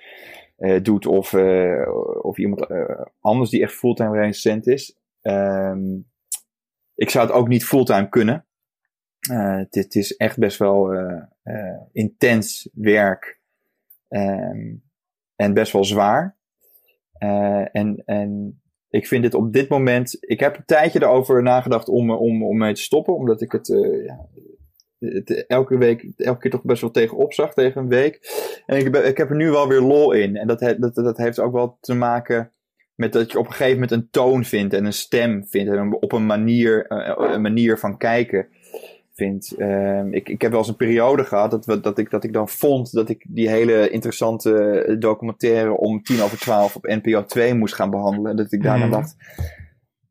uh, 0.59 0.83
doet. 0.83 1.07
Of, 1.07 1.33
uh, 1.33 1.89
of 2.23 2.39
iemand 2.39 2.71
uh, 2.71 3.01
anders 3.21 3.51
die 3.51 3.63
echt 3.63 3.73
fulltime 3.73 4.17
recensent 4.17 4.67
is. 4.67 4.97
Um, 5.23 6.07
ik 6.95 7.11
zou 7.11 7.27
het 7.27 7.35
ook 7.35 7.49
niet 7.49 7.65
fulltime 7.65 8.09
kunnen. 8.09 8.47
het 9.71 9.95
is 9.95 10.17
echt 10.17 10.39
best 10.39 10.59
wel 10.59 10.95
intens 11.93 12.69
werk. 12.73 13.41
Um, 14.09 14.83
en 15.37 15.55
best 15.55 15.73
wel 15.73 15.85
zwaar. 15.85 16.37
en, 17.19 18.03
en 18.05 18.61
ik 18.97 19.07
vind 19.07 19.25
het 19.25 19.35
op 19.35 19.53
dit 19.53 19.69
moment. 19.69 20.17
Ik 20.21 20.41
heb 20.41 20.57
een 20.57 20.65
tijdje 20.65 21.03
erover 21.03 21.43
nagedacht 21.43 21.89
om, 21.89 22.11
om, 22.11 22.45
om 22.45 22.57
mee 22.57 22.75
te 22.75 22.83
stoppen. 22.83 23.15
Omdat 23.15 23.41
ik 23.41 23.53
het, 23.53 23.69
uh, 23.69 24.05
ja, 24.05 24.27
het 24.99 25.47
elke 25.47 25.79
week, 25.79 26.07
elke 26.17 26.41
keer 26.41 26.51
toch 26.51 26.63
best 26.63 26.81
wel 26.81 26.91
tegenop 26.91 27.33
zag 27.33 27.55
tegen 27.55 27.81
een 27.81 27.89
week. 27.89 28.21
En 28.67 28.79
ik, 28.79 28.97
ik 28.97 29.17
heb 29.17 29.31
er 29.31 29.37
nu 29.37 29.51
wel 29.51 29.69
weer 29.69 29.81
lol 29.81 30.13
in. 30.13 30.37
En 30.37 30.47
dat, 30.47 30.61
dat, 30.79 30.95
dat 30.95 31.17
heeft 31.17 31.41
ook 31.41 31.53
wel 31.53 31.79
te 31.81 31.95
maken 31.95 32.53
met 32.95 33.13
dat 33.13 33.33
je 33.33 33.39
op 33.39 33.47
een 33.47 33.53
gegeven 33.53 33.75
moment 33.75 33.91
een 33.91 34.11
toon 34.11 34.45
vindt 34.45 34.75
en 34.75 34.85
een 34.85 34.93
stem 34.93 35.47
vindt. 35.47 35.73
En 35.73 35.95
op 35.95 36.13
een 36.13 36.27
manier, 36.27 36.85
een 37.33 37.43
manier 37.43 37.79
van 37.79 37.99
kijken 37.99 38.49
vind. 39.17 39.55
Uh, 39.59 40.05
ik, 40.11 40.29
ik 40.29 40.43
heb 40.43 40.51
wel 40.51 40.61
eens 40.61 40.69
een 40.69 40.77
periode 40.77 41.25
gehad 41.25 41.51
dat, 41.51 41.83
dat, 41.83 41.99
ik, 41.99 42.11
dat 42.11 42.25
ik 42.25 42.33
dan 42.33 42.49
vond 42.49 42.93
dat 42.93 43.09
ik 43.09 43.25
die 43.29 43.49
hele 43.49 43.91
interessante 43.91 44.97
documentaire 44.99 45.77
om 45.77 46.03
tien 46.03 46.23
over 46.23 46.39
twaalf 46.39 46.77
op 46.77 46.87
NPO 46.87 47.25
2 47.25 47.55
moest 47.55 47.75
gaan 47.75 47.91
behandelen. 47.91 48.37
Dat 48.37 48.53
ik 48.53 48.63
daarna 48.63 48.85
mm. 48.85 48.91
dacht, 48.91 49.17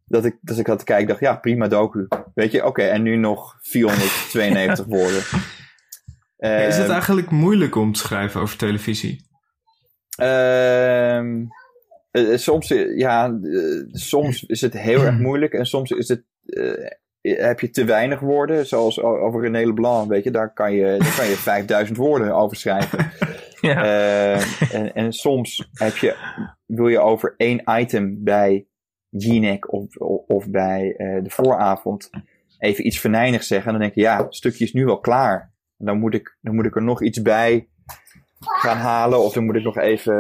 dat 0.06 0.26
ik, 0.26 0.38
dat 0.42 0.58
ik 0.58 0.68
had 0.68 0.80
te 0.80 0.86
kijken, 0.86 1.08
dacht, 1.08 1.20
ja, 1.20 1.36
prima 1.36 1.68
docu. 1.68 2.08
Weet 2.34 2.52
je, 2.52 2.66
oké, 2.66 2.82
en 2.82 3.02
nu 3.02 3.16
nog 3.16 3.58
492 3.62 4.86
woorden. 4.96 5.22
Uh, 6.38 6.68
is 6.68 6.78
het 6.78 6.90
eigenlijk 6.90 7.30
moeilijk 7.30 7.76
om 7.76 7.92
te 7.92 8.00
schrijven 8.00 8.42
over 8.42 8.58
televisie? 8.58 9.26
Uh, 10.22 11.22
soms, 12.36 12.68
ja, 12.96 13.40
soms 13.92 14.44
is 14.44 14.62
het 14.62 14.74
heel 14.74 15.02
erg 15.02 15.18
moeilijk 15.28 15.54
en 15.54 15.66
soms 15.66 15.92
is 15.92 16.08
het 16.08 16.24
heb 17.30 17.60
je 17.60 17.70
te 17.70 17.84
weinig 17.84 18.20
woorden, 18.20 18.66
zoals 18.66 19.02
over 19.02 19.42
René 19.42 19.66
Leblanc, 19.66 20.10
weet 20.10 20.24
je, 20.24 20.32
daar 20.32 20.54
kan 20.54 20.74
je, 20.74 20.96
daar 20.98 21.16
kan 21.16 21.28
je 21.28 21.36
5000 21.52 21.98
woorden 21.98 22.36
over 22.36 22.58
schrijven. 22.58 23.12
Ja. 23.62 23.84
Uh, 23.84 24.74
en, 24.74 24.94
en 24.94 25.14
soms 25.14 25.70
heb 25.74 25.96
je, 25.96 26.16
wil 26.66 26.88
je 26.88 27.00
over 27.00 27.34
één 27.38 27.64
item 27.80 28.24
bij 28.24 28.68
Jinek 29.10 29.72
of, 29.74 29.98
of, 30.28 30.50
bij 30.50 30.96
uh, 30.98 31.24
de 31.24 31.30
vooravond 31.30 32.10
even 32.60 32.86
iets 32.86 33.00
venijnigs 33.00 33.48
zeggen. 33.48 33.68
En 33.68 33.72
dan 33.72 33.82
denk 33.82 33.96
je, 33.96 34.02
ja, 34.02 34.24
het 34.24 34.36
stukje 34.36 34.64
is 34.64 34.74
nu 34.74 34.86
wel 34.86 35.00
klaar. 35.00 35.54
En 35.78 35.86
dan 35.86 36.00
moet 36.00 36.14
ik, 36.14 36.38
dan 36.42 36.56
moet 36.56 36.66
ik 36.66 36.76
er 36.76 36.84
nog 36.84 37.02
iets 37.02 37.22
bij 37.22 37.68
gaan 38.40 38.78
halen. 38.78 39.20
Of 39.20 39.34
dan 39.34 39.46
moet 39.46 39.56
ik 39.56 39.64
nog 39.64 39.78
even 39.78 40.16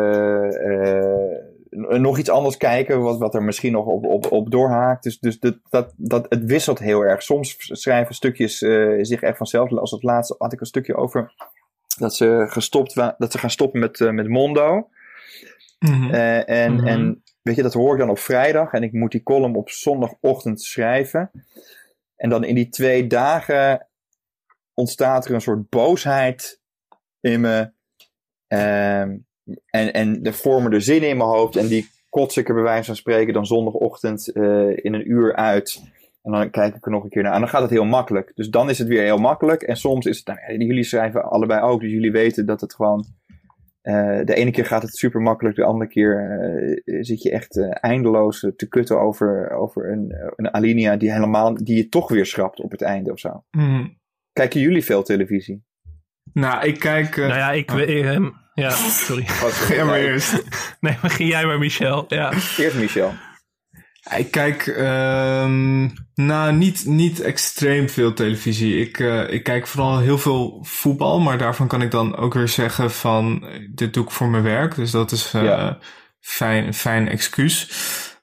uh, 0.67 1.54
nog 1.75 2.17
iets 2.17 2.29
anders 2.29 2.57
kijken, 2.57 3.01
wat, 3.01 3.17
wat 3.17 3.35
er 3.35 3.43
misschien 3.43 3.71
nog 3.71 3.85
op, 3.85 4.05
op, 4.05 4.31
op 4.31 4.51
doorhaakt. 4.51 5.03
Dus, 5.03 5.19
dus 5.19 5.39
dat, 5.39 5.57
dat, 5.69 5.93
dat, 5.97 6.25
het 6.29 6.43
wisselt 6.43 6.79
heel 6.79 7.01
erg. 7.01 7.23
Soms 7.23 7.55
schrijven 7.57 8.15
stukjes 8.15 8.61
uh, 8.61 9.03
zich 9.03 9.21
echt 9.21 9.37
vanzelf. 9.37 9.71
Als 9.71 9.91
het 9.91 10.03
laatste 10.03 10.35
had 10.37 10.53
ik 10.53 10.59
een 10.59 10.65
stukje 10.65 10.95
over 10.95 11.33
dat 11.97 12.15
ze, 12.15 12.45
gestopt 12.49 12.95
dat 12.95 13.31
ze 13.31 13.37
gaan 13.37 13.49
stoppen 13.49 13.79
met, 13.79 13.99
uh, 13.99 14.11
met 14.11 14.27
Mondo. 14.27 14.89
Mm 15.79 15.93
-hmm. 15.93 16.13
uh, 16.13 16.49
en, 16.49 16.71
mm 16.71 16.77
-hmm. 16.77 16.87
en 16.87 17.23
weet 17.41 17.55
je, 17.55 17.61
dat 17.61 17.73
hoor 17.73 17.93
ik 17.93 17.99
dan 17.99 18.09
op 18.09 18.19
vrijdag. 18.19 18.71
En 18.71 18.83
ik 18.83 18.93
moet 18.93 19.11
die 19.11 19.23
column 19.23 19.55
op 19.55 19.69
zondagochtend 19.69 20.61
schrijven. 20.61 21.31
En 22.15 22.29
dan 22.29 22.43
in 22.43 22.55
die 22.55 22.69
twee 22.69 23.07
dagen 23.07 23.87
ontstaat 24.73 25.25
er 25.25 25.33
een 25.33 25.41
soort 25.41 25.69
boosheid 25.69 26.61
in 27.19 27.41
me. 27.41 27.73
Uh, 28.47 29.17
en, 29.65 29.93
en 29.93 30.23
er 30.23 30.33
vormen 30.33 30.71
er 30.71 30.81
zinnen 30.81 31.09
in 31.09 31.17
mijn 31.17 31.29
hoofd 31.29 31.55
en 31.55 31.67
die 31.67 31.87
kots 32.09 32.37
ik 32.37 32.47
er 32.47 32.53
bij 32.53 32.63
wijze 32.63 32.85
van 32.85 32.95
spreken 32.95 33.33
dan 33.33 33.45
zondagochtend 33.45 34.31
uh, 34.33 34.69
in 34.69 34.93
een 34.93 35.11
uur 35.11 35.35
uit. 35.35 35.81
En 36.23 36.31
dan 36.31 36.49
kijk 36.49 36.75
ik 36.75 36.85
er 36.85 36.91
nog 36.91 37.03
een 37.03 37.09
keer 37.09 37.23
naar. 37.23 37.33
En 37.33 37.39
dan 37.39 37.49
gaat 37.49 37.61
het 37.61 37.69
heel 37.69 37.85
makkelijk. 37.85 38.31
Dus 38.35 38.49
dan 38.49 38.69
is 38.69 38.77
het 38.77 38.87
weer 38.87 39.03
heel 39.03 39.17
makkelijk. 39.17 39.61
En 39.61 39.77
soms 39.77 40.05
is 40.05 40.17
het, 40.17 40.27
nou, 40.27 40.57
jullie 40.57 40.83
schrijven 40.83 41.23
allebei 41.23 41.61
ook, 41.61 41.81
dus 41.81 41.91
jullie 41.91 42.11
weten 42.11 42.45
dat 42.45 42.61
het 42.61 42.75
gewoon. 42.75 43.05
Uh, 43.83 44.19
de 44.23 44.33
ene 44.33 44.51
keer 44.51 44.65
gaat 44.65 44.81
het 44.81 44.95
super 44.95 45.21
makkelijk, 45.21 45.55
de 45.55 45.63
andere 45.63 45.89
keer 45.89 46.39
uh, 46.85 47.03
zit 47.03 47.21
je 47.21 47.31
echt 47.31 47.57
eindeloos 47.69 48.51
te 48.55 48.67
kutten 48.67 48.99
over, 48.99 49.49
over 49.51 49.91
een, 49.91 50.15
een 50.35 50.53
alinea 50.53 50.95
die 50.95 51.11
helemaal, 51.11 51.53
die 51.53 51.77
je 51.77 51.89
toch 51.89 52.09
weer 52.09 52.25
schrapt 52.25 52.59
op 52.59 52.71
het 52.71 52.81
einde 52.81 53.11
of 53.11 53.19
zo. 53.19 53.43
Mm. 53.51 53.97
Kijken 54.33 54.59
jullie 54.59 54.83
veel 54.83 55.03
televisie? 55.03 55.63
Nou, 56.35 56.65
ik 56.65 56.79
kijk. 56.79 57.15
nou 57.15 57.33
ja, 57.33 57.51
ik. 57.51 57.71
Oh. 57.71 58.27
Ja, 58.53 58.69
sorry. 58.69 59.25
Ga 59.67 59.83
maar 59.83 59.99
eerst. 59.99 60.43
Nee, 60.79 60.97
maar 61.01 61.11
ging 61.11 61.29
jij 61.29 61.45
maar, 61.45 61.57
Michel. 61.57 62.05
Ja. 62.07 62.31
Eerst 62.57 62.75
Michel. 62.75 63.13
Ik 64.17 64.31
kijk 64.31 64.67
um, 64.67 65.93
nou, 66.13 66.53
niet, 66.53 66.85
niet 66.85 67.21
extreem 67.21 67.89
veel 67.89 68.13
televisie. 68.13 68.79
Ik, 68.79 68.99
uh, 68.99 69.31
ik 69.31 69.43
kijk 69.43 69.67
vooral 69.67 69.99
heel 69.99 70.17
veel 70.17 70.59
voetbal, 70.61 71.19
maar 71.19 71.37
daarvan 71.37 71.67
kan 71.67 71.81
ik 71.81 71.91
dan 71.91 72.15
ook 72.15 72.33
weer 72.33 72.47
zeggen 72.47 72.91
van 72.91 73.47
dit 73.73 73.93
doe 73.93 74.03
ik 74.03 74.11
voor 74.11 74.27
mijn 74.27 74.43
werk. 74.43 74.75
Dus 74.75 74.91
dat 74.91 75.11
is 75.11 75.33
uh, 75.33 75.43
ja. 75.43 75.79
fijn, 76.19 76.73
fijn 76.73 77.07
excuus. 77.07 77.69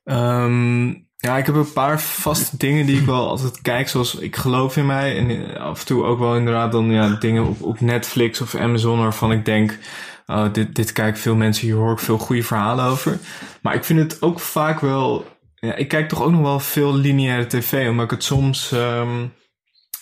Um, 0.04 1.08
ja, 1.22 1.36
ik 1.36 1.46
heb 1.46 1.54
een 1.54 1.72
paar 1.72 2.00
vaste 2.00 2.56
dingen 2.56 2.86
die 2.86 3.00
ik 3.00 3.06
wel 3.06 3.28
altijd 3.28 3.60
kijk, 3.60 3.88
zoals 3.88 4.14
ik 4.14 4.36
geloof 4.36 4.76
in 4.76 4.86
mij. 4.86 5.16
En 5.16 5.58
af 5.58 5.80
en 5.80 5.86
toe 5.86 6.04
ook 6.04 6.18
wel 6.18 6.36
inderdaad 6.36 6.72
dan 6.72 6.90
ja, 6.90 7.08
dingen 7.08 7.46
op, 7.46 7.62
op 7.62 7.80
Netflix 7.80 8.40
of 8.40 8.54
Amazon 8.54 8.98
waarvan 8.98 9.32
ik 9.32 9.44
denk 9.44 9.78
oh, 10.26 10.52
dit, 10.52 10.74
dit 10.74 10.92
kijken 10.92 11.20
veel 11.20 11.34
mensen, 11.34 11.66
hier 11.66 11.76
hoor 11.76 11.92
ik 11.92 11.98
veel 11.98 12.18
goede 12.18 12.42
verhalen 12.42 12.84
over. 12.84 13.18
Maar 13.60 13.74
ik 13.74 13.84
vind 13.84 13.98
het 13.98 14.22
ook 14.22 14.40
vaak 14.40 14.80
wel, 14.80 15.26
ja, 15.54 15.74
ik 15.74 15.88
kijk 15.88 16.08
toch 16.08 16.22
ook 16.22 16.30
nog 16.30 16.40
wel 16.40 16.60
veel 16.60 16.94
lineaire 16.94 17.46
tv, 17.46 17.88
omdat 17.88 18.04
ik 18.04 18.10
het 18.10 18.24
soms, 18.24 18.70
um, 18.72 19.32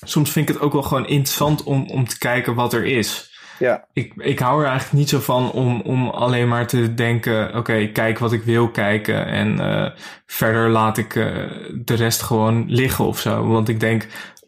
soms 0.05 0.31
vind 0.31 0.49
ik 0.49 0.55
het 0.55 0.63
ook 0.63 0.73
wel 0.73 0.83
gewoon 0.83 1.07
interessant 1.07 1.63
om, 1.63 1.91
om 1.91 2.09
te 2.09 2.19
kijken 2.19 2.55
wat 2.55 2.73
er 2.73 2.85
is. 2.85 3.30
Ja. 3.61 3.85
Ik, 3.93 4.13
ik 4.17 4.39
hou 4.39 4.63
er 4.63 4.69
eigenlijk 4.69 4.99
niet 4.99 5.09
zo 5.09 5.19
van 5.19 5.51
om, 5.51 5.81
om 5.81 6.09
alleen 6.09 6.49
maar 6.49 6.67
te 6.67 6.95
denken: 6.95 7.57
oké, 7.57 7.87
kijk 7.87 8.19
wat 8.19 8.33
ik 8.33 8.43
wil 8.43 8.71
kijken. 8.71 9.27
En 9.27 9.61
uh, 9.61 9.87
verder 10.27 10.69
laat 10.69 10.99
ik 10.99 11.15
uh, 11.15 11.27
de 11.75 11.95
rest 11.95 12.23
gewoon 12.23 12.65
liggen 12.69 13.05
of 13.05 13.19
zo. 13.19 13.47
Want 13.47 13.69
ik 13.69 13.81
denk, 13.81 14.07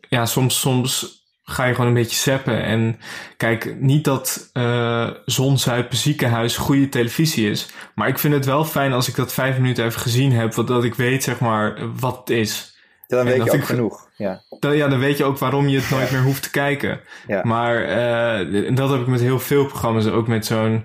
ja, 0.08 0.26
soms, 0.26 0.60
soms 0.60 1.20
ga 1.42 1.64
je 1.64 1.74
gewoon 1.74 1.86
een 1.86 1.94
beetje 1.94 2.16
seppen. 2.16 2.62
En 2.62 2.98
kijk, 3.36 3.76
niet 3.80 4.04
dat 4.04 4.50
uh, 4.52 5.10
Zonzuipen 5.24 5.96
ziekenhuis 5.96 6.56
goede 6.56 6.88
televisie 6.88 7.50
is. 7.50 7.68
Maar 7.94 8.08
ik 8.08 8.18
vind 8.18 8.34
het 8.34 8.44
wel 8.44 8.64
fijn 8.64 8.92
als 8.92 9.08
ik 9.08 9.14
dat 9.14 9.32
vijf 9.32 9.56
minuten 9.56 9.84
even 9.84 10.00
gezien 10.00 10.32
heb. 10.32 10.54
Dat 10.54 10.84
ik 10.84 10.94
weet, 10.94 11.22
zeg 11.22 11.40
maar, 11.40 11.78
wat 11.98 12.16
het 12.16 12.30
is. 12.30 12.71
Dan 13.16 13.24
weet 13.24 13.44
je 13.44 13.50
ook 13.50 13.56
ik- 13.56 13.64
genoeg. 13.64 14.10
Ja. 14.16 14.42
Dan, 14.58 14.76
ja, 14.76 14.88
dan 14.88 14.98
weet 14.98 15.18
je 15.18 15.24
ook 15.24 15.38
waarom 15.38 15.68
je 15.68 15.78
het 15.80 15.90
nooit 15.90 16.10
meer 16.10 16.22
hoeft 16.22 16.42
te 16.42 16.50
kijken. 16.50 17.00
Ja. 17.26 17.40
Maar 17.44 17.82
uh, 17.82 18.66
en 18.68 18.74
dat 18.74 18.90
heb 18.90 19.00
ik 19.00 19.06
met 19.06 19.20
heel 19.20 19.38
veel 19.38 19.66
programma's. 19.66 20.06
Ook 20.06 20.26
met 20.26 20.46
zo'n 20.46 20.84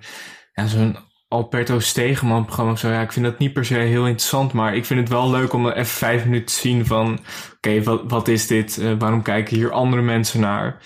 ja, 0.53 0.65
zo'n 0.65 0.97
Alberto 1.27 1.79
Stegeman 1.79 2.45
programma 2.45 2.71
of 2.71 2.79
zo. 2.79 2.89
Ja, 2.89 3.01
ik 3.01 3.11
vind 3.11 3.25
dat 3.25 3.39
niet 3.39 3.53
per 3.53 3.65
se 3.65 3.73
heel 3.73 4.05
interessant. 4.05 4.53
Maar 4.53 4.75
ik 4.75 4.85
vind 4.85 4.99
het 4.99 5.09
wel 5.09 5.29
leuk 5.29 5.53
om 5.53 5.65
er 5.65 5.75
even 5.75 5.85
vijf 5.85 6.23
minuten 6.23 6.45
te 6.45 6.53
zien 6.53 6.85
van... 6.85 7.19
Oké, 7.55 7.83
wat, 7.83 8.01
wat 8.07 8.27
is 8.27 8.47
dit? 8.47 8.77
Uh, 8.77 8.93
waarom 8.99 9.21
kijken 9.21 9.55
hier 9.55 9.71
andere 9.71 10.01
mensen 10.01 10.39
naar? 10.39 10.81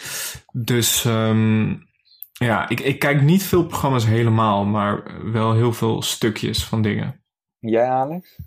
Dus 0.51 1.05
um, 1.05 1.89
ja, 2.31 2.69
ik, 2.69 2.79
ik 2.79 2.99
kijk 2.99 3.21
niet 3.21 3.43
veel 3.43 3.65
programma's 3.65 4.05
helemaal. 4.05 4.65
Maar 4.65 5.03
wel 5.31 5.53
heel 5.53 5.73
veel 5.73 6.01
stukjes 6.01 6.63
van 6.63 6.81
dingen. 6.81 7.23
Jij, 7.59 7.89
Alex? 7.89 8.39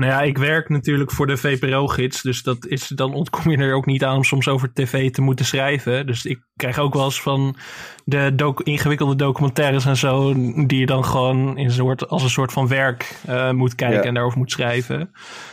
Nou 0.00 0.12
ja, 0.12 0.22
ik 0.22 0.38
werk 0.38 0.68
natuurlijk 0.68 1.10
voor 1.10 1.26
de 1.26 1.36
VPRO-gids. 1.36 2.22
Dus 2.22 2.42
dat 2.42 2.66
is, 2.66 2.88
dan 2.88 3.14
ontkom 3.14 3.50
je 3.50 3.56
er 3.56 3.74
ook 3.74 3.86
niet 3.86 4.04
aan 4.04 4.16
om 4.16 4.24
soms 4.24 4.48
over 4.48 4.72
tv 4.72 5.10
te 5.10 5.22
moeten 5.22 5.44
schrijven. 5.44 6.06
Dus 6.06 6.24
ik 6.24 6.40
krijg 6.56 6.78
ook 6.78 6.94
wel 6.94 7.04
eens 7.04 7.22
van 7.22 7.56
de 8.04 8.54
ingewikkelde 8.62 9.16
documentaires 9.16 9.84
en 9.84 9.96
zo. 9.96 10.32
Die 10.66 10.78
je 10.78 10.86
dan 10.86 11.04
gewoon 11.04 11.58
in 11.58 11.70
soort, 11.70 12.08
als 12.08 12.22
een 12.22 12.30
soort 12.30 12.52
van 12.52 12.68
werk 12.68 13.16
uh, 13.28 13.50
moet 13.50 13.74
kijken 13.74 13.98
ja. 13.98 14.04
en 14.04 14.14
daarover 14.14 14.38
moet 14.38 14.50
schrijven. 14.50 15.10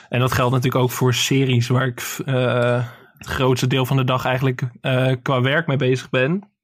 En 0.10 0.20
dat 0.20 0.32
geldt 0.32 0.54
natuurlijk 0.54 0.84
ook 0.84 0.92
voor 0.92 1.14
series 1.14 1.68
waar 1.68 1.88
ik 1.88 2.18
uh, 2.26 2.84
het 3.18 3.28
grootste 3.28 3.68
deel 3.68 3.86
van 3.86 3.98
de 3.98 4.04
dag 4.04 4.26
eigenlijk 4.26 4.62
uh, 4.82 5.12
qua 5.22 5.42
werk 5.42 5.68
mee 5.68 5.78
bezig 5.78 6.10
ben. 6.10 6.57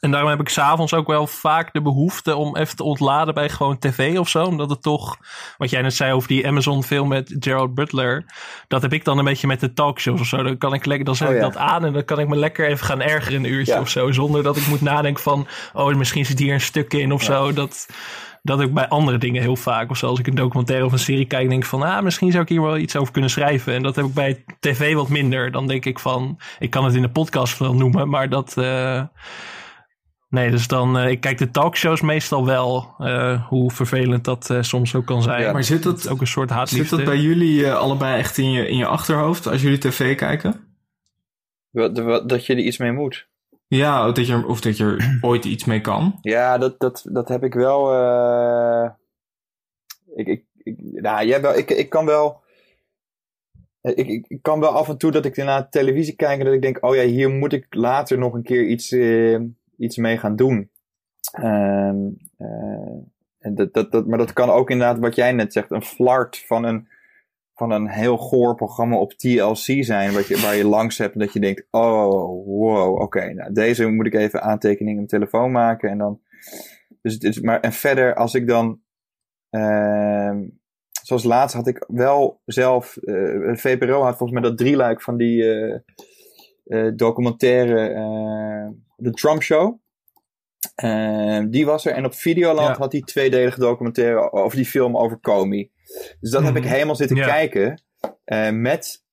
En 0.00 0.10
daarom 0.10 0.30
heb 0.30 0.40
ik 0.40 0.48
s'avonds 0.48 0.94
ook 0.94 1.06
wel 1.06 1.26
vaak 1.26 1.72
de 1.72 1.82
behoefte 1.82 2.36
om 2.36 2.56
even 2.56 2.76
te 2.76 2.82
ontladen 2.82 3.34
bij 3.34 3.48
gewoon 3.48 3.78
tv 3.78 4.18
of 4.18 4.28
zo. 4.28 4.44
Omdat 4.44 4.70
het 4.70 4.82
toch, 4.82 5.16
wat 5.58 5.70
jij 5.70 5.82
net 5.82 5.94
zei 5.94 6.12
over 6.12 6.28
die 6.28 6.46
Amazon 6.46 6.84
film 6.84 7.08
met 7.08 7.36
Gerald 7.38 7.74
Butler. 7.74 8.24
Dat 8.68 8.82
heb 8.82 8.92
ik 8.92 9.04
dan 9.04 9.18
een 9.18 9.24
beetje 9.24 9.46
met 9.46 9.60
de 9.60 9.72
talkshows 9.72 10.20
of 10.20 10.26
zo. 10.26 10.42
Dan 10.42 10.58
kan 10.58 10.74
ik 10.74 10.84
lekker, 10.86 11.04
dan 11.06 11.16
zet 11.16 11.28
Oh, 11.28 11.34
ik 11.34 11.40
dat 11.40 11.56
aan 11.56 11.84
en 11.84 11.92
dan 11.92 12.04
kan 12.04 12.18
ik 12.18 12.28
me 12.28 12.36
lekker 12.36 12.68
even 12.68 12.86
gaan 12.86 13.00
ergeren 13.00 13.44
een 13.44 13.50
uurtje 13.50 13.72
Ja. 13.74 13.80
of 13.80 13.88
zo. 13.88 14.10
Zonder 14.12 14.42
dat 14.42 14.56
ik 14.56 14.66
moet 14.66 14.80
nadenken 14.80 15.22
van, 15.22 15.46
oh 15.72 15.94
misschien 15.94 16.26
zit 16.26 16.38
hier 16.38 16.54
een 16.54 16.60
stuk 16.60 16.92
in 16.92 17.12
of 17.12 17.22
zo. 17.22 17.52
Dat, 17.52 17.86
dat 18.42 18.60
ik 18.60 18.74
bij 18.74 18.88
andere 18.88 19.18
dingen 19.18 19.42
heel 19.42 19.56
vaak, 19.56 19.90
of 19.90 19.96
zo 19.96 20.06
als 20.06 20.18
ik 20.18 20.26
een 20.26 20.34
documentaire 20.34 20.84
of 20.86 20.92
een 20.92 20.98
serie 20.98 21.26
kijk, 21.26 21.48
denk 21.48 21.62
ik 21.62 21.68
van, 21.68 21.82
ah, 21.82 22.02
misschien 22.02 22.30
zou 22.30 22.42
ik 22.42 22.48
hier 22.48 22.62
wel 22.62 22.76
iets 22.76 22.96
over 22.96 23.12
kunnen 23.12 23.30
schrijven. 23.30 23.74
En 23.74 23.82
dat 23.82 23.96
heb 23.96 24.04
ik 24.04 24.14
bij 24.14 24.44
tv 24.60 24.94
wat 24.94 25.08
minder. 25.08 25.50
Dan 25.52 25.66
denk 25.66 25.84
ik 25.84 25.98
van, 25.98 26.38
ik 26.58 26.70
kan 26.70 26.84
het 26.84 26.94
in 26.94 27.02
de 27.02 27.10
podcast 27.10 27.58
wel 27.58 27.74
noemen, 27.74 28.08
maar 28.08 28.28
dat... 28.28 28.56
eh, 28.56 29.02
Nee, 30.30 30.50
dus 30.50 30.66
dan, 30.68 30.98
uh, 30.98 31.10
ik 31.10 31.20
kijk 31.20 31.38
de 31.38 31.50
talkshows 31.50 32.00
meestal 32.00 32.46
wel, 32.46 32.94
uh, 32.98 33.48
hoe 33.48 33.70
vervelend 33.70 34.24
dat 34.24 34.48
uh, 34.50 34.62
soms 34.62 34.94
ook 34.94 35.06
kan 35.06 35.22
zijn. 35.22 35.42
Ja, 35.42 35.52
maar 35.52 35.64
zit 35.64 35.82
dat- 35.82 36.08
ook 36.08 36.20
een 36.20 36.26
soort 36.26 36.50
haatliefde. 36.50 36.88
Zit 36.88 36.98
dat 36.98 37.06
bij 37.14 37.18
jullie 37.22 37.60
uh, 37.60 37.74
allebei 37.74 38.18
echt 38.18 38.38
in 38.38 38.50
je, 38.50 38.68
in 38.68 38.76
je 38.76 38.86
achterhoofd 38.86 39.46
als 39.46 39.62
jullie 39.62 39.78
tv 39.78 40.16
kijken? 40.16 40.64
Wat, 41.70 41.98
wat, 41.98 42.28
dat 42.28 42.46
je 42.46 42.52
er 42.52 42.58
iets 42.58 42.76
mee 42.78 42.92
moet. 42.92 43.28
Ja, 43.66 44.08
of 44.08 44.14
dat 44.14 44.26
je, 44.26 44.46
of 44.46 44.60
dat 44.60 44.76
je 44.76 44.84
er 44.84 45.18
ooit 45.30 45.44
iets 45.44 45.64
mee 45.64 45.80
kan. 45.80 46.18
Ja, 46.20 46.58
dat, 46.58 46.80
dat, 46.80 47.04
dat 47.08 47.28
heb 47.28 47.44
ik 47.44 47.54
wel. 47.54 47.92
eh, 47.94 48.90
ik, 50.14 50.26
ik, 50.26 50.44
ik, 50.62 50.76
nou, 50.78 51.26
jij 51.26 51.40
wel 51.40 51.56
ik, 51.58 51.70
ik 51.70 51.88
kan 51.88 52.06
wel. 52.06 52.40
Ik, 53.82 53.96
ik, 54.08 54.24
ik 54.28 54.42
kan 54.42 54.60
wel 54.60 54.70
af 54.70 54.88
en 54.88 54.96
toe 54.98 55.10
dat 55.10 55.24
ik 55.24 55.36
naar 55.36 55.68
televisie 55.68 56.16
kijk 56.16 56.38
en 56.38 56.44
dat 56.44 56.54
ik 56.54 56.62
denk: 56.62 56.84
oh 56.84 56.94
ja, 56.94 57.02
hier 57.02 57.30
moet 57.30 57.52
ik 57.52 57.66
later 57.74 58.18
nog 58.18 58.34
een 58.34 58.42
keer 58.42 58.66
iets, 58.66 58.90
eh, 58.92 59.38
iets 59.80 59.96
mee 59.96 60.18
gaan 60.18 60.36
doen. 60.36 60.70
En 63.40 63.54
dat, 63.54 63.72
dat, 63.72 63.92
dat, 63.92 64.06
maar 64.06 64.18
dat 64.18 64.32
kan 64.32 64.50
ook 64.50 64.70
inderdaad, 64.70 64.98
wat 64.98 65.14
jij 65.14 65.32
net 65.32 65.52
zegt, 65.52 65.70
een 65.70 65.82
flart 65.82 66.44
van 66.46 66.64
een, 66.64 66.88
van 67.54 67.70
een 67.70 67.88
heel 67.88 68.16
goor 68.16 68.54
programma 68.54 68.96
op 68.96 69.12
TLC 69.12 69.84
zijn, 69.84 70.12
wat 70.12 70.26
je, 70.26 70.40
waar 70.40 70.56
je 70.56 70.66
langs 70.66 70.98
hebt 70.98 71.14
en 71.14 71.20
dat 71.20 71.32
je 71.32 71.40
denkt: 71.40 71.66
oh, 71.70 72.46
wow, 72.46 73.00
oké, 73.00 73.32
nou, 73.32 73.52
deze 73.52 73.86
moet 73.86 74.06
ik 74.06 74.14
even 74.14 74.42
aantekeningen 74.42 74.90
in 74.90 74.96
mijn 74.96 75.06
telefoon 75.06 75.50
maken 75.52 75.90
en 75.90 75.98
dan. 75.98 76.20
Dus 77.02 77.12
het 77.20 77.42
maar 77.42 77.60
en 77.60 77.72
verder, 77.72 78.14
als 78.14 78.34
ik 78.34 78.46
dan. 78.46 78.80
ehm, 79.50 80.48
zoals 81.02 81.24
laatst 81.24 81.56
had 81.56 81.66
ik 81.66 81.84
wel 81.88 82.40
zelf. 82.44 82.96
eh 82.96 83.54
VPRO 83.54 84.02
had 84.02 84.16
volgens 84.16 84.40
mij 84.40 84.48
dat 84.48 84.58
drieluik 84.58 85.02
van 85.02 85.16
die 85.16 85.52
eh, 85.54 85.78
documentaire. 86.94 87.88
eh 87.88 88.68
The 89.02 89.10
Trump 89.10 89.42
Show. 89.42 89.78
Eh, 90.74 91.40
die 91.48 91.66
was 91.66 91.84
er. 91.86 91.92
En 91.92 92.04
op 92.04 92.14
Videoland 92.14 92.68
Ja. 92.68 92.76
had 92.78 92.90
die 92.90 93.04
tweedelige 93.04 93.60
documentaire 93.60 94.32
over 94.32 94.56
die 94.56 94.66
film 94.66 94.96
over 94.96 95.20
Comey. 95.20 95.70
Dus 96.20 96.30
dat 96.30 96.42
heb 96.42 96.56
ik 96.56 96.62
Mhm. 96.64 96.72
helemaal 96.72 96.96
zitten 96.96 97.16
Ja. 97.16 97.26
kijken. 97.26 97.82
eh, 98.24 98.50
met, 98.50 99.04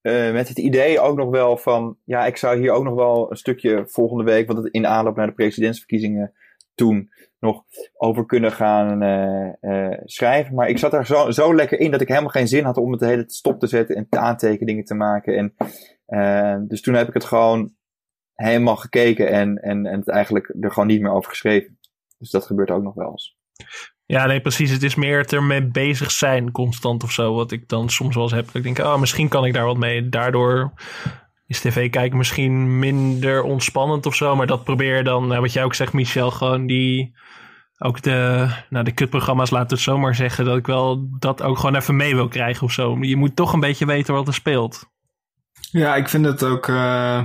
eh, 0.00 0.32
met 0.32 0.48
het 0.48 0.58
idee 0.58 1.00
ook 1.00 1.16
nog 1.16 1.30
wel 1.30 1.56
van. 1.56 1.98
Ja, 2.04 2.26
ik 2.26 2.36
zou 2.36 2.58
hier 2.58 2.72
ook 2.72 2.84
nog 2.84 2.94
wel 2.94 3.30
een 3.30 3.36
stukje 3.36 3.84
volgende 3.86 4.24
week. 4.24 4.46
Want 4.46 4.64
het 4.64 4.72
in 4.72 4.86
aanloop 4.86 5.16
naar 5.16 5.26
de 5.26 5.32
presidentsverkiezingen 5.32 6.32
toen 6.74 7.10
nog 7.38 7.64
over 7.96 8.26
kunnen 8.26 8.52
gaan 8.52 9.02
eh, 9.02 9.52
eh, 9.92 9.98
schrijven. 10.04 10.54
Maar 10.54 10.68
ik 10.68 10.78
zat 10.78 10.90
daar 10.90 11.06
zo, 11.06 11.30
zo 11.30 11.54
lekker 11.54 11.78
in 11.80 11.90
dat 11.90 12.00
ik 12.00 12.08
helemaal 12.08 12.28
geen 12.30 12.48
zin 12.48 12.64
had 12.64 12.76
om 12.76 12.90
het 12.90 13.00
de 13.00 13.06
hele 13.06 13.18
tijd 13.20 13.32
stop 13.32 13.60
te 13.60 13.66
zetten 13.66 13.96
en 13.96 14.06
aantekeningen 14.10 14.84
te 14.84 14.94
maken. 14.94 15.36
En, 15.36 15.54
eh, 16.14 16.56
dus 16.68 16.80
toen 16.80 16.94
heb 16.94 17.08
ik 17.08 17.14
het 17.14 17.24
gewoon 17.24 17.74
helemaal 18.34 18.76
gekeken 18.76 19.30
en, 19.30 19.62
en, 19.62 19.86
en 19.86 19.98
het 19.98 20.08
eigenlijk 20.08 20.54
er 20.60 20.72
gewoon 20.72 20.88
niet 20.88 21.00
meer 21.00 21.12
over 21.12 21.30
geschreven. 21.30 21.78
Dus 22.18 22.30
dat 22.30 22.46
gebeurt 22.46 22.70
ook 22.70 22.82
nog 22.82 22.94
wel 22.94 23.10
eens. 23.10 23.36
Ja, 24.06 24.26
nee, 24.26 24.40
precies. 24.40 24.70
Het 24.70 24.82
is 24.82 24.94
meer 24.94 25.32
ermee 25.32 25.66
bezig 25.66 26.10
zijn 26.10 26.50
constant 26.50 27.02
of 27.02 27.12
zo. 27.12 27.34
Wat 27.34 27.52
ik 27.52 27.68
dan 27.68 27.90
soms 27.90 28.14
wel 28.14 28.24
eens 28.24 28.32
heb. 28.32 28.44
Dat 28.44 28.54
ik 28.54 28.62
denk, 28.62 28.78
oh, 28.78 29.00
misschien 29.00 29.28
kan 29.28 29.44
ik 29.44 29.52
daar 29.52 29.64
wat 29.64 29.76
mee. 29.76 30.08
Daardoor 30.08 30.72
is 31.46 31.60
tv 31.60 31.90
kijken 31.90 32.18
misschien 32.18 32.78
minder 32.78 33.42
ontspannend 33.42 34.06
of 34.06 34.14
zo. 34.14 34.36
Maar 34.36 34.46
dat 34.46 34.64
probeer 34.64 35.04
dan, 35.04 35.26
nou, 35.26 35.40
wat 35.40 35.52
jij 35.52 35.64
ook 35.64 35.74
zegt, 35.74 35.92
Michel, 35.92 36.30
gewoon 36.30 36.66
die... 36.66 37.14
Ook 37.78 38.02
de, 38.02 38.48
nou, 38.70 38.84
de 38.84 38.92
kutprogramma's, 38.92 39.50
laten 39.50 39.76
het 39.76 39.84
zomaar 39.84 40.14
zeggen, 40.14 40.44
dat 40.44 40.56
ik 40.56 40.66
wel 40.66 41.08
dat 41.18 41.42
ook 41.42 41.58
gewoon 41.58 41.74
even 41.74 41.96
mee 41.96 42.14
wil 42.14 42.28
krijgen 42.28 42.62
of 42.62 42.72
zo. 42.72 42.98
Je 43.00 43.16
moet 43.16 43.36
toch 43.36 43.52
een 43.52 43.60
beetje 43.60 43.86
weten 43.86 44.14
wat 44.14 44.26
er 44.26 44.34
speelt. 44.34 44.92
Ja, 45.74 45.96
ik 45.96 46.08
vind 46.08 46.24
het 46.26 46.42
ook. 46.42 46.68
eh, 46.68 47.20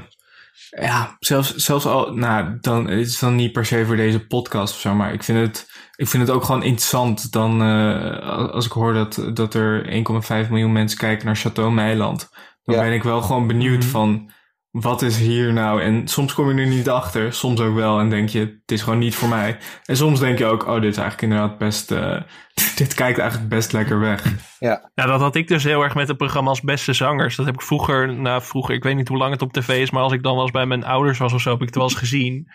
ja, 0.69 1.15
zelfs, 1.19 1.55
zelfs 1.55 1.85
al. 1.85 2.13
Nou, 2.13 2.57
dan 2.61 2.87
het 2.87 2.99
is 3.07 3.19
dan 3.19 3.35
niet 3.35 3.51
per 3.51 3.65
se 3.65 3.85
voor 3.85 3.95
deze 3.95 4.25
podcast 4.27 4.73
of 4.73 4.79
zo. 4.79 4.93
Maar 4.93 5.13
ik 5.13 5.23
vind 5.23 5.39
het, 5.39 5.69
ik 5.95 6.07
vind 6.07 6.27
het 6.27 6.35
ook 6.35 6.43
gewoon 6.43 6.63
interessant. 6.63 7.31
Dan, 7.31 7.61
eh, 7.61 8.49
als 8.51 8.65
ik 8.65 8.71
hoor 8.71 8.93
dat, 8.93 9.29
dat 9.33 9.53
er 9.53 9.85
1,5 9.87 10.49
miljoen 10.49 10.71
mensen 10.71 10.97
kijken 10.97 11.25
naar 11.25 11.35
Chateau 11.35 11.71
Meiland. 11.71 12.29
Dan 12.63 12.75
Ja. 12.75 12.81
ben 12.81 12.93
ik 12.93 13.03
wel 13.03 13.21
gewoon 13.21 13.47
benieuwd 13.47 13.85
van. 13.85 14.31
Wat 14.71 15.01
is 15.01 15.17
hier 15.17 15.53
nou? 15.53 15.81
En 15.81 16.07
soms 16.07 16.33
kom 16.33 16.49
je 16.49 16.61
er 16.61 16.67
niet 16.67 16.89
achter. 16.89 17.33
Soms 17.33 17.59
ook 17.59 17.75
wel. 17.75 17.99
En 17.99 18.09
denk 18.09 18.29
je, 18.29 18.39
het 18.39 18.71
is 18.71 18.81
gewoon 18.81 18.99
niet 18.99 19.15
voor 19.15 19.29
mij. 19.29 19.57
En 19.85 19.97
soms 19.97 20.19
denk 20.19 20.37
je 20.37 20.45
ook, 20.45 20.67
oh, 20.67 20.73
dit 20.73 20.91
is 20.91 20.97
eigenlijk 20.97 21.21
inderdaad 21.21 21.57
best. 21.57 21.91
eh, 21.91 22.21
dit 22.75 22.93
kijkt 22.93 23.19
eigenlijk 23.19 23.49
best 23.49 23.73
lekker 23.73 23.99
weg. 23.99 24.33
Ja, 24.59 24.89
Nou, 24.95 25.09
dat 25.09 25.19
had 25.19 25.35
ik 25.35 25.47
dus 25.47 25.63
heel 25.63 25.81
erg 25.81 25.95
met 25.95 26.07
het 26.07 26.17
programma 26.17 26.49
als 26.49 26.61
Beste 26.61 26.93
Zangers. 26.93 27.35
Dat 27.35 27.45
heb 27.45 27.55
ik 27.55 27.61
vroeger, 27.61 28.13
nou 28.15 28.41
vroeger, 28.41 28.75
ik 28.75 28.83
weet 28.83 28.95
niet 28.95 29.07
hoe 29.07 29.17
lang 29.17 29.31
het 29.31 29.41
op 29.41 29.53
tv 29.53 29.81
is, 29.81 29.91
maar 29.91 30.03
als 30.03 30.13
ik 30.13 30.23
dan 30.23 30.33
wel 30.33 30.41
eens 30.41 30.51
bij 30.51 30.65
mijn 30.65 30.83
ouders 30.85 31.17
was 31.17 31.33
of 31.33 31.41
zo, 31.41 31.51
heb 31.51 31.59
ik 31.59 31.65
het 31.65 31.75
wel 31.75 31.83
eens 31.83 31.95
gezien. 31.95 32.51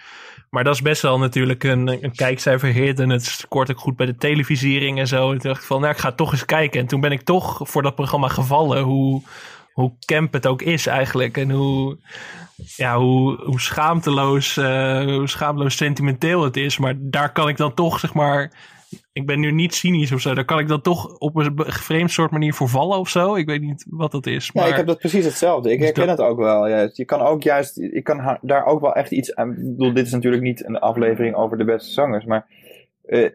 Maar 0.51 0.65
dat 0.65 0.75
is 0.75 0.83
best 0.83 1.03
wel 1.03 1.19
natuurlijk 1.19 1.65
een, 1.65 2.05
een 2.05 2.15
kijkcijferhit 2.15 3.01
en 3.01 3.11
het 3.11 3.25
scoort 3.25 3.71
ook 3.71 3.79
goed 3.79 3.97
bij 3.97 4.07
de 4.07 4.17
televisiering 4.17 4.99
en 4.99 5.07
zo. 5.07 5.33
En 5.33 5.39
toen 5.39 5.51
dacht 5.51 5.61
ik 5.61 5.67
van, 5.67 5.81
nou, 5.81 5.93
ik 5.93 5.99
ga 5.99 6.13
toch 6.13 6.33
eens 6.33 6.45
kijken. 6.45 6.81
En 6.81 6.87
toen 6.87 7.01
ben 7.01 7.13
ik 7.13 7.23
toch 7.23 7.61
voor 7.63 7.83
dat 7.83 7.95
programma 7.95 8.29
gevallen, 8.29 8.83
hoe, 8.83 9.23
hoe 9.75 9.97
camp 10.05 10.33
het 10.33 10.47
ook 10.47 10.63
is 10.63 10.87
eigenlijk. 10.87 11.37
En 11.37 11.51
hoe, 11.51 11.99
ja, 12.77 12.99
hoe, 12.99 13.45
hoe 13.45 13.61
schaamteloos, 13.61 14.57
eh, 14.57 15.05
hoe 15.05 15.29
schaamteloos 15.29 15.77
sentimenteel 15.77 16.45
het 16.45 16.57
is. 16.57 16.79
Maar 16.79 16.95
daar 16.99 17.33
kan 17.33 17.49
ik 17.49 17.57
dan 17.57 17.75
toch, 17.75 18.01
zeg 18.01 18.15
maar, 18.15 18.53
ik 19.13 19.27
ben 19.27 19.41
nu 19.41 19.53
niet 19.53 19.75
cynisch 19.75 20.13
of 20.13 20.21
zo. 20.21 20.35
Daar 20.35 20.45
kan 20.45 20.59
ik 20.59 20.69
dan 20.69 20.81
toch 20.81 21.19
op 21.19 21.37
een 21.37 21.55
vreemd 21.57 22.11
soort 22.11 22.31
manier 22.31 22.55
voor 22.55 22.69
vallen 22.69 22.99
of 22.99 23.09
zo. 23.09 23.35
Ik 23.35 23.47
weet 23.47 23.61
niet 23.61 23.87
wat 23.91 24.13
dat 24.13 24.27
is. 24.27 24.53
Maar 24.53 24.65
Ja, 24.65 24.71
ik 24.71 24.77
heb 24.77 24.87
dat 24.87 24.99
precies 24.99 25.25
hetzelfde. 25.25 25.73
Ik 25.73 25.79
Dus 25.79 25.87
herken 25.87 26.09
het 26.09 26.21
ook 26.21 26.39
wel. 26.39 26.69
Ja. 26.69 26.91
Je 26.93 27.05
kan 27.05 27.21
ook 27.21 27.43
juist, 27.43 27.79
ik 27.79 28.05
kan 28.05 28.39
daar 28.41 28.65
ook 28.65 28.81
wel 28.81 28.95
echt 28.95 29.11
iets 29.11 29.35
aan. 29.35 29.51
Ik 29.51 29.77
bedoel, 29.77 29.93
dit 29.93 30.07
is 30.07 30.13
natuurlijk 30.13 30.43
niet 30.43 30.67
een 30.67 30.79
aflevering 30.79 31.35
over 31.35 31.59
de 31.59 31.65
beste 31.65 31.93
zangers, 31.93 32.25
maar 32.25 32.47
eh, 33.03 33.31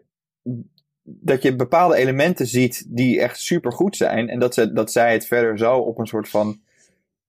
dat 1.20 1.42
je 1.42 1.56
bepaalde 1.56 1.96
elementen 1.96 2.46
ziet 2.46 2.84
die 2.88 3.20
echt 3.20 3.40
super 3.40 3.72
goed 3.72 3.96
zijn 3.96 4.28
en 4.28 4.38
dat, 4.38 4.54
ze, 4.54 4.72
dat 4.72 4.92
zij 4.92 5.12
het 5.12 5.26
verder 5.26 5.58
zo 5.58 5.76
op 5.76 5.98
een 5.98 6.06
soort 6.06 6.28
van 6.28 6.60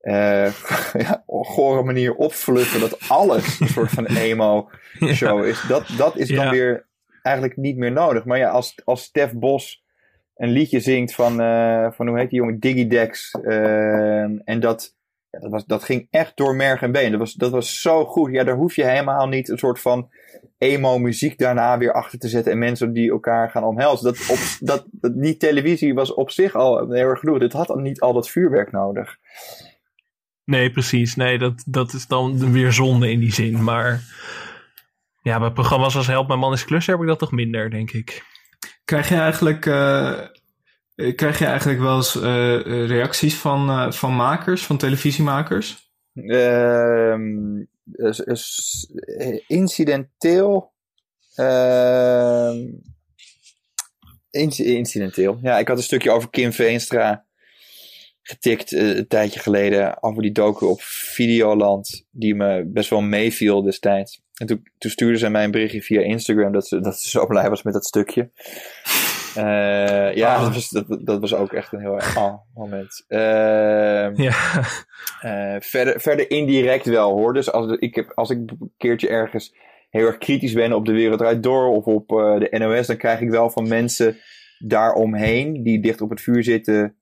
uh, 0.02 0.52
ja, 1.06 1.24
gore 1.28 1.84
manier 1.84 2.16
opfluffen 2.16 2.80
dat 2.80 3.10
alles 3.10 3.60
een 3.60 3.68
soort 3.68 3.90
van 3.90 4.06
emo-show 4.06 5.46
is. 5.52 5.64
Dat, 5.68 5.94
dat 5.98 6.18
is 6.18 6.28
dan 6.28 6.50
weer 6.50 6.86
eigenlijk 7.22 7.58
niet 7.58 7.78
meer 7.78 7.92
nodig. 7.92 8.26
Maar 8.26 8.38
ja, 8.38 8.50
als, 8.50 8.76
als 8.84 9.04
Stef 9.04 9.34
Bos 9.34 9.84
een 10.36 10.50
liedje 10.50 10.80
zingt 10.80 11.16
van, 11.16 11.42
uh, 11.42 11.92
van 11.92 12.08
hoe 12.08 12.20
heet 12.20 12.30
die 12.30 12.40
jongen, 12.40 12.60
Diggy 12.60 12.88
Dex. 12.88 13.36
Uh, 13.44 14.22
en 14.24 14.60
dat, 14.60 14.96
ja, 15.32 15.40
dat, 15.40 15.52
was, 15.52 15.66
dat 15.66 15.84
ging 15.84 16.08
echt 16.10 16.38
door 16.38 16.56
merg 16.56 16.82
en 16.82 16.92
been. 16.92 17.12
Dat 17.12 17.20
was, 17.20 17.34
dat 17.34 17.52
was 17.52 17.82
zo 17.82 18.06
goed. 18.06 18.32
Ja, 18.32 18.44
daar 18.44 18.56
hoef 18.56 18.76
je 18.76 18.86
helemaal 18.86 19.28
niet 19.28 19.50
een 19.50 19.58
soort 19.58 19.80
van 19.80 20.10
emo-muziek 20.58 21.38
daarna 21.38 21.78
weer 21.78 21.94
achter 21.94 22.20
te 22.20 22.28
zetten. 22.28 22.52
En 22.52 22.58
mensen 22.58 22.94
die 22.94 23.12
elkaar 23.12 23.50
gaan 23.50 23.64
omhelzen. 23.64 24.06
Dat, 24.06 24.30
op, 24.30 24.38
dat, 24.60 24.86
dat, 24.92 25.22
die 25.22 25.38
televisie 25.38 25.94
was 25.94 26.14
op 26.14 26.32
zich 26.32 26.56
al 26.56 26.78
heel 26.78 27.08
erg 27.08 27.20
genoeg. 27.20 27.40
Het 27.40 27.54
had 27.54 27.76
niet 27.76 28.02
al 28.02 28.14
dat 28.14 28.30
vuurwerk 28.30 28.72
nodig. 28.72 29.18
Nee, 30.46 30.72
precies. 30.72 31.16
Nee, 31.16 31.38
dat, 31.38 31.64
dat 31.68 31.94
is 31.94 32.08
dan 32.08 32.52
weer 32.52 32.72
zonde 32.72 33.12
in 33.12 33.20
die 33.20 33.34
zin. 33.34 33.64
Maar 33.64 34.02
ja, 35.22 35.40
bij 35.40 35.52
programma's 35.52 35.96
als 35.96 36.08
Help 36.08 36.28
Mijn 36.28 36.40
Man 36.40 36.54
is 36.54 36.66
Klus 36.66 36.88
heb 36.88 37.02
ik 37.02 37.08
dat 37.08 37.20
toch 37.20 37.32
minder, 37.32 37.70
denk 37.70 37.92
ik. 37.92 38.24
Krijg 38.86 39.10
je 39.10 39.16
eigenlijk, 39.16 39.66
uh, 39.66 40.20
krijg 41.16 41.40
je 41.40 41.46
eigenlijk 41.46 41.80
wel 41.80 41.96
eens 41.96 42.16
uh, 42.16 42.86
reacties 42.88 43.36
van, 43.36 43.70
uh, 43.70 43.92
van 43.92 44.16
makers, 44.16 44.66
van 44.66 44.78
televisiemakers? 44.78 45.90
Ehm, 46.14 47.64
incidenteel. 49.48 50.72
Ehm, 51.36 52.58
incidenteel. 54.30 55.40
Ja, 55.42 55.60
ik 55.60 55.68
had 55.68 55.78
een 55.78 55.84
stukje 55.84 56.12
over 56.12 56.30
Kim 56.30 56.52
Veenstra 56.52 57.26
getikt 58.22 58.72
uh, 58.72 58.98
een 58.98 59.08
tijdje 59.08 59.40
geleden 59.40 60.04
over 60.04 60.22
die 60.22 60.32
docu 60.32 60.66
op 60.66 60.82
Videoland, 60.82 62.06
die 62.12 62.36
me 62.36 62.64
best 62.66 62.90
wel 62.90 63.02
meeviel 63.02 63.62
destijds. 63.62 64.22
En 64.34 64.48
toen, 64.48 64.68
toen 64.78 64.92
stuurde 64.92 65.18
ze 65.18 65.30
mij 65.30 65.44
een 65.44 65.52
berichtje 65.52 65.82
via 65.82 66.02
Instagram 66.02 66.52
dat 66.52 66.68
ze, 66.68 66.80
dat 66.80 67.00
ze 67.00 67.10
zo 67.10 67.26
blij 67.28 67.50
was 67.50 67.64
met 67.64 67.74
dat 67.74 67.86
stukje. 67.86 68.30
Uh, 69.38 70.16
ja, 70.16 70.36
oh. 70.36 70.42
dat, 70.44 70.54
was, 70.54 70.70
dat, 70.70 71.06
dat, 71.06 71.20
was 71.20 71.36
ook 71.36 71.54
echt 71.54 71.74
een 71.74 71.80
heel 71.80 71.96
erg 71.96 72.18
oh, 72.24 72.34
moment. 72.54 73.06
Uh, 73.08 74.16
ja. 74.16 74.34
Uh, 75.26 75.56
verder, 75.60 76.02
verder 76.02 76.30
indirect 76.30 76.86
wel 76.86 77.12
hoor. 77.12 77.34
Dus 77.34 77.52
als, 77.52 77.72
ik 77.80 77.96
heb, 77.96 78.12
als 78.16 78.30
ik 78.30 78.38
een 78.38 78.74
keertje 78.78 79.08
ergens 79.08 79.56
heel 79.90 80.06
erg 80.06 80.18
kritisch 80.18 80.54
ben 80.54 80.74
op 80.74 80.86
de 80.86 80.92
wereld 80.92 81.44
door 81.44 81.68
of 81.68 81.86
op 81.86 82.08
de 82.08 82.58
NOS, 82.58 82.88
dan 82.88 82.98
krijg 82.98 83.22
ik 83.22 83.30
wel 83.30 83.50
van 83.50 83.68
mensen 83.68 84.18
daaromheen 84.60 85.64
die 85.64 85.82
dicht 85.82 86.02
op 86.02 86.10
het 86.10 86.22
vuur 86.22 86.44
zitten 86.44 86.96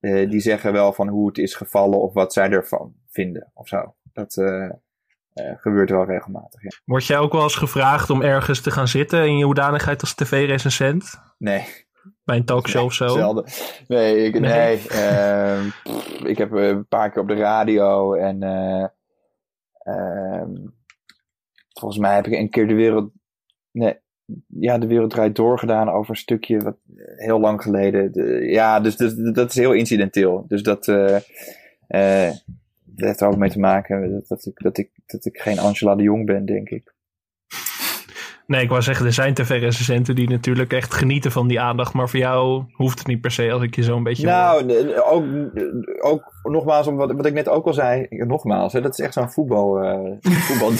die 0.00 0.40
zeggen 0.40 0.72
wel 0.72 0.92
van 0.92 1.08
hoe 1.08 1.26
het 1.26 1.38
is 1.38 1.54
gevallen 1.54 2.00
of 2.00 2.12
wat 2.12 2.32
zij 2.32 2.50
ervan 2.50 2.94
vinden 3.08 3.50
of 3.54 3.68
zo. 3.68 3.94
Dat 4.12 4.34
uh, 5.34 5.46
uh, 5.46 5.52
gebeurt 5.56 5.90
wel 5.90 6.04
regelmatig. 6.04 6.62
Ja. 6.62 6.70
Word 6.84 7.06
jij 7.06 7.18
ook 7.18 7.32
wel 7.32 7.42
eens 7.42 7.56
gevraagd 7.56 8.10
om 8.10 8.22
ergens 8.22 8.60
te 8.60 8.70
gaan 8.70 8.88
zitten 8.88 9.26
in 9.26 9.38
je 9.38 9.44
hoedanigheid 9.44 10.00
als 10.00 10.14
tv-recensent? 10.14 11.20
Nee. 11.38 11.64
Bij 12.24 12.36
een 12.36 12.44
talkshow 12.44 12.76
nee, 12.76 12.84
of 12.84 12.94
zo? 12.94 13.08
Zelden. 13.08 13.44
Nee, 13.88 14.24
ik, 14.24 14.40
nee. 14.40 14.50
nee 14.50 14.88
ehm, 14.88 15.66
ik 16.24 16.38
heb 16.38 16.52
een 16.52 16.86
paar 16.86 17.10
keer 17.10 17.22
op 17.22 17.28
de 17.28 17.34
radio 17.34 18.14
en 18.14 18.42
ehm, 19.78 20.50
volgens 21.72 22.00
mij 22.00 22.14
heb 22.14 22.26
ik 22.26 22.32
een 22.32 22.50
keer 22.50 22.68
de 22.68 22.74
wereld. 22.74 23.10
Nee, 23.70 24.00
ja, 24.46 24.78
de 24.78 24.86
wereld 24.86 25.10
draait 25.10 25.36
door 25.36 25.58
gedaan 25.58 25.88
over 25.88 26.10
een 26.10 26.16
stukje 26.16 26.58
wat 26.58 26.76
heel 27.16 27.40
lang 27.40 27.62
geleden. 27.62 28.12
De, 28.12 28.46
ja, 28.50 28.80
dus, 28.80 28.96
dus, 28.96 29.14
dat 29.14 29.50
is 29.50 29.56
heel 29.56 29.72
incidenteel. 29.72 30.44
Dus 30.48 30.62
dat, 30.62 30.84
dat 32.94 33.06
heeft 33.06 33.20
er 33.20 33.28
ook 33.28 33.36
mee 33.36 33.50
te 33.50 33.58
maken 33.58 34.12
dat, 34.12 34.28
dat, 34.28 34.46
ik, 34.46 34.62
dat, 34.62 34.78
ik, 34.78 34.90
dat 35.12 35.24
ik 35.24 35.36
geen 35.36 35.58
Angela 35.58 35.94
de 35.94 36.02
Jong 36.02 36.26
ben, 36.26 36.44
denk 36.44 36.68
ik. 36.68 36.92
Nee, 38.46 38.62
ik 38.62 38.68
wou 38.68 38.82
zeggen, 38.82 39.06
er 39.06 39.12
zijn 39.12 39.34
tv-recensenten 39.34 40.14
die 40.14 40.28
natuurlijk 40.28 40.72
echt 40.72 40.94
genieten 40.94 41.32
van 41.32 41.48
die 41.48 41.60
aandacht. 41.60 41.92
Maar 41.92 42.08
voor 42.08 42.18
jou 42.18 42.64
hoeft 42.72 42.98
het 42.98 43.06
niet 43.06 43.20
per 43.20 43.30
se 43.30 43.52
als 43.52 43.62
ik 43.62 43.74
je 43.74 43.82
zo 43.82 43.96
een 43.96 44.02
beetje. 44.02 44.26
Nou, 44.26 44.96
ook, 45.02 45.24
ook 46.00 46.32
nogmaals, 46.42 46.86
om 46.86 46.96
wat, 46.96 47.12
wat 47.12 47.26
ik 47.26 47.32
net 47.32 47.48
ook 47.48 47.66
al 47.66 47.72
zei. 47.72 48.06
Nogmaals, 48.08 48.72
hè, 48.72 48.80
dat 48.80 48.92
is 48.92 49.04
echt 49.04 49.12
zo'n 49.12 49.30
voetbal. 49.30 49.84
Uh, 49.84 50.16
voetbal. 50.48 50.70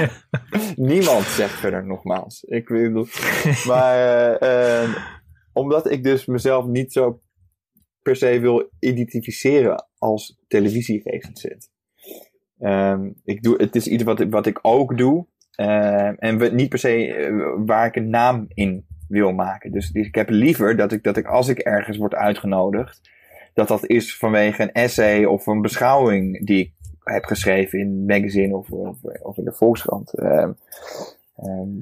Niemand 0.88 1.24
zegt 1.24 1.54
verder 1.54 1.86
nogmaals. 1.86 2.44
Ik 2.44 2.68
bedoel. 2.68 3.06
Maar 3.66 4.42
uh, 4.42 4.96
omdat 5.52 5.90
ik 5.90 6.04
dus 6.04 6.26
mezelf 6.26 6.66
niet 6.66 6.92
zo 6.92 7.20
per 8.02 8.16
se 8.16 8.40
wil 8.40 8.70
identificeren 8.78 9.86
als 9.98 10.38
televisierecensent. 10.48 11.71
Um, 12.62 13.14
ik 13.24 13.42
doe, 13.42 13.54
het 13.56 13.76
is 13.76 13.86
iets 13.86 14.02
wat, 14.02 14.24
wat 14.24 14.46
ik 14.46 14.58
ook 14.62 14.98
doe. 14.98 15.26
Uh, 15.56 16.22
en 16.22 16.38
we, 16.38 16.48
niet 16.48 16.68
per 16.68 16.78
se 16.78 17.06
uh, 17.06 17.52
waar 17.66 17.86
ik 17.86 17.96
een 17.96 18.10
naam 18.10 18.46
in 18.48 18.84
wil 19.08 19.32
maken. 19.32 19.72
Dus, 19.72 19.90
ik 19.92 20.14
heb 20.14 20.30
liever 20.30 20.76
dat 20.76 20.92
ik, 20.92 21.02
dat 21.02 21.16
ik 21.16 21.26
als 21.26 21.48
ik 21.48 21.58
ergens 21.58 21.96
word 21.96 22.14
uitgenodigd, 22.14 23.00
dat 23.54 23.68
dat 23.68 23.86
is 23.86 24.16
vanwege 24.16 24.62
een 24.62 24.72
essay 24.72 25.24
of 25.24 25.46
een 25.46 25.62
beschouwing 25.62 26.46
die 26.46 26.60
ik 26.60 26.72
heb 27.02 27.24
geschreven 27.24 27.78
in 27.78 27.86
een 27.86 28.04
magazine 28.04 28.56
of, 28.56 28.70
of, 28.70 28.96
of 29.22 29.38
in 29.38 29.44
de 29.44 29.52
Volkskrant. 29.52 30.12
Uh, 30.18 30.48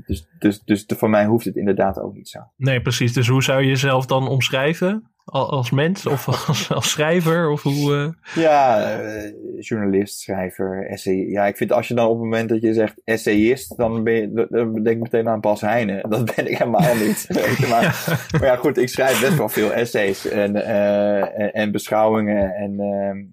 dus, 0.07 0.28
dus, 0.39 0.62
dus 0.64 0.87
de, 0.87 0.97
voor 0.97 1.11
mij 1.11 1.26
hoeft 1.26 1.45
het 1.45 1.57
inderdaad 1.57 1.99
ook 1.99 2.14
niet 2.14 2.28
zo. 2.28 2.39
Nee, 2.57 2.83
precies. 2.83 3.12
Dus 3.12 3.28
hoe 3.28 3.43
zou 3.43 3.62
je 3.62 3.68
jezelf 3.68 4.07
dan 4.07 4.28
omschrijven? 4.28 5.11
Als 5.31 5.70
mens 5.70 6.07
of 6.07 6.28
als, 6.49 6.72
als 6.72 6.91
schrijver? 6.91 7.51
Of 7.51 7.62
hoe, 7.62 7.93
uh... 7.93 8.43
Ja, 8.43 8.91
uh, 9.01 9.33
journalist, 9.59 10.20
schrijver, 10.20 10.87
essay. 10.87 11.14
Ja, 11.14 11.47
ik 11.47 11.57
vind 11.57 11.72
als 11.72 11.89
je 11.89 11.95
dan 11.95 12.07
op 12.07 12.12
het 12.12 12.22
moment 12.22 12.49
dat 12.49 12.61
je 12.61 12.74
zegt 12.74 13.01
essayist, 13.05 13.76
dan, 13.76 14.05
ben 14.05 14.14
je, 14.14 14.47
dan 14.51 14.72
denk 14.72 14.97
ik 14.97 15.03
meteen 15.03 15.28
aan 15.28 15.41
Bas 15.41 15.61
Heijnen. 15.61 16.09
Dat 16.11 16.35
ben 16.37 16.51
ik 16.51 16.59
helemaal 16.59 16.95
niet. 16.95 17.26
maar, 17.70 17.83
ja. 17.83 18.18
maar 18.39 18.45
ja, 18.45 18.57
goed, 18.57 18.78
ik 18.78 18.89
schrijf 18.89 19.20
best 19.20 19.37
wel 19.37 19.49
veel 19.49 19.72
essays 19.72 20.28
en, 20.28 20.57
uh, 20.57 21.41
en, 21.41 21.53
en, 21.53 21.72
beschouwingen. 21.72 22.55
En, 22.55 22.81
ehm, 22.81 23.24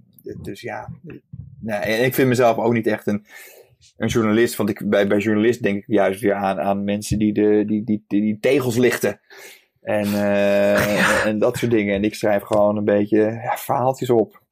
dus 0.41 0.61
ja, 0.61 0.89
nou, 1.59 1.83
en 1.83 2.03
ik 2.03 2.13
vind 2.13 2.27
mezelf 2.27 2.57
ook 2.57 2.73
niet 2.73 2.87
echt 2.87 3.07
een 3.07 3.25
een 3.97 4.07
journalist. 4.07 4.55
Want 4.55 4.69
ik, 4.69 4.89
bij, 4.89 5.07
bij 5.07 5.17
journalist 5.17 5.63
denk 5.63 5.77
ik 5.77 5.83
juist 5.87 6.21
weer 6.21 6.33
aan, 6.33 6.59
aan 6.59 6.83
mensen 6.83 7.19
die, 7.19 7.33
de, 7.33 7.63
die, 7.67 7.83
die, 7.83 8.03
die, 8.07 8.21
die 8.21 8.37
tegels 8.39 8.77
lichten. 8.77 9.19
En, 9.87 10.07
uh, 10.23 11.25
en 11.25 11.39
dat 11.39 11.57
soort 11.57 11.71
dingen. 11.71 11.95
En 11.95 12.03
ik 12.03 12.15
schrijf 12.15 12.43
gewoon 12.43 12.77
een 12.77 12.83
beetje 12.83 13.39
ja, 13.43 13.57
verhaaltjes 13.57 14.09
op. 14.09 14.45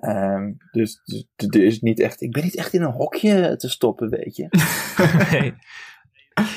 Um, 0.00 0.56
dus, 0.72 1.00
dus, 1.04 1.48
er 1.48 1.64
is 1.64 1.80
niet 1.80 2.00
echt, 2.00 2.20
ik 2.20 2.32
ben 2.32 2.42
niet 2.42 2.56
echt 2.56 2.72
in 2.72 2.82
een 2.82 2.92
hokje 2.92 3.56
te 3.56 3.68
stoppen, 3.68 4.10
weet 4.10 4.36
je. 4.36 4.48
nee. 5.30 5.54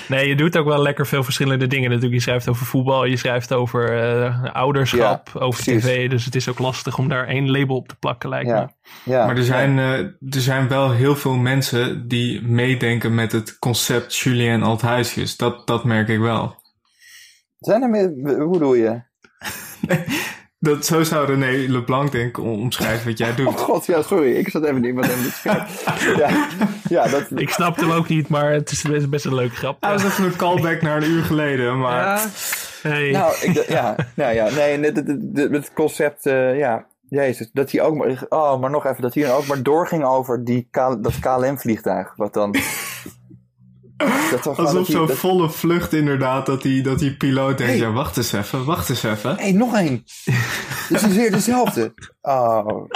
Nee, 0.08 0.28
je 0.28 0.36
doet 0.36 0.58
ook 0.58 0.66
wel 0.66 0.82
lekker 0.82 1.08
veel 1.08 1.24
verschillende 1.24 1.68
dingen 1.68 1.90
natuurlijk. 1.90 2.14
Je 2.14 2.22
schrijft 2.22 2.50
over 2.50 2.66
voetbal, 2.66 3.06
je 3.06 3.18
schrijft 3.18 3.54
over 3.54 4.04
uh, 4.04 4.54
ouderschap, 4.54 5.32
over 5.34 5.64
tv. 5.64 6.10
Dus 6.10 6.26
het 6.26 6.36
is 6.36 6.50
ook 6.50 6.60
lastig 6.60 6.98
om 6.98 7.08
daar 7.08 7.28
één 7.28 7.52
label 7.52 7.76
op 7.76 7.88
te 7.88 7.96
plakken, 7.96 8.30
lijkt 8.30 8.50
ja. 8.50 8.62
me. 8.62 9.12
Ja. 9.12 9.26
Maar 9.26 9.38
er 9.38 9.44
zijn, 9.44 9.78
uh, 9.78 9.98
er 10.00 10.42
zijn 10.42 10.68
wel 10.68 10.92
heel 10.92 11.16
veel 11.16 11.36
mensen 11.36 12.08
die 12.08 12.42
meedenken 12.42 13.16
met 13.16 13.32
het 13.32 13.60
concept 13.60 14.16
Julien 14.16 14.64
Althuisjes. 14.64 15.38
Dat, 15.38 15.68
dat 15.68 15.84
merk 15.84 16.08
ik 16.08 16.20
wel. 16.20 16.56
Zijn 17.60 17.82
er 17.82 17.90
meer, 17.90 18.14
hoe 18.40 18.50
bedoel 18.52 18.74
je? 18.74 19.02
dat, 20.60 20.86
zo 20.86 21.04
zou 21.04 21.26
René 21.26 21.72
Leblanc 21.72 22.12
denk 22.12 22.28
ik 22.28 22.44
omschrijven 22.44 23.08
wat 23.08 23.18
jij 23.18 23.36
doet. 23.36 23.48
Oh 23.48 23.58
god, 23.58 23.86
ja, 23.86 24.02
sorry. 24.02 24.36
Ik 24.36 24.50
zat 24.50 24.64
even 24.64 24.82
niet 24.82 24.96
wat 24.96 25.06
even 25.06 25.32
te 25.32 25.50
ja, 26.18 26.48
ja, 26.90 27.08
dat... 27.08 27.26
Ik 27.36 27.50
snap 27.50 27.76
hem 27.76 27.92
ook 27.92 28.08
niet, 28.08 28.28
maar 28.28 28.52
het 28.52 28.72
is 28.72 29.10
best 29.10 29.26
een 29.26 29.36
leuk 29.36 29.56
grap. 29.56 29.78
Hij 29.82 29.92
was 29.92 30.04
even 30.04 30.26
een 30.26 30.36
callback 30.36 30.82
naar 30.82 31.04
een 31.04 31.10
uur 31.10 31.24
geleden, 31.24 31.80
maar... 31.80 32.04
Ja. 32.04 32.28
Hey. 32.82 33.12
Nou, 33.12 33.36
ik, 33.42 33.68
ja, 33.68 33.96
nou 34.14 34.34
ja, 34.34 34.50
nee, 34.50 34.80
het, 34.80 34.96
het, 34.96 35.52
het 35.52 35.74
concept, 35.74 36.26
uh, 36.26 36.58
ja, 36.58 36.86
Jezus, 37.10 37.50
dat 37.54 37.72
hij 37.72 37.82
ook 37.82 37.96
maar, 37.96 38.26
oh, 38.30 38.60
maar 38.60 38.70
nog 38.70 38.86
even, 38.86 39.02
dat 39.02 39.14
hij 39.14 39.34
ook 39.34 39.46
maar 39.46 39.64
doorging 39.64 40.04
over 40.04 40.46
die, 40.46 40.68
dat 40.72 41.20
KLM-vliegtuig, 41.20 42.14
wat 42.16 42.34
dan 42.34 42.56
dat 44.32 44.58
Alsof 44.58 44.88
zo'n 44.88 45.10
volle 45.10 45.50
vlucht 45.50 45.94
inderdaad, 45.94 46.46
dat 46.46 46.62
die, 46.62 46.82
dat 46.82 47.00
die 47.00 47.18
piloot 47.18 47.58
denkt, 47.58 47.78
ja 47.78 47.92
wacht 47.92 48.18
eens 48.18 48.34
even, 48.34 48.66
wacht 48.66 48.90
eens 48.90 49.04
even. 49.04 49.36
Hé, 49.36 49.42
hey, 49.42 49.52
nog 49.52 49.76
één. 49.76 50.04
Het 50.90 51.02
is 51.02 51.16
weer 51.16 51.32
dezelfde. 51.32 51.94
Oh. 52.22 52.88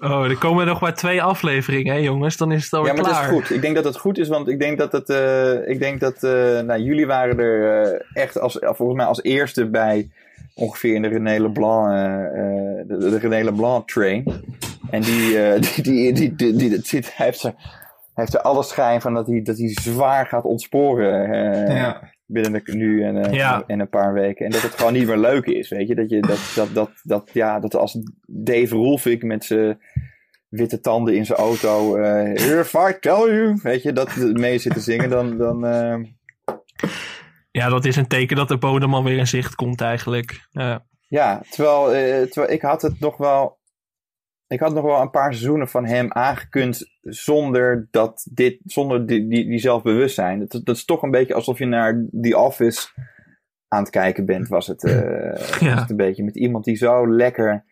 Oh, 0.00 0.24
er 0.24 0.36
komen 0.36 0.66
nog 0.66 0.80
maar 0.80 0.94
twee 0.94 1.22
afleveringen, 1.22 1.94
hè, 1.94 2.00
jongens. 2.00 2.36
Dan 2.36 2.52
is 2.52 2.64
het 2.64 2.72
alweer 2.72 2.94
klaar. 2.94 3.04
Ja, 3.04 3.12
maar 3.12 3.20
dat 3.22 3.32
is 3.32 3.38
goed. 3.38 3.56
Ik 3.56 3.62
denk 3.62 3.74
dat 3.74 3.84
het 3.84 3.96
goed 3.96 4.18
is, 4.18 4.28
want 4.28 4.48
ik 4.48 4.58
denk 4.58 4.78
dat 4.78 4.92
het... 4.92 5.08
Uh, 5.08 5.68
ik 5.68 5.78
denk 5.78 6.00
dat... 6.00 6.22
Uh, 6.22 6.30
nou, 6.60 6.80
jullie 6.80 7.06
waren 7.06 7.38
er 7.38 7.86
uh, 7.86 8.00
echt 8.12 8.38
als, 8.38 8.58
volgens 8.60 8.96
mij 8.96 9.06
als 9.06 9.22
eerste 9.22 9.66
bij 9.66 10.10
ongeveer 10.54 10.94
in 10.94 11.02
de 11.02 11.08
René 11.08 11.38
Leblanc... 11.38 11.88
de, 12.88 12.96
de 12.98 13.18
René 13.18 13.44
Leblanc 13.44 13.88
train. 13.88 14.24
En 14.90 15.02
die, 15.08 15.58
die, 15.60 15.82
die, 15.82 16.12
die, 16.12 16.34
die, 16.34 16.80
die, 16.80 17.02
hij 17.12 17.26
heeft, 17.26 17.42
er, 17.42 17.54
heeft 18.14 18.34
er 18.34 18.40
alle 18.40 18.62
schijn 18.62 19.00
van 19.00 19.14
dat 19.14 19.26
hij, 19.26 19.42
dat 19.42 19.58
hij 19.58 19.68
zwaar 19.68 20.26
gaat 20.26 20.44
ontsporen. 20.44 21.32
ja. 21.74 22.12
binnen 22.26 22.52
de, 22.52 22.74
nu 22.76 23.02
en, 23.04 23.16
eh, 23.24 23.32
Ja. 23.32 23.64
en 23.66 23.80
een 23.80 23.88
paar 23.88 24.12
weken. 24.12 24.44
En 24.46 24.50
dat 24.50 24.62
het 24.62 24.74
gewoon 24.74 24.92
niet 24.92 25.06
meer 25.06 25.18
leuk 25.18 25.44
is, 25.46 25.68
weet 25.68 25.88
je. 25.88 25.94
Dat, 25.94 26.10
je, 26.10 26.20
dat, 26.20 26.52
dat, 26.54 26.74
dat, 26.74 26.90
dat, 27.02 27.30
ja, 27.32 27.60
dat 27.60 27.74
als 27.74 27.98
Dave 28.26 28.74
Roelvink 28.74 29.22
met 29.22 29.44
zijn 29.44 29.78
witte 30.48 30.80
tanden 30.80 31.16
in 31.16 31.26
zijn 31.26 31.38
auto... 31.38 31.96
eh 31.96 32.12
Here 32.12 32.58
if 32.60 32.74
I 32.74 32.98
tell 33.00 33.34
you, 33.34 33.58
weet 33.62 33.82
je, 33.82 33.92
dat 33.92 34.16
mee 34.16 34.58
zit 34.58 34.72
te 34.74 34.80
zingen, 34.80 35.10
dan... 35.10 35.38
dan 35.38 35.66
eh, 35.66 35.98
Ja, 37.50 37.68
dat 37.68 37.84
is 37.84 37.96
een 37.96 38.06
teken 38.06 38.36
dat 38.36 38.48
de 38.48 38.58
bodem 38.58 38.94
alweer 38.94 39.18
in 39.18 39.26
zicht 39.26 39.54
komt 39.54 39.80
eigenlijk. 39.80 40.46
Ja. 40.50 40.86
Ja, 41.08 41.42
terwijl, 41.50 41.94
eh, 41.94 42.22
terwijl 42.22 42.52
ik 42.52 42.62
had 42.62 42.82
het 42.82 43.00
nog 43.00 43.16
wel. 43.16 43.57
Ik 44.48 44.60
had 44.60 44.74
nog 44.74 44.84
wel 44.84 45.00
een 45.00 45.10
paar 45.10 45.32
seizoenen 45.34 45.68
van 45.68 45.84
hem 45.84 46.12
aangekund 46.12 46.90
zonder 47.02 47.88
dat 47.90 48.28
dit, 48.32 48.60
zonder 48.64 49.06
die, 49.06 49.28
die, 49.28 49.46
die 49.46 49.58
zelfbewustzijn. 49.58 50.38
Dat, 50.38 50.60
dat 50.64 50.76
is 50.76 50.84
toch 50.84 51.02
een 51.02 51.10
beetje 51.10 51.34
alsof 51.34 51.58
je 51.58 51.66
naar 51.66 52.06
The 52.20 52.38
Office 52.38 52.88
aan 53.68 53.82
het 53.82 53.90
kijken 53.90 54.26
bent, 54.26 54.48
was 54.48 54.66
het, 54.66 54.82
was 55.60 55.80
het 55.80 55.90
een 55.90 55.96
beetje. 55.96 56.24
Met 56.24 56.36
iemand 56.36 56.64
die 56.64 56.76
zo 56.76 57.08
lekker 57.08 57.64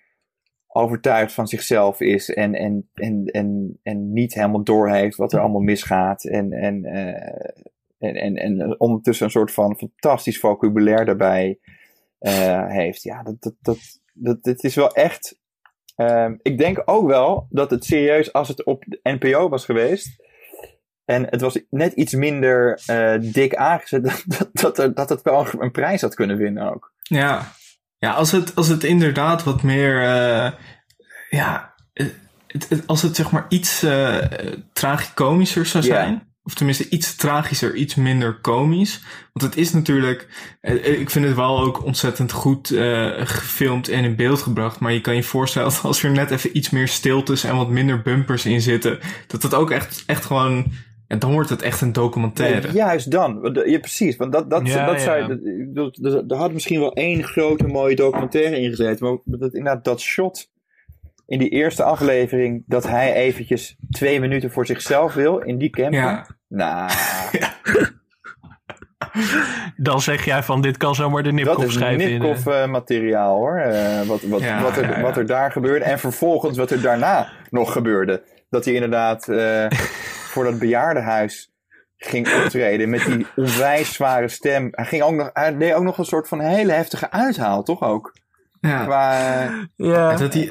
overtuigd 0.77 1.33
van 1.33 1.47
zichzelf 1.47 2.01
is 2.01 2.31
en, 2.31 2.55
en, 2.55 2.91
en, 2.95 3.25
en, 3.25 3.79
en 3.83 4.13
niet 4.13 4.35
helemaal 4.35 4.65
doorheeft 4.65 5.17
wat 5.17 5.33
er 5.33 5.41
allemaal 5.41 5.61
misgaat. 5.61 6.25
En, 6.25 6.53
en, 6.53 6.85
eh, 6.85 7.51
en, 7.99 8.15
en, 8.15 8.37
en 8.37 8.81
ondertussen 8.81 9.25
een 9.27 9.33
soort 9.33 9.53
van 9.53 9.77
fantastisch 9.77 10.39
vocabulaire 10.39 11.05
daarbij 11.05 11.59
eh, 12.19 12.69
heeft. 12.69 13.03
Ja, 13.03 13.23
dat, 13.23 13.43
dat, 13.43 13.55
dat, 13.61 13.79
dat, 14.13 14.43
dit 14.43 14.65
is 14.65 14.75
wel 14.75 14.95
echt. 14.95 15.39
Ehm, 15.97 16.35
ik 16.43 16.59
denk 16.59 16.83
ook 16.85 17.07
wel 17.07 17.47
dat 17.51 17.71
het 17.71 17.85
serieus, 17.85 18.33
als 18.33 18.49
het 18.49 18.65
op 18.65 18.85
de 18.87 19.01
NPO 19.03 19.49
was 19.49 19.65
geweest. 19.65 20.25
En 21.05 21.25
het 21.31 21.41
was 21.41 21.59
net 21.71 21.93
iets 21.93 22.15
minder 22.15 22.81
eh, 22.87 23.15
dik 23.21 23.55
aangezet. 23.55 24.05
Dat, 24.27 24.49
dat, 24.53 24.77
dat, 24.77 24.97
dat 24.97 25.09
het 25.09 25.23
wel 25.23 25.47
een 25.59 25.71
prijs 25.71 26.01
had 26.01 26.15
kunnen 26.15 26.37
winnen 26.37 26.73
ook. 26.75 26.93
Ja, 27.03 27.53
ja 27.99 28.13
als, 28.13 28.33
het, 28.33 28.55
als 28.55 28.69
het 28.69 28.85
inderdaad 28.85 29.45
wat 29.45 29.63
meer. 29.63 30.03
eh, 30.03 30.53
ja, 31.31 31.75
het, 31.93 32.69
het- 32.69 32.87
als 32.87 33.03
het 33.03 33.17
zeg 33.17 33.31
maar 33.31 33.47
iets 33.49 33.83
eh 33.83 34.19
tragicomischer 34.73 35.67
zou 35.67 35.85
zijn. 35.85 36.36
Of 36.47 36.55
tenminste 36.55 36.89
iets 36.89 37.17
tragischer, 37.17 37.75
iets 37.75 37.95
minder 37.95 38.35
komisch. 38.41 39.03
Want 39.33 39.45
het 39.55 39.57
is 39.65 39.73
natuurlijk. 39.73 40.29
eh, 40.61 41.01
Ik 41.01 41.11
vind 41.11 41.25
het 41.25 41.35
wel 41.35 41.61
ook 41.61 41.85
ontzettend 41.85 42.33
goed 42.33 42.71
eh, 42.71 43.11
gefilmd 43.17 43.89
en 43.89 44.05
in 44.05 44.17
beeld 44.17 44.43
gebracht. 44.43 44.81
Maar 44.81 44.93
je 44.93 45.01
kan 45.01 45.15
je 45.15 45.23
voorstellen 45.23 45.69
dat 45.71 45.81
als 45.83 46.03
er 46.03 46.11
net 46.11 46.31
even 46.31 46.57
iets 46.57 46.71
meer 46.71 46.89
stiltes 46.89 47.45
en 47.45 47.57
wat 47.57 47.69
minder 47.71 48.03
bumpers 48.03 48.47
in 48.47 48.61
zitten. 48.61 48.99
Dat 49.27 49.43
het 49.43 49.55
ook 49.55 49.71
echt, 49.71 50.03
echt 50.07 50.25
gewoon. 50.25 50.67
Ja, 51.09 51.17
dan 51.17 51.33
wordt 51.33 51.51
het 51.51 51.63
echt 51.63 51.81
een 51.81 51.93
documentaire. 51.93 52.73
Juist 52.73 53.11
dan. 53.11 53.61
Ja, 53.67 53.79
precies. 53.79 54.17
Want 54.17 54.33
dat, 54.33 54.51
dat, 54.51 54.67
Ja, 54.67 54.87
dat 54.87 55.03
ja. 55.03 55.27
dat- 55.27 55.43
bedoel, 55.43 55.93
er 56.29 56.37
had 56.37 56.53
misschien 56.53 56.81
wel 56.81 56.93
één 56.95 57.25
grote 57.25 57.67
mooie 57.67 57.95
documentaire 57.97 58.61
in 58.61 58.69
gezeten. 58.71 59.07
Maar 59.25 59.39
dat, 59.39 59.55
inderdaad, 59.55 59.85
dat 59.85 60.01
shot 60.01 60.51
in 61.27 61.39
die 61.39 61.49
eerste 61.49 61.83
aflevering. 61.83 62.65
dat 62.67 62.89
hij 62.89 63.15
eventjes 63.15 63.77
twee 63.91 64.21
minuten 64.21 64.51
voor 64.51 64.67
zichzelf 64.67 65.15
wil 65.15 65.39
in 65.39 65.59
die 65.59 65.71
camper. 65.71 66.01
Ja. 66.01 66.36
Nou, 66.49 66.91
Dan 69.77 70.01
zeg 70.01 70.25
jij 70.25 70.43
van 70.43 70.61
dit 70.61 70.77
kan 70.77 70.95
zomaar 70.95 71.23
de 71.23 71.33
Nipkoff 71.33 71.59
dat 71.59 71.69
is 71.69 71.75
schrijven. 71.75 72.01
in, 72.01 72.15
eh. 72.15 72.21
Nipkoff 72.21 72.47
eh, 72.47 72.67
materiaal 72.67 73.37
hoor. 73.37 73.59
Eh, 73.59 74.03
wat, 74.03 74.23
wat, 74.23 74.41
Ja, 74.41 74.63
wat, 74.63 74.77
er, 74.77 74.83
ja, 74.85 74.97
ja. 74.97 75.01
wat 75.01 75.17
er 75.17 75.27
daar 75.27 75.53
gebeurde. 75.53 75.85
En 75.85 75.99
vervolgens 75.99 76.59
wat 76.59 76.71
er 76.71 76.81
daarna 76.81 77.29
nog 77.51 77.73
gebeurde. 77.73 78.23
Dat 78.51 78.65
hij 78.65 78.75
inderdaad 78.75 79.29
eh, 79.29 79.67
voor 80.33 80.45
dat 80.45 80.59
bejaardenhuis 80.59 81.51
ging 81.97 82.43
optreden 82.43 82.91
met 82.91 83.05
die 83.05 83.27
onwijs 83.37 83.95
zware 83.95 84.29
stem. 84.29 84.69
Hij, 84.71 84.85
ging 84.85 85.03
ook 85.03 85.15
nog, 85.15 85.31
hij 85.33 85.57
deed 85.57 85.75
ook 85.75 85.83
nog 85.83 85.99
een 85.99 86.05
soort 86.05 86.29
van 86.29 86.41
hele 86.41 86.73
heftige 86.73 87.11
uithaal, 87.11 87.63
toch 87.63 87.83
ook? 87.83 88.13
Ja. 88.61 88.85
Qua, 88.85 89.13
eh, 89.19 89.53
Ja. 89.77 90.17
Dat 90.17 90.35
hij, 90.35 90.51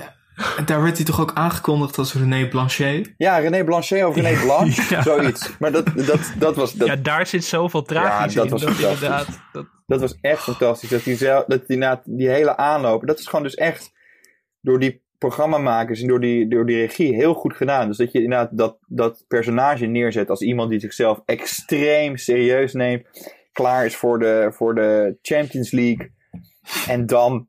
daar 0.66 0.82
werd 0.84 0.95
hij 0.95 1.06
toch 1.06 1.22
ook 1.22 1.32
aangekondigd 1.34 1.98
als 1.98 2.14
René 2.14 2.48
Blanchet? 2.48 3.14
Ja, 3.18 3.38
René 3.38 3.64
Blanchet 3.64 4.06
of 4.06 4.16
René 4.16 4.40
Blanche, 4.45 5.02
zoiets. 5.02 5.57
Maar 5.60 5.72
dat, 5.72 5.86
dat, 5.95 6.34
dat 6.38 6.56
was... 6.56 6.74
Dat, 6.74 6.88
Ja, 6.88 6.95
daar 6.95 7.28
zit 7.28 7.44
zoveel 7.44 7.82
tragisch 7.82 8.34
ja, 8.34 8.44
dat 8.44 8.45
in. 8.45 8.52
was 8.52 8.62
dat 8.62 8.74
fantastisch. 8.74 9.07
inderdaad. 9.07 9.40
Dat, 9.52 9.66
Dat 9.88 9.99
was 9.99 10.18
echt 10.22 10.44
fantastisch. 10.44 10.90
Dat 10.90 11.03
die, 11.03 11.16
zelf, 11.16 11.45
dat 11.45 11.68
die, 11.68 11.78
na, 11.78 12.02
die 12.06 12.30
hele 12.30 12.57
aanloop, 12.57 13.07
dat 13.07 13.20
is 13.20 13.26
gewoon 13.28 13.44
dus 13.44 13.56
echt 13.56 13.91
door 14.62 14.80
die 14.80 15.03
programmamakers 15.18 16.02
en 16.02 16.07
door 16.07 16.20
die, 16.20 16.48
door 16.48 16.66
die 16.66 16.78
regie 16.78 17.16
heel 17.16 17.34
goed 17.34 17.56
gedaan. 17.56 17.88
Dus 17.88 17.98
dat 17.98 18.12
je 18.12 18.24
inderdaad 18.24 18.57
dat, 18.57 18.78
dat 18.88 19.26
personage 19.28 19.86
neerzet 19.86 20.30
als 20.30 20.41
iemand 20.41 20.70
die 20.70 20.80
zichzelf 20.80 21.22
extreem 21.26 22.18
serieus 22.18 22.74
neemt, 22.74 23.07
klaar 23.52 23.86
is 23.86 23.95
voor 23.95 24.20
de, 24.20 24.49
voor 24.52 24.76
de 24.76 25.18
Champions 25.22 25.72
League 25.72 26.12
en 26.88 27.06
dan 27.06 27.48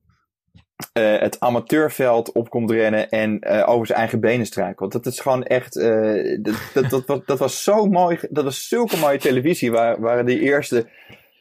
eh, 0.93 1.19
het 1.19 1.41
amateurveld 1.41 2.33
op 2.33 2.51
komt 2.51 2.71
rennen 2.71 3.09
en 3.09 3.41
eh, 3.41 3.69
over 3.69 3.87
zijn 3.87 3.99
eigen 3.99 4.21
benen 4.21 4.47
struikelt. 4.47 4.93
Dat 4.93 5.07
is 5.07 5.21
gewoon 5.21 5.45
echt, 5.45 5.77
eh, 5.77 6.39
dat, 6.43 6.55
dat, 6.75 6.91
dat, 6.91 7.07
was, 7.07 7.21
dat 7.27 7.39
was 7.39 7.63
zo 7.63 7.87
mooi, 7.87 8.19
dat 8.31 8.45
was 8.45 8.69
zulke 8.69 8.97
mooie 8.97 9.19
televisie, 9.19 9.71
waar, 9.71 10.01
waren 10.01 10.27
die 10.27 10.41
eerste 10.41 10.89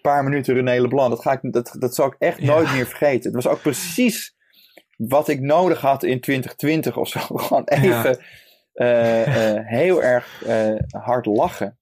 paar 0.01 0.23
minuten 0.23 0.53
René 0.53 0.81
Leblanc. 0.81 1.09
Dat, 1.09 1.21
ga 1.21 1.31
ik, 1.31 1.53
dat, 1.53 1.75
dat 1.79 1.95
zal 1.95 2.05
ik 2.05 2.15
echt 2.19 2.41
nooit 2.41 2.71
meer 2.73 2.85
vergeten. 2.85 3.33
Het 3.33 3.43
was 3.43 3.53
ook 3.53 3.61
precies 3.61 4.35
wat 4.97 5.27
ik 5.27 5.39
nodig 5.39 5.81
had 5.81 6.03
in 6.03 6.21
2020 6.21 6.97
of 6.97 7.07
zo. 7.07 7.19
Gewoon 7.37 7.63
even 7.65 8.17
heel 9.65 10.03
erg 10.03 10.43
hard 10.89 11.25
lachen. 11.25 11.77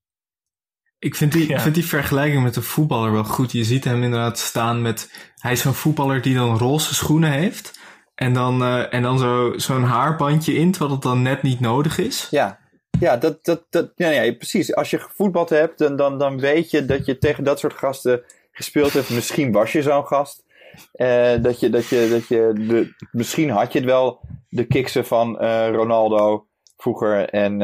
Ik 1.04 1.16
vind, 1.16 1.32
die, 1.32 1.48
Ja. 1.50 1.56
ik 1.56 1.62
vind 1.62 1.76
die 1.76 1.86
vergelijking 1.86 2.44
met 2.44 2.54
de 2.54 2.62
voetballer 2.62 3.12
wel 3.12 3.24
goed. 3.24 3.52
Je 3.52 3.64
ziet 3.64 3.84
hem 3.84 4.04
inderdaad 4.04 4.40
staan 4.40 4.82
met... 4.82 5.32
Hij 5.38 5.52
is 5.52 5.62
zo'n 5.62 5.74
voetballer 5.74 6.22
die 6.22 6.36
dan 6.36 6.58
roze 6.58 6.94
schoenen 6.94 7.32
heeft. 7.32 7.80
En 8.16 8.34
dan, 8.34 8.64
eh, 8.64 8.94
en 8.94 9.02
dan 9.02 9.20
zo, 9.20 9.54
zo'n 9.56 9.84
haarbandje 9.84 10.54
in, 10.54 10.72
terwijl 10.72 10.94
het 10.94 11.02
dan 11.02 11.22
net 11.22 11.42
niet 11.42 11.60
nodig 11.60 11.98
is. 11.98 12.28
Ja, 12.30 12.60
ja, 13.00 13.18
dat, 13.18 13.46
dat, 13.46 13.66
dat, 13.70 13.92
ja, 13.96 14.10
ja, 14.10 14.34
precies. 14.34 14.76
Als 14.76 14.90
je 14.90 15.00
gevoetbald 15.00 15.50
hebt, 15.50 15.78
dan, 15.78 15.96
dan, 15.96 16.20
dan 16.20 16.40
weet 16.40 16.72
je 16.72 16.86
dat 16.86 17.06
je 17.06 17.18
tegen 17.18 17.44
dat 17.44 17.60
soort 17.60 17.74
gasten 17.74 18.24
gespeeld 18.52 18.94
hebt. 18.94 19.10
Misschien 19.10 19.52
was 19.52 19.72
je 19.72 19.82
zo'n 19.82 20.06
gast. 20.06 20.44
Eh, 20.92 21.34
dat 21.42 21.60
je, 21.60 21.70
dat 21.70 21.88
je, 21.88 22.08
dat 22.10 22.28
je 22.28 22.52
de, 22.68 23.08
misschien 23.12 23.50
had 23.50 23.74
je 23.74 23.80
het 23.80 23.88
wel, 23.88 24.20
de 24.50 24.64
kiksen 24.66 25.06
van 25.06 25.40
eh, 25.40 25.70
Ronaldo 25.72 26.48
vroeger. 26.78 27.30
En, 27.30 27.62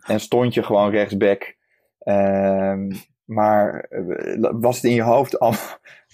en 0.00 0.20
stond 0.20 0.54
je 0.54 0.62
gewoon 0.62 0.90
rechtsback. 0.90 1.55
Ehm, 2.06 2.92
maar 3.24 3.80
eh, 3.80 4.50
was 4.50 4.76
het 4.76 4.84
in 4.84 4.94
je 4.94 5.02
hoofd 5.02 5.38
al, 5.38 5.54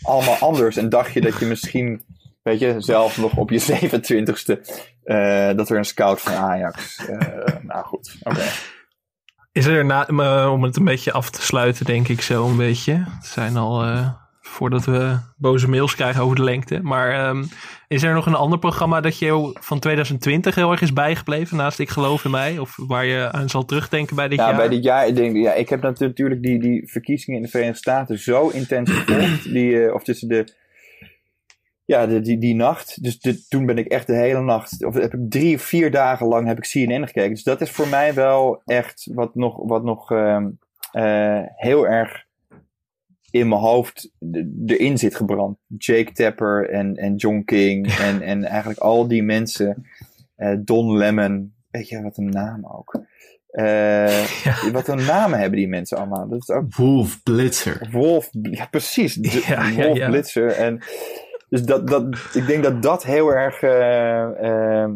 allemaal 0.03 0.37
anders? 0.37 0.77
En 0.77 0.89
dacht 0.89 1.13
je 1.13 1.21
dat 1.21 1.39
je 1.39 1.47
misschien, 1.47 2.05
weet 2.43 2.59
je, 2.59 2.75
zelf 2.79 3.19
nog 3.19 3.37
op 3.37 3.51
je 3.51 3.61
27ste, 3.61 4.61
eh, 5.03 5.57
dat 5.57 5.71
er 5.71 5.77
een 5.77 5.85
scout 5.85 6.21
van 6.21 6.33
Ajax. 6.33 6.97
eh, 7.07 7.55
nou 7.63 7.85
goed, 7.85 8.17
oké. 8.23 8.45
Is 9.53 9.67
er, 9.67 10.51
om 10.51 10.63
het 10.63 10.77
een 10.77 10.85
beetje 10.85 11.13
af 11.13 11.31
te 11.31 11.43
sluiten, 11.43 11.85
denk 11.85 12.09
ik 12.09 12.21
zo 12.21 12.47
een 12.47 12.57
beetje. 12.57 12.93
Het 12.93 13.27
zijn 13.27 13.57
al, 13.57 13.85
voordat 14.41 14.85
we 14.85 15.19
boze 15.37 15.69
mails 15.69 15.95
krijgen 15.95 16.23
over 16.23 16.37
de 16.37 16.43
lengte. 16.43 16.81
Maar 16.83 17.11
ehm, 17.13 17.45
is 17.93 18.03
er 18.03 18.15
nog 18.15 18.27
een 18.27 18.35
ander 18.35 18.59
programma 18.59 19.01
dat 19.01 19.19
je 19.19 19.51
van 19.61 19.79
2020 19.79 20.55
heel 20.55 20.71
erg 20.71 20.81
is 20.81 20.93
bijgebleven, 20.93 21.57
naast 21.57 21.79
Ik 21.79 21.89
Geloof 21.89 22.25
in 22.25 22.31
Mij? 22.31 22.59
Of 22.59 22.75
waar 22.87 23.05
je 23.05 23.33
aan 23.33 23.49
zal 23.49 23.65
terugdenken 23.65 24.17
bij 24.17 24.29
dit 24.29 24.39
Ja, 24.39 24.47
jaar? 24.49 24.57
bij 24.57 24.69
dit 24.69 24.85
jaar, 24.85 25.07
ik 25.07 25.17
denk, 25.17 25.37
ja, 25.37 25.53
ik 25.53 25.69
heb 25.69 25.83
natuurlijk 25.83 26.43
die, 26.43 26.59
die 26.61 26.91
verkiezingen 26.91 27.37
in 27.41 27.45
de 27.45 27.51
Verenigde 27.51 27.79
Staten 27.79 28.19
zo 28.19 28.49
intens 28.49 28.91
gevolgd. 28.99 29.53
Die, 29.53 29.85
eh, 29.87 29.95
of 29.95 30.03
tussen 30.05 30.29
de, 30.29 30.47
ja, 31.85 32.07
de, 32.07 32.21
die, 32.21 32.39
die 32.39 32.55
nacht. 32.55 33.03
Dus 33.03 33.21
de- 33.21 33.47
toen 33.49 33.67
ben 33.67 33.79
ik 33.79 33.87
echt 33.87 34.07
de 34.07 34.17
hele 34.17 34.41
nacht, 34.41 34.85
of 34.85 34.95
heb 34.95 35.15
ik 35.15 35.21
drie 35.31 35.55
of 35.55 35.63
vier 35.63 35.91
dagen 35.91 36.27
lang 36.27 36.47
heb 36.47 36.57
ik 36.59 36.69
CNN 36.71 37.07
gekeken. 37.07 37.31
Dus 37.31 37.43
dat 37.43 37.61
is 37.61 37.71
voor 37.71 37.89
mij 37.89 38.15
wel 38.15 38.63
echt 38.65 39.11
wat 39.15 39.35
nog, 39.35 39.57
wat 39.67 39.85
nog 39.85 40.11
ehm, 40.11 40.49
eh, 40.93 41.41
heel 41.57 41.87
erg 41.87 42.25
in 43.33 43.49
mijn 43.49 43.61
hoofd 43.61 44.11
de- 44.19 44.63
erin 44.67 44.99
zit 44.99 45.15
gebrand. 45.17 45.59
Jake 45.79 46.13
Tapper 46.13 46.71
en, 46.71 46.97
en 46.97 47.15
John 47.17 47.43
King 47.45 47.87
en, 48.09 48.23
en 48.23 48.45
eigenlijk 48.45 48.81
al 48.81 49.09
die 49.09 49.23
mensen. 49.23 49.87
Eh, 50.35 50.57
Don 50.65 50.97
Lemon, 50.97 51.55
weet 51.71 51.89
je 51.89 52.03
wat 52.03 52.17
een 52.17 52.29
naam 52.29 52.67
ook. 52.67 53.01
Eh, 53.47 54.25
Wat 54.73 54.89
een 54.89 55.05
namen 55.05 55.39
hebben 55.39 55.59
die 55.59 55.69
mensen 55.69 55.99
allemaal. 55.99 56.29
Dat 56.29 56.41
is 56.41 56.51
ook 56.51 56.75
Wolf 56.75 57.23
Blitzer. 57.23 57.89
Wolf, 57.91 58.29
ja 58.43 58.67
precies. 58.67 59.15
De- 59.15 59.45
Ja, 59.55 59.69
ja, 59.69 59.85
Wolf 59.87 59.97
ja. 59.97 60.09
Blitzer. 60.09 60.51
En, 60.51 60.79
dus 61.49 61.63
dat, 61.63 61.87
dat, 61.89 62.03
ik 62.35 62.47
denk 62.47 62.63
dat 62.63 62.83
dat 62.83 63.05
heel 63.05 63.29
erg 63.35 63.63
eh, 63.63 64.91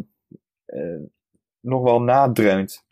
nog 1.60 1.82
wel 1.82 2.00
nadreunt. 2.02 2.84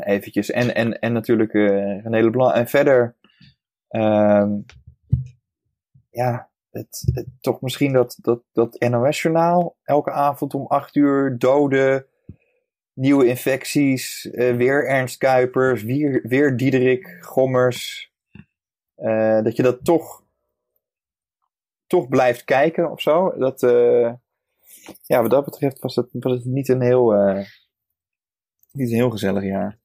Eventjes. 0.00 0.50
En, 0.50 0.74
en, 0.74 0.98
en 1.00 1.12
natuurlijk 1.12 1.52
eh 1.54 2.02
René 2.02 2.22
Leblanc. 2.22 2.54
En 2.54 2.66
verder, 2.68 3.16
ehm, 3.94 4.58
ja, 6.10 6.50
het, 6.70 7.10
het- 7.12 7.26
toch 7.40 7.60
misschien 7.60 7.92
dat, 7.92 8.18
dat, 8.20 8.42
dat 8.52 8.80
NOS-journaal 8.80 9.76
elke 9.82 10.10
avond 10.10 10.54
om 10.54 10.66
acht 10.66 10.94
uur 10.94 11.38
doden, 11.38 12.06
nieuwe 12.92 13.26
infecties, 13.26 14.30
eh, 14.30 14.56
weer 14.56 14.86
Ernst 14.88 15.16
Kuipers, 15.18 15.82
weer, 15.82 16.20
weer 16.28 16.56
Diederik 16.56 17.16
Gommers. 17.20 18.12
eh, 18.94 19.42
dat 19.42 19.56
je 19.56 19.62
dat 19.62 19.84
toch, 19.84 20.24
toch 21.86 22.08
blijft 22.08 22.44
kijken 22.44 22.90
of 22.90 23.00
zo. 23.00 23.38
Dat, 23.38 23.62
eh, 23.62 24.12
ja, 25.02 25.20
wat 25.22 25.30
dat 25.30 25.44
betreft 25.44 25.78
was 25.78 25.96
het, 25.96 26.08
was 26.12 26.32
het 26.32 26.44
niet, 26.44 26.68
een 26.68 26.80
heel, 26.82 27.12
niet 28.72 28.88
een 28.88 28.94
heel 28.96 29.10
gezellig 29.10 29.42
jaar. 29.44 29.78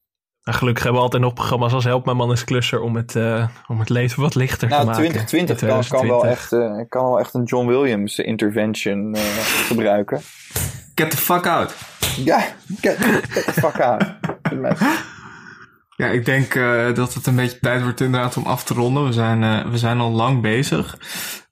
En 0.50 0.56
gelukkig 0.56 0.84
hebben 0.84 1.02
we 1.02 1.06
altijd 1.08 1.24
nog 1.24 1.34
programma's 1.34 1.74
als 1.74 1.84
Help 1.84 2.06
Mijn 2.06 2.18
Man 2.18 2.32
is 2.32 2.44
Klusser 2.44 2.82
om 2.82 2.96
het, 2.96 3.16
uh, 3.16 3.48
om 3.68 3.80
het 3.80 3.90
leven 3.90 4.22
wat 4.22 4.36
lichter 4.36 4.68
nou, 4.68 4.82
te 4.82 4.88
maken. 4.88 5.26
2020 5.26 5.68
kan, 5.68 6.00
kan, 6.00 6.08
wel 6.08 6.26
echt, 6.26 6.52
uh, 6.52 6.82
kan 6.90 7.04
wel 7.04 7.20
echt 7.20 7.34
een 7.34 7.44
John 7.44 7.68
Williams 7.68 8.20
intervention 8.20 9.16
uh, 9.16 9.22
gebruiken. 9.68 10.22
Get 10.96 11.12
the 11.12 11.18
fuck 11.18 11.48
out. 11.48 11.76
Ja, 12.16 12.40
get, 12.82 12.98
get 12.98 13.46
the 13.46 13.54
fuck 13.54 13.80
out. 13.80 14.04
ja, 15.96 16.08
ik 16.08 16.26
denk 16.26 16.54
dat 16.96 17.14
het 17.14 17.26
een 17.26 17.36
beetje 17.36 17.60
tijd 17.60 17.84
wordt 17.84 18.02
inderdaad 18.02 18.38
om 18.38 18.46
af 18.46 18.64
te 18.64 18.74
ronden. 18.74 19.06
We 19.06 19.14
zijn, 19.14 19.72
we 19.72 19.78
zijn 19.78 20.00
al 20.00 20.12
lang 20.12 20.42
bezig. 20.42 20.98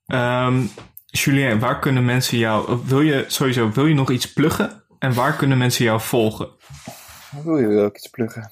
Um, 0.08 0.70
Julien, 1.06 1.60
waar 1.60 1.80
kunnen 1.80 2.06
mensen 2.06 2.38
jou... 2.38 2.80
Wil 2.86 3.02
je 3.02 3.24
sowieso, 3.28 3.72
wil 3.72 3.86
je 3.86 3.96
nog 3.96 4.12
iets 4.12 4.34
pluggen? 4.34 4.84
En 5.00 5.14
waar 5.14 5.36
kunnen 5.36 5.58
mensen 5.58 5.86
jou 5.86 6.02
volgen? 6.02 6.48
Wil 7.44 7.58
je 7.58 7.80
ook 7.80 7.96
iets 7.96 8.10
pluggen? 8.10 8.52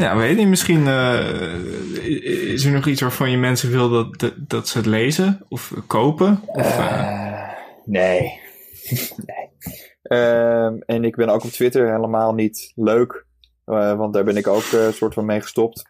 Ja, 0.00 0.16
weet 0.16 0.38
je, 0.38 0.46
misschien 0.46 0.86
uh, 0.86 2.52
is 2.52 2.64
er 2.64 2.72
nog 2.72 2.86
iets 2.86 3.00
waarvan 3.00 3.30
je 3.30 3.36
mensen 3.36 3.70
wil 3.70 3.88
dat, 3.88 4.32
dat, 4.36 4.68
ze 4.68 4.78
het 4.78 4.86
lezen 4.86 5.40
of 5.48 5.72
kopen? 5.86 6.40
Of, 6.46 6.78
uh, 6.78 7.48
nee. 7.84 8.20
nee. 9.26 9.48
Uh, 10.02 10.64
en 10.86 11.04
ik 11.04 11.16
ben 11.16 11.28
ook 11.28 11.44
op 11.44 11.50
Twitter 11.50 11.92
helemaal 11.92 12.34
niet 12.34 12.72
leuk, 12.74 13.26
want 13.64 14.12
daar 14.12 14.24
ben 14.24 14.36
ik 14.36 14.46
ook 14.46 14.72
een 14.72 14.92
soort 14.92 15.14
van 15.14 15.24
mee 15.24 15.40
gestopt. 15.40 15.88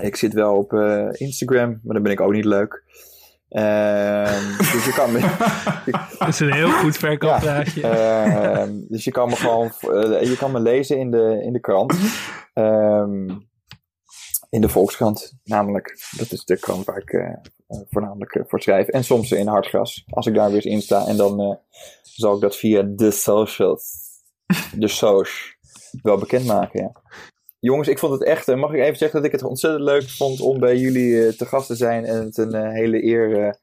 Ik 0.00 0.16
zit 0.16 0.32
wel 0.32 0.56
op 0.56 0.72
Instagram, 1.12 1.68
maar 1.68 1.94
daar 1.94 2.02
ben 2.02 2.12
ik 2.12 2.20
ook 2.20 2.32
niet 2.32 2.44
leuk. 2.44 2.82
Uh, 3.50 4.58
dus 4.58 4.84
je 4.84 4.92
kan 4.94 5.12
me. 5.12 5.20
dat 6.18 6.28
is 6.28 6.40
een 6.40 6.52
heel 6.52 6.70
goed 6.70 6.96
verkooppraatje. 6.96 7.80
Ja, 7.80 8.66
uh, 8.66 8.72
dus 8.88 9.04
je 9.04 9.10
kan 9.10 9.28
me 9.28 9.36
gewoon. 9.36 9.72
Uh, 9.82 10.22
je 10.22 10.36
kan 10.36 10.52
me 10.52 10.60
lezen 10.60 10.98
in 10.98 11.10
de, 11.10 11.42
in 11.44 11.52
de 11.52 11.60
krant. 11.60 11.94
in 14.50 14.60
de 14.60 14.68
Volkskrant, 14.68 15.32
namelijk. 15.44 15.98
Dat 16.16 16.32
is 16.32 16.44
de 16.44 16.58
krant 16.58 16.84
waar 16.84 16.98
ik 16.98 17.12
eh, 17.68 17.80
voornamelijk 17.90 18.44
voor 18.46 18.60
schrijf. 18.60 18.88
En 18.88 19.04
soms 19.04 19.32
in 19.32 19.46
Hartgras, 19.46 20.04
als 20.08 20.26
ik 20.26 20.34
daar 20.34 20.46
weer 20.46 20.56
eens 20.56 20.64
in 20.64 20.82
sta. 20.82 21.06
En 21.06 21.16
dan 21.16 21.40
eh, 21.40 21.56
zal 22.02 22.34
ik 22.34 22.40
dat 22.40 22.56
via 22.56 22.82
de 22.82 23.10
socials, 23.10 23.96
de 24.76 24.88
soc, 24.88 25.28
wel 26.02 26.18
bekendmaken. 26.18 26.80
Ja. 26.80 26.92
Jongens, 27.60 27.88
ik 27.88 27.98
vond 27.98 28.12
het 28.12 28.24
echt, 28.24 28.46
mag 28.46 28.72
ik 28.72 28.80
even 28.80 28.96
zeggen 28.96 29.16
dat 29.16 29.26
ik 29.26 29.32
het 29.32 29.48
ontzettend 29.48 29.84
leuk 29.84 30.08
vond 30.08 30.40
om 30.40 30.58
bij 30.60 30.76
jullie 30.76 31.36
te 31.36 31.46
gast 31.46 31.66
te 31.66 31.74
zijn 31.74 32.04
en 32.04 32.24
het 32.24 32.36
een 32.36 32.70
hele 32.70 33.04
eer 33.04 33.56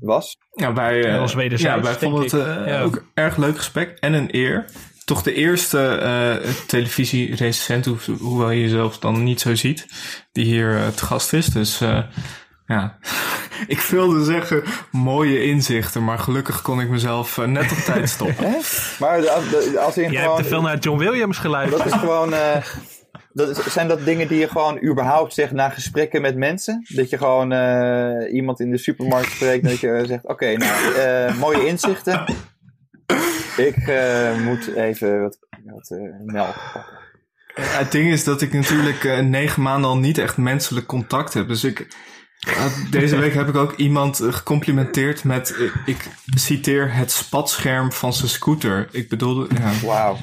was. 0.00 0.36
Ja, 0.52 0.72
wij, 0.72 1.04
uh, 1.04 1.20
als 1.20 1.32
ja, 1.32 1.82
wij 1.82 1.94
vonden 1.94 2.22
het 2.22 2.32
ja. 2.66 2.82
ook 2.82 3.04
erg 3.14 3.36
leuk 3.36 3.56
gesprek 3.56 3.96
en 4.00 4.12
een 4.12 4.28
eer. 4.30 4.64
Toch 5.04 5.22
de 5.22 5.34
eerste 5.34 6.00
uh, 6.02 6.50
televisierecensent, 6.66 7.84
ho 7.84 7.96
hoewel 8.18 8.50
je 8.50 8.60
jezelf 8.60 8.98
dan 8.98 9.22
niet 9.22 9.40
zo 9.40 9.54
ziet, 9.54 9.86
die 10.32 10.44
hier 10.44 10.70
uh, 10.70 10.88
te 10.88 11.04
gast 11.04 11.32
is. 11.32 11.46
Dus 11.46 11.80
ja, 12.66 12.98
ik 13.66 13.80
wilde 13.80 14.24
zeggen 14.24 14.62
mooie 14.90 15.44
inzichten, 15.44 16.04
maar 16.04 16.18
gelukkig 16.18 16.62
kon 16.62 16.80
ik 16.80 16.88
mezelf 16.88 17.36
net 17.46 17.72
op 17.72 17.78
tijd 17.78 18.08
stoppen. 18.08 18.44
maar 19.00 19.28
als 19.78 19.94
je 19.94 20.00
Jij 20.00 20.10
gewoon, 20.10 20.22
hebt 20.22 20.36
te 20.36 20.44
veel 20.44 20.62
naar 20.62 20.78
John 20.78 20.98
Williams 20.98 21.38
geluisterd. 21.38 21.84
Dat 21.84 21.92
is 21.92 21.98
gewoon... 21.98 22.34
Dat 23.34 23.48
is, 23.48 23.72
zijn 23.72 23.88
dat 23.88 24.04
dingen 24.04 24.28
die 24.28 24.38
je 24.38 24.48
gewoon 24.48 24.82
überhaupt 24.84 25.34
zegt 25.34 25.52
na 25.52 25.68
gesprekken 25.68 26.22
met 26.22 26.36
mensen? 26.36 26.86
Dat 26.88 27.10
je 27.10 27.18
gewoon 27.18 27.52
uh, 27.52 28.34
iemand 28.34 28.60
in 28.60 28.70
de 28.70 28.78
supermarkt 28.78 29.30
spreekt 29.30 29.64
en 29.64 29.70
dat 29.70 29.80
je 29.80 30.02
zegt: 30.06 30.22
Oké, 30.22 30.32
okay, 30.32 30.54
nou, 30.54 30.94
uh, 30.96 31.38
mooie 31.40 31.66
inzichten. 31.66 32.24
Ik 33.56 33.76
uh, 33.76 34.40
moet 34.40 34.74
even 34.74 35.20
wat, 35.20 35.38
wat 35.64 35.98
melk 36.24 36.54
pakken. 36.72 36.98
het 37.54 37.92
ding 37.92 38.10
is 38.12 38.24
dat 38.24 38.42
ik 38.42 38.52
natuurlijk 38.52 39.22
negen 39.22 39.62
maanden 39.62 39.90
al 39.90 39.98
niet 39.98 40.18
echt 40.18 40.36
menselijk 40.36 40.86
contact 40.86 41.34
heb. 41.34 41.48
Dus 41.48 41.64
ik, 41.64 41.86
deze 42.90 43.16
week 43.16 43.34
heb 43.34 43.48
ik 43.48 43.56
ook 43.56 43.72
iemand 43.76 44.20
gecomplimenteerd 44.30 45.24
met, 45.24 45.56
ik 45.84 46.08
citeer, 46.24 46.94
het 46.94 47.10
spatscherm 47.10 47.92
van 47.92 48.12
zijn 48.12 48.28
scooter. 48.28 48.88
Ik 48.90 49.08
bedoelde, 49.08 49.46
ja. 49.58 49.86
Wauw. 49.86 50.16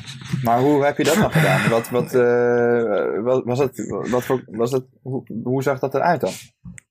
Maar 0.44 0.60
hoe 0.60 0.86
heb 0.86 0.98
je 0.98 1.04
dat 1.04 1.18
nog 1.18 1.34
gedaan? 1.34 1.70
Wat, 1.70 1.90
wat, 1.90 2.14
uh, 2.14 3.24
wat 3.24 3.42
was 3.46 3.60
het, 3.60 3.96
wat 4.10 4.24
voor, 4.24 4.44
was 4.46 4.72
het, 4.72 4.84
hoe, 5.02 5.24
hoe 5.44 5.64
zag 5.64 5.80
dat 5.80 5.94
eruit 5.94 6.22
dan? 6.22 6.32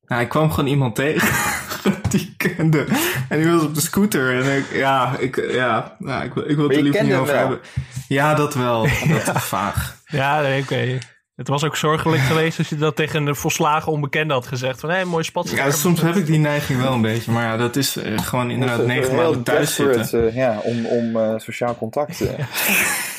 Nou, 0.06 0.22
ik 0.22 0.28
kwam 0.28 0.50
gewoon 0.50 0.70
iemand 0.70 0.94
tegen 0.94 1.28
die 2.10 2.20
ik 2.20 2.56
kende. 2.56 2.86
En 3.28 3.38
die 3.38 3.50
was 3.50 3.62
op 3.62 3.74
de 3.74 3.80
scooter. 3.80 4.42
En 4.42 4.56
ik, 4.56 4.72
ja, 4.72 5.16
ik, 5.18 5.52
ja, 5.52 5.96
ja 5.98 6.22
ik, 6.22 6.34
ik 6.34 6.56
wil 6.56 6.68
het 6.68 6.76
er 6.76 6.82
liever 6.82 7.04
niet 7.04 7.14
over 7.14 7.36
hebben. 7.36 7.60
Ja, 8.08 8.34
dat 8.34 8.54
wel. 8.54 8.82
Dat 9.24 9.34
is 9.34 9.42
vaag. 9.42 9.96
Ja, 10.06 10.40
oké. 10.40 10.58
Okay. 10.60 10.98
Het 11.40 11.48
was 11.48 11.64
ook 11.64 11.76
zorgelijk 11.76 12.22
geweest 12.22 12.58
als 12.58 12.68
je 12.68 12.76
dat 12.76 12.96
tegen 12.96 13.26
een 13.26 13.36
volslagen 13.36 13.92
onbekende 13.92 14.34
had 14.34 14.46
gezegd. 14.46 14.80
Van, 14.80 14.88
hé, 14.88 14.94
hey, 14.94 15.04
mooi 15.04 15.24
spats. 15.24 15.52
Ja, 15.52 15.70
soms 15.70 16.00
heb 16.00 16.16
ik 16.16 16.26
die 16.26 16.38
neiging 16.38 16.80
wel 16.80 16.92
een 16.92 17.00
beetje. 17.00 17.32
Maar 17.32 17.44
ja, 17.44 17.56
dat 17.56 17.76
is 17.76 17.96
uh, 17.96 18.18
gewoon 18.18 18.50
inderdaad 18.50 18.86
negen 18.86 19.14
maanden 19.14 19.42
thuis 19.42 19.74
zitten. 19.74 20.24
Uh, 20.24 20.34
ja, 20.34 20.60
om, 20.62 20.86
om 20.86 21.16
uh, 21.16 21.34
sociaal 21.36 21.76
contact. 21.76 22.18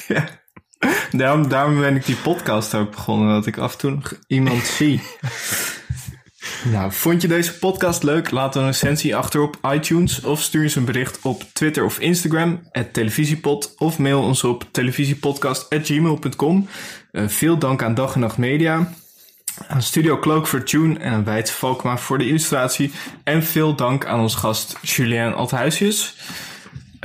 ja. 0.08 0.24
Daarom, 1.12 1.50
daarom 1.50 1.80
ben 1.80 1.96
ik 1.96 2.06
die 2.06 2.16
podcast 2.16 2.76
ook 2.76 2.92
begonnen. 2.92 3.34
Dat 3.34 3.46
ik 3.46 3.58
af 3.58 3.72
en 3.72 3.78
toe 3.78 3.92
nog 3.92 4.14
iemand 4.28 4.64
zie. 4.78 5.02
Nou, 6.64 6.92
vond 6.92 7.22
je 7.22 7.28
deze 7.28 7.58
podcast 7.58 8.04
leuk? 8.04 8.32
Laat 8.32 8.56
een 8.56 8.66
recensie 8.66 9.16
achter 9.16 9.42
op 9.42 9.58
iTunes 9.74 10.24
of 10.24 10.42
stuur 10.42 10.64
eens 10.64 10.76
een 10.76 10.86
bericht 10.86 11.20
op 11.22 11.44
Twitter 11.54 11.86
of 11.86 12.00
Instagram, 12.00 12.62
televisiepod, 12.92 13.74
of 13.78 13.98
mail 13.98 14.22
ons 14.22 14.44
op 14.44 14.66
televisiepodcast.gmail.com. 14.72 16.68
Uh, 17.12 17.28
veel 17.28 17.58
dank 17.58 17.84
aan 17.84 17.94
Dag 17.94 18.14
en 18.14 18.20
Nacht 18.20 18.38
Media, 18.38 18.94
aan 19.68 19.82
Studio 19.82 20.20
Cloak 20.20 20.48
voor 20.48 20.64
Tune 20.64 21.00
en 21.00 21.12
aan 21.12 21.24
Wijts 21.24 21.52
Valkma 21.52 21.98
voor 21.98 22.18
de 22.18 22.28
illustratie. 22.28 22.92
En 23.24 23.44
veel 23.44 23.76
dank 23.76 24.06
aan 24.06 24.20
onze 24.20 24.38
gast 24.38 24.78
Julien 24.82 25.34
Althuisjes. 25.34 26.16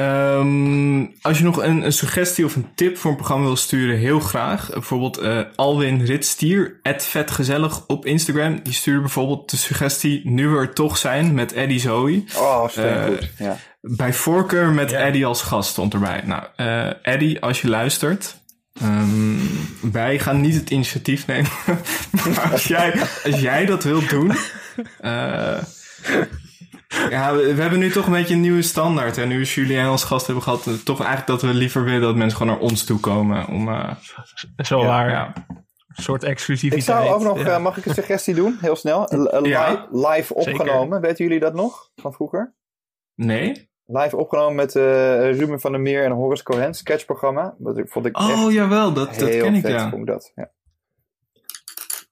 Um, 0.00 1.14
als 1.22 1.38
je 1.38 1.44
nog 1.44 1.62
een, 1.62 1.82
een, 1.82 1.92
suggestie 1.92 2.44
of 2.44 2.56
een 2.56 2.66
tip 2.74 2.98
voor 2.98 3.10
een 3.10 3.16
programma 3.16 3.44
wil 3.44 3.56
sturen, 3.56 3.96
heel 3.96 4.20
graag. 4.20 4.70
Bijvoorbeeld 4.72 5.22
uh, 5.22 5.40
Alwin 5.54 6.04
Ritstier, 6.04 6.80
vetgezellig 6.96 7.86
op 7.86 8.06
Instagram. 8.06 8.60
Die 8.62 8.72
stuurde 8.72 9.00
bijvoorbeeld 9.00 9.50
de 9.50 9.56
suggestie 9.56 10.20
Nu 10.24 10.48
we 10.48 10.58
er 10.58 10.74
toch 10.74 10.96
zijn 10.96 11.34
met 11.34 11.52
Eddie 11.52 11.80
Zoe. 11.80 12.24
Oh, 12.36 12.64
uh, 12.78 13.04
goed. 13.04 13.30
Ja. 13.38 13.56
Bij 13.80 14.12
voorkeur 14.12 14.70
met 14.70 14.90
ja. 14.90 14.98
Eddie 14.98 15.26
als 15.26 15.42
gast 15.42 15.70
stond 15.70 15.94
erbij. 15.94 16.22
Nou, 16.24 16.42
uh, 16.56 17.06
Eddie, 17.06 17.40
als 17.40 17.60
je 17.60 17.68
luistert... 17.68 18.44
Um, 18.82 19.40
wij 19.92 20.18
gaan 20.18 20.40
niet 20.40 20.54
het 20.54 20.70
initiatief 20.70 21.26
nemen. 21.26 21.50
maar 22.34 22.52
als 22.52 22.66
jij, 22.66 23.00
als 23.24 23.40
jij 23.40 23.66
dat 23.66 23.84
wilt 23.84 24.08
doen... 24.08 24.32
Ja, 27.10 27.34
we, 27.34 27.54
we, 27.54 27.60
hebben 27.60 27.78
nu 27.78 27.90
toch 27.90 28.06
een 28.06 28.12
beetje 28.12 28.34
een 28.34 28.40
nieuwe 28.40 28.62
standaard. 28.62 29.18
En 29.18 29.28
nu 29.28 29.40
is 29.40 29.54
Julien 29.54 29.86
als 29.86 30.04
gast 30.04 30.26
hebben 30.26 30.44
gehad, 30.44 30.84
toch 30.84 30.98
eigenlijk 30.98 31.26
dat 31.26 31.42
we 31.42 31.58
liever 31.58 31.84
willen 31.84 32.00
dat 32.00 32.16
mensen 32.16 32.38
gewoon 32.38 32.52
naar 32.52 32.62
ons 32.62 32.84
toe 32.84 33.00
komen. 33.00 33.46
Om, 33.46 33.68
uh, 33.68 33.94
Zo 34.56 34.80
ja, 34.80 34.86
waar. 34.86 35.10
Ja. 35.10 35.32
Een 35.88 36.02
soort 36.02 36.24
exclusiviteit. 36.24 36.88
Ik 36.88 36.94
zou 36.94 37.08
ook 37.08 37.22
nog, 37.22 37.38
ja. 37.46 37.56
uh, 37.56 37.62
mag 37.62 37.76
ik 37.76 37.86
een 37.86 37.94
suggestie 37.94 38.34
doen? 38.34 38.58
Heel 38.60 38.76
snel. 38.76 39.02
L 39.40 39.44
ja, 39.44 39.88
live 39.90 40.34
opgenomen. 40.34 40.82
Zeker. 40.82 41.00
Weten 41.00 41.24
jullie 41.24 41.40
dat 41.40 41.54
nog 41.54 41.90
van 41.94 42.12
vroeger? 42.12 42.54
Nee. 43.14 43.70
Live 43.86 44.16
opgenomen 44.16 44.54
met 44.54 44.74
uh, 44.74 44.82
Ruben 45.38 45.60
van 45.60 45.72
der 45.72 45.80
Meer 45.80 46.04
en 46.04 46.10
Horace 46.10 46.42
Cohen, 46.42 46.74
sketchprogramma. 46.74 47.54
Dat 47.58 47.80
vond 47.84 48.06
ik 48.06 48.18
oh 48.18 48.52
jawel, 48.52 48.92
dat, 48.92 49.14
dat 49.14 49.28
ken 49.28 49.54
ik 49.54 49.66
ja. 49.66 49.90
Dat, 50.04 50.32
ja. 50.34 50.50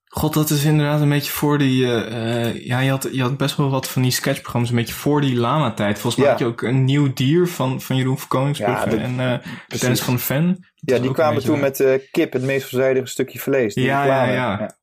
God, 0.06 0.34
dat 0.34 0.50
is 0.50 0.64
inderdaad 0.64 1.00
een 1.00 1.08
beetje 1.08 1.32
voor 1.32 1.58
die... 1.58 1.82
Uh, 1.82 2.66
ja, 2.66 2.78
je 2.80 2.90
had, 2.90 3.08
je 3.12 3.22
had 3.22 3.36
best 3.36 3.56
wel 3.56 3.70
wat 3.70 3.88
van 3.88 4.02
die 4.02 4.10
sketchprogrammas 4.10 4.70
een 4.70 4.76
beetje 4.76 4.94
voor 4.94 5.20
die 5.20 5.36
lama-tijd. 5.36 5.98
Volgens 5.98 6.16
mij 6.16 6.24
ja. 6.24 6.30
had 6.30 6.40
je 6.40 6.46
ook 6.46 6.62
een 6.62 6.84
nieuw 6.84 7.12
dier 7.12 7.48
van, 7.48 7.80
van 7.80 7.96
Jeroen 7.96 8.18
van 8.18 8.54
ja, 8.54 8.86
en 8.86 9.14
uh, 9.14 9.78
Dennis 9.80 10.02
van. 10.02 10.46
Dat 10.74 10.96
ja, 10.96 10.98
die 10.98 11.12
kwamen 11.12 11.42
toen 11.42 11.60
met 11.60 11.80
uh, 11.80 11.98
kip, 12.10 12.32
het 12.32 12.42
meest 12.42 12.68
verzijdige 12.68 13.06
stukje 13.06 13.38
vlees. 13.38 13.74
Die 13.74 13.84
ja, 13.84 14.04
ja, 14.04 14.24
ja, 14.24 14.32
ja. 14.32 14.76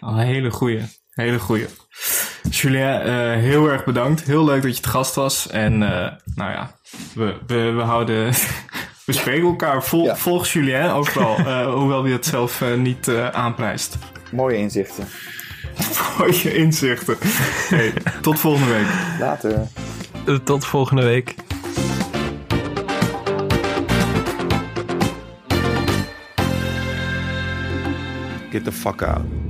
Oh, 0.00 0.10
een 0.10 0.18
hele 0.18 0.50
goeie. 0.50 0.82
Hele 1.18 1.38
goeie. 1.38 1.66
Julien, 2.50 3.38
heel 3.38 3.68
erg 3.70 3.84
bedankt. 3.84 4.24
Heel 4.24 4.44
leuk 4.44 4.62
dat 4.62 4.76
je 4.76 4.82
te 4.82 4.88
gast 4.88 5.14
was. 5.14 5.48
En 5.48 5.78
nou 5.78 6.52
ja, 6.52 6.70
we, 7.14 7.34
we, 7.46 7.70
we 7.70 7.82
houden... 7.82 8.32
We 9.08 9.14
spreken 9.14 9.46
elkaar. 9.46 9.84
Vol, 9.84 10.04
ja. 10.04 10.16
Volg 10.16 10.46
Julien 10.46 10.90
overal, 10.90 11.38
uh, 11.38 11.74
hoewel 11.74 12.02
hij 12.02 12.12
het 12.12 12.26
zelf 12.26 12.60
uh, 12.60 12.74
niet 12.74 13.08
uh, 13.08 13.28
aanprijst. 13.28 13.98
Mooie 14.30 14.56
inzichten. 14.56 15.04
Mooie 16.18 16.54
inzichten. 16.54 17.16
Hey, 17.68 17.92
tot 18.20 18.40
volgende 18.40 18.72
week. 18.72 18.86
Later. 19.20 19.66
Tot 20.44 20.66
volgende 20.66 21.02
week. 21.02 21.34
Get 28.50 28.64
the 28.64 28.72
fuck 28.72 29.02
out. 29.02 29.47